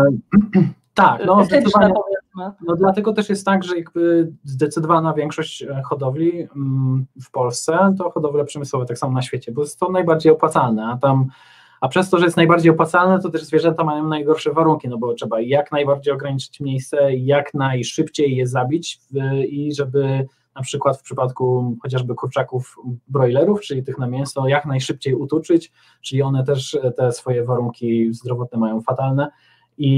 tak, 0.94 1.26
no 1.26 1.44
zdecydowanie. 1.44 1.94
No. 2.36 2.76
Dlatego 2.76 3.12
też 3.12 3.28
jest 3.28 3.46
tak, 3.46 3.64
że 3.64 3.76
jakby 3.76 4.32
zdecydowana 4.44 5.14
większość 5.14 5.62
e, 5.62 5.82
hodowli 5.84 6.48
mm, 6.56 7.06
w 7.22 7.30
Polsce 7.30 7.94
to 7.98 8.10
hodowle 8.10 8.44
przemysłowe, 8.44 8.86
tak 8.86 8.98
samo 8.98 9.12
na 9.12 9.22
świecie, 9.22 9.52
bo 9.52 9.62
jest 9.62 9.80
to 9.80 9.90
najbardziej 9.90 10.32
opłacalne, 10.32 10.86
a 10.86 10.96
tam 10.96 11.26
a 11.80 11.88
przez 11.88 12.10
to, 12.10 12.18
że 12.18 12.24
jest 12.24 12.36
najbardziej 12.36 12.70
opłacalne, 12.70 13.20
to 13.20 13.30
też 13.30 13.44
zwierzęta 13.44 13.84
mają 13.84 14.08
najgorsze 14.08 14.52
warunki, 14.52 14.88
no 14.88 14.98
bo 14.98 15.14
trzeba 15.14 15.40
jak 15.40 15.72
najbardziej 15.72 16.14
ograniczyć 16.14 16.60
miejsce, 16.60 17.14
jak 17.14 17.54
najszybciej 17.54 18.36
je 18.36 18.46
zabić 18.46 19.00
i 19.48 19.74
żeby 19.74 20.26
na 20.54 20.62
przykład 20.62 20.98
w 20.98 21.02
przypadku 21.02 21.76
chociażby 21.82 22.14
kurczaków 22.14 22.76
broilerów, 23.08 23.60
czyli 23.60 23.84
tych 23.84 23.98
na 23.98 24.06
mięso, 24.06 24.48
jak 24.48 24.66
najszybciej 24.66 25.14
utuczyć, 25.14 25.72
czyli 26.00 26.22
one 26.22 26.44
też 26.44 26.78
te 26.96 27.12
swoje 27.12 27.44
warunki 27.44 28.14
zdrowotne 28.14 28.58
mają 28.58 28.80
fatalne, 28.80 29.30
i, 29.78 29.90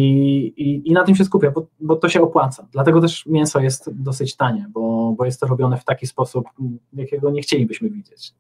i, 0.56 0.90
I, 0.90 0.92
na 0.92 1.04
tym 1.04 1.14
się 1.14 1.24
skupia, 1.24 1.50
bo, 1.50 1.66
bo, 1.80 1.96
to 1.96 2.08
się 2.08 2.22
opłaca. 2.22 2.66
Dlatego 2.72 3.00
też 3.00 3.26
mięso 3.26 3.60
jest 3.60 4.02
dosyć 4.02 4.36
tanie, 4.36 4.66
bo, 4.70 5.14
bo 5.18 5.24
jest 5.24 5.40
to 5.40 5.46
robione 5.46 5.76
w 5.76 5.84
taki 5.84 6.06
sposób, 6.06 6.46
jakiego 6.92 7.30
nie 7.30 7.42
chcielibyśmy 7.42 7.90
widzieć. 7.90 8.34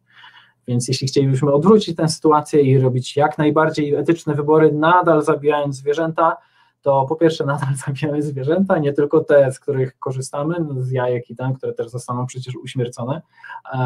Więc 0.68 0.88
jeśli 0.88 1.08
chcielibyśmy 1.08 1.52
odwrócić 1.52 1.96
tę 1.96 2.08
sytuację 2.08 2.60
i 2.60 2.78
robić 2.78 3.16
jak 3.16 3.38
najbardziej 3.38 3.94
etyczne 3.94 4.34
wybory, 4.34 4.72
nadal 4.72 5.22
zabijając 5.22 5.76
zwierzęta, 5.76 6.36
to 6.82 7.06
po 7.08 7.16
pierwsze 7.16 7.44
nadal 7.46 7.74
zabijamy 7.86 8.22
zwierzęta, 8.22 8.78
nie 8.78 8.92
tylko 8.92 9.24
te, 9.24 9.52
z 9.52 9.60
których 9.60 9.98
korzystamy, 9.98 10.56
no 10.60 10.82
z 10.82 10.90
jajek 10.90 11.30
i 11.30 11.36
tam, 11.36 11.54
które 11.54 11.72
też 11.72 11.88
zostaną 11.88 12.26
przecież 12.26 12.56
uśmiercone, 12.56 13.22
e, 13.74 13.78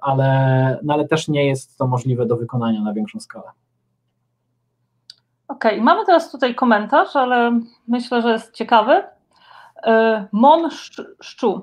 ale, 0.00 0.78
no 0.82 0.94
ale 0.94 1.08
też 1.08 1.28
nie 1.28 1.46
jest 1.46 1.78
to 1.78 1.86
możliwe 1.86 2.26
do 2.26 2.36
wykonania 2.36 2.82
na 2.82 2.94
większą 2.94 3.20
skalę. 3.20 3.50
Okej, 5.58 5.72
okay. 5.72 5.84
mamy 5.84 6.06
teraz 6.06 6.30
tutaj 6.32 6.54
komentarz, 6.54 7.16
ale 7.16 7.60
myślę, 7.88 8.22
że 8.22 8.32
jest 8.32 8.54
ciekawy. 8.54 9.02
Mon 10.32 10.70
Szczu. 11.22 11.62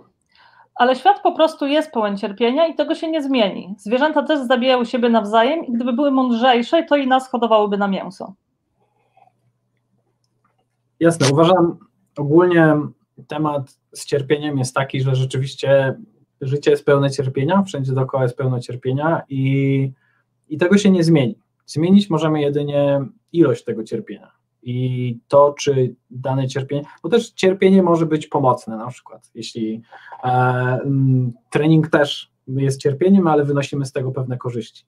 Ale 0.76 0.96
świat 0.96 1.22
po 1.22 1.32
prostu 1.32 1.68
jest 1.68 1.92
pełen 1.92 2.18
cierpienia 2.18 2.68
i 2.68 2.76
tego 2.76 2.96
się 2.96 3.12
nie 3.12 3.24
zmieni. 3.24 3.76
Zwierzęta 3.78 4.24
też 4.24 4.40
zabijają 4.40 4.86
siebie 4.86 5.10
nawzajem 5.10 5.66
i 5.66 5.72
gdyby 5.72 5.94
były 5.94 6.12
mądrzejsze, 6.12 6.84
to 6.84 6.96
i 6.96 7.08
nas 7.08 7.30
hodowałyby 7.30 7.78
na 7.78 7.88
mięso. 7.88 8.34
Jasne, 11.00 11.28
uważam 11.32 11.78
ogólnie 12.18 12.76
temat 13.28 13.78
z 13.94 14.06
cierpieniem 14.06 14.58
jest 14.58 14.76
taki, 14.76 15.02
że 15.02 15.16
rzeczywiście 15.16 15.96
życie 16.42 16.72
jest 16.72 16.86
pełne 16.86 17.12
cierpienia, 17.12 17.64
wszędzie 17.64 17.92
dookoła 17.92 18.24
jest 18.24 18.38
pełno 18.38 18.60
cierpienia 18.60 19.22
i, 19.30 19.92
i 20.50 20.58
tego 20.58 20.78
się 20.78 20.92
nie 20.92 21.04
zmieni. 21.04 21.40
Zmienić 21.66 22.10
możemy 22.10 22.42
jedynie 22.42 23.06
ilość 23.38 23.64
tego 23.64 23.84
cierpienia 23.84 24.32
i 24.66 25.20
to, 25.28 25.56
czy 25.60 25.96
dane 26.10 26.48
cierpienie, 26.48 26.84
bo 27.04 27.10
też 27.10 27.32
cierpienie 27.32 27.84
może 27.84 28.06
być 28.06 28.28
pomocne 28.28 28.78
na 28.78 28.88
przykład, 28.88 29.32
jeśli 29.36 29.82
e, 30.24 30.80
trening 31.52 31.90
też 31.90 32.32
jest 32.48 32.82
cierpieniem, 32.82 33.28
ale 33.28 33.44
wynosimy 33.44 33.86
z 33.86 33.92
tego 33.92 34.12
pewne 34.12 34.38
korzyści. 34.38 34.86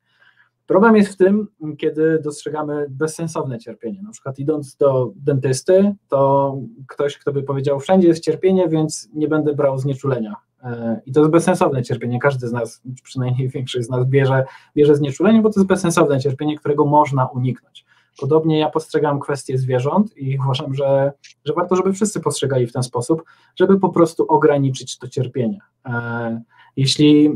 Problem 0.68 0.96
jest 0.96 1.14
w 1.14 1.18
tym, 1.18 1.48
kiedy 1.78 2.20
dostrzegamy 2.24 2.86
bezsensowne 2.90 3.60
cierpienie. 3.60 4.02
Na 4.02 4.12
przykład 4.12 4.40
idąc 4.40 4.76
do 4.76 5.12
dentysty, 5.16 5.96
to 6.08 6.54
ktoś, 6.88 7.18
kto 7.18 7.32
by 7.32 7.44
powiedział, 7.44 7.80
wszędzie 7.80 8.08
jest 8.08 8.24
cierpienie, 8.24 8.70
więc 8.70 9.10
nie 9.14 9.28
będę 9.28 9.54
brał 9.54 9.78
znieczulenia. 9.78 10.36
E, 10.64 11.02
I 11.06 11.12
to 11.12 11.20
jest 11.20 11.32
bezsensowne 11.32 11.84
cierpienie. 11.84 12.20
Każdy 12.20 12.48
z 12.48 12.52
nas, 12.52 12.82
przynajmniej 13.04 13.50
większość 13.50 13.86
z 13.86 13.90
nas, 13.90 14.06
bierze, 14.06 14.46
bierze 14.76 14.96
znieczulenie, 14.96 15.42
bo 15.42 15.50
to 15.50 15.60
jest 15.60 15.68
bezsensowne 15.68 16.20
cierpienie, 16.20 16.58
którego 16.58 16.86
można 16.86 17.26
uniknąć. 17.26 17.87
Podobnie 18.20 18.60
ja 18.60 18.70
postrzegam 18.70 19.20
kwestie 19.20 19.58
zwierząt 19.58 20.18
i 20.18 20.38
uważam, 20.44 20.74
że, 20.74 21.12
że 21.46 21.54
warto, 21.54 21.76
żeby 21.76 21.94
wszyscy 21.94 22.20
postrzegali 22.20 22.68
w 22.68 22.74
ten 22.74 22.84
sposób, 22.84 23.24
żeby 23.56 23.80
po 23.80 23.90
prostu 23.90 24.26
ograniczyć 24.28 24.98
to 24.98 25.08
cierpienie. 25.08 25.60
E, 25.86 26.42
jeśli 26.78 27.32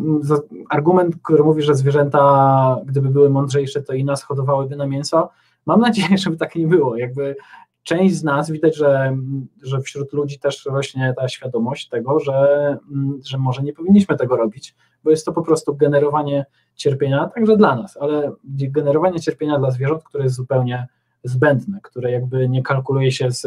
argument, 0.69 1.15
który 1.23 1.43
mówi, 1.43 1.61
że 1.61 1.75
zwierzęta, 1.75 2.77
gdyby 2.85 3.09
były 3.09 3.29
mądrzejsze, 3.29 3.81
to 3.81 3.93
i 3.93 4.03
nas 4.03 4.23
hodowałyby 4.23 4.75
na 4.75 4.87
mięso, 4.87 5.29
mam 5.65 5.79
nadzieję, 5.79 6.17
żeby 6.17 6.37
tak 6.37 6.55
nie 6.55 6.67
było. 6.67 6.97
Jakby 6.97 7.35
część 7.83 8.15
z 8.15 8.23
nas 8.23 8.51
widać, 8.51 8.77
że, 8.77 9.17
że 9.61 9.81
wśród 9.81 10.13
ludzi 10.13 10.39
też 10.39 10.65
rośnie 10.65 11.13
ta 11.17 11.29
świadomość 11.29 11.89
tego, 11.89 12.19
że, 12.19 12.77
że 13.25 13.37
może 13.37 13.63
nie 13.63 13.73
powinniśmy 13.73 14.17
tego 14.17 14.35
robić, 14.35 14.75
bo 15.03 15.11
jest 15.11 15.25
to 15.25 15.33
po 15.33 15.41
prostu 15.41 15.75
generowanie 15.75 16.45
cierpienia 16.75 17.29
także 17.35 17.57
dla 17.57 17.75
nas, 17.75 17.97
ale 17.97 18.31
generowanie 18.47 19.19
cierpienia 19.19 19.59
dla 19.59 19.71
zwierząt, 19.71 20.03
które 20.03 20.23
jest 20.23 20.35
zupełnie 20.35 20.87
zbędne, 21.23 21.79
które 21.83 22.11
jakby 22.11 22.49
nie 22.49 22.63
kalkuluje 22.63 23.11
się 23.11 23.31
z 23.31 23.45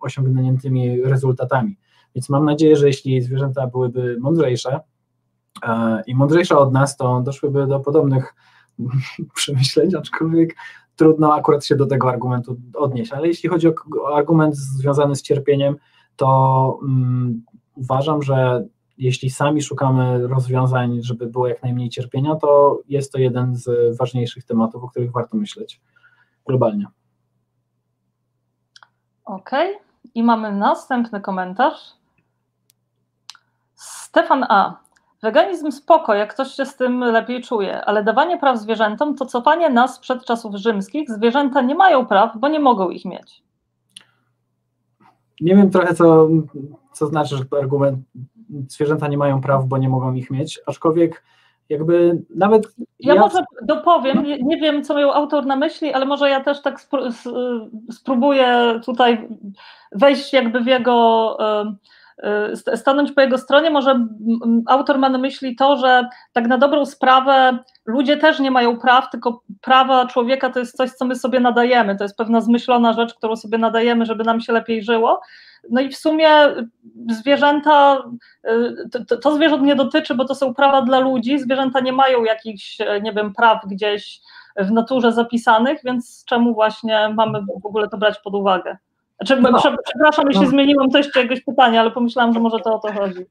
osiągniętymi 0.00 1.02
rezultatami. 1.02 1.76
Więc 2.14 2.28
mam 2.28 2.44
nadzieję, 2.44 2.76
że 2.76 2.86
jeśli 2.86 3.22
zwierzęta 3.22 3.66
byłyby 3.66 4.16
mądrzejsze 4.20 4.80
e, 5.62 6.02
i 6.06 6.14
mądrzejsze 6.14 6.58
od 6.58 6.72
nas, 6.72 6.96
to 6.96 7.20
doszłyby 7.20 7.66
do 7.66 7.80
podobnych 7.80 8.34
przemyśleń, 9.34 9.90
aczkolwiek 9.98 10.54
trudno 10.96 11.34
akurat 11.34 11.64
się 11.64 11.76
do 11.76 11.86
tego 11.86 12.08
argumentu 12.08 12.56
odnieść. 12.74 13.12
Ale 13.12 13.28
jeśli 13.28 13.48
chodzi 13.48 13.68
o 13.68 14.16
argument 14.16 14.56
związany 14.56 15.16
z 15.16 15.22
cierpieniem, 15.22 15.76
to 16.16 16.78
um, 16.82 17.42
uważam, 17.74 18.22
że 18.22 18.66
jeśli 18.98 19.30
sami 19.30 19.62
szukamy 19.62 20.28
rozwiązań, 20.28 21.02
żeby 21.02 21.26
było 21.26 21.48
jak 21.48 21.62
najmniej 21.62 21.88
cierpienia, 21.88 22.36
to 22.36 22.80
jest 22.88 23.12
to 23.12 23.18
jeden 23.18 23.56
z 23.56 23.96
ważniejszych 23.98 24.44
tematów, 24.44 24.84
o 24.84 24.88
których 24.88 25.12
warto 25.12 25.36
myśleć 25.36 25.80
globalnie. 26.46 26.86
Okej, 29.24 29.74
okay. 29.74 29.86
i 30.14 30.22
mamy 30.22 30.52
następny 30.52 31.20
komentarz. 31.20 31.92
Stefan 33.74 34.44
A. 34.48 34.76
Weganizm 35.22 35.70
spoko, 35.70 36.14
jak 36.14 36.34
ktoś 36.34 36.48
się 36.48 36.66
z 36.66 36.76
tym 36.76 37.00
lepiej 37.00 37.42
czuje, 37.42 37.84
ale 37.84 38.04
dawanie 38.04 38.38
praw 38.38 38.58
zwierzętom 38.58 39.16
to 39.16 39.26
cofanie 39.26 39.70
nas 39.70 39.98
przed 39.98 40.24
czasów 40.24 40.54
rzymskich. 40.54 41.10
Zwierzęta 41.10 41.60
nie 41.60 41.74
mają 41.74 42.06
praw, 42.06 42.38
bo 42.38 42.48
nie 42.48 42.60
mogą 42.60 42.90
ich 42.90 43.04
mieć. 43.04 43.42
Nie 45.40 45.56
wiem 45.56 45.70
trochę, 45.70 45.94
co, 45.94 46.28
co 46.92 47.06
znaczy, 47.06 47.36
że 47.36 47.44
argument 47.60 47.98
zwierzęta 48.68 49.08
nie 49.08 49.18
mają 49.18 49.40
praw, 49.40 49.66
bo 49.66 49.78
nie 49.78 49.88
mogą 49.88 50.14
ich 50.14 50.30
mieć, 50.30 50.60
aczkolwiek 50.66 51.22
jakby 51.68 52.22
nawet. 52.34 52.62
Ja, 53.00 53.14
ja... 53.14 53.20
może 53.20 53.44
dopowiem, 53.62 54.24
nie, 54.24 54.38
nie, 54.38 54.56
wiem, 54.56 54.84
co 54.84 54.94
miał 54.94 55.12
autor 55.12 55.46
na 55.46 55.56
myśli, 55.56 55.92
ale 55.92 56.06
może 56.06 56.30
ja 56.30 56.44
też 56.44 56.62
tak 56.62 56.86
spróbuję 57.90 58.80
tutaj 58.84 59.28
wejść 59.92 60.32
jakby 60.32 60.60
w 60.60 60.66
jego. 60.66 61.36
stanąć 62.74 63.12
po 63.12 63.20
jego 63.20 63.38
stronie. 63.38 63.70
Może 63.70 64.06
autor 64.66 64.98
ma 64.98 65.08
na 65.08 65.18
myśli 65.18 65.56
to, 65.56 65.76
że 65.76 66.08
tak 66.32 66.46
na 66.46 66.58
dobrą 66.58 66.86
sprawę 66.86 67.58
ludzie 67.86 68.16
też 68.16 68.40
nie 68.40 68.50
mają 68.50 68.78
praw, 68.78 69.10
tylko 69.10 69.42
prawa 69.60 70.06
człowieka 70.06 70.50
to 70.50 70.58
jest 70.58 70.76
coś, 70.76 70.90
co 70.90 71.04
my 71.04 71.16
sobie 71.16 71.40
nadajemy. 71.40 71.96
To 71.96 72.04
jest 72.04 72.16
pewna 72.16 72.40
zmyślona 72.40 72.92
rzecz, 72.92 73.14
którą 73.14 73.36
sobie 73.36 73.58
nadajemy, 73.58 74.06
żeby 74.06 74.24
nam 74.24 74.40
się 74.40 74.52
lepiej 74.52 74.82
żyło. 74.82 75.20
No 75.70 75.80
i 75.80 75.88
w 75.88 75.96
sumie 75.96 76.28
zwierzęta, 77.10 78.02
y, 78.48 79.04
to, 79.08 79.16
to 79.16 79.34
zwierząt 79.34 79.62
nie 79.62 79.76
dotyczy, 79.76 80.14
bo 80.14 80.24
to 80.24 80.34
są 80.34 80.54
prawa 80.54 80.82
dla 80.82 80.98
ludzi. 80.98 81.38
Zwierzęta 81.38 81.80
nie 81.80 81.92
mają 81.92 82.24
jakichś, 82.24 82.78
nie 83.02 83.12
wiem, 83.12 83.32
praw 83.34 83.66
gdzieś 83.66 84.20
w 84.56 84.70
naturze 84.70 85.12
zapisanych, 85.12 85.80
więc 85.84 86.24
czemu 86.24 86.54
właśnie 86.54 87.14
mamy 87.14 87.40
w 87.62 87.66
ogóle 87.66 87.88
to 87.88 87.98
brać 87.98 88.18
pod 88.18 88.34
uwagę? 88.34 88.76
Znaczy, 89.20 89.42
no. 89.42 89.58
Przepraszam, 89.84 90.24
jeśli 90.28 90.44
no. 90.44 90.50
zmieniłam 90.50 90.90
coś 90.90 91.10
czegoś 91.10 91.40
pytania, 91.40 91.80
ale 91.80 91.90
pomyślałam, 91.90 92.34
że 92.34 92.40
może 92.40 92.58
to 92.60 92.74
o 92.74 92.78
to 92.78 92.92
chodzi. 92.92 93.26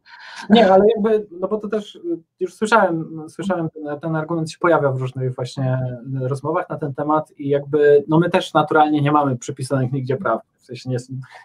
Nie, 0.49 0.71
ale 0.71 0.85
jakby, 0.95 1.27
no 1.39 1.47
bo 1.47 1.57
to 1.57 1.67
też 1.67 1.99
już 2.39 2.53
słyszałem, 2.53 3.23
słyszałem 3.29 3.69
ten, 3.69 3.99
ten 3.99 4.15
argument 4.15 4.51
się 4.51 4.57
pojawia 4.59 4.91
w 4.91 5.01
różnych 5.01 5.35
właśnie 5.35 5.79
rozmowach 6.21 6.69
na 6.69 6.77
ten 6.77 6.93
temat 6.93 7.31
i 7.37 7.49
jakby, 7.49 8.03
no 8.07 8.19
my 8.19 8.29
też 8.29 8.53
naturalnie 8.53 9.01
nie 9.01 9.11
mamy 9.11 9.37
przypisanych 9.37 9.91
nigdzie 9.91 10.17
praw, 10.17 10.41
w 10.57 10.65
sensie 10.65 10.89
nie, 10.89 10.97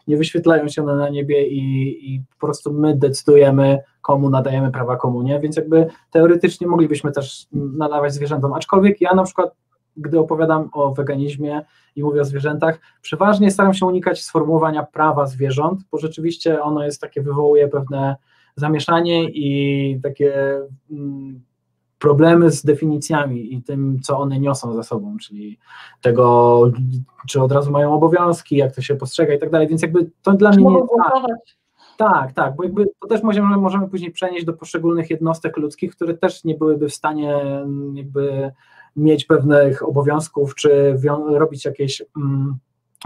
nie 0.08 0.16
wyświetlają 0.16 0.68
się 0.68 0.82
one 0.82 0.96
na 0.96 1.08
niebie 1.08 1.48
i, 1.48 2.14
i 2.14 2.22
po 2.38 2.46
prostu 2.46 2.72
my 2.72 2.96
decydujemy, 2.96 3.78
komu 4.02 4.30
nadajemy 4.30 4.70
prawa, 4.70 4.96
komu 4.96 5.22
nie, 5.22 5.40
więc 5.40 5.56
jakby 5.56 5.86
teoretycznie 6.10 6.66
moglibyśmy 6.66 7.12
też 7.12 7.46
nadawać 7.52 8.14
zwierzętom, 8.14 8.52
aczkolwiek 8.52 9.00
ja 9.00 9.14
na 9.14 9.22
przykład 9.22 9.54
gdy 10.00 10.18
opowiadam 10.18 10.70
o 10.72 10.94
weganizmie 10.94 11.62
i 11.96 12.02
mówię 12.02 12.20
o 12.20 12.24
zwierzętach, 12.24 12.80
przeważnie 13.02 13.50
staram 13.50 13.74
się 13.74 13.86
unikać 13.86 14.22
sformułowania 14.22 14.82
prawa 14.82 15.26
zwierząt, 15.26 15.80
bo 15.92 15.98
rzeczywiście 15.98 16.62
ono 16.62 16.84
jest 16.84 17.00
takie, 17.00 17.22
wywołuje 17.22 17.68
pewne 17.68 18.16
zamieszanie 18.56 19.24
i 19.24 20.00
takie 20.02 20.60
mm, 20.90 21.40
problemy 21.98 22.50
z 22.50 22.64
definicjami 22.64 23.54
i 23.54 23.62
tym, 23.62 24.00
co 24.02 24.18
one 24.18 24.40
niosą 24.40 24.74
za 24.74 24.82
sobą, 24.82 25.16
czyli 25.22 25.58
tego, 26.00 26.62
czy 27.28 27.42
od 27.42 27.52
razu 27.52 27.70
mają 27.70 27.94
obowiązki, 27.94 28.56
jak 28.56 28.74
to 28.74 28.82
się 28.82 28.94
postrzega 28.94 29.34
i 29.34 29.38
tak 29.38 29.50
dalej, 29.50 29.68
więc 29.68 29.82
jakby 29.82 30.10
to 30.22 30.32
dla 30.32 30.50
mnie 30.50 30.64
nie 30.64 30.76
jest 30.76 30.92
tak. 31.12 31.24
Tak, 31.96 32.32
tak, 32.32 32.56
bo 32.56 32.64
jakby 32.64 32.86
to 33.00 33.08
też 33.08 33.22
możemy, 33.22 33.56
możemy 33.56 33.88
później 33.88 34.10
przenieść 34.10 34.46
do 34.46 34.52
poszczególnych 34.52 35.10
jednostek 35.10 35.56
ludzkich, 35.56 35.96
które 35.96 36.14
też 36.14 36.44
nie 36.44 36.54
byłyby 36.54 36.88
w 36.88 36.94
stanie 36.94 37.36
mm, 37.36 37.96
jakby 37.96 38.52
mieć 39.00 39.24
pewnych 39.24 39.88
obowiązków, 39.88 40.54
czy 40.54 40.96
robić 41.28 41.64
jakieś, 41.64 42.02
mm, 42.16 42.58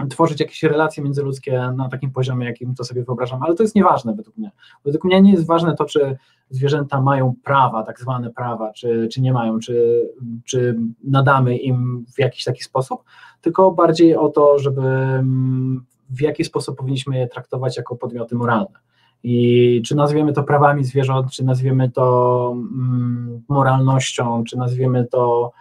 tworzyć 0.09 0.39
jakieś 0.39 0.63
relacje 0.63 1.03
międzyludzkie 1.03 1.71
na 1.75 1.89
takim 1.89 2.11
poziomie, 2.11 2.45
jakim 2.45 2.75
to 2.75 2.83
sobie 2.83 3.03
wyobrażam, 3.03 3.43
ale 3.43 3.55
to 3.55 3.63
jest 3.63 3.75
nieważne 3.75 4.13
według 4.13 4.37
mnie. 4.37 4.51
Według 4.85 5.03
mnie 5.03 5.21
nie 5.21 5.31
jest 5.31 5.47
ważne 5.47 5.75
to, 5.75 5.85
czy 5.85 6.17
zwierzęta 6.49 7.01
mają 7.01 7.33
prawa, 7.43 7.83
tak 7.83 7.99
zwane 7.99 8.31
prawa, 8.31 8.73
czy, 8.73 9.07
czy 9.11 9.21
nie 9.21 9.33
mają, 9.33 9.59
czy, 9.59 10.05
czy 10.45 10.79
nadamy 11.03 11.57
im 11.57 12.05
w 12.15 12.19
jakiś 12.19 12.43
taki 12.43 12.63
sposób, 12.63 13.03
tylko 13.41 13.71
bardziej 13.71 14.15
o 14.15 14.29
to, 14.29 14.59
żeby 14.59 14.81
mm, 14.81 15.85
w 16.09 16.21
jaki 16.21 16.43
sposób 16.43 16.77
powinniśmy 16.77 17.17
je 17.17 17.27
traktować 17.27 17.77
jako 17.77 17.95
podmioty 17.95 18.35
moralne. 18.35 18.79
I 19.23 19.81
czy 19.85 19.95
nazwiemy 19.95 20.33
to 20.33 20.43
prawami 20.43 20.83
zwierząt, 20.83 21.31
czy 21.31 21.43
nazwiemy 21.43 21.91
to 21.91 22.51
mm, 22.55 23.43
moralnością, 23.49 24.43
czy 24.43 24.57
nazwiemy 24.57 25.05
to 25.05 25.51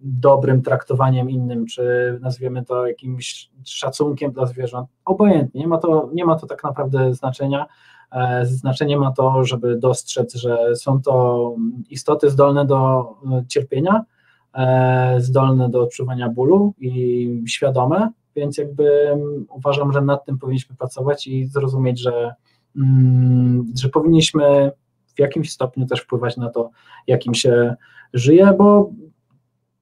dobrym 0.00 0.62
traktowaniem 0.62 1.30
innym, 1.30 1.66
czy 1.66 2.18
nazwiemy 2.22 2.64
to 2.64 2.86
jakimś 2.86 3.50
szacunkiem 3.64 4.32
dla 4.32 4.46
zwierząt, 4.46 4.88
obojętnie, 5.04 5.60
nie 5.60 5.68
ma 5.68 5.78
to, 5.78 6.10
nie 6.14 6.24
ma 6.24 6.36
to 6.36 6.46
tak 6.46 6.64
naprawdę 6.64 7.14
znaczenia. 7.14 7.66
E, 8.12 8.46
znaczenie 8.46 8.98
ma 8.98 9.12
to, 9.12 9.44
żeby 9.44 9.76
dostrzec, 9.76 10.34
że 10.34 10.76
są 10.76 11.02
to 11.02 11.54
istoty 11.90 12.30
zdolne 12.30 12.66
do 12.66 13.10
e, 13.32 13.44
cierpienia, 13.48 14.04
zdolne 15.18 15.68
do 15.68 15.82
odczuwania 15.82 16.28
bólu 16.28 16.74
i 16.78 17.42
świadome, 17.46 18.10
więc 18.36 18.58
jakby 18.58 19.16
uważam, 19.50 19.92
że 19.92 20.00
nad 20.00 20.24
tym 20.24 20.38
powinniśmy 20.38 20.76
pracować 20.76 21.26
i 21.26 21.46
zrozumieć, 21.46 22.00
że, 22.00 22.34
mm, 22.76 23.72
że 23.78 23.88
powinniśmy 23.88 24.72
w 25.14 25.20
jakimś 25.20 25.52
stopniu 25.52 25.86
też 25.86 26.00
wpływać 26.00 26.36
na 26.36 26.50
to, 26.50 26.70
jakim 27.06 27.34
się 27.34 27.74
żyje, 28.12 28.54
bo 28.58 28.90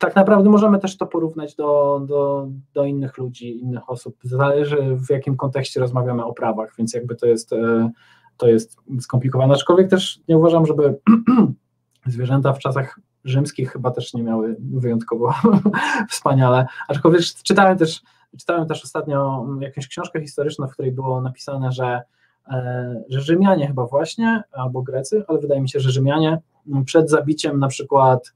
tak 0.03 0.17
naprawdę 0.17 0.51
możemy 0.51 0.79
też 0.79 0.97
to 0.97 1.07
porównać 1.07 1.55
do, 1.55 2.03
do, 2.09 2.49
do 2.75 2.85
innych 2.85 3.19
ludzi, 3.19 3.59
innych 3.61 3.91
osób. 3.91 4.17
Zależy 4.23 4.97
w 4.97 5.11
jakim 5.11 5.37
kontekście 5.37 5.81
rozmawiamy 5.81 6.25
o 6.25 6.33
prawach, 6.33 6.75
więc 6.79 6.95
jakby 6.95 7.17
to 7.17 7.27
jest, 7.27 7.53
e, 7.53 7.91
to 8.37 8.49
jest 8.49 8.77
skomplikowane. 9.01 9.55
Aczkolwiek 9.55 9.91
też 9.91 10.21
nie 10.29 10.39
uważam, 10.39 10.67
żeby 10.67 10.99
zwierzęta 12.07 12.53
w 12.53 12.59
czasach 12.59 13.01
rzymskich 13.25 13.73
chyba 13.73 13.91
też 13.91 14.15
nie 14.15 14.23
miały 14.23 14.57
wyjątkowo 14.61 15.35
wspaniale. 16.11 16.67
Aczkolwiek 16.89 17.23
czytałem 17.23 17.79
też, 17.79 18.03
czytałem 18.39 18.67
też 18.67 18.85
ostatnio 18.85 19.47
jakąś 19.61 19.89
książkę 19.89 20.21
historyczną, 20.21 20.69
w 20.69 20.73
której 20.73 20.93
było 20.93 21.21
napisane, 21.21 21.73
że, 21.73 22.03
e, 22.49 23.03
że 23.09 23.21
Rzymianie 23.21 23.67
chyba 23.67 23.87
właśnie, 23.87 24.43
albo 24.53 24.83
Grecy, 24.83 25.25
ale 25.29 25.39
wydaje 25.39 25.61
mi 25.61 25.69
się, 25.69 25.81
że 25.81 25.91
Rzymianie 25.91 26.41
przed 26.85 27.11
zabiciem 27.11 27.59
na 27.59 27.69
przykład 27.69 28.33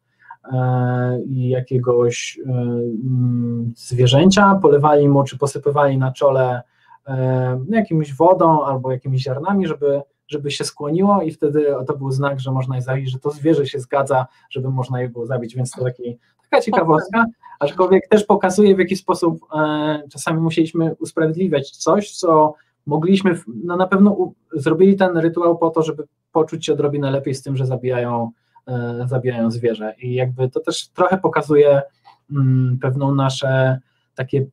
e, 0.52 1.20
jakiegoś 1.28 2.38
e, 2.46 2.50
mm, 2.50 3.72
zwierzęcia, 3.76 4.58
polewali 4.62 5.08
mu 5.08 5.24
czy 5.24 5.38
posypywali 5.38 5.98
na 5.98 6.12
czole 6.12 6.62
jakimś 7.68 8.14
wodą 8.14 8.64
albo 8.64 8.92
jakimiś 8.92 9.22
ziarnami, 9.22 9.66
żeby 9.66 10.02
żeby 10.28 10.50
się 10.50 10.64
skłoniło 10.64 11.22
i 11.22 11.30
wtedy 11.30 11.66
to 11.86 11.96
był 11.96 12.10
znak, 12.10 12.40
że 12.40 12.50
można 12.50 12.76
je 12.76 12.82
zabić, 12.82 13.10
że 13.10 13.18
to 13.18 13.30
zwierzę 13.30 13.66
się 13.66 13.80
zgadza, 13.80 14.26
żeby 14.50 14.70
można 14.70 15.00
je 15.00 15.08
było 15.08 15.26
zabić, 15.26 15.56
więc 15.56 15.70
to 15.70 15.84
taki, 15.84 16.18
taka 16.42 16.62
ciekawostka, 16.62 17.24
aczkolwiek 17.60 18.08
też 18.08 18.24
pokazuje 18.24 18.76
w 18.76 18.78
jaki 18.78 18.96
sposób 18.96 19.38
e, 19.54 20.02
czasami 20.10 20.40
musieliśmy 20.40 20.94
usprawiedliwiać 20.94 21.70
coś, 21.70 22.10
co 22.10 22.54
mogliśmy, 22.86 23.40
no 23.64 23.76
na 23.76 23.86
pewno 23.86 24.32
zrobili 24.52 24.96
ten 24.96 25.16
rytuał 25.16 25.58
po 25.58 25.70
to, 25.70 25.82
żeby 25.82 26.04
poczuć 26.32 26.66
się 26.66 26.72
odrobinę 26.72 27.10
lepiej 27.10 27.34
z 27.34 27.42
tym, 27.42 27.56
że 27.56 27.66
zabijają, 27.66 28.24
e, 28.24 28.30
zabijają 29.06 29.50
zwierzę 29.50 29.94
i 29.98 30.14
jakby 30.14 30.50
to 30.50 30.60
też 30.60 30.88
trochę 30.88 31.18
pokazuje 31.18 31.82
mm, 32.30 32.78
pewną 32.80 33.14
nasze 33.14 33.80
takie 34.14 34.46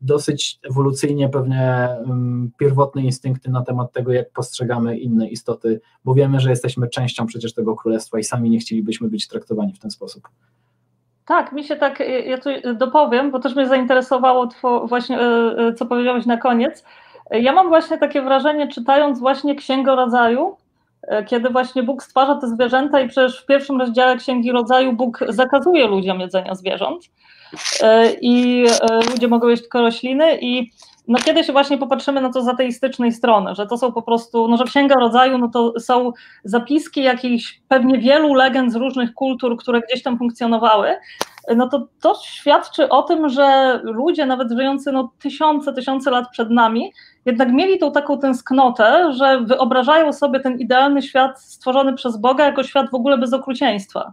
dosyć 0.00 0.58
ewolucyjnie 0.70 1.28
pewnie 1.28 1.88
um, 2.06 2.50
pierwotne 2.58 3.02
instynkty 3.02 3.50
na 3.50 3.62
temat 3.62 3.92
tego, 3.92 4.12
jak 4.12 4.30
postrzegamy 4.30 4.98
inne 4.98 5.28
istoty, 5.28 5.80
bo 6.04 6.14
wiemy, 6.14 6.40
że 6.40 6.50
jesteśmy 6.50 6.88
częścią 6.88 7.26
przecież 7.26 7.54
tego 7.54 7.76
królestwa 7.76 8.18
i 8.18 8.24
sami 8.24 8.50
nie 8.50 8.58
chcielibyśmy 8.58 9.08
być 9.08 9.28
traktowani 9.28 9.72
w 9.72 9.78
ten 9.78 9.90
sposób. 9.90 10.28
Tak, 11.26 11.52
mi 11.52 11.64
się 11.64 11.76
tak, 11.76 12.02
ja 12.26 12.38
tu 12.38 12.50
dopowiem, 12.74 13.30
bo 13.30 13.38
też 13.38 13.54
mnie 13.54 13.68
zainteresowało 13.68 14.46
two, 14.46 14.86
właśnie, 14.86 15.20
e, 15.20 15.54
e, 15.58 15.74
co 15.74 15.86
powiedziałeś 15.86 16.26
na 16.26 16.36
koniec. 16.36 16.84
Ja 17.30 17.52
mam 17.52 17.68
właśnie 17.68 17.98
takie 17.98 18.22
wrażenie, 18.22 18.68
czytając 18.68 19.18
właśnie 19.18 19.54
Księgę 19.54 19.96
Rodzaju, 19.96 20.48
e, 20.48 20.65
kiedy 21.26 21.50
właśnie 21.50 21.82
Bóg 21.82 22.02
stwarza 22.02 22.34
te 22.34 22.48
zwierzęta 22.48 23.00
i 23.00 23.08
przecież 23.08 23.40
w 23.42 23.46
pierwszym 23.46 23.80
rozdziale 23.80 24.16
Księgi 24.16 24.52
Rodzaju 24.52 24.92
Bóg 24.92 25.18
zakazuje 25.28 25.86
ludziom 25.86 26.20
jedzenia 26.20 26.54
zwierząt, 26.54 27.02
E, 27.82 28.12
i 28.20 28.64
e, 28.90 29.10
ludzie 29.10 29.28
mogą 29.28 29.48
jeść 29.48 29.62
tylko 29.62 29.80
rośliny 29.80 30.38
i 30.40 30.72
no 31.08 31.18
się 31.42 31.52
właśnie 31.52 31.78
popatrzymy 31.78 32.20
na 32.20 32.32
to 32.32 32.42
z 32.42 32.48
ateistycznej 32.48 33.12
strony, 33.12 33.54
że 33.54 33.66
to 33.66 33.78
są 33.78 33.92
po 33.92 34.02
prostu, 34.02 34.48
no 34.48 34.56
że 34.56 34.64
Księga 34.64 34.94
Rodzaju, 34.94 35.38
no 35.38 35.48
to 35.48 35.80
są 35.80 36.12
zapiski 36.44 37.02
jakichś 37.02 37.60
pewnie 37.68 37.98
wielu 37.98 38.34
legend 38.34 38.72
z 38.72 38.76
różnych 38.76 39.14
kultur, 39.14 39.56
które 39.56 39.80
gdzieś 39.80 40.02
tam 40.02 40.18
funkcjonowały, 40.18 40.96
no 41.56 41.68
to 41.68 41.88
to 42.00 42.14
świadczy 42.24 42.88
o 42.88 43.02
tym, 43.02 43.28
że 43.28 43.80
ludzie 43.84 44.26
nawet 44.26 44.52
żyjący 44.52 44.92
no 44.92 45.12
tysiące, 45.18 45.72
tysiące 45.72 46.10
lat 46.10 46.30
przed 46.30 46.50
nami, 46.50 46.92
jednak 47.24 47.52
mieli 47.52 47.78
tą 47.78 47.92
taką 47.92 48.18
tęsknotę, 48.18 49.12
że 49.12 49.40
wyobrażają 49.40 50.12
sobie 50.12 50.40
ten 50.40 50.58
idealny 50.58 51.02
świat 51.02 51.40
stworzony 51.40 51.94
przez 51.94 52.16
Boga 52.16 52.44
jako 52.44 52.62
świat 52.62 52.90
w 52.90 52.94
ogóle 52.94 53.18
bez 53.18 53.32
okrucieństwa. 53.32 54.12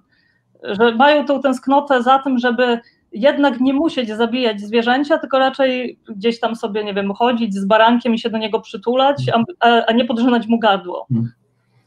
Że 0.63 0.95
mają 0.95 1.25
tą 1.25 1.41
tęsknotę 1.41 2.03
za 2.03 2.19
tym, 2.19 2.37
żeby 2.37 2.79
jednak 3.13 3.59
nie 3.59 3.73
musieć 3.73 4.09
zabijać 4.09 4.61
zwierzęcia, 4.61 5.17
tylko 5.17 5.39
raczej 5.39 5.99
gdzieś 6.09 6.39
tam 6.39 6.55
sobie, 6.55 6.83
nie 6.83 6.93
wiem, 6.93 7.13
chodzić 7.13 7.55
z 7.55 7.65
barankiem 7.65 8.13
i 8.13 8.19
się 8.19 8.29
do 8.29 8.37
niego 8.37 8.61
przytulać, 8.61 9.25
a, 9.59 9.85
a 9.85 9.93
nie 9.93 10.05
podrzynać 10.05 10.47
mu 10.47 10.59
gardło. 10.59 11.05
Hmm. 11.09 11.31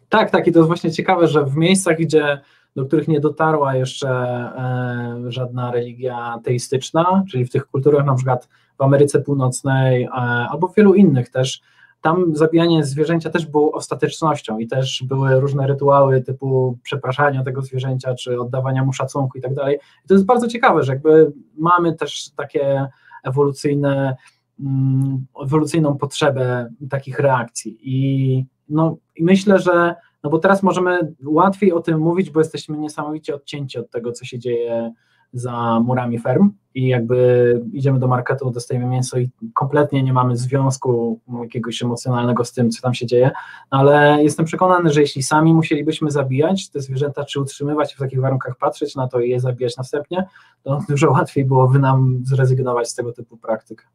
Tak, 0.08 0.30
tak, 0.30 0.46
i 0.46 0.52
to 0.52 0.58
jest 0.58 0.66
właśnie 0.66 0.92
ciekawe, 0.92 1.28
że 1.28 1.44
w 1.44 1.56
miejscach, 1.56 1.96
gdzie 1.96 2.40
do 2.76 2.84
których 2.84 3.08
nie 3.08 3.20
dotarła 3.20 3.74
jeszcze 3.74 4.08
e, 4.08 5.32
żadna 5.32 5.70
religia 5.70 6.38
teistyczna, 6.44 7.24
czyli 7.30 7.44
w 7.44 7.50
tych 7.50 7.66
kulturach 7.66 8.06
na 8.06 8.14
przykład 8.14 8.48
w 8.78 8.82
Ameryce 8.82 9.20
Północnej 9.20 10.02
e, 10.02 10.10
albo 10.50 10.68
w 10.68 10.74
wielu 10.74 10.94
innych 10.94 11.30
też, 11.30 11.60
tam 12.06 12.36
zabijanie 12.36 12.84
zwierzęcia 12.84 13.30
też 13.30 13.46
było 13.46 13.72
ostatecznością 13.72 14.58
i 14.58 14.66
też 14.66 15.04
były 15.08 15.40
różne 15.40 15.66
rytuały 15.66 16.22
typu 16.22 16.78
przepraszania 16.82 17.44
tego 17.44 17.62
zwierzęcia, 17.62 18.14
czy 18.14 18.40
oddawania 18.40 18.84
mu 18.84 18.92
szacunku 18.92 19.38
i 19.38 19.40
tak 19.40 19.54
dalej. 19.54 19.78
To 20.08 20.14
jest 20.14 20.26
bardzo 20.26 20.48
ciekawe, 20.48 20.82
że 20.82 20.92
jakby 20.92 21.32
mamy 21.56 21.94
też 21.94 22.30
takie 22.36 22.88
ewolucyjne, 23.24 24.16
mm, 24.60 25.26
ewolucyjną 25.42 25.98
potrzebę 25.98 26.70
takich 26.90 27.18
reakcji 27.18 27.78
i 27.82 28.46
no 28.68 28.96
i 29.16 29.24
myślę, 29.24 29.58
że 29.58 29.94
no 30.24 30.30
bo 30.30 30.38
teraz 30.38 30.62
możemy 30.62 31.14
łatwiej 31.24 31.72
o 31.72 31.80
tym 31.80 32.00
mówić, 32.00 32.30
bo 32.30 32.40
jesteśmy 32.40 32.78
niesamowicie 32.78 33.34
odcięci 33.34 33.78
od 33.78 33.90
tego, 33.90 34.12
co 34.12 34.24
się 34.24 34.38
dzieje 34.38 34.92
za 35.38 35.80
murami 35.80 36.18
ferm 36.18 36.50
i 36.74 36.88
jakby 36.88 37.62
idziemy 37.72 37.98
do 37.98 38.08
marketu, 38.08 38.50
dostajemy 38.50 38.86
mięso 38.86 39.18
i 39.18 39.30
kompletnie 39.54 40.02
nie 40.02 40.12
mamy 40.12 40.36
związku 40.36 41.20
jakiegoś 41.42 41.82
emocjonalnego 41.82 42.44
z 42.44 42.52
tym, 42.52 42.70
co 42.70 42.82
tam 42.82 42.94
się 42.94 43.06
dzieje, 43.06 43.30
ale 43.70 44.22
jestem 44.22 44.46
przekonany, 44.46 44.90
że 44.90 45.00
jeśli 45.00 45.22
sami 45.22 45.54
musielibyśmy 45.54 46.10
zabijać 46.10 46.70
te 46.70 46.80
zwierzęta, 46.80 47.24
czy 47.24 47.40
utrzymywać 47.40 47.94
w 47.94 47.98
takich 47.98 48.20
warunkach, 48.20 48.56
patrzeć 48.56 48.96
na 48.96 49.08
to 49.08 49.20
i 49.20 49.30
je 49.30 49.40
zabijać 49.40 49.76
następnie, 49.76 50.28
to 50.62 50.80
dużo 50.88 51.10
łatwiej 51.10 51.44
byłoby 51.44 51.78
nam 51.78 52.20
zrezygnować 52.24 52.88
z 52.88 52.94
tego 52.94 53.12
typu 53.12 53.36
praktyk. 53.36 53.88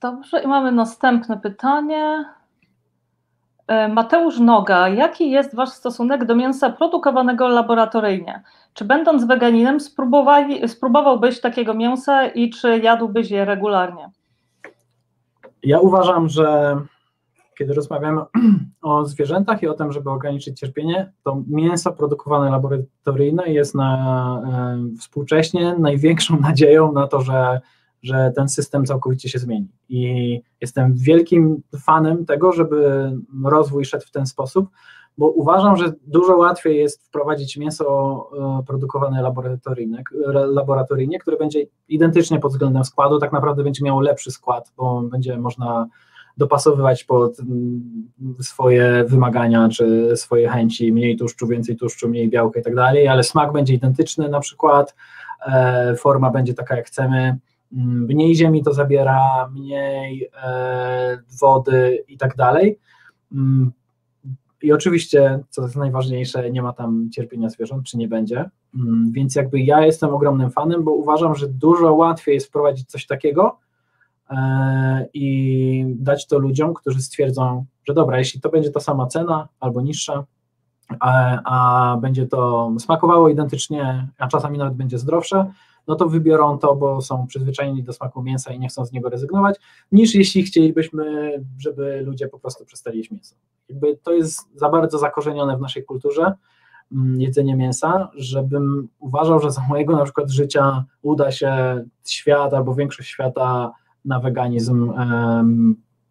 Dobrze, 0.00 0.42
i 0.42 0.46
mamy 0.46 0.72
następne 0.72 1.40
pytanie. 1.40 2.24
E, 3.68 3.88
Mateusz 3.88 4.38
Noga, 4.38 4.88
jaki 4.88 5.30
jest 5.30 5.54
Wasz 5.54 5.68
stosunek 5.68 6.24
do 6.24 6.34
mięsa 6.36 6.70
produkowanego 6.70 7.48
laboratoryjnie? 7.48 8.42
Czy 8.74 8.84
będąc 8.84 9.24
weganinem 9.24 9.78
spróbowałbyś 10.66 11.40
takiego 11.40 11.74
mięsa 11.74 12.26
i 12.26 12.50
czy 12.50 12.78
jadłbyś 12.78 13.30
je 13.30 13.44
regularnie? 13.44 14.10
Ja 15.62 15.80
uważam, 15.80 16.28
że 16.28 16.76
kiedy 17.58 17.74
rozmawiamy 17.74 18.20
o 18.82 19.04
zwierzętach 19.04 19.62
i 19.62 19.68
o 19.68 19.74
tym, 19.74 19.92
żeby 19.92 20.10
ograniczyć 20.10 20.58
cierpienie, 20.58 21.12
to 21.22 21.42
mięso 21.48 21.92
produkowane 21.92 22.50
laboratoryjne 22.50 23.48
jest 23.52 23.74
na, 23.74 24.42
e, 24.94 24.98
współcześnie 24.98 25.74
największą 25.78 26.40
nadzieją 26.40 26.92
na 26.92 27.06
to, 27.06 27.20
że 27.20 27.60
że 28.06 28.32
ten 28.36 28.48
system 28.48 28.86
całkowicie 28.86 29.28
się 29.28 29.38
zmieni. 29.38 29.68
I 29.88 30.40
jestem 30.60 30.94
wielkim 30.96 31.62
fanem 31.84 32.26
tego, 32.26 32.52
żeby 32.52 33.10
rozwój 33.44 33.84
szedł 33.84 34.06
w 34.06 34.10
ten 34.10 34.26
sposób, 34.26 34.68
bo 35.18 35.30
uważam, 35.30 35.76
że 35.76 35.92
dużo 36.06 36.36
łatwiej 36.36 36.78
jest 36.78 37.06
wprowadzić 37.06 37.56
mięso 37.56 37.86
e, 38.60 38.64
produkowane 38.66 39.22
laboratoryjnie, 39.22 40.02
laboratoryjnie, 40.46 41.18
które 41.18 41.36
będzie 41.36 41.66
identycznie 41.88 42.40
pod 42.40 42.52
względem 42.52 42.84
składu, 42.84 43.18
tak 43.18 43.32
naprawdę 43.32 43.62
będzie 43.62 43.84
miało 43.84 44.00
lepszy 44.00 44.30
skład, 44.30 44.72
bo 44.76 45.02
będzie 45.02 45.38
można 45.38 45.86
dopasowywać 46.36 47.04
pod 47.04 47.36
swoje 48.40 49.04
wymagania 49.08 49.68
czy 49.68 50.16
swoje 50.16 50.48
chęci, 50.48 50.92
mniej 50.92 51.16
tłuszczu, 51.16 51.46
więcej 51.46 51.76
tłuszczu, 51.76 52.08
mniej 52.08 52.28
białka 52.28 52.60
i 52.60 52.62
tak 52.62 52.74
dalej, 52.74 53.08
ale 53.08 53.22
smak 53.22 53.52
będzie 53.52 53.74
identyczny 53.74 54.28
na 54.28 54.40
przykład, 54.40 54.94
e, 55.46 55.94
forma 55.96 56.30
będzie 56.30 56.54
taka 56.54 56.76
jak 56.76 56.86
chcemy, 56.86 57.38
mniej 57.84 58.36
ziemi 58.36 58.62
to 58.62 58.72
zabiera, 58.72 59.48
mniej 59.52 60.30
e, 60.42 61.18
wody 61.40 62.04
i 62.08 62.18
tak 62.18 62.36
dalej. 62.36 62.78
Mm, 63.32 63.72
I 64.62 64.72
oczywiście, 64.72 65.40
co 65.50 65.62
jest 65.62 65.76
najważniejsze, 65.76 66.50
nie 66.50 66.62
ma 66.62 66.72
tam 66.72 67.10
cierpienia 67.12 67.48
zwierząt, 67.48 67.86
czy 67.86 67.98
nie 67.98 68.08
będzie. 68.08 68.50
Mm, 68.74 69.12
więc 69.12 69.34
jakby 69.34 69.60
ja 69.60 69.86
jestem 69.86 70.10
ogromnym 70.10 70.50
fanem, 70.50 70.84
bo 70.84 70.92
uważam, 70.92 71.34
że 71.34 71.48
dużo 71.48 71.94
łatwiej 71.94 72.34
jest 72.34 72.46
wprowadzić 72.46 72.90
coś 72.90 73.06
takiego 73.06 73.58
e, 74.30 75.06
i 75.14 75.84
dać 75.98 76.26
to 76.26 76.38
ludziom, 76.38 76.74
którzy 76.74 77.02
stwierdzą, 77.02 77.64
że 77.84 77.94
dobra, 77.94 78.18
jeśli 78.18 78.40
to 78.40 78.48
będzie 78.48 78.70
ta 78.70 78.80
sama 78.80 79.06
cena 79.06 79.48
albo 79.60 79.80
niższa, 79.80 80.24
a, 81.00 81.40
a 81.44 81.96
będzie 81.96 82.26
to 82.26 82.72
smakowało 82.78 83.28
identycznie, 83.28 84.08
a 84.18 84.28
czasami 84.28 84.58
nawet 84.58 84.74
będzie 84.74 84.98
zdrowsze, 84.98 85.52
no 85.88 85.94
to 85.94 86.08
wybiorą 86.08 86.58
to, 86.58 86.76
bo 86.76 87.02
są 87.02 87.26
przyzwyczajeni 87.26 87.82
do 87.82 87.92
smaku 87.92 88.22
mięsa 88.22 88.52
i 88.52 88.58
nie 88.58 88.68
chcą 88.68 88.84
z 88.84 88.92
niego 88.92 89.08
rezygnować, 89.08 89.56
niż 89.92 90.14
jeśli 90.14 90.42
chcielibyśmy, 90.42 91.32
żeby 91.58 92.02
ludzie 92.06 92.28
po 92.28 92.38
prostu 92.38 92.64
przestali 92.64 92.98
jeść 92.98 93.10
mięso. 93.10 93.34
Jakby 93.68 93.98
to 94.02 94.12
jest 94.12 94.58
za 94.58 94.68
bardzo 94.68 94.98
zakorzenione 94.98 95.56
w 95.56 95.60
naszej 95.60 95.84
kulturze, 95.84 96.32
mm, 96.92 97.20
jedzenie 97.20 97.56
mięsa, 97.56 98.10
żebym 98.16 98.88
uważał, 98.98 99.40
że 99.40 99.50
za 99.50 99.62
mojego 99.68 99.96
na 99.96 100.04
przykład 100.04 100.30
życia 100.30 100.84
uda 101.02 101.30
się 101.30 101.84
świat 102.04 102.54
albo 102.54 102.74
większość 102.74 103.08
świata 103.08 103.72
na 104.04 104.20
weganizm, 104.20 104.92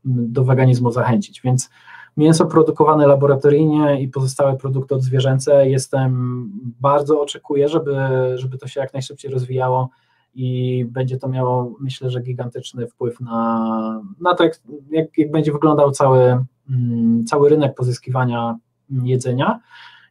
do 0.05 0.43
weganizmu 0.43 0.91
zachęcić, 0.91 1.41
więc 1.41 1.69
mięso 2.17 2.45
produkowane 2.45 3.07
laboratoryjnie 3.07 4.01
i 4.01 4.07
pozostałe 4.07 4.57
produkty 4.57 4.95
odzwierzęce. 4.95 5.69
Jestem, 5.69 6.51
bardzo 6.81 7.21
oczekuję, 7.21 7.69
żeby, 7.69 7.97
żeby 8.35 8.57
to 8.57 8.67
się 8.67 8.79
jak 8.79 8.93
najszybciej 8.93 9.31
rozwijało 9.31 9.89
i 10.35 10.85
będzie 10.89 11.17
to 11.17 11.27
miało, 11.27 11.75
myślę, 11.79 12.09
że 12.09 12.21
gigantyczny 12.21 12.87
wpływ 12.87 13.19
na, 13.19 14.01
na 14.19 14.35
to, 14.35 14.43
jak, 14.43 14.59
jak, 14.89 15.17
jak 15.17 15.31
będzie 15.31 15.51
wyglądał 15.51 15.91
cały, 15.91 16.45
mm, 16.69 17.25
cały 17.25 17.49
rynek 17.49 17.75
pozyskiwania 17.75 18.57
jedzenia. 19.03 19.59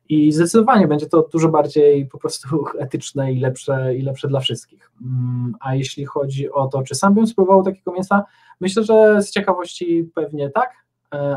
I 0.09 0.33
zdecydowanie 0.33 0.89
będzie 0.89 1.07
to 1.07 1.29
dużo 1.33 1.49
bardziej 1.49 2.07
po 2.07 2.19
prostu 2.19 2.65
etyczne 2.79 3.33
i 3.33 3.41
lepsze, 3.41 3.97
i 3.97 4.03
lepsze 4.03 4.29
dla 4.29 4.41
wszystkich. 4.41 4.91
Mm, 5.03 5.55
a 5.61 5.75
jeśli 5.75 6.05
chodzi 6.05 6.51
o 6.51 6.67
to, 6.67 6.83
czy 6.83 6.95
sam 6.95 7.15
bym 7.15 7.27
spróbował 7.27 7.63
takiego 7.63 7.93
mięsa, 7.93 8.25
myślę, 8.61 8.85
że 8.85 9.23
z 9.23 9.31
ciekawości 9.31 10.11
pewnie 10.15 10.51
tak, 10.51 10.84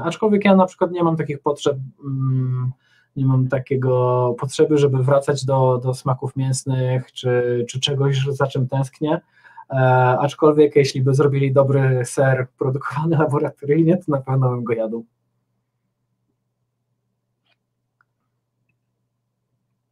aczkolwiek 0.03 0.45
ja 0.45 0.55
na 0.55 0.65
przykład 0.65 0.91
nie 0.91 1.03
mam 1.03 1.17
takich 1.17 1.39
potrzeb, 1.39 1.77
mm, 2.03 2.71
nie 3.15 3.25
mam 3.25 3.47
takiego 3.47 4.35
potrzeby, 4.39 4.77
żeby 4.77 5.03
wracać 5.03 5.45
do, 5.45 5.77
do 5.83 5.93
smaków 5.93 6.35
mięsnych, 6.35 7.11
czy, 7.11 7.65
czy 7.69 7.79
czegoś, 7.79 8.25
za 8.29 8.47
czym 8.47 8.67
tęsknię. 8.67 9.21
E, 9.69 9.75
aczkolwiek 10.19 10.75
jeśli 10.75 11.01
by 11.01 11.13
zrobili 11.13 11.53
dobry 11.53 12.05
ser 12.05 12.47
produkowany 12.57 13.17
laboratoryjnie, 13.23 13.97
to 13.97 14.03
na 14.07 14.21
pewno 14.21 14.49
bym 14.49 14.63
go 14.63 14.73
jadł. 14.73 15.05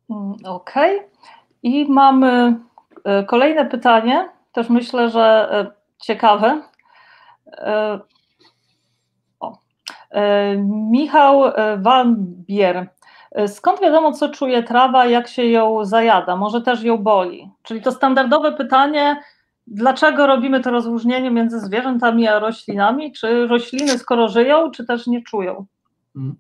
Mm, 0.09 0.33
okej. 0.45 0.97
Okay. 0.97 1.09
I 1.63 1.91
mamy 1.91 2.59
e, 3.03 3.23
kolejne 3.23 3.65
pytanie, 3.65 4.29
też 4.51 4.69
myślę, 4.69 5.09
że 5.09 5.49
e, 5.51 5.71
ciekawe. 6.01 6.61
E. 10.15 10.55
Michał 10.91 11.43
Van 11.77 12.15
Bier. 12.19 12.89
Skąd 13.47 13.81
wiadomo, 13.81 14.11
co 14.11 14.29
czuje 14.29 14.63
trawa, 14.63 15.05
jak 15.05 15.27
się 15.27 15.45
ją 15.45 15.85
zajada? 15.85 16.35
Może 16.35 16.61
też 16.61 16.83
ją 16.83 16.97
boli? 16.97 17.49
Czyli 17.63 17.81
to 17.81 17.91
standardowe 17.91 18.51
pytanie, 18.51 19.21
dlaczego 19.67 20.27
robimy 20.27 20.59
to 20.59 20.71
rozróżnienie 20.71 21.31
między 21.31 21.59
zwierzętami 21.59 22.27
a 22.27 22.39
roślinami? 22.39 23.13
Czy 23.13 23.47
rośliny 23.47 23.97
skoro 23.97 24.27
żyją, 24.27 24.71
czy 24.71 24.85
też 24.85 25.07
nie 25.07 25.21
czują? 25.23 25.65
Hmm. 26.13 26.35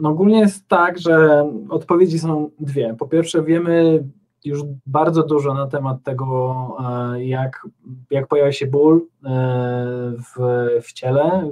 No 0.00 0.08
ogólnie 0.08 0.38
jest 0.38 0.68
tak, 0.68 0.98
że 0.98 1.46
odpowiedzi 1.68 2.18
są 2.18 2.50
dwie. 2.60 2.94
Po 2.98 3.06
pierwsze, 3.06 3.42
wiemy 3.42 4.04
już 4.44 4.60
bardzo 4.86 5.22
dużo 5.22 5.54
na 5.54 5.66
temat 5.66 6.02
tego, 6.02 6.76
e, 7.14 7.24
jak, 7.24 7.66
jak 8.10 8.28
pojawia 8.28 8.52
się 8.52 8.66
ból 8.66 9.06
e, 9.24 9.30
w, 10.18 10.34
w 10.82 10.92
ciele, 10.92 11.22
e, 11.22 11.50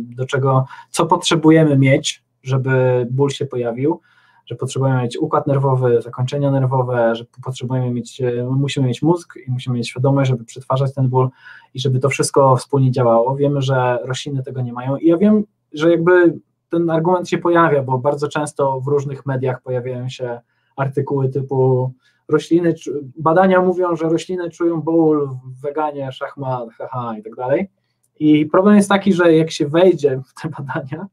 do 0.00 0.26
czego, 0.26 0.66
co 0.90 1.06
potrzebujemy 1.06 1.78
mieć, 1.78 2.24
żeby 2.42 3.06
ból 3.10 3.30
się 3.30 3.46
pojawił, 3.46 4.00
że 4.46 4.54
potrzebujemy 4.54 5.02
mieć 5.02 5.18
układ 5.18 5.46
nerwowy, 5.46 6.02
zakończenia 6.02 6.50
nerwowe, 6.50 7.14
że 7.14 7.24
potrzebujemy 7.44 7.90
mieć, 7.90 8.22
musimy 8.50 8.86
mieć 8.86 9.02
mózg 9.02 9.34
i 9.46 9.50
musimy 9.50 9.76
mieć 9.76 9.88
świadomość, 9.88 10.30
żeby 10.30 10.44
przetwarzać 10.44 10.94
ten 10.94 11.08
ból 11.08 11.28
i 11.74 11.80
żeby 11.80 11.98
to 11.98 12.08
wszystko 12.08 12.56
wspólnie 12.56 12.90
działało. 12.90 13.36
Wiemy, 13.36 13.62
że 13.62 13.98
rośliny 14.04 14.42
tego 14.42 14.62
nie 14.62 14.72
mają 14.72 14.96
i 14.96 15.08
ja 15.08 15.16
wiem, 15.16 15.44
że 15.72 15.90
jakby 15.90 16.38
ten 16.70 16.90
argument 16.90 17.28
się 17.28 17.38
pojawia, 17.38 17.82
bo 17.82 17.98
bardzo 17.98 18.28
często 18.28 18.80
w 18.80 18.86
różnych 18.86 19.26
mediach 19.26 19.62
pojawiają 19.62 20.08
się 20.08 20.40
artykuły 20.76 21.28
typu 21.28 21.92
rośliny, 22.28 22.74
badania 23.16 23.60
mówią, 23.62 23.96
że 23.96 24.08
rośliny 24.08 24.50
czują 24.50 24.82
ból, 24.82 25.28
weganie, 25.62 26.12
szachmat, 26.12 26.68
haha 26.78 27.18
i 27.18 27.22
tak 27.22 27.34
dalej. 27.34 27.70
I 28.18 28.46
problem 28.46 28.76
jest 28.76 28.88
taki, 28.88 29.12
że 29.12 29.34
jak 29.34 29.50
się 29.50 29.68
wejdzie 29.68 30.20
w 30.26 30.42
te 30.42 30.48
badania, 30.58 31.06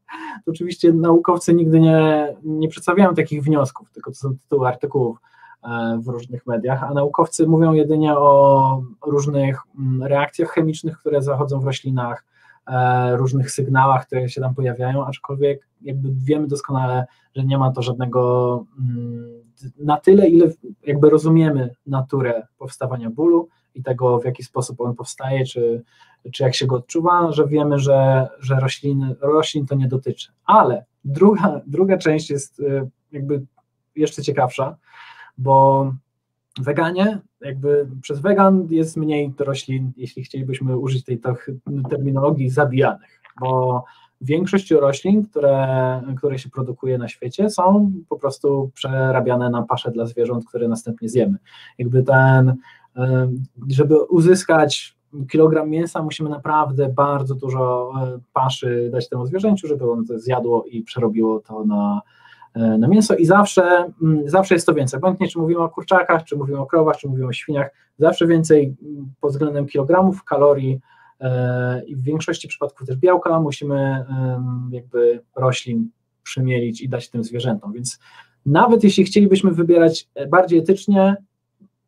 to 0.44 0.50
oczywiście 0.50 0.92
naukowcy 0.92 1.54
nigdy 1.54 1.80
nie, 1.80 2.34
nie 2.44 2.68
przedstawiają 2.68 3.14
takich 3.14 3.42
wniosków, 3.42 3.90
tylko 3.90 4.10
to 4.10 4.16
są 4.16 4.38
tytuły 4.38 4.68
artykułów 4.68 5.18
e, 5.64 5.98
w 6.02 6.08
różnych 6.08 6.46
mediach, 6.46 6.82
a 6.82 6.94
naukowcy 6.94 7.46
mówią 7.46 7.72
jedynie 7.72 8.16
o 8.16 8.82
różnych 9.06 9.60
mm, 9.78 10.02
reakcjach 10.02 10.50
chemicznych, 10.50 10.98
które 10.98 11.22
zachodzą 11.22 11.60
w 11.60 11.64
roślinach, 11.64 12.24
różnych 13.12 13.50
sygnałach, 13.50 14.06
które 14.06 14.28
się 14.28 14.40
tam 14.40 14.54
pojawiają, 14.54 15.06
aczkolwiek 15.06 15.68
jakby 15.82 16.08
wiemy 16.12 16.46
doskonale, 16.46 17.06
że 17.36 17.44
nie 17.44 17.58
ma 17.58 17.72
to 17.72 17.82
żadnego 17.82 18.64
mm, 18.78 19.42
na 19.78 19.96
tyle, 19.96 20.28
ile 20.28 20.46
jakby 20.86 21.10
rozumiemy 21.10 21.74
naturę 21.86 22.46
powstawania 22.58 23.10
bólu 23.10 23.48
i 23.74 23.82
tego, 23.82 24.18
w 24.18 24.24
jaki 24.24 24.42
sposób 24.42 24.80
on 24.80 24.94
powstaje, 24.94 25.46
czy, 25.46 25.82
czy 26.32 26.42
jak 26.42 26.54
się 26.54 26.66
go 26.66 26.76
odczuwa, 26.76 27.32
że 27.32 27.46
wiemy, 27.46 27.78
że, 27.78 28.28
że 28.40 28.60
roślin, 28.60 29.14
roślin 29.20 29.66
to 29.66 29.74
nie 29.74 29.88
dotyczy. 29.88 30.32
Ale 30.44 30.84
druga, 31.04 31.60
druga 31.66 31.98
część 31.98 32.30
jest 32.30 32.60
e, 32.60 32.88
jakby 33.12 33.46
jeszcze 33.96 34.22
ciekawsza, 34.22 34.76
bo 35.38 35.94
weganie, 36.60 37.18
jakby 37.40 37.88
przez 38.02 38.20
wegan 38.20 38.66
jest 38.70 38.96
mniej 38.96 39.32
roślin, 39.38 39.92
jeśli 39.96 40.24
chcielibyśmy 40.24 40.78
użyć 40.78 41.04
tej 41.04 41.20
terminologii 41.90 42.50
zabijanych, 42.50 43.20
bo 43.40 43.84
większość 44.20 44.70
roślin, 44.70 45.24
które, 45.24 46.02
które 46.16 46.38
się 46.38 46.50
produkuje 46.50 46.98
na 46.98 47.08
świecie, 47.08 47.50
są 47.50 47.92
po 48.08 48.16
prostu 48.16 48.70
przerabiane 48.74 49.50
na 49.50 49.62
pasze 49.62 49.90
dla 49.90 50.06
zwierząt, 50.06 50.44
które 50.44 50.68
następnie 50.68 51.08
zjemy. 51.08 51.38
Jakby 51.78 52.02
ten, 52.02 52.56
żeby 53.68 54.02
uzyskać 54.02 54.96
kilogram 55.30 55.70
mięsa, 55.70 56.02
musimy 56.02 56.30
naprawdę 56.30 56.88
bardzo 56.88 57.34
dużo 57.34 57.92
e, 58.02 58.18
paszy 58.32 58.88
dać 58.92 59.08
temu 59.08 59.26
zwierzęciu, 59.26 59.68
żeby 59.68 59.90
ono 59.90 60.02
to 60.08 60.18
zjadło 60.18 60.64
i 60.64 60.82
przerobiło 60.82 61.40
to 61.40 61.64
na, 61.64 62.02
E, 62.02 62.21
na 62.54 62.88
mięso 62.88 63.14
i 63.14 63.26
zawsze, 63.26 63.92
mm, 64.02 64.28
zawsze 64.28 64.54
jest 64.54 64.66
to 64.66 64.74
więcej. 64.74 64.98
Obojętnie 64.98 65.28
czy 65.28 65.38
mówimy 65.38 65.60
o 65.60 65.68
kurczakach, 65.68 66.24
czy 66.24 66.36
mówimy 66.36 66.58
o 66.58 66.66
krowach, 66.66 66.96
czy 66.96 67.08
mówimy 67.08 67.26
o 67.26 67.32
świniach, 67.32 67.70
zawsze 67.98 68.26
więcej 68.26 68.76
mm, 68.82 69.12
pod 69.20 69.32
względem 69.32 69.66
kilogramów, 69.66 70.24
kalorii 70.24 70.80
e, 71.20 71.84
i 71.84 71.96
w 71.96 72.02
większości 72.02 72.48
przypadków 72.48 72.86
też 72.86 72.96
białka 72.96 73.40
musimy 73.40 74.04
jakby 74.70 75.22
roślin 75.36 75.90
przymielić 76.22 76.80
i 76.80 76.88
dać 76.88 77.10
tym 77.10 77.24
zwierzętom. 77.24 77.72
Więc 77.72 77.98
nawet 78.46 78.84
jeśli 78.84 79.04
chcielibyśmy 79.04 79.50
wybierać 79.50 80.08
bardziej 80.28 80.58
etycznie, 80.58 81.16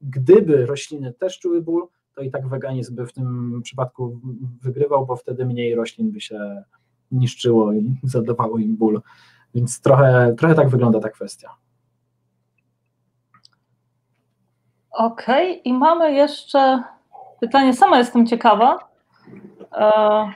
gdyby 0.02 0.66
rośliny 0.66 1.12
też 1.12 1.38
czuły 1.38 1.62
ból, 1.62 1.86
to 2.14 2.22
i 2.22 2.30
tak 2.30 2.48
weganizm 2.48 2.94
by 2.94 3.06
w 3.06 3.12
tym 3.12 3.60
przypadku 3.64 4.20
wygrywał, 4.62 5.06
bo 5.06 5.16
wtedy 5.16 5.46
mniej 5.46 5.74
roślin 5.74 6.10
by 6.10 6.20
się 6.20 6.62
niszczyło 7.12 7.72
i 7.72 7.94
zadawało 8.02 8.58
im 8.58 8.76
ból. 8.76 9.00
Więc 9.54 9.80
trochę, 9.80 10.34
trochę 10.38 10.54
tak 10.54 10.68
wygląda 10.68 11.00
ta 11.00 11.08
kwestia. 11.08 11.50
Okej, 14.90 15.50
okay. 15.50 15.62
i 15.64 15.72
mamy 15.72 16.12
jeszcze 16.12 16.82
pytanie, 17.40 17.74
sama 17.74 17.98
jestem 17.98 18.26
ciekawa. 18.26 18.78
E, 19.72 20.32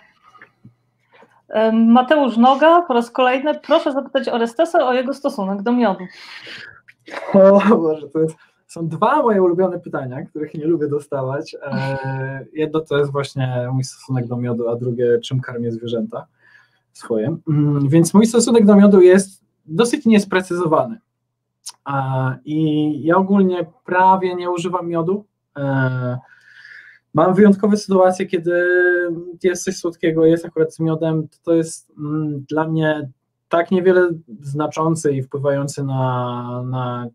e, 1.49 1.73
Mateusz 1.73 2.37
Noga 2.37 2.83
po 2.83 2.95
raz 2.95 3.11
kolejny, 3.11 3.55
proszę 3.55 3.93
zapytać 3.93 4.29
Orestesa 4.29 4.89
o 4.89 4.93
jego 4.93 5.15
stosunek 5.15 5.63
do 5.63 5.73
miodu. 5.73 6.05
O 7.35 7.77
Boże, 7.77 8.09
to 8.09 8.19
jest, 8.19 8.37
są 8.67 8.89
dwa 8.89 9.23
moje 9.23 9.43
ulubione 9.43 9.79
pytania, 9.79 10.25
których 10.25 10.55
nie 10.55 10.65
lubię 10.65 10.89
dostawać. 10.89 11.57
E, 11.63 11.99
jedno 12.53 12.81
to 12.81 12.99
jest 12.99 13.13
właśnie 13.13 13.69
mój 13.73 13.85
stosunek 13.85 14.27
do 14.27 14.37
miodu, 14.37 14.69
a 14.69 14.77
drugie 14.77 15.19
czym 15.19 15.41
karmię 15.41 15.73
zwierzęta 15.73 16.27
swoje. 16.99 17.37
Mm, 17.49 17.89
więc 17.89 18.15
mój 18.15 18.27
stosunek 18.27 18.67
do 18.67 18.77
miodu 18.77 19.01
jest 19.01 19.45
dosyć 19.67 20.07
niesprecyzowany. 20.07 20.99
I 22.45 23.03
ja 23.03 23.17
ogólnie 23.17 23.67
prawie 23.85 24.35
nie 24.35 24.51
używam 24.51 24.89
miodu. 24.89 25.25
E, 25.57 26.19
mam 27.15 27.35
wyjątkowe 27.35 27.77
sytuacje, 27.77 28.27
kiedy 28.27 28.67
jest 29.43 29.65
coś 29.65 29.77
słodkiego, 29.77 30.27
jest 30.27 30.45
akurat 30.45 30.75
z 30.75 30.81
miodem, 30.81 31.29
to 31.43 31.53
jest 31.53 31.93
mm, 31.99 32.45
dla 32.49 32.69
mnie 32.69 33.11
tak 33.49 33.71
niewiele 33.71 34.11
znaczący 34.41 35.13
i 35.13 35.23
wpływający 35.23 35.85
na, 35.85 36.63
na 36.67 37.07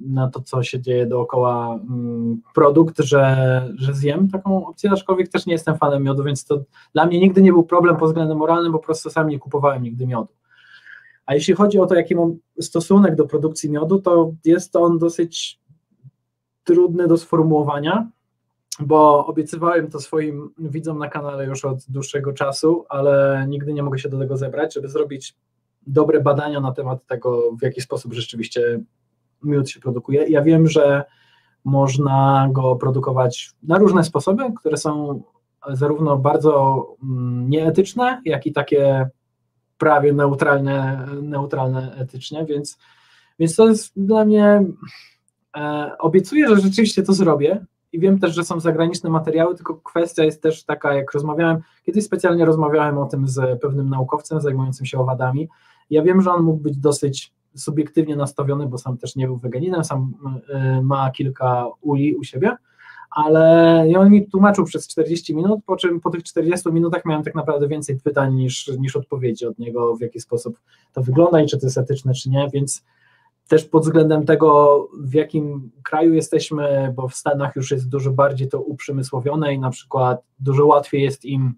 na 0.00 0.30
to, 0.30 0.40
co 0.40 0.62
się 0.62 0.80
dzieje 0.80 1.06
dookoła 1.06 1.74
mm, 1.74 2.40
produkt, 2.54 2.98
że, 2.98 3.62
że 3.76 3.94
zjem 3.94 4.28
taką 4.28 4.66
opcję, 4.66 4.90
aczkolwiek 4.90 5.28
też 5.28 5.46
nie 5.46 5.52
jestem 5.52 5.78
fanem 5.78 6.02
miodu, 6.02 6.24
więc 6.24 6.44
to 6.44 6.64
dla 6.92 7.06
mnie 7.06 7.20
nigdy 7.20 7.42
nie 7.42 7.52
był 7.52 7.62
problem 7.62 7.96
pod 7.96 8.08
względem 8.08 8.38
moralnym, 8.38 8.72
bo 8.72 8.78
po 8.78 8.84
prostu 8.84 9.10
sam 9.10 9.28
nie 9.28 9.38
kupowałem 9.38 9.82
nigdy 9.82 10.06
miodu. 10.06 10.32
A 11.26 11.34
jeśli 11.34 11.54
chodzi 11.54 11.78
o 11.78 11.86
to, 11.86 11.94
jaki 11.94 12.14
mam 12.14 12.36
stosunek 12.60 13.16
do 13.16 13.26
produkcji 13.26 13.70
miodu, 13.70 13.98
to 13.98 14.32
jest 14.44 14.76
on 14.76 14.98
dosyć 14.98 15.60
trudny 16.64 17.08
do 17.08 17.16
sformułowania, 17.16 18.10
bo 18.80 19.26
obiecywałem 19.26 19.90
to 19.90 20.00
swoim 20.00 20.50
widzom 20.58 20.98
na 20.98 21.08
kanale 21.08 21.46
już 21.46 21.64
od 21.64 21.78
dłuższego 21.88 22.32
czasu, 22.32 22.84
ale 22.88 23.44
nigdy 23.48 23.72
nie 23.72 23.82
mogę 23.82 23.98
się 23.98 24.08
do 24.08 24.18
tego 24.18 24.36
zebrać, 24.36 24.74
żeby 24.74 24.88
zrobić 24.88 25.34
dobre 25.86 26.20
badania 26.20 26.60
na 26.60 26.72
temat 26.72 27.06
tego, 27.06 27.56
w 27.56 27.62
jaki 27.62 27.80
sposób 27.80 28.12
rzeczywiście 28.12 28.80
miód 29.42 29.70
się 29.70 29.80
produkuje. 29.80 30.28
Ja 30.28 30.42
wiem, 30.42 30.68
że 30.68 31.04
można 31.64 32.48
go 32.52 32.76
produkować 32.76 33.50
na 33.62 33.78
różne 33.78 34.04
sposoby, 34.04 34.42
które 34.60 34.76
są 34.76 35.22
zarówno 35.68 36.16
bardzo 36.16 36.86
mm, 37.02 37.50
nieetyczne, 37.50 38.22
jak 38.24 38.46
i 38.46 38.52
takie 38.52 39.10
prawie 39.78 40.12
neutralne, 40.12 41.06
neutralne 41.22 41.94
etycznie, 41.94 42.44
więc, 42.44 42.78
więc 43.38 43.56
to 43.56 43.68
jest 43.68 43.92
dla 43.96 44.24
mnie, 44.24 44.64
e, 45.56 45.92
obiecuję, 45.98 46.48
że 46.48 46.60
rzeczywiście 46.60 47.02
to 47.02 47.12
zrobię 47.12 47.66
i 47.92 48.00
wiem 48.00 48.18
też, 48.18 48.34
że 48.34 48.44
są 48.44 48.60
zagraniczne 48.60 49.10
materiały, 49.10 49.54
tylko 49.54 49.74
kwestia 49.74 50.24
jest 50.24 50.42
też 50.42 50.64
taka, 50.64 50.94
jak 50.94 51.12
rozmawiałem, 51.12 51.62
kiedyś 51.86 52.04
specjalnie 52.04 52.44
rozmawiałem 52.44 52.98
o 52.98 53.06
tym 53.06 53.28
z 53.28 53.60
pewnym 53.60 53.88
naukowcem 53.88 54.40
zajmującym 54.40 54.86
się 54.86 54.98
owadami, 54.98 55.48
ja 55.90 56.02
wiem, 56.02 56.22
że 56.22 56.30
on 56.30 56.42
mógł 56.42 56.62
być 56.62 56.76
dosyć 56.76 57.32
subiektywnie 57.54 58.16
nastawiony, 58.16 58.66
bo 58.66 58.78
sam 58.78 58.98
też 58.98 59.16
nie 59.16 59.26
był 59.26 59.36
weganinem, 59.36 59.84
sam 59.84 60.14
y, 60.78 60.82
ma 60.82 61.10
kilka 61.10 61.66
uli 61.80 62.16
u 62.16 62.24
siebie, 62.24 62.56
ale 63.10 63.84
on 63.98 64.10
mi 64.10 64.26
tłumaczył 64.26 64.64
przez 64.64 64.88
40 64.88 65.34
minut, 65.34 65.60
po 65.66 65.76
czym 65.76 66.00
po 66.00 66.10
tych 66.10 66.22
40 66.22 66.72
minutach 66.72 67.04
miałem 67.04 67.22
tak 67.22 67.34
naprawdę 67.34 67.68
więcej 67.68 68.00
pytań 68.00 68.34
niż, 68.34 68.68
niż 68.78 68.96
odpowiedzi 68.96 69.46
od 69.46 69.58
niego, 69.58 69.96
w 69.96 70.00
jaki 70.00 70.20
sposób 70.20 70.60
to 70.92 71.02
wygląda 71.02 71.40
i 71.40 71.46
czy 71.46 71.58
to 71.58 71.66
jest 71.66 71.78
etyczne, 71.78 72.14
czy 72.14 72.30
nie, 72.30 72.48
więc 72.52 72.84
też 73.48 73.64
pod 73.64 73.82
względem 73.82 74.26
tego, 74.26 74.88
w 75.00 75.14
jakim 75.14 75.70
kraju 75.82 76.14
jesteśmy, 76.14 76.92
bo 76.96 77.08
w 77.08 77.14
Stanach 77.14 77.56
już 77.56 77.70
jest 77.70 77.88
dużo 77.88 78.10
bardziej 78.10 78.48
to 78.48 78.60
uprzemysłowione 78.60 79.54
i 79.54 79.58
na 79.58 79.70
przykład 79.70 80.22
dużo 80.40 80.66
łatwiej 80.66 81.02
jest 81.02 81.24
im 81.24 81.54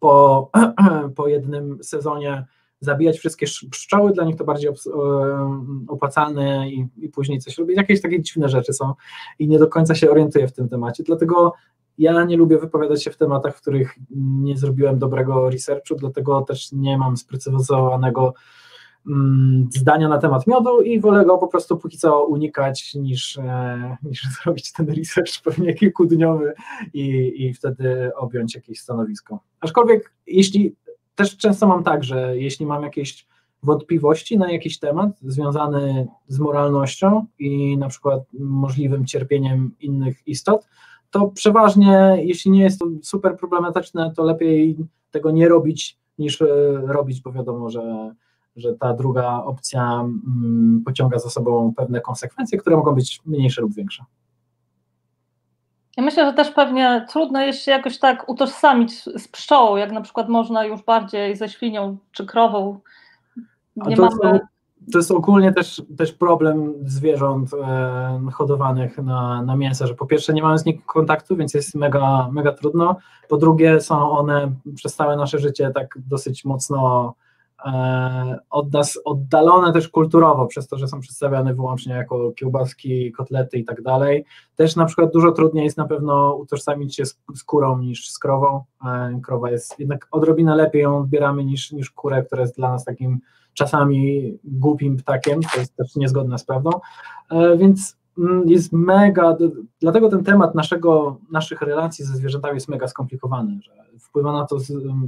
po, 0.00 0.50
po 1.16 1.28
jednym 1.28 1.78
sezonie 1.82 2.46
zabijać 2.80 3.18
wszystkie 3.18 3.46
pszczoły, 3.70 4.12
dla 4.12 4.24
nich 4.24 4.36
to 4.36 4.44
bardziej 4.44 4.70
opłacalne 5.88 6.70
i, 6.70 6.88
i 6.96 7.08
później 7.08 7.40
coś 7.40 7.58
robić. 7.58 7.76
Jakieś 7.76 8.02
takie 8.02 8.22
dziwne 8.22 8.48
rzeczy 8.48 8.72
są 8.72 8.94
i 9.38 9.48
nie 9.48 9.58
do 9.58 9.68
końca 9.68 9.94
się 9.94 10.10
orientuję 10.10 10.48
w 10.48 10.52
tym 10.52 10.68
temacie, 10.68 11.02
dlatego 11.02 11.52
ja 11.98 12.24
nie 12.24 12.36
lubię 12.36 12.58
wypowiadać 12.58 13.04
się 13.04 13.10
w 13.10 13.16
tematach, 13.16 13.56
w 13.56 13.60
których 13.60 13.94
nie 14.16 14.56
zrobiłem 14.56 14.98
dobrego 14.98 15.50
researchu, 15.50 15.94
dlatego 15.94 16.42
też 16.42 16.72
nie 16.72 16.98
mam 16.98 17.16
sprecyzowanego 17.16 18.34
mm, 19.06 19.68
zdania 19.76 20.08
na 20.08 20.18
temat 20.18 20.46
miodu 20.46 20.80
i 20.80 21.00
wolę 21.00 21.24
go 21.24 21.38
po 21.38 21.48
prostu 21.48 21.76
póki 21.76 21.98
co 21.98 22.24
unikać 22.24 22.94
niż, 22.94 23.38
e, 23.38 23.96
niż 24.02 24.22
zrobić 24.42 24.72
ten 24.72 24.86
research 24.88 25.42
pewnie 25.44 25.74
kilkudniowy 25.74 26.52
i, 26.94 27.32
i 27.36 27.54
wtedy 27.54 28.10
objąć 28.16 28.54
jakieś 28.54 28.80
stanowisko. 28.80 29.40
Aczkolwiek 29.60 30.12
jeśli 30.26 30.76
też 31.18 31.36
często 31.36 31.66
mam 31.66 31.84
tak, 31.84 32.04
że 32.04 32.38
jeśli 32.38 32.66
mam 32.66 32.82
jakieś 32.82 33.26
wątpliwości 33.62 34.38
na 34.38 34.52
jakiś 34.52 34.78
temat 34.78 35.10
związany 35.22 36.08
z 36.28 36.38
moralnością 36.38 37.26
i 37.38 37.78
na 37.78 37.88
przykład 37.88 38.22
możliwym 38.38 39.06
cierpieniem 39.06 39.74
innych 39.80 40.28
istot, 40.28 40.66
to 41.10 41.28
przeważnie, 41.28 42.16
jeśli 42.18 42.50
nie 42.50 42.62
jest 42.62 42.78
to 42.78 42.86
super 43.02 43.36
problematyczne, 43.36 44.12
to 44.16 44.24
lepiej 44.24 44.76
tego 45.10 45.30
nie 45.30 45.48
robić 45.48 45.98
niż 46.18 46.42
e, 46.42 46.46
robić, 46.86 47.20
bo 47.20 47.32
wiadomo, 47.32 47.70
że, 47.70 48.14
że 48.56 48.74
ta 48.74 48.94
druga 48.94 49.42
opcja 49.44 50.00
mm, 50.00 50.82
pociąga 50.84 51.18
za 51.18 51.30
sobą 51.30 51.72
pewne 51.76 52.00
konsekwencje, 52.00 52.58
które 52.58 52.76
mogą 52.76 52.94
być 52.94 53.20
mniejsze 53.26 53.62
lub 53.62 53.74
większe. 53.74 54.04
Ja 55.98 56.04
myślę, 56.04 56.26
że 56.26 56.32
też 56.32 56.50
pewnie 56.50 57.06
trudno 57.08 57.40
jest 57.40 57.62
się 57.62 57.70
jakoś 57.70 57.98
tak 57.98 58.28
utożsamić 58.28 59.02
z 59.04 59.28
pszczołą, 59.28 59.76
jak 59.76 59.92
na 59.92 60.00
przykład 60.00 60.28
można 60.28 60.64
już 60.64 60.82
bardziej 60.82 61.36
ze 61.36 61.48
świnią 61.48 61.96
czy 62.12 62.26
krową. 62.26 62.80
Nie 63.76 63.96
to, 63.96 64.08
mamy... 64.22 64.40
to 64.92 64.98
jest 64.98 65.10
ogólnie 65.10 65.52
też, 65.52 65.82
też 65.98 66.12
problem 66.12 66.74
zwierząt 66.84 67.50
e, 67.54 68.30
hodowanych 68.32 68.98
na, 68.98 69.42
na 69.42 69.56
mięso, 69.56 69.86
że 69.86 69.94
po 69.94 70.06
pierwsze 70.06 70.32
nie 70.32 70.42
mamy 70.42 70.58
z 70.58 70.64
nich 70.64 70.86
kontaktu, 70.86 71.36
więc 71.36 71.54
jest 71.54 71.74
mega, 71.74 72.28
mega 72.32 72.52
trudno. 72.52 72.96
Po 73.28 73.36
drugie 73.36 73.80
są 73.80 74.10
one 74.10 74.52
przez 74.74 74.94
całe 74.94 75.16
nasze 75.16 75.38
życie 75.38 75.70
tak 75.74 75.98
dosyć 76.08 76.44
mocno 76.44 77.14
od 78.50 78.72
nas 78.72 78.98
oddalone 79.04 79.72
też 79.72 79.88
kulturowo, 79.88 80.46
przez 80.46 80.68
to, 80.68 80.78
że 80.78 80.88
są 80.88 81.00
przedstawiane 81.00 81.54
wyłącznie 81.54 81.94
jako 81.94 82.32
kiełbaski, 82.32 83.12
kotlety 83.12 83.58
i 83.58 83.64
tak 83.64 83.82
dalej. 83.82 84.24
Też 84.56 84.76
na 84.76 84.84
przykład 84.84 85.12
dużo 85.12 85.32
trudniej 85.32 85.64
jest 85.64 85.76
na 85.76 85.86
pewno 85.86 86.34
utożsamić 86.34 86.96
się 86.96 87.06
z, 87.06 87.18
z 87.34 87.44
kurą 87.44 87.78
niż 87.78 88.10
z 88.10 88.18
krową. 88.18 88.64
E, 88.86 89.20
krowa 89.22 89.50
jest 89.50 89.78
jednak 89.78 90.08
odrobinę 90.10 90.56
lepiej 90.56 90.82
ją 90.82 90.98
odbieramy 90.98 91.44
niż, 91.44 91.72
niż 91.72 91.90
kurę, 91.90 92.22
która 92.22 92.42
jest 92.42 92.56
dla 92.56 92.70
nas 92.70 92.84
takim 92.84 93.20
czasami 93.54 94.38
głupim 94.44 94.96
ptakiem, 94.96 95.40
to 95.42 95.60
jest 95.60 95.76
też 95.76 95.96
niezgodne 95.96 96.38
z 96.38 96.44
prawdą, 96.44 96.70
e, 97.30 97.56
więc 97.56 97.96
mm, 98.18 98.48
jest 98.48 98.72
mega, 98.72 99.36
dlatego 99.80 100.08
ten 100.08 100.24
temat 100.24 100.54
naszego, 100.54 101.16
naszych 101.32 101.62
relacji 101.62 102.04
ze 102.04 102.16
zwierzętami 102.16 102.54
jest 102.54 102.68
mega 102.68 102.88
skomplikowany, 102.88 103.60
że 103.62 103.87
wpływa 104.00 104.32
na 104.32 104.46
to 104.46 104.56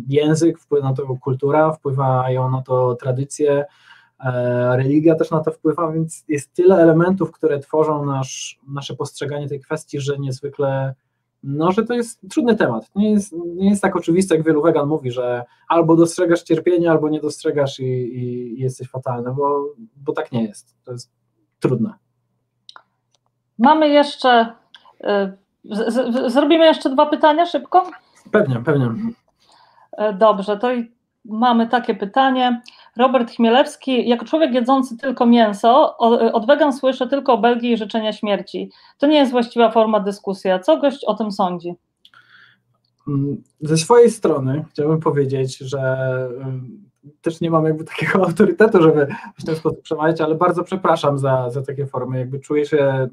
język, 0.09 0.59
wpływa 0.59 0.89
na 0.89 0.95
to 0.95 1.17
kultura, 1.21 1.73
wpływają 1.73 2.51
na 2.51 2.63
to 2.63 2.95
tradycje, 2.95 3.65
e, 4.25 4.77
religia 4.77 5.15
też 5.15 5.31
na 5.31 5.41
to 5.41 5.51
wpływa, 5.51 5.93
więc 5.93 6.25
jest 6.29 6.53
tyle 6.53 6.77
elementów, 6.77 7.31
które 7.31 7.59
tworzą 7.59 8.05
nasz, 8.05 8.61
nasze 8.69 8.97
postrzeganie 8.97 9.49
tej 9.49 9.61
kwestii, 9.61 10.01
że 10.01 10.19
niezwykle, 10.19 10.95
no, 11.43 11.73
że 11.73 11.83
to 11.85 11.95
jest 11.95 12.21
trudny 12.31 12.57
temat. 12.57 12.91
Nie 12.95 13.11
jest, 13.11 13.33
nie 13.33 13.71
jest 13.71 13.83
tak 13.83 13.97
oczywiste, 13.97 14.37
jak 14.37 14.45
wielu 14.45 14.63
wegan 14.63 14.89
mówi, 14.89 15.11
że 15.11 15.45
albo 15.69 15.97
dostrzegasz 15.97 16.43
cierpienie, 16.43 16.91
albo 16.91 17.09
nie 17.09 17.21
dostrzegasz 17.21 17.81
i, 17.81 17.85
i, 17.85 18.61
jesteś 18.61 18.91
fatalny, 18.91 19.35
bo, 19.35 19.65
bo 19.97 20.13
tak 20.13 20.33
nie 20.33 20.45
jest. 20.45 20.77
To 20.85 20.93
jest 20.93 21.11
trudne. 21.61 21.95
Mamy 23.59 23.89
jeszcze, 23.89 24.55
y, 25.01 25.33
z, 25.65 25.95
z, 25.95 26.33
zrobimy 26.33 26.65
jeszcze 26.65 26.91
dwa 26.91 27.07
pytania 27.07 27.47
szybko? 27.47 27.91
Pewnie, 28.31 28.57
pewnie. 28.65 28.89
E, 29.93 30.13
dobrze, 30.13 30.57
to 30.57 30.69
mamy 31.25 31.69
takie 31.69 31.95
pytanie. 31.95 32.63
Robert 32.97 33.31
Chmielewski, 33.31 34.09
jako 34.09 34.25
człowiek 34.25 34.55
jedzący 34.55 34.97
tylko 34.97 35.27
mięso, 35.27 35.97
od 36.33 36.47
wegan 36.47 36.73
słyszę 36.73 37.07
tylko 37.07 37.33
o 37.33 37.39
Belgii 37.39 37.73
i 37.73 37.77
życzenia 37.77 38.13
śmierci. 38.13 38.71
To 38.99 39.07
nie 39.07 39.19
jest 39.19 39.33
właściwa 39.33 39.71
forma 39.71 40.01
dyskusji. 40.01 40.51
A 40.51 40.59
co 40.59 40.77
gość 40.77 41.05
o 41.05 41.15
tym 41.15 41.33
sądzi? 41.33 41.75
Mm, 43.09 43.43
ze 43.61 43.77
swojej 43.77 44.11
strony 44.11 44.65
chciałbym 44.71 45.01
powiedzieć, 45.01 45.59
że 45.59 45.97
też 47.23 47.41
nie 47.41 47.51
mam 47.51 47.65
jakby 47.65 47.85
takiego 47.85 48.19
autorytetu, 48.27 48.83
żeby 48.83 49.07
w 49.39 49.45
ten 49.45 49.57
sposób 49.57 49.83
przemawiać, 49.83 50.21
ale 50.21 50.35
bardzo 50.35 50.65
przepraszam 50.65 51.19
za, 51.19 51.51
za 51.51 51.63
takie 51.63 51.87
formy. 51.87 52.19
Jakby 52.19 52.41
czuję 52.41 52.67
się 52.67 53.09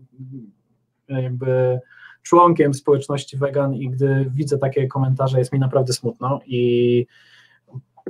jakby 1.10 1.80
członkiem 2.24 2.74
społeczności 2.74 3.38
wegan 3.38 3.76
i 3.76 3.90
gdy 3.90 4.32
widzę 4.36 4.58
takie 4.58 4.88
komentarze, 4.88 5.40
jest 5.40 5.54
mi 5.54 5.60
naprawdę 5.60 5.94
smutno. 5.94 6.40
I 6.46 7.06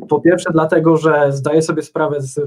po 0.09 0.21
pierwsze, 0.21 0.49
dlatego, 0.53 0.97
że 0.97 1.31
zdaję 1.31 1.61
sobie 1.61 1.81
sprawę, 1.81 2.21
z, 2.21 2.39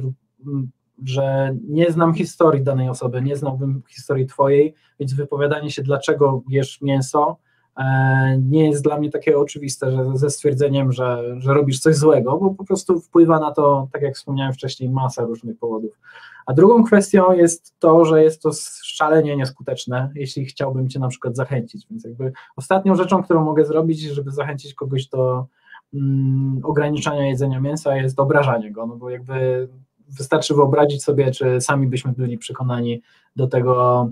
że 1.05 1.57
nie 1.69 1.91
znam 1.93 2.15
historii 2.15 2.63
danej 2.63 2.89
osoby, 2.89 3.23
nie 3.23 3.37
znałbym 3.37 3.83
historii 3.89 4.27
Twojej, 4.27 4.75
więc 5.01 5.15
wypowiadanie 5.15 5.71
się, 5.71 5.83
dlaczego 5.83 6.43
jesz 6.49 6.81
mięso, 6.81 7.37
e, 7.77 8.39
nie 8.39 8.71
jest 8.71 8.85
dla 8.85 8.99
mnie 8.99 9.11
takie 9.11 9.39
oczywiste, 9.39 9.93
że 9.93 10.05
ze 10.15 10.31
stwierdzeniem, 10.31 10.93
że, 10.93 11.35
że 11.39 11.55
robisz 11.55 11.81
coś 11.81 11.97
złego, 11.97 12.39
bo 12.39 12.55
po 12.55 12.65
prostu 12.65 13.01
wpływa 13.01 13.41
na 13.41 13.53
to, 13.53 13.89
tak 13.93 14.03
jak 14.03 14.15
wspomniałem 14.15 14.53
wcześniej, 14.53 14.91
masa 14.91 15.25
różnych 15.25 15.59
powodów. 15.59 15.99
A 16.47 16.55
drugą 16.55 16.85
kwestią 16.85 17.33
jest 17.33 17.79
to, 17.79 18.05
że 18.05 18.23
jest 18.23 18.43
to 18.43 18.51
szalenie 18.83 19.37
nieskuteczne, 19.37 20.13
jeśli 20.15 20.45
chciałbym 20.45 20.89
Cię 20.89 20.99
na 20.99 21.09
przykład 21.09 21.37
zachęcić. 21.37 21.87
Więc 21.91 22.05
jakby 22.05 22.33
ostatnią 22.57 22.97
rzeczą, 22.97 23.23
którą 23.23 23.45
mogę 23.45 23.65
zrobić, 23.65 24.01
żeby 24.01 24.31
zachęcić 24.31 24.75
kogoś 24.75 25.07
do 25.07 25.47
mm, 25.95 26.61
ograniczania 26.63 27.27
jedzenia 27.27 27.61
mięsa, 27.61 27.97
jest 27.97 28.21
obrażanie 28.21 28.73
go, 28.73 28.87
no 28.87 28.97
bo 28.97 29.11
jakby 29.11 29.69
wystarczy 30.09 30.55
wyobrazić 30.55 31.05
sobie, 31.05 31.31
czy 31.31 31.61
sami 31.61 31.87
byśmy 31.87 32.13
byli 32.13 32.39
przekonani 32.39 33.03
do 33.37 33.47
tego, 33.47 34.11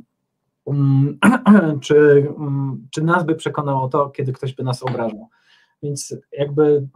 mm, 0.66 1.18
czy, 1.80 2.28
mm, 2.38 2.88
czy 2.90 3.04
nas 3.04 3.24
by 3.24 3.34
przekonało 3.34 3.88
to, 3.88 4.10
kiedy 4.10 4.32
ktoś 4.32 4.54
by 4.54 4.62
nas 4.64 4.82
obrażał. 4.82 5.28
Więc 5.82 6.16
jakby 6.32 6.86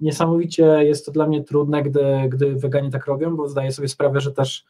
niesamowicie 0.00 0.64
jest 0.64 1.06
to 1.06 1.12
dla 1.12 1.26
mnie 1.26 1.44
trudne, 1.44 1.82
gdy, 1.82 2.04
gdy 2.28 2.56
weganie 2.56 2.90
tak 2.90 3.06
robią, 3.06 3.36
bo 3.36 3.48
zdaję 3.48 3.72
sobie 3.72 3.88
sprawę, 3.88 4.20
że 4.20 4.32
też 4.32 4.64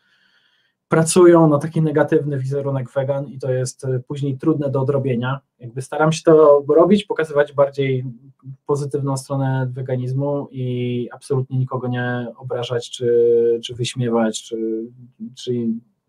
pracują 0.93 1.49
na 1.49 1.59
taki 1.59 1.83
negatywny 1.83 2.39
wizerunek 2.39 2.91
wegan 2.91 3.29
i 3.29 3.39
to 3.39 3.53
jest 3.53 3.85
e, 3.85 4.01
później 4.01 4.39
trudne 4.39 4.71
do 4.71 4.81
odrobienia. 4.81 5.41
Jakby 5.59 5.83
staram 5.83 6.13
się 6.13 6.23
to 6.23 6.65
robić, 6.69 7.05
pokazywać 7.05 7.53
bardziej 7.53 8.05
pozytywną 8.67 9.17
stronę 9.17 9.69
weganizmu 9.71 10.49
i 10.51 11.09
absolutnie 11.13 11.59
nikogo 11.59 11.89
nie 11.89 12.27
obrażać, 12.37 12.91
czy, 12.91 13.61
czy 13.65 13.75
wyśmiewać, 13.75 14.43
czy, 14.43 14.57
czy, 15.35 15.53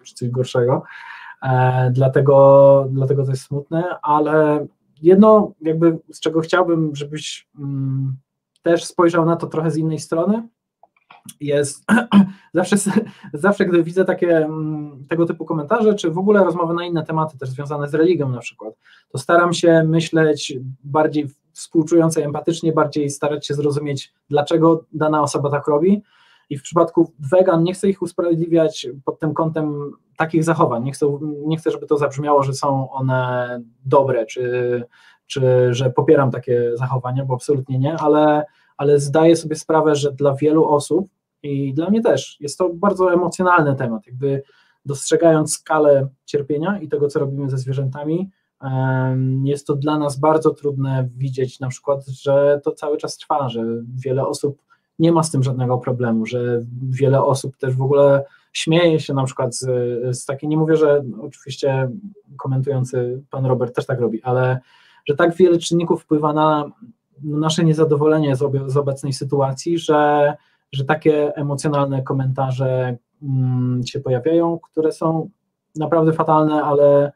czy 0.03 0.15
coś 0.15 0.29
gorszego. 0.29 0.83
E, 1.43 1.91
dlatego, 1.91 2.87
dlatego 2.91 3.23
to 3.23 3.31
jest 3.31 3.43
smutne, 3.43 3.83
ale 4.01 4.67
jedno, 5.03 5.53
jakby 5.61 5.99
z 6.11 6.19
czego 6.19 6.41
chciałbym, 6.41 6.95
żebyś 6.95 7.47
mm, 7.59 8.15
też 8.61 8.85
spojrzał 8.85 9.25
na 9.25 9.35
to 9.35 9.47
trochę 9.47 9.71
z 9.71 9.77
innej 9.77 9.99
strony, 9.99 10.47
jest 11.39 11.85
zawsze, 12.53 12.75
zawsze 13.34 13.65
gdy 13.65 13.84
widzę 13.84 14.05
takie 14.05 14.38
mm, 14.38 15.05
tego 15.09 15.25
typu 15.25 15.45
komentarze, 15.45 15.95
czy 15.95 16.11
w 16.11 16.17
ogóle 16.17 16.43
rozmowy 16.43 16.73
na 16.73 16.85
inne 16.85 17.03
tematy, 17.05 17.38
też 17.38 17.49
związane 17.49 17.89
z 17.89 17.93
religią 17.93 18.30
na 18.30 18.39
przykład, 18.39 18.73
to 19.09 19.17
staram 19.17 19.53
się 19.53 19.84
myśleć 19.84 20.53
bardziej 20.84 21.27
współczująco, 21.51 22.21
empatycznie, 22.21 22.73
bardziej 22.73 23.09
starać 23.09 23.47
się 23.47 23.53
zrozumieć, 23.53 24.13
dlaczego 24.30 24.85
dana 24.93 25.21
osoba 25.21 25.49
tak 25.49 25.67
robi. 25.67 26.01
I 26.49 26.57
w 26.57 26.61
przypadku 26.61 27.11
wegan 27.31 27.63
nie 27.63 27.73
chcę 27.73 27.89
ich 27.89 28.01
usprawiedliwiać 28.01 28.88
pod 29.05 29.19
tym 29.19 29.34
kątem 29.34 29.91
takich 30.18 30.44
zachowań. 30.44 30.84
Nie 30.84 30.91
chcę, 30.91 31.19
nie 31.45 31.57
chcę 31.57 31.72
żeby 31.72 31.88
to 31.88 31.98
zabrzmiało, 31.98 32.44
że 32.44 32.53
są 32.53 32.91
one 32.91 33.61
dobre, 33.85 34.26
czy, 34.26 34.84
czy 35.27 35.73
że 35.73 35.90
popieram 35.90 36.31
takie 36.31 36.72
zachowania, 36.77 37.26
bo 37.26 37.34
absolutnie 37.34 37.80
nie, 37.80 37.94
ale 37.94 38.45
ale 38.77 38.99
zdaję 38.99 39.35
sobie 39.35 39.56
sprawę, 39.56 39.95
że 39.95 40.11
dla 40.11 40.35
wielu 40.35 40.65
osób 40.65 41.07
i 41.44 41.73
dla 41.73 41.90
mnie 41.90 42.02
też 42.02 42.38
jest 42.40 42.57
to 42.57 42.69
bardzo 42.73 43.14
emocjonalny 43.14 43.76
temat, 43.76 44.07
jakby 44.07 44.44
dostrzegając 44.85 45.53
skalę 45.53 46.07
cierpienia 46.26 46.80
i 46.80 46.88
tego, 46.88 47.07
co 47.07 47.19
robimy 47.19 47.49
ze 47.49 47.57
zwierzętami, 47.57 48.30
jest 49.44 49.68
to 49.68 49.76
dla 49.76 49.98
nas 49.98 50.19
bardzo 50.19 50.49
trudne 50.52 51.10
widzieć 51.18 51.60
na 51.60 51.68
przykład, 51.68 52.07
że 52.07 52.61
to 52.64 52.72
cały 52.72 52.98
czas 52.98 53.18
trwa, 53.18 53.49
że 53.49 53.64
wiele 53.95 54.27
osób 54.27 54.61
nie 54.99 55.11
ma 55.11 55.23
z 55.23 55.31
tym 55.31 55.44
żadnego 55.44 55.77
problemu, 55.77 56.26
że 56.26 56.61
wiele 56.90 57.23
osób 57.23 57.57
też 57.57 57.76
w 57.76 57.81
ogóle 57.81 58.26
śmieje 58.53 58.99
się 58.99 59.13
na 59.13 59.23
przykład 59.23 59.55
z, 59.55 59.65
z 60.17 60.25
takiej, 60.25 60.49
nie 60.49 60.57
mówię, 60.57 60.75
że 60.75 61.03
oczywiście 61.21 61.89
komentujący 62.38 63.21
pan 63.30 63.45
Robert 63.45 63.75
też 63.75 63.85
tak 63.85 63.99
robi, 63.99 64.23
ale 64.23 64.59
że 65.05 65.15
tak 65.15 65.35
wiele 65.35 65.57
czynników 65.57 66.03
wpływa 66.03 66.34
na 66.34 66.71
nasze 67.23 67.63
niezadowolenie 67.63 68.35
z, 68.35 68.43
z 68.67 68.77
obecnej 68.77 69.13
sytuacji, 69.13 69.77
że, 69.77 70.34
że 70.71 70.85
takie 70.85 71.35
emocjonalne 71.35 72.03
komentarze 72.03 72.97
mm, 73.23 73.81
się 73.85 73.99
pojawiają, 73.99 74.59
które 74.59 74.91
są 74.91 75.30
naprawdę 75.75 76.13
fatalne, 76.13 76.63
ale, 76.63 77.11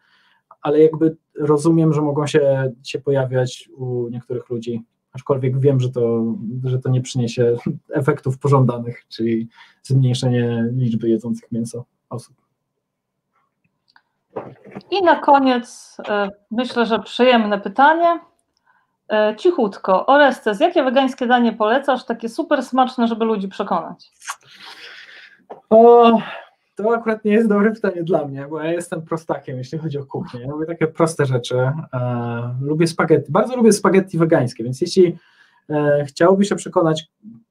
ale 0.62 0.80
jakby 0.80 1.18
rozumiem, 1.40 1.94
że 1.94 2.02
mogą 2.02 2.28
się, 2.28 2.72
się 2.84 3.00
pojawiać 3.00 3.70
u 3.78 4.10
niektórych 4.10 4.50
ludzi, 4.50 4.84
aczkolwiek 5.18 5.60
wiem, 5.60 5.80
że 5.80 5.90
to, 5.90 6.24
że 6.64 6.80
to 6.80 6.90
nie 6.90 7.02
przyniesie 7.02 7.56
efektów 8.02 8.38
pożądanych, 8.38 9.06
czyli 9.10 9.48
zmniejszenie 9.84 10.66
liczby 10.72 11.10
jedzących 11.10 11.52
mięso 11.52 11.86
osób. 12.10 12.36
I 14.92 15.04
na 15.04 15.16
koniec 15.16 15.98
e, 16.10 16.30
myślę, 16.52 16.86
że 16.86 17.00
przyjemne 17.00 17.60
pytanie. 17.60 18.20
E, 19.12 19.36
cichutko, 19.38 20.06
Orestes, 20.06 20.60
jakie 20.60 20.84
wegańskie 20.84 21.28
danie 21.28 21.54
polecasz, 21.54 22.06
takie 22.06 22.30
super 22.30 22.64
smaczne, 22.64 23.08
żeby 23.08 23.26
ludzi 23.26 23.48
przekonać? 23.48 24.12
O, 25.70 26.22
to 26.78 26.96
akurat 26.96 27.26
nie 27.26 27.32
jest 27.32 27.50
dobre 27.50 27.72
pytanie 27.72 28.04
dla 28.04 28.28
mnie, 28.28 28.48
bo 28.50 28.62
ja 28.62 28.72
jestem 28.72 29.02
prostakiem, 29.02 29.58
jeśli 29.58 29.78
chodzi 29.78 29.98
o 29.98 30.06
kuchnię. 30.06 30.42
Ja 30.42 30.48
lubię 30.48 30.66
takie 30.66 30.88
proste 30.88 31.26
rzeczy. 31.26 31.56
E, 31.94 32.56
lubię 32.62 32.88
spaghetti, 32.88 33.32
bardzo 33.32 33.56
lubię 33.56 33.74
spaghetti 33.74 34.18
wegańskie, 34.18 34.64
więc 34.64 34.82
jeśli 34.82 35.18
e, 35.70 36.06
chciałby 36.08 36.46
się 36.46 36.56
przekonać 36.56 37.08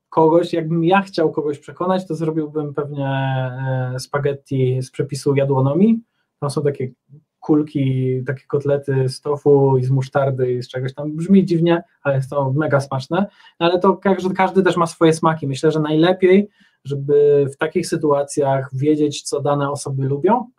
kogoś, 0.08 0.52
jakbym 0.52 0.84
ja 0.84 1.02
chciał 1.02 1.32
kogoś 1.32 1.58
przekonać, 1.58 2.06
to 2.06 2.14
zrobiłbym 2.14 2.74
pewnie 2.74 3.08
e, 3.08 3.94
spaghetti 3.98 4.82
z 4.82 4.90
przepisu 4.90 5.34
jadłonomii. 5.34 6.00
Tam 6.40 6.50
są 6.50 6.62
takie 6.62 6.90
kulki, 7.40 8.22
takie 8.26 8.42
kotlety 8.46 9.08
z 9.08 9.20
tofu 9.20 9.78
i 9.78 9.84
z 9.84 9.90
musztardy 9.90 10.52
i 10.52 10.62
z 10.62 10.68
czegoś 10.68 10.94
tam. 10.94 11.16
Brzmi 11.16 11.44
dziwnie, 11.44 11.82
ale 12.02 12.16
jest 12.16 12.30
to 12.30 12.52
mega 12.52 12.80
smaczne. 12.80 13.26
Ale 13.58 13.78
to 13.78 13.96
każdy, 13.96 14.34
każdy 14.34 14.62
też 14.62 14.76
ma 14.76 14.86
swoje 14.86 15.12
smaki. 15.12 15.46
Myślę, 15.46 15.70
że 15.70 15.80
najlepiej, 15.80 16.48
żeby 16.86 17.46
w 17.54 17.56
takich 17.56 17.86
sytuacjach 17.86 18.70
wiedzieć, 18.72 19.22
co 19.22 19.40
dane 19.40 19.70
osoby 19.70 20.04
lubią 20.04 20.50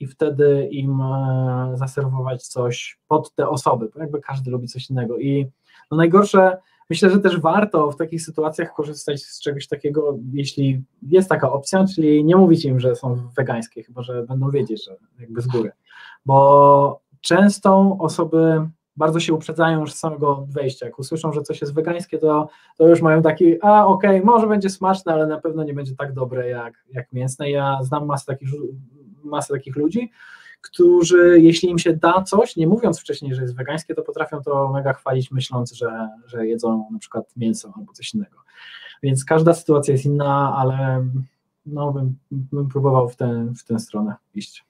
i 0.00 0.06
wtedy 0.06 0.68
im 0.70 1.00
e, 1.00 1.72
zaserwować 1.74 2.46
coś 2.46 2.98
pod 3.08 3.34
te 3.34 3.48
osoby, 3.48 3.88
bo 3.94 4.00
jakby 4.00 4.20
każdy 4.20 4.50
lubi 4.50 4.68
coś 4.68 4.90
innego. 4.90 5.18
I 5.18 5.46
no 5.90 5.96
najgorsze, 5.96 6.56
myślę, 6.90 7.10
że 7.10 7.18
też 7.18 7.40
warto 7.40 7.90
w 7.90 7.96
takich 7.96 8.22
sytuacjach 8.22 8.74
korzystać 8.74 9.22
z 9.22 9.40
czegoś 9.40 9.68
takiego, 9.68 10.18
jeśli 10.32 10.82
jest 11.02 11.28
taka 11.28 11.52
opcja, 11.52 11.84
czyli 11.94 12.24
nie 12.24 12.36
mówić 12.36 12.64
im, 12.64 12.80
że 12.80 12.96
są 12.96 13.28
wegańskie, 13.36 13.82
chyba 13.82 14.02
że 14.02 14.22
będą 14.22 14.50
wiedzieć, 14.50 14.84
że 14.84 14.96
jakby 15.20 15.42
z 15.42 15.46
góry 15.46 15.72
bo 16.26 17.00
często 17.20 17.96
osoby 18.00 18.68
bardzo 18.96 19.20
się 19.20 19.34
uprzedzają 19.34 19.80
już 19.80 19.92
z 19.92 19.98
samego 19.98 20.46
wejścia. 20.50 20.86
Jak 20.86 20.98
usłyszą, 20.98 21.32
że 21.32 21.42
coś 21.42 21.60
jest 21.60 21.74
wegańskie, 21.74 22.18
to, 22.18 22.48
to 22.76 22.88
już 22.88 23.02
mają 23.02 23.22
taki, 23.22 23.62
a 23.62 23.86
okej, 23.86 24.10
okay, 24.10 24.26
może 24.26 24.46
będzie 24.46 24.70
smaczne, 24.70 25.12
ale 25.12 25.26
na 25.26 25.40
pewno 25.40 25.64
nie 25.64 25.74
będzie 25.74 25.96
tak 25.96 26.12
dobre 26.12 26.48
jak, 26.48 26.84
jak 26.92 27.12
mięsne. 27.12 27.50
Ja 27.50 27.78
znam 27.82 28.06
masę 28.06 28.26
takich, 28.26 28.48
masę 29.24 29.54
takich 29.54 29.76
ludzi, 29.76 30.10
którzy 30.60 31.40
jeśli 31.40 31.70
im 31.70 31.78
się 31.78 31.96
da 31.96 32.22
coś, 32.22 32.56
nie 32.56 32.66
mówiąc 32.66 33.00
wcześniej, 33.00 33.34
że 33.34 33.42
jest 33.42 33.56
wegańskie, 33.56 33.94
to 33.94 34.02
potrafią 34.02 34.42
to 34.42 34.72
mega 34.72 34.92
chwalić, 34.92 35.30
myśląc, 35.30 35.72
że, 35.72 36.08
że 36.26 36.46
jedzą 36.46 36.88
na 36.92 36.98
przykład 36.98 37.24
mięso 37.36 37.72
albo 37.76 37.92
coś 37.92 38.14
innego. 38.14 38.36
Więc 39.02 39.24
każda 39.24 39.54
sytuacja 39.54 39.92
jest 39.92 40.04
inna, 40.04 40.54
ale 40.56 41.06
no, 41.66 41.92
bym, 41.92 42.16
bym 42.30 42.68
próbował 42.68 43.08
w 43.08 43.16
tę, 43.16 43.52
w 43.58 43.64
tę 43.64 43.78
stronę 43.78 44.14
iść. 44.34 44.64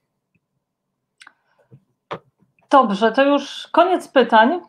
Dobrze, 2.69 3.11
to 3.11 3.23
już 3.23 3.67
koniec 3.71 4.07
pytań. 4.07 4.59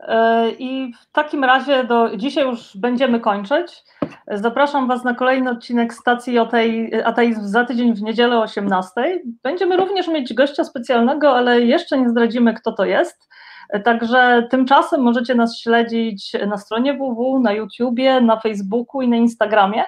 E, 0.00 0.50
I 0.50 0.92
w 0.94 1.12
takim 1.12 1.44
razie 1.44 1.84
do 1.84 2.16
dzisiaj 2.16 2.44
już 2.44 2.76
będziemy 2.76 3.20
kończyć. 3.20 3.84
Zapraszam 4.28 4.88
Was 4.88 5.04
na 5.04 5.14
kolejny 5.14 5.50
odcinek 5.50 5.94
stacji 5.94 6.38
Ateizm 7.04 7.46
za 7.46 7.64
tydzień 7.64 7.94
w 7.94 8.02
niedzielę 8.02 8.38
o 8.38 8.42
18. 8.42 8.92
Będziemy 9.42 9.76
również 9.76 10.08
mieć 10.08 10.34
gościa 10.34 10.64
specjalnego, 10.64 11.36
ale 11.36 11.60
jeszcze 11.60 11.98
nie 11.98 12.08
zdradzimy, 12.08 12.54
kto 12.54 12.72
to 12.72 12.84
jest. 12.84 13.28
Także 13.84 14.46
tymczasem 14.50 15.02
możecie 15.02 15.34
nas 15.34 15.58
śledzić 15.58 16.32
na 16.46 16.58
stronie 16.58 16.94
www, 16.94 17.40
na 17.40 17.52
YouTubie, 17.52 18.20
na 18.20 18.40
Facebooku 18.40 19.02
i 19.02 19.08
na 19.08 19.16
Instagramie 19.16 19.84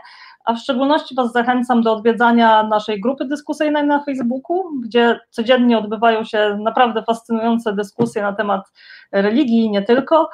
a 0.47 0.55
w 0.55 0.59
szczególności 0.59 1.15
Was 1.15 1.33
zachęcam 1.33 1.83
do 1.83 1.93
odwiedzania 1.93 2.63
naszej 2.63 3.01
grupy 3.01 3.25
dyskusyjnej 3.25 3.87
na 3.87 4.05
Facebooku, 4.05 4.81
gdzie 4.81 5.21
codziennie 5.31 5.79
odbywają 5.79 6.25
się 6.25 6.59
naprawdę 6.61 7.03
fascynujące 7.03 7.73
dyskusje 7.73 8.23
na 8.23 8.33
temat 8.33 8.73
religii 9.13 9.65
i 9.65 9.71
nie 9.71 9.83
tylko. 9.83 10.31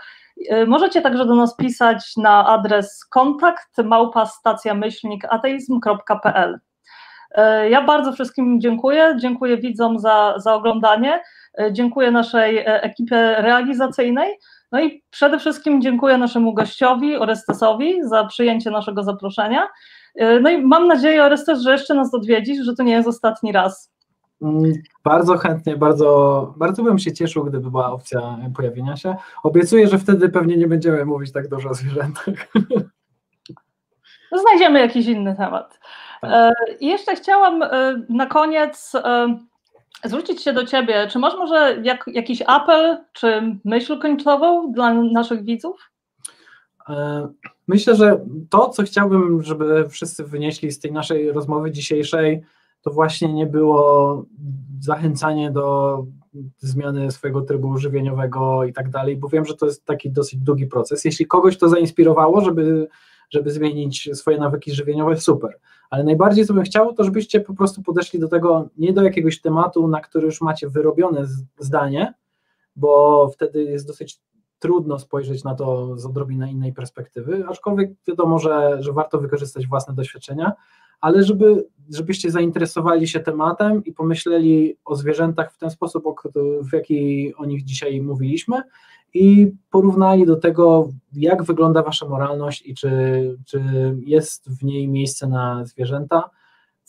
Y, 0.53 0.67
możecie 0.67 1.03
także 1.03 1.27
do 1.27 1.35
nas 1.35 1.57
pisać 1.57 2.17
na 2.17 2.47
adres 2.47 3.05
kontakt 3.05 3.79
małpa 3.85 4.27
ateizm.pl. 5.29 6.55
Y, 6.55 7.69
ja 7.71 7.83
bardzo 7.83 8.13
wszystkim 8.13 8.61
dziękuję. 8.61 9.17
Dziękuję 9.21 9.57
widzom 9.57 9.99
za, 9.99 10.35
za 10.37 10.55
oglądanie. 10.55 11.21
Y, 11.61 11.73
dziękuję 11.73 12.11
naszej 12.11 12.65
ekipie 12.67 13.35
realizacyjnej. 13.39 14.39
No 14.73 14.81
i 14.81 15.03
przede 15.11 15.39
wszystkim 15.39 15.83
dziękuję 15.83 16.19
naszemu 16.19 16.55
gościowi 16.55 17.17
Orestesowi 17.17 18.03
za 18.03 18.25
przyjęcie 18.25 18.71
naszego 18.71 19.03
zaproszenia. 19.03 19.69
E, 20.15 20.41
no 20.41 20.51
i 20.51 20.63
mam 20.63 20.87
nadzieję, 20.87 21.25
Orestes, 21.25 21.63
że 21.63 21.73
jeszcze 21.73 21.95
nas 21.95 22.15
odwiedzisz, 22.15 22.65
że 22.65 22.75
to 22.75 22.83
nie 22.83 22.93
jest 22.93 23.09
ostatni 23.09 23.53
raz. 23.53 23.93
Mm, 24.43 24.73
bardzo 25.05 25.37
chętnie, 25.37 25.77
bardzo, 25.77 26.55
bardzo 26.57 26.83
bym 26.83 26.99
się 26.99 27.13
cieszył, 27.13 27.45
gdyby 27.45 27.71
była 27.71 27.93
opcja 27.93 28.39
pojawienia 28.57 28.97
się. 28.97 29.17
Obiecuję, 29.43 29.89
że 29.89 29.99
wtedy 29.99 30.29
pewnie 30.29 30.57
nie 30.57 30.67
będziemy 30.67 31.05
mówić 31.05 31.33
tak 31.33 31.49
dużo 31.49 31.69
o 31.69 31.75
zwierzętach. 31.75 32.35
No, 34.33 34.39
znajdziemy 34.39 34.81
jakiś 34.81 35.07
inny 35.07 35.37
temat. 35.37 35.81
Tak. 36.21 36.31
E, 36.33 36.53
I 36.81 36.87
jeszcze 36.87 37.17
chciałam 37.17 37.63
e, 37.63 37.69
na 38.09 38.27
koniec 38.27 38.93
zwrócić 40.05 40.43
się 40.43 40.53
do 40.53 40.67
Ciebie. 40.67 41.09
Czy 41.11 41.19
masz 41.19 41.35
może 41.35 41.77
jak, 41.83 42.05
jakiś 42.07 42.43
apel, 42.47 43.05
czy 43.13 43.43
myśl 43.65 43.99
końcową 43.99 44.73
dla 44.73 44.95
naszych 44.95 45.45
widzów? 45.45 45.91
Myślę, 47.69 47.97
że 47.97 48.25
to, 48.51 48.69
co 48.69 48.83
chciałbym, 48.83 49.43
żeby 49.43 49.89
wszyscy 49.89 50.25
wynieśli 50.25 50.71
z 50.71 50.79
tej 50.79 50.93
naszej 50.93 51.33
rozmowy 51.33 51.71
dzisiejszej, 51.71 52.43
to 52.83 52.91
właśnie 52.91 53.33
nie 53.33 53.47
było 53.47 54.25
zachęcanie 54.81 55.51
do 55.51 55.99
zmiany 56.59 57.11
swojego 57.11 57.43
trybu 57.43 57.79
żywieniowego 57.79 58.65
i 58.65 58.73
tak 58.73 58.91
dalej, 58.91 59.17
bo 59.17 59.29
wiem, 59.29 59.45
że 59.45 59.55
to 59.55 59.67
jest 59.67 59.85
taki 59.85 60.11
dosyć 60.11 60.41
długi 60.41 60.67
proces. 60.67 61.05
Jeśli 61.05 61.27
kogoś 61.27 61.59
to 61.59 61.69
zainspirowało, 61.69 62.41
żeby, 62.41 62.89
żeby 63.31 63.51
zmienić 63.51 64.09
swoje 64.13 64.39
nawyki 64.39 64.73
żywieniowe, 64.75 65.17
super. 65.17 65.59
Ale 65.91 66.05
najbardziej, 66.05 66.47
co 66.47 66.55
bym 66.55 66.63
chciał, 66.63 66.95
to 66.95 67.05
żebyście 67.05 67.41
po 67.41 67.55
prostu 67.55 67.83
podeszli 67.83 68.21
do 68.21 68.29
tego 68.29 68.69
nie 68.79 68.93
do 68.93 69.03
jakiegoś 69.03 69.41
tematu, 69.41 69.89
na 69.89 70.01
który 70.01 70.27
już 70.27 70.41
macie 70.41 70.69
wyrobione 70.69 71.27
zdanie, 71.59 72.15
bo 72.77 73.29
wtedy 73.35 73.63
jest 73.63 73.87
dosyć 73.87 74.21
trudno 74.63 74.99
spojrzeć 74.99 75.45
na 75.45 75.55
to 75.55 75.99
z 75.99 76.07
odrobinę 76.07 76.51
innej 76.51 76.73
perspektywy, 76.73 77.45
aczkolwiek 77.49 77.91
wiadomo, 78.09 78.39
że, 78.39 78.83
że 78.83 78.93
warto 78.93 79.19
wykorzystać 79.19 79.67
własne 79.67 79.95
doświadczenia, 79.95 80.53
ale 81.01 81.23
żeby, 81.23 81.67
żebyście 81.95 82.31
zainteresowali 82.31 83.09
się 83.09 83.21
tematem 83.21 83.85
i 83.85 83.93
pomyśleli 83.93 84.77
o 84.85 84.97
zwierzętach 84.97 85.53
w 85.53 85.59
ten 85.59 85.71
sposób, 85.71 86.05
w 86.71 86.73
jaki 86.73 87.33
o 87.35 87.45
nich 87.45 87.65
dzisiaj 87.65 88.01
mówiliśmy 88.01 88.63
i 89.15 89.53
porównali 89.71 90.27
do 90.27 90.37
tego, 90.37 90.89
jak 91.13 91.43
wygląda 91.43 91.83
wasza 91.83 92.09
moralność 92.09 92.67
i 92.67 92.75
czy, 92.75 92.91
czy 93.47 93.63
jest 94.05 94.59
w 94.61 94.65
niej 94.65 94.89
miejsce 94.89 95.27
na 95.27 95.65
zwierzęta. 95.65 96.31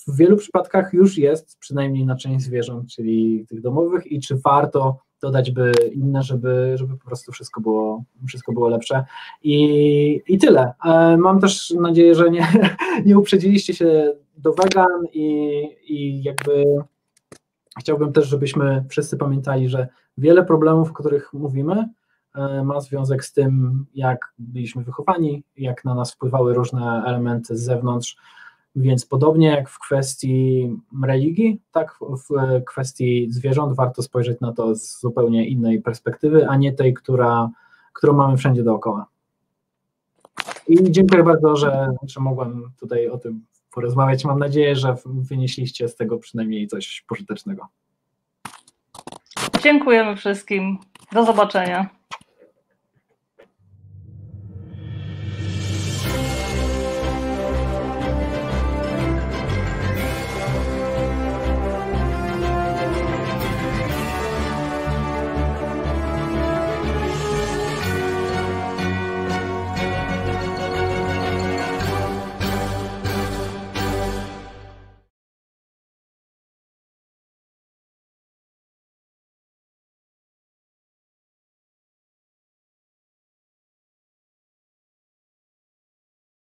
W 0.07 0.17
wielu 0.17 0.37
przypadkach 0.37 0.93
już 0.93 1.17
jest, 1.17 1.57
przynajmniej 1.59 2.05
na 2.05 2.15
część 2.15 2.45
zwierząt, 2.45 2.89
czyli 2.89 3.45
tych 3.49 3.61
domowych, 3.61 4.11
i 4.11 4.19
czy 4.19 4.35
warto 4.35 4.97
dodać 5.23 5.51
by 5.51 5.71
inne, 5.93 6.23
żeby, 6.23 6.73
żeby 6.75 6.97
po 6.97 7.05
prostu 7.05 7.31
wszystko 7.31 7.61
było, 7.61 8.03
wszystko 8.27 8.53
było 8.53 8.69
lepsze. 8.69 9.05
I, 9.43 10.21
i 10.27 10.37
tyle. 10.37 10.73
E, 10.85 11.17
mam 11.17 11.39
też 11.39 11.69
nadzieję, 11.71 12.15
że 12.15 12.31
nie, 12.31 12.47
nie 13.05 13.17
uprzedziliście 13.17 13.73
się 13.73 14.13
do 14.37 14.53
wegan 14.53 15.05
i, 15.13 15.27
i 15.87 16.23
jakby 16.23 16.63
chciałbym 17.79 18.13
też, 18.13 18.27
żebyśmy 18.27 18.85
wszyscy 18.89 19.17
pamiętali, 19.17 19.69
że 19.69 19.87
wiele 20.17 20.45
problemów, 20.45 20.91
o 20.91 20.93
których 20.93 21.33
mówimy, 21.33 21.89
e, 22.35 22.63
ma 22.63 22.81
związek 22.81 23.25
z 23.25 23.33
tym, 23.33 23.85
jak 23.95 24.33
byliśmy 24.37 24.83
wychowani, 24.83 25.43
jak 25.57 25.85
na 25.85 25.95
nas 25.95 26.13
wpływały 26.13 26.53
różne 26.53 27.03
elementy 27.05 27.57
z 27.57 27.63
zewnątrz, 27.63 28.17
więc 28.75 29.05
podobnie 29.05 29.47
jak 29.47 29.69
w 29.69 29.79
kwestii 29.79 30.69
religii, 31.03 31.61
tak 31.71 31.99
w 31.99 32.61
kwestii 32.65 33.27
zwierząt 33.31 33.75
warto 33.75 34.01
spojrzeć 34.03 34.39
na 34.39 34.53
to 34.53 34.75
z 34.75 34.99
zupełnie 34.99 35.47
innej 35.47 35.81
perspektywy, 35.81 36.47
a 36.47 36.55
nie 36.55 36.73
tej, 36.73 36.93
która, 36.93 37.49
którą 37.93 38.13
mamy 38.13 38.37
wszędzie 38.37 38.63
dookoła. 38.63 39.05
I 40.67 40.91
dziękuję 40.91 41.23
bardzo, 41.23 41.55
że, 41.55 41.87
że 42.07 42.19
mogłem 42.19 42.71
tutaj 42.79 43.09
o 43.09 43.17
tym 43.17 43.45
porozmawiać. 43.71 44.25
Mam 44.25 44.39
nadzieję, 44.39 44.75
że 44.75 44.95
wynieśliście 45.05 45.87
z 45.89 45.95
tego 45.95 46.17
przynajmniej 46.17 46.67
coś 46.67 47.05
pożytecznego. 47.07 47.67
Dziękujemy 49.63 50.15
wszystkim. 50.15 50.77
Do 51.11 51.25
zobaczenia. 51.25 51.89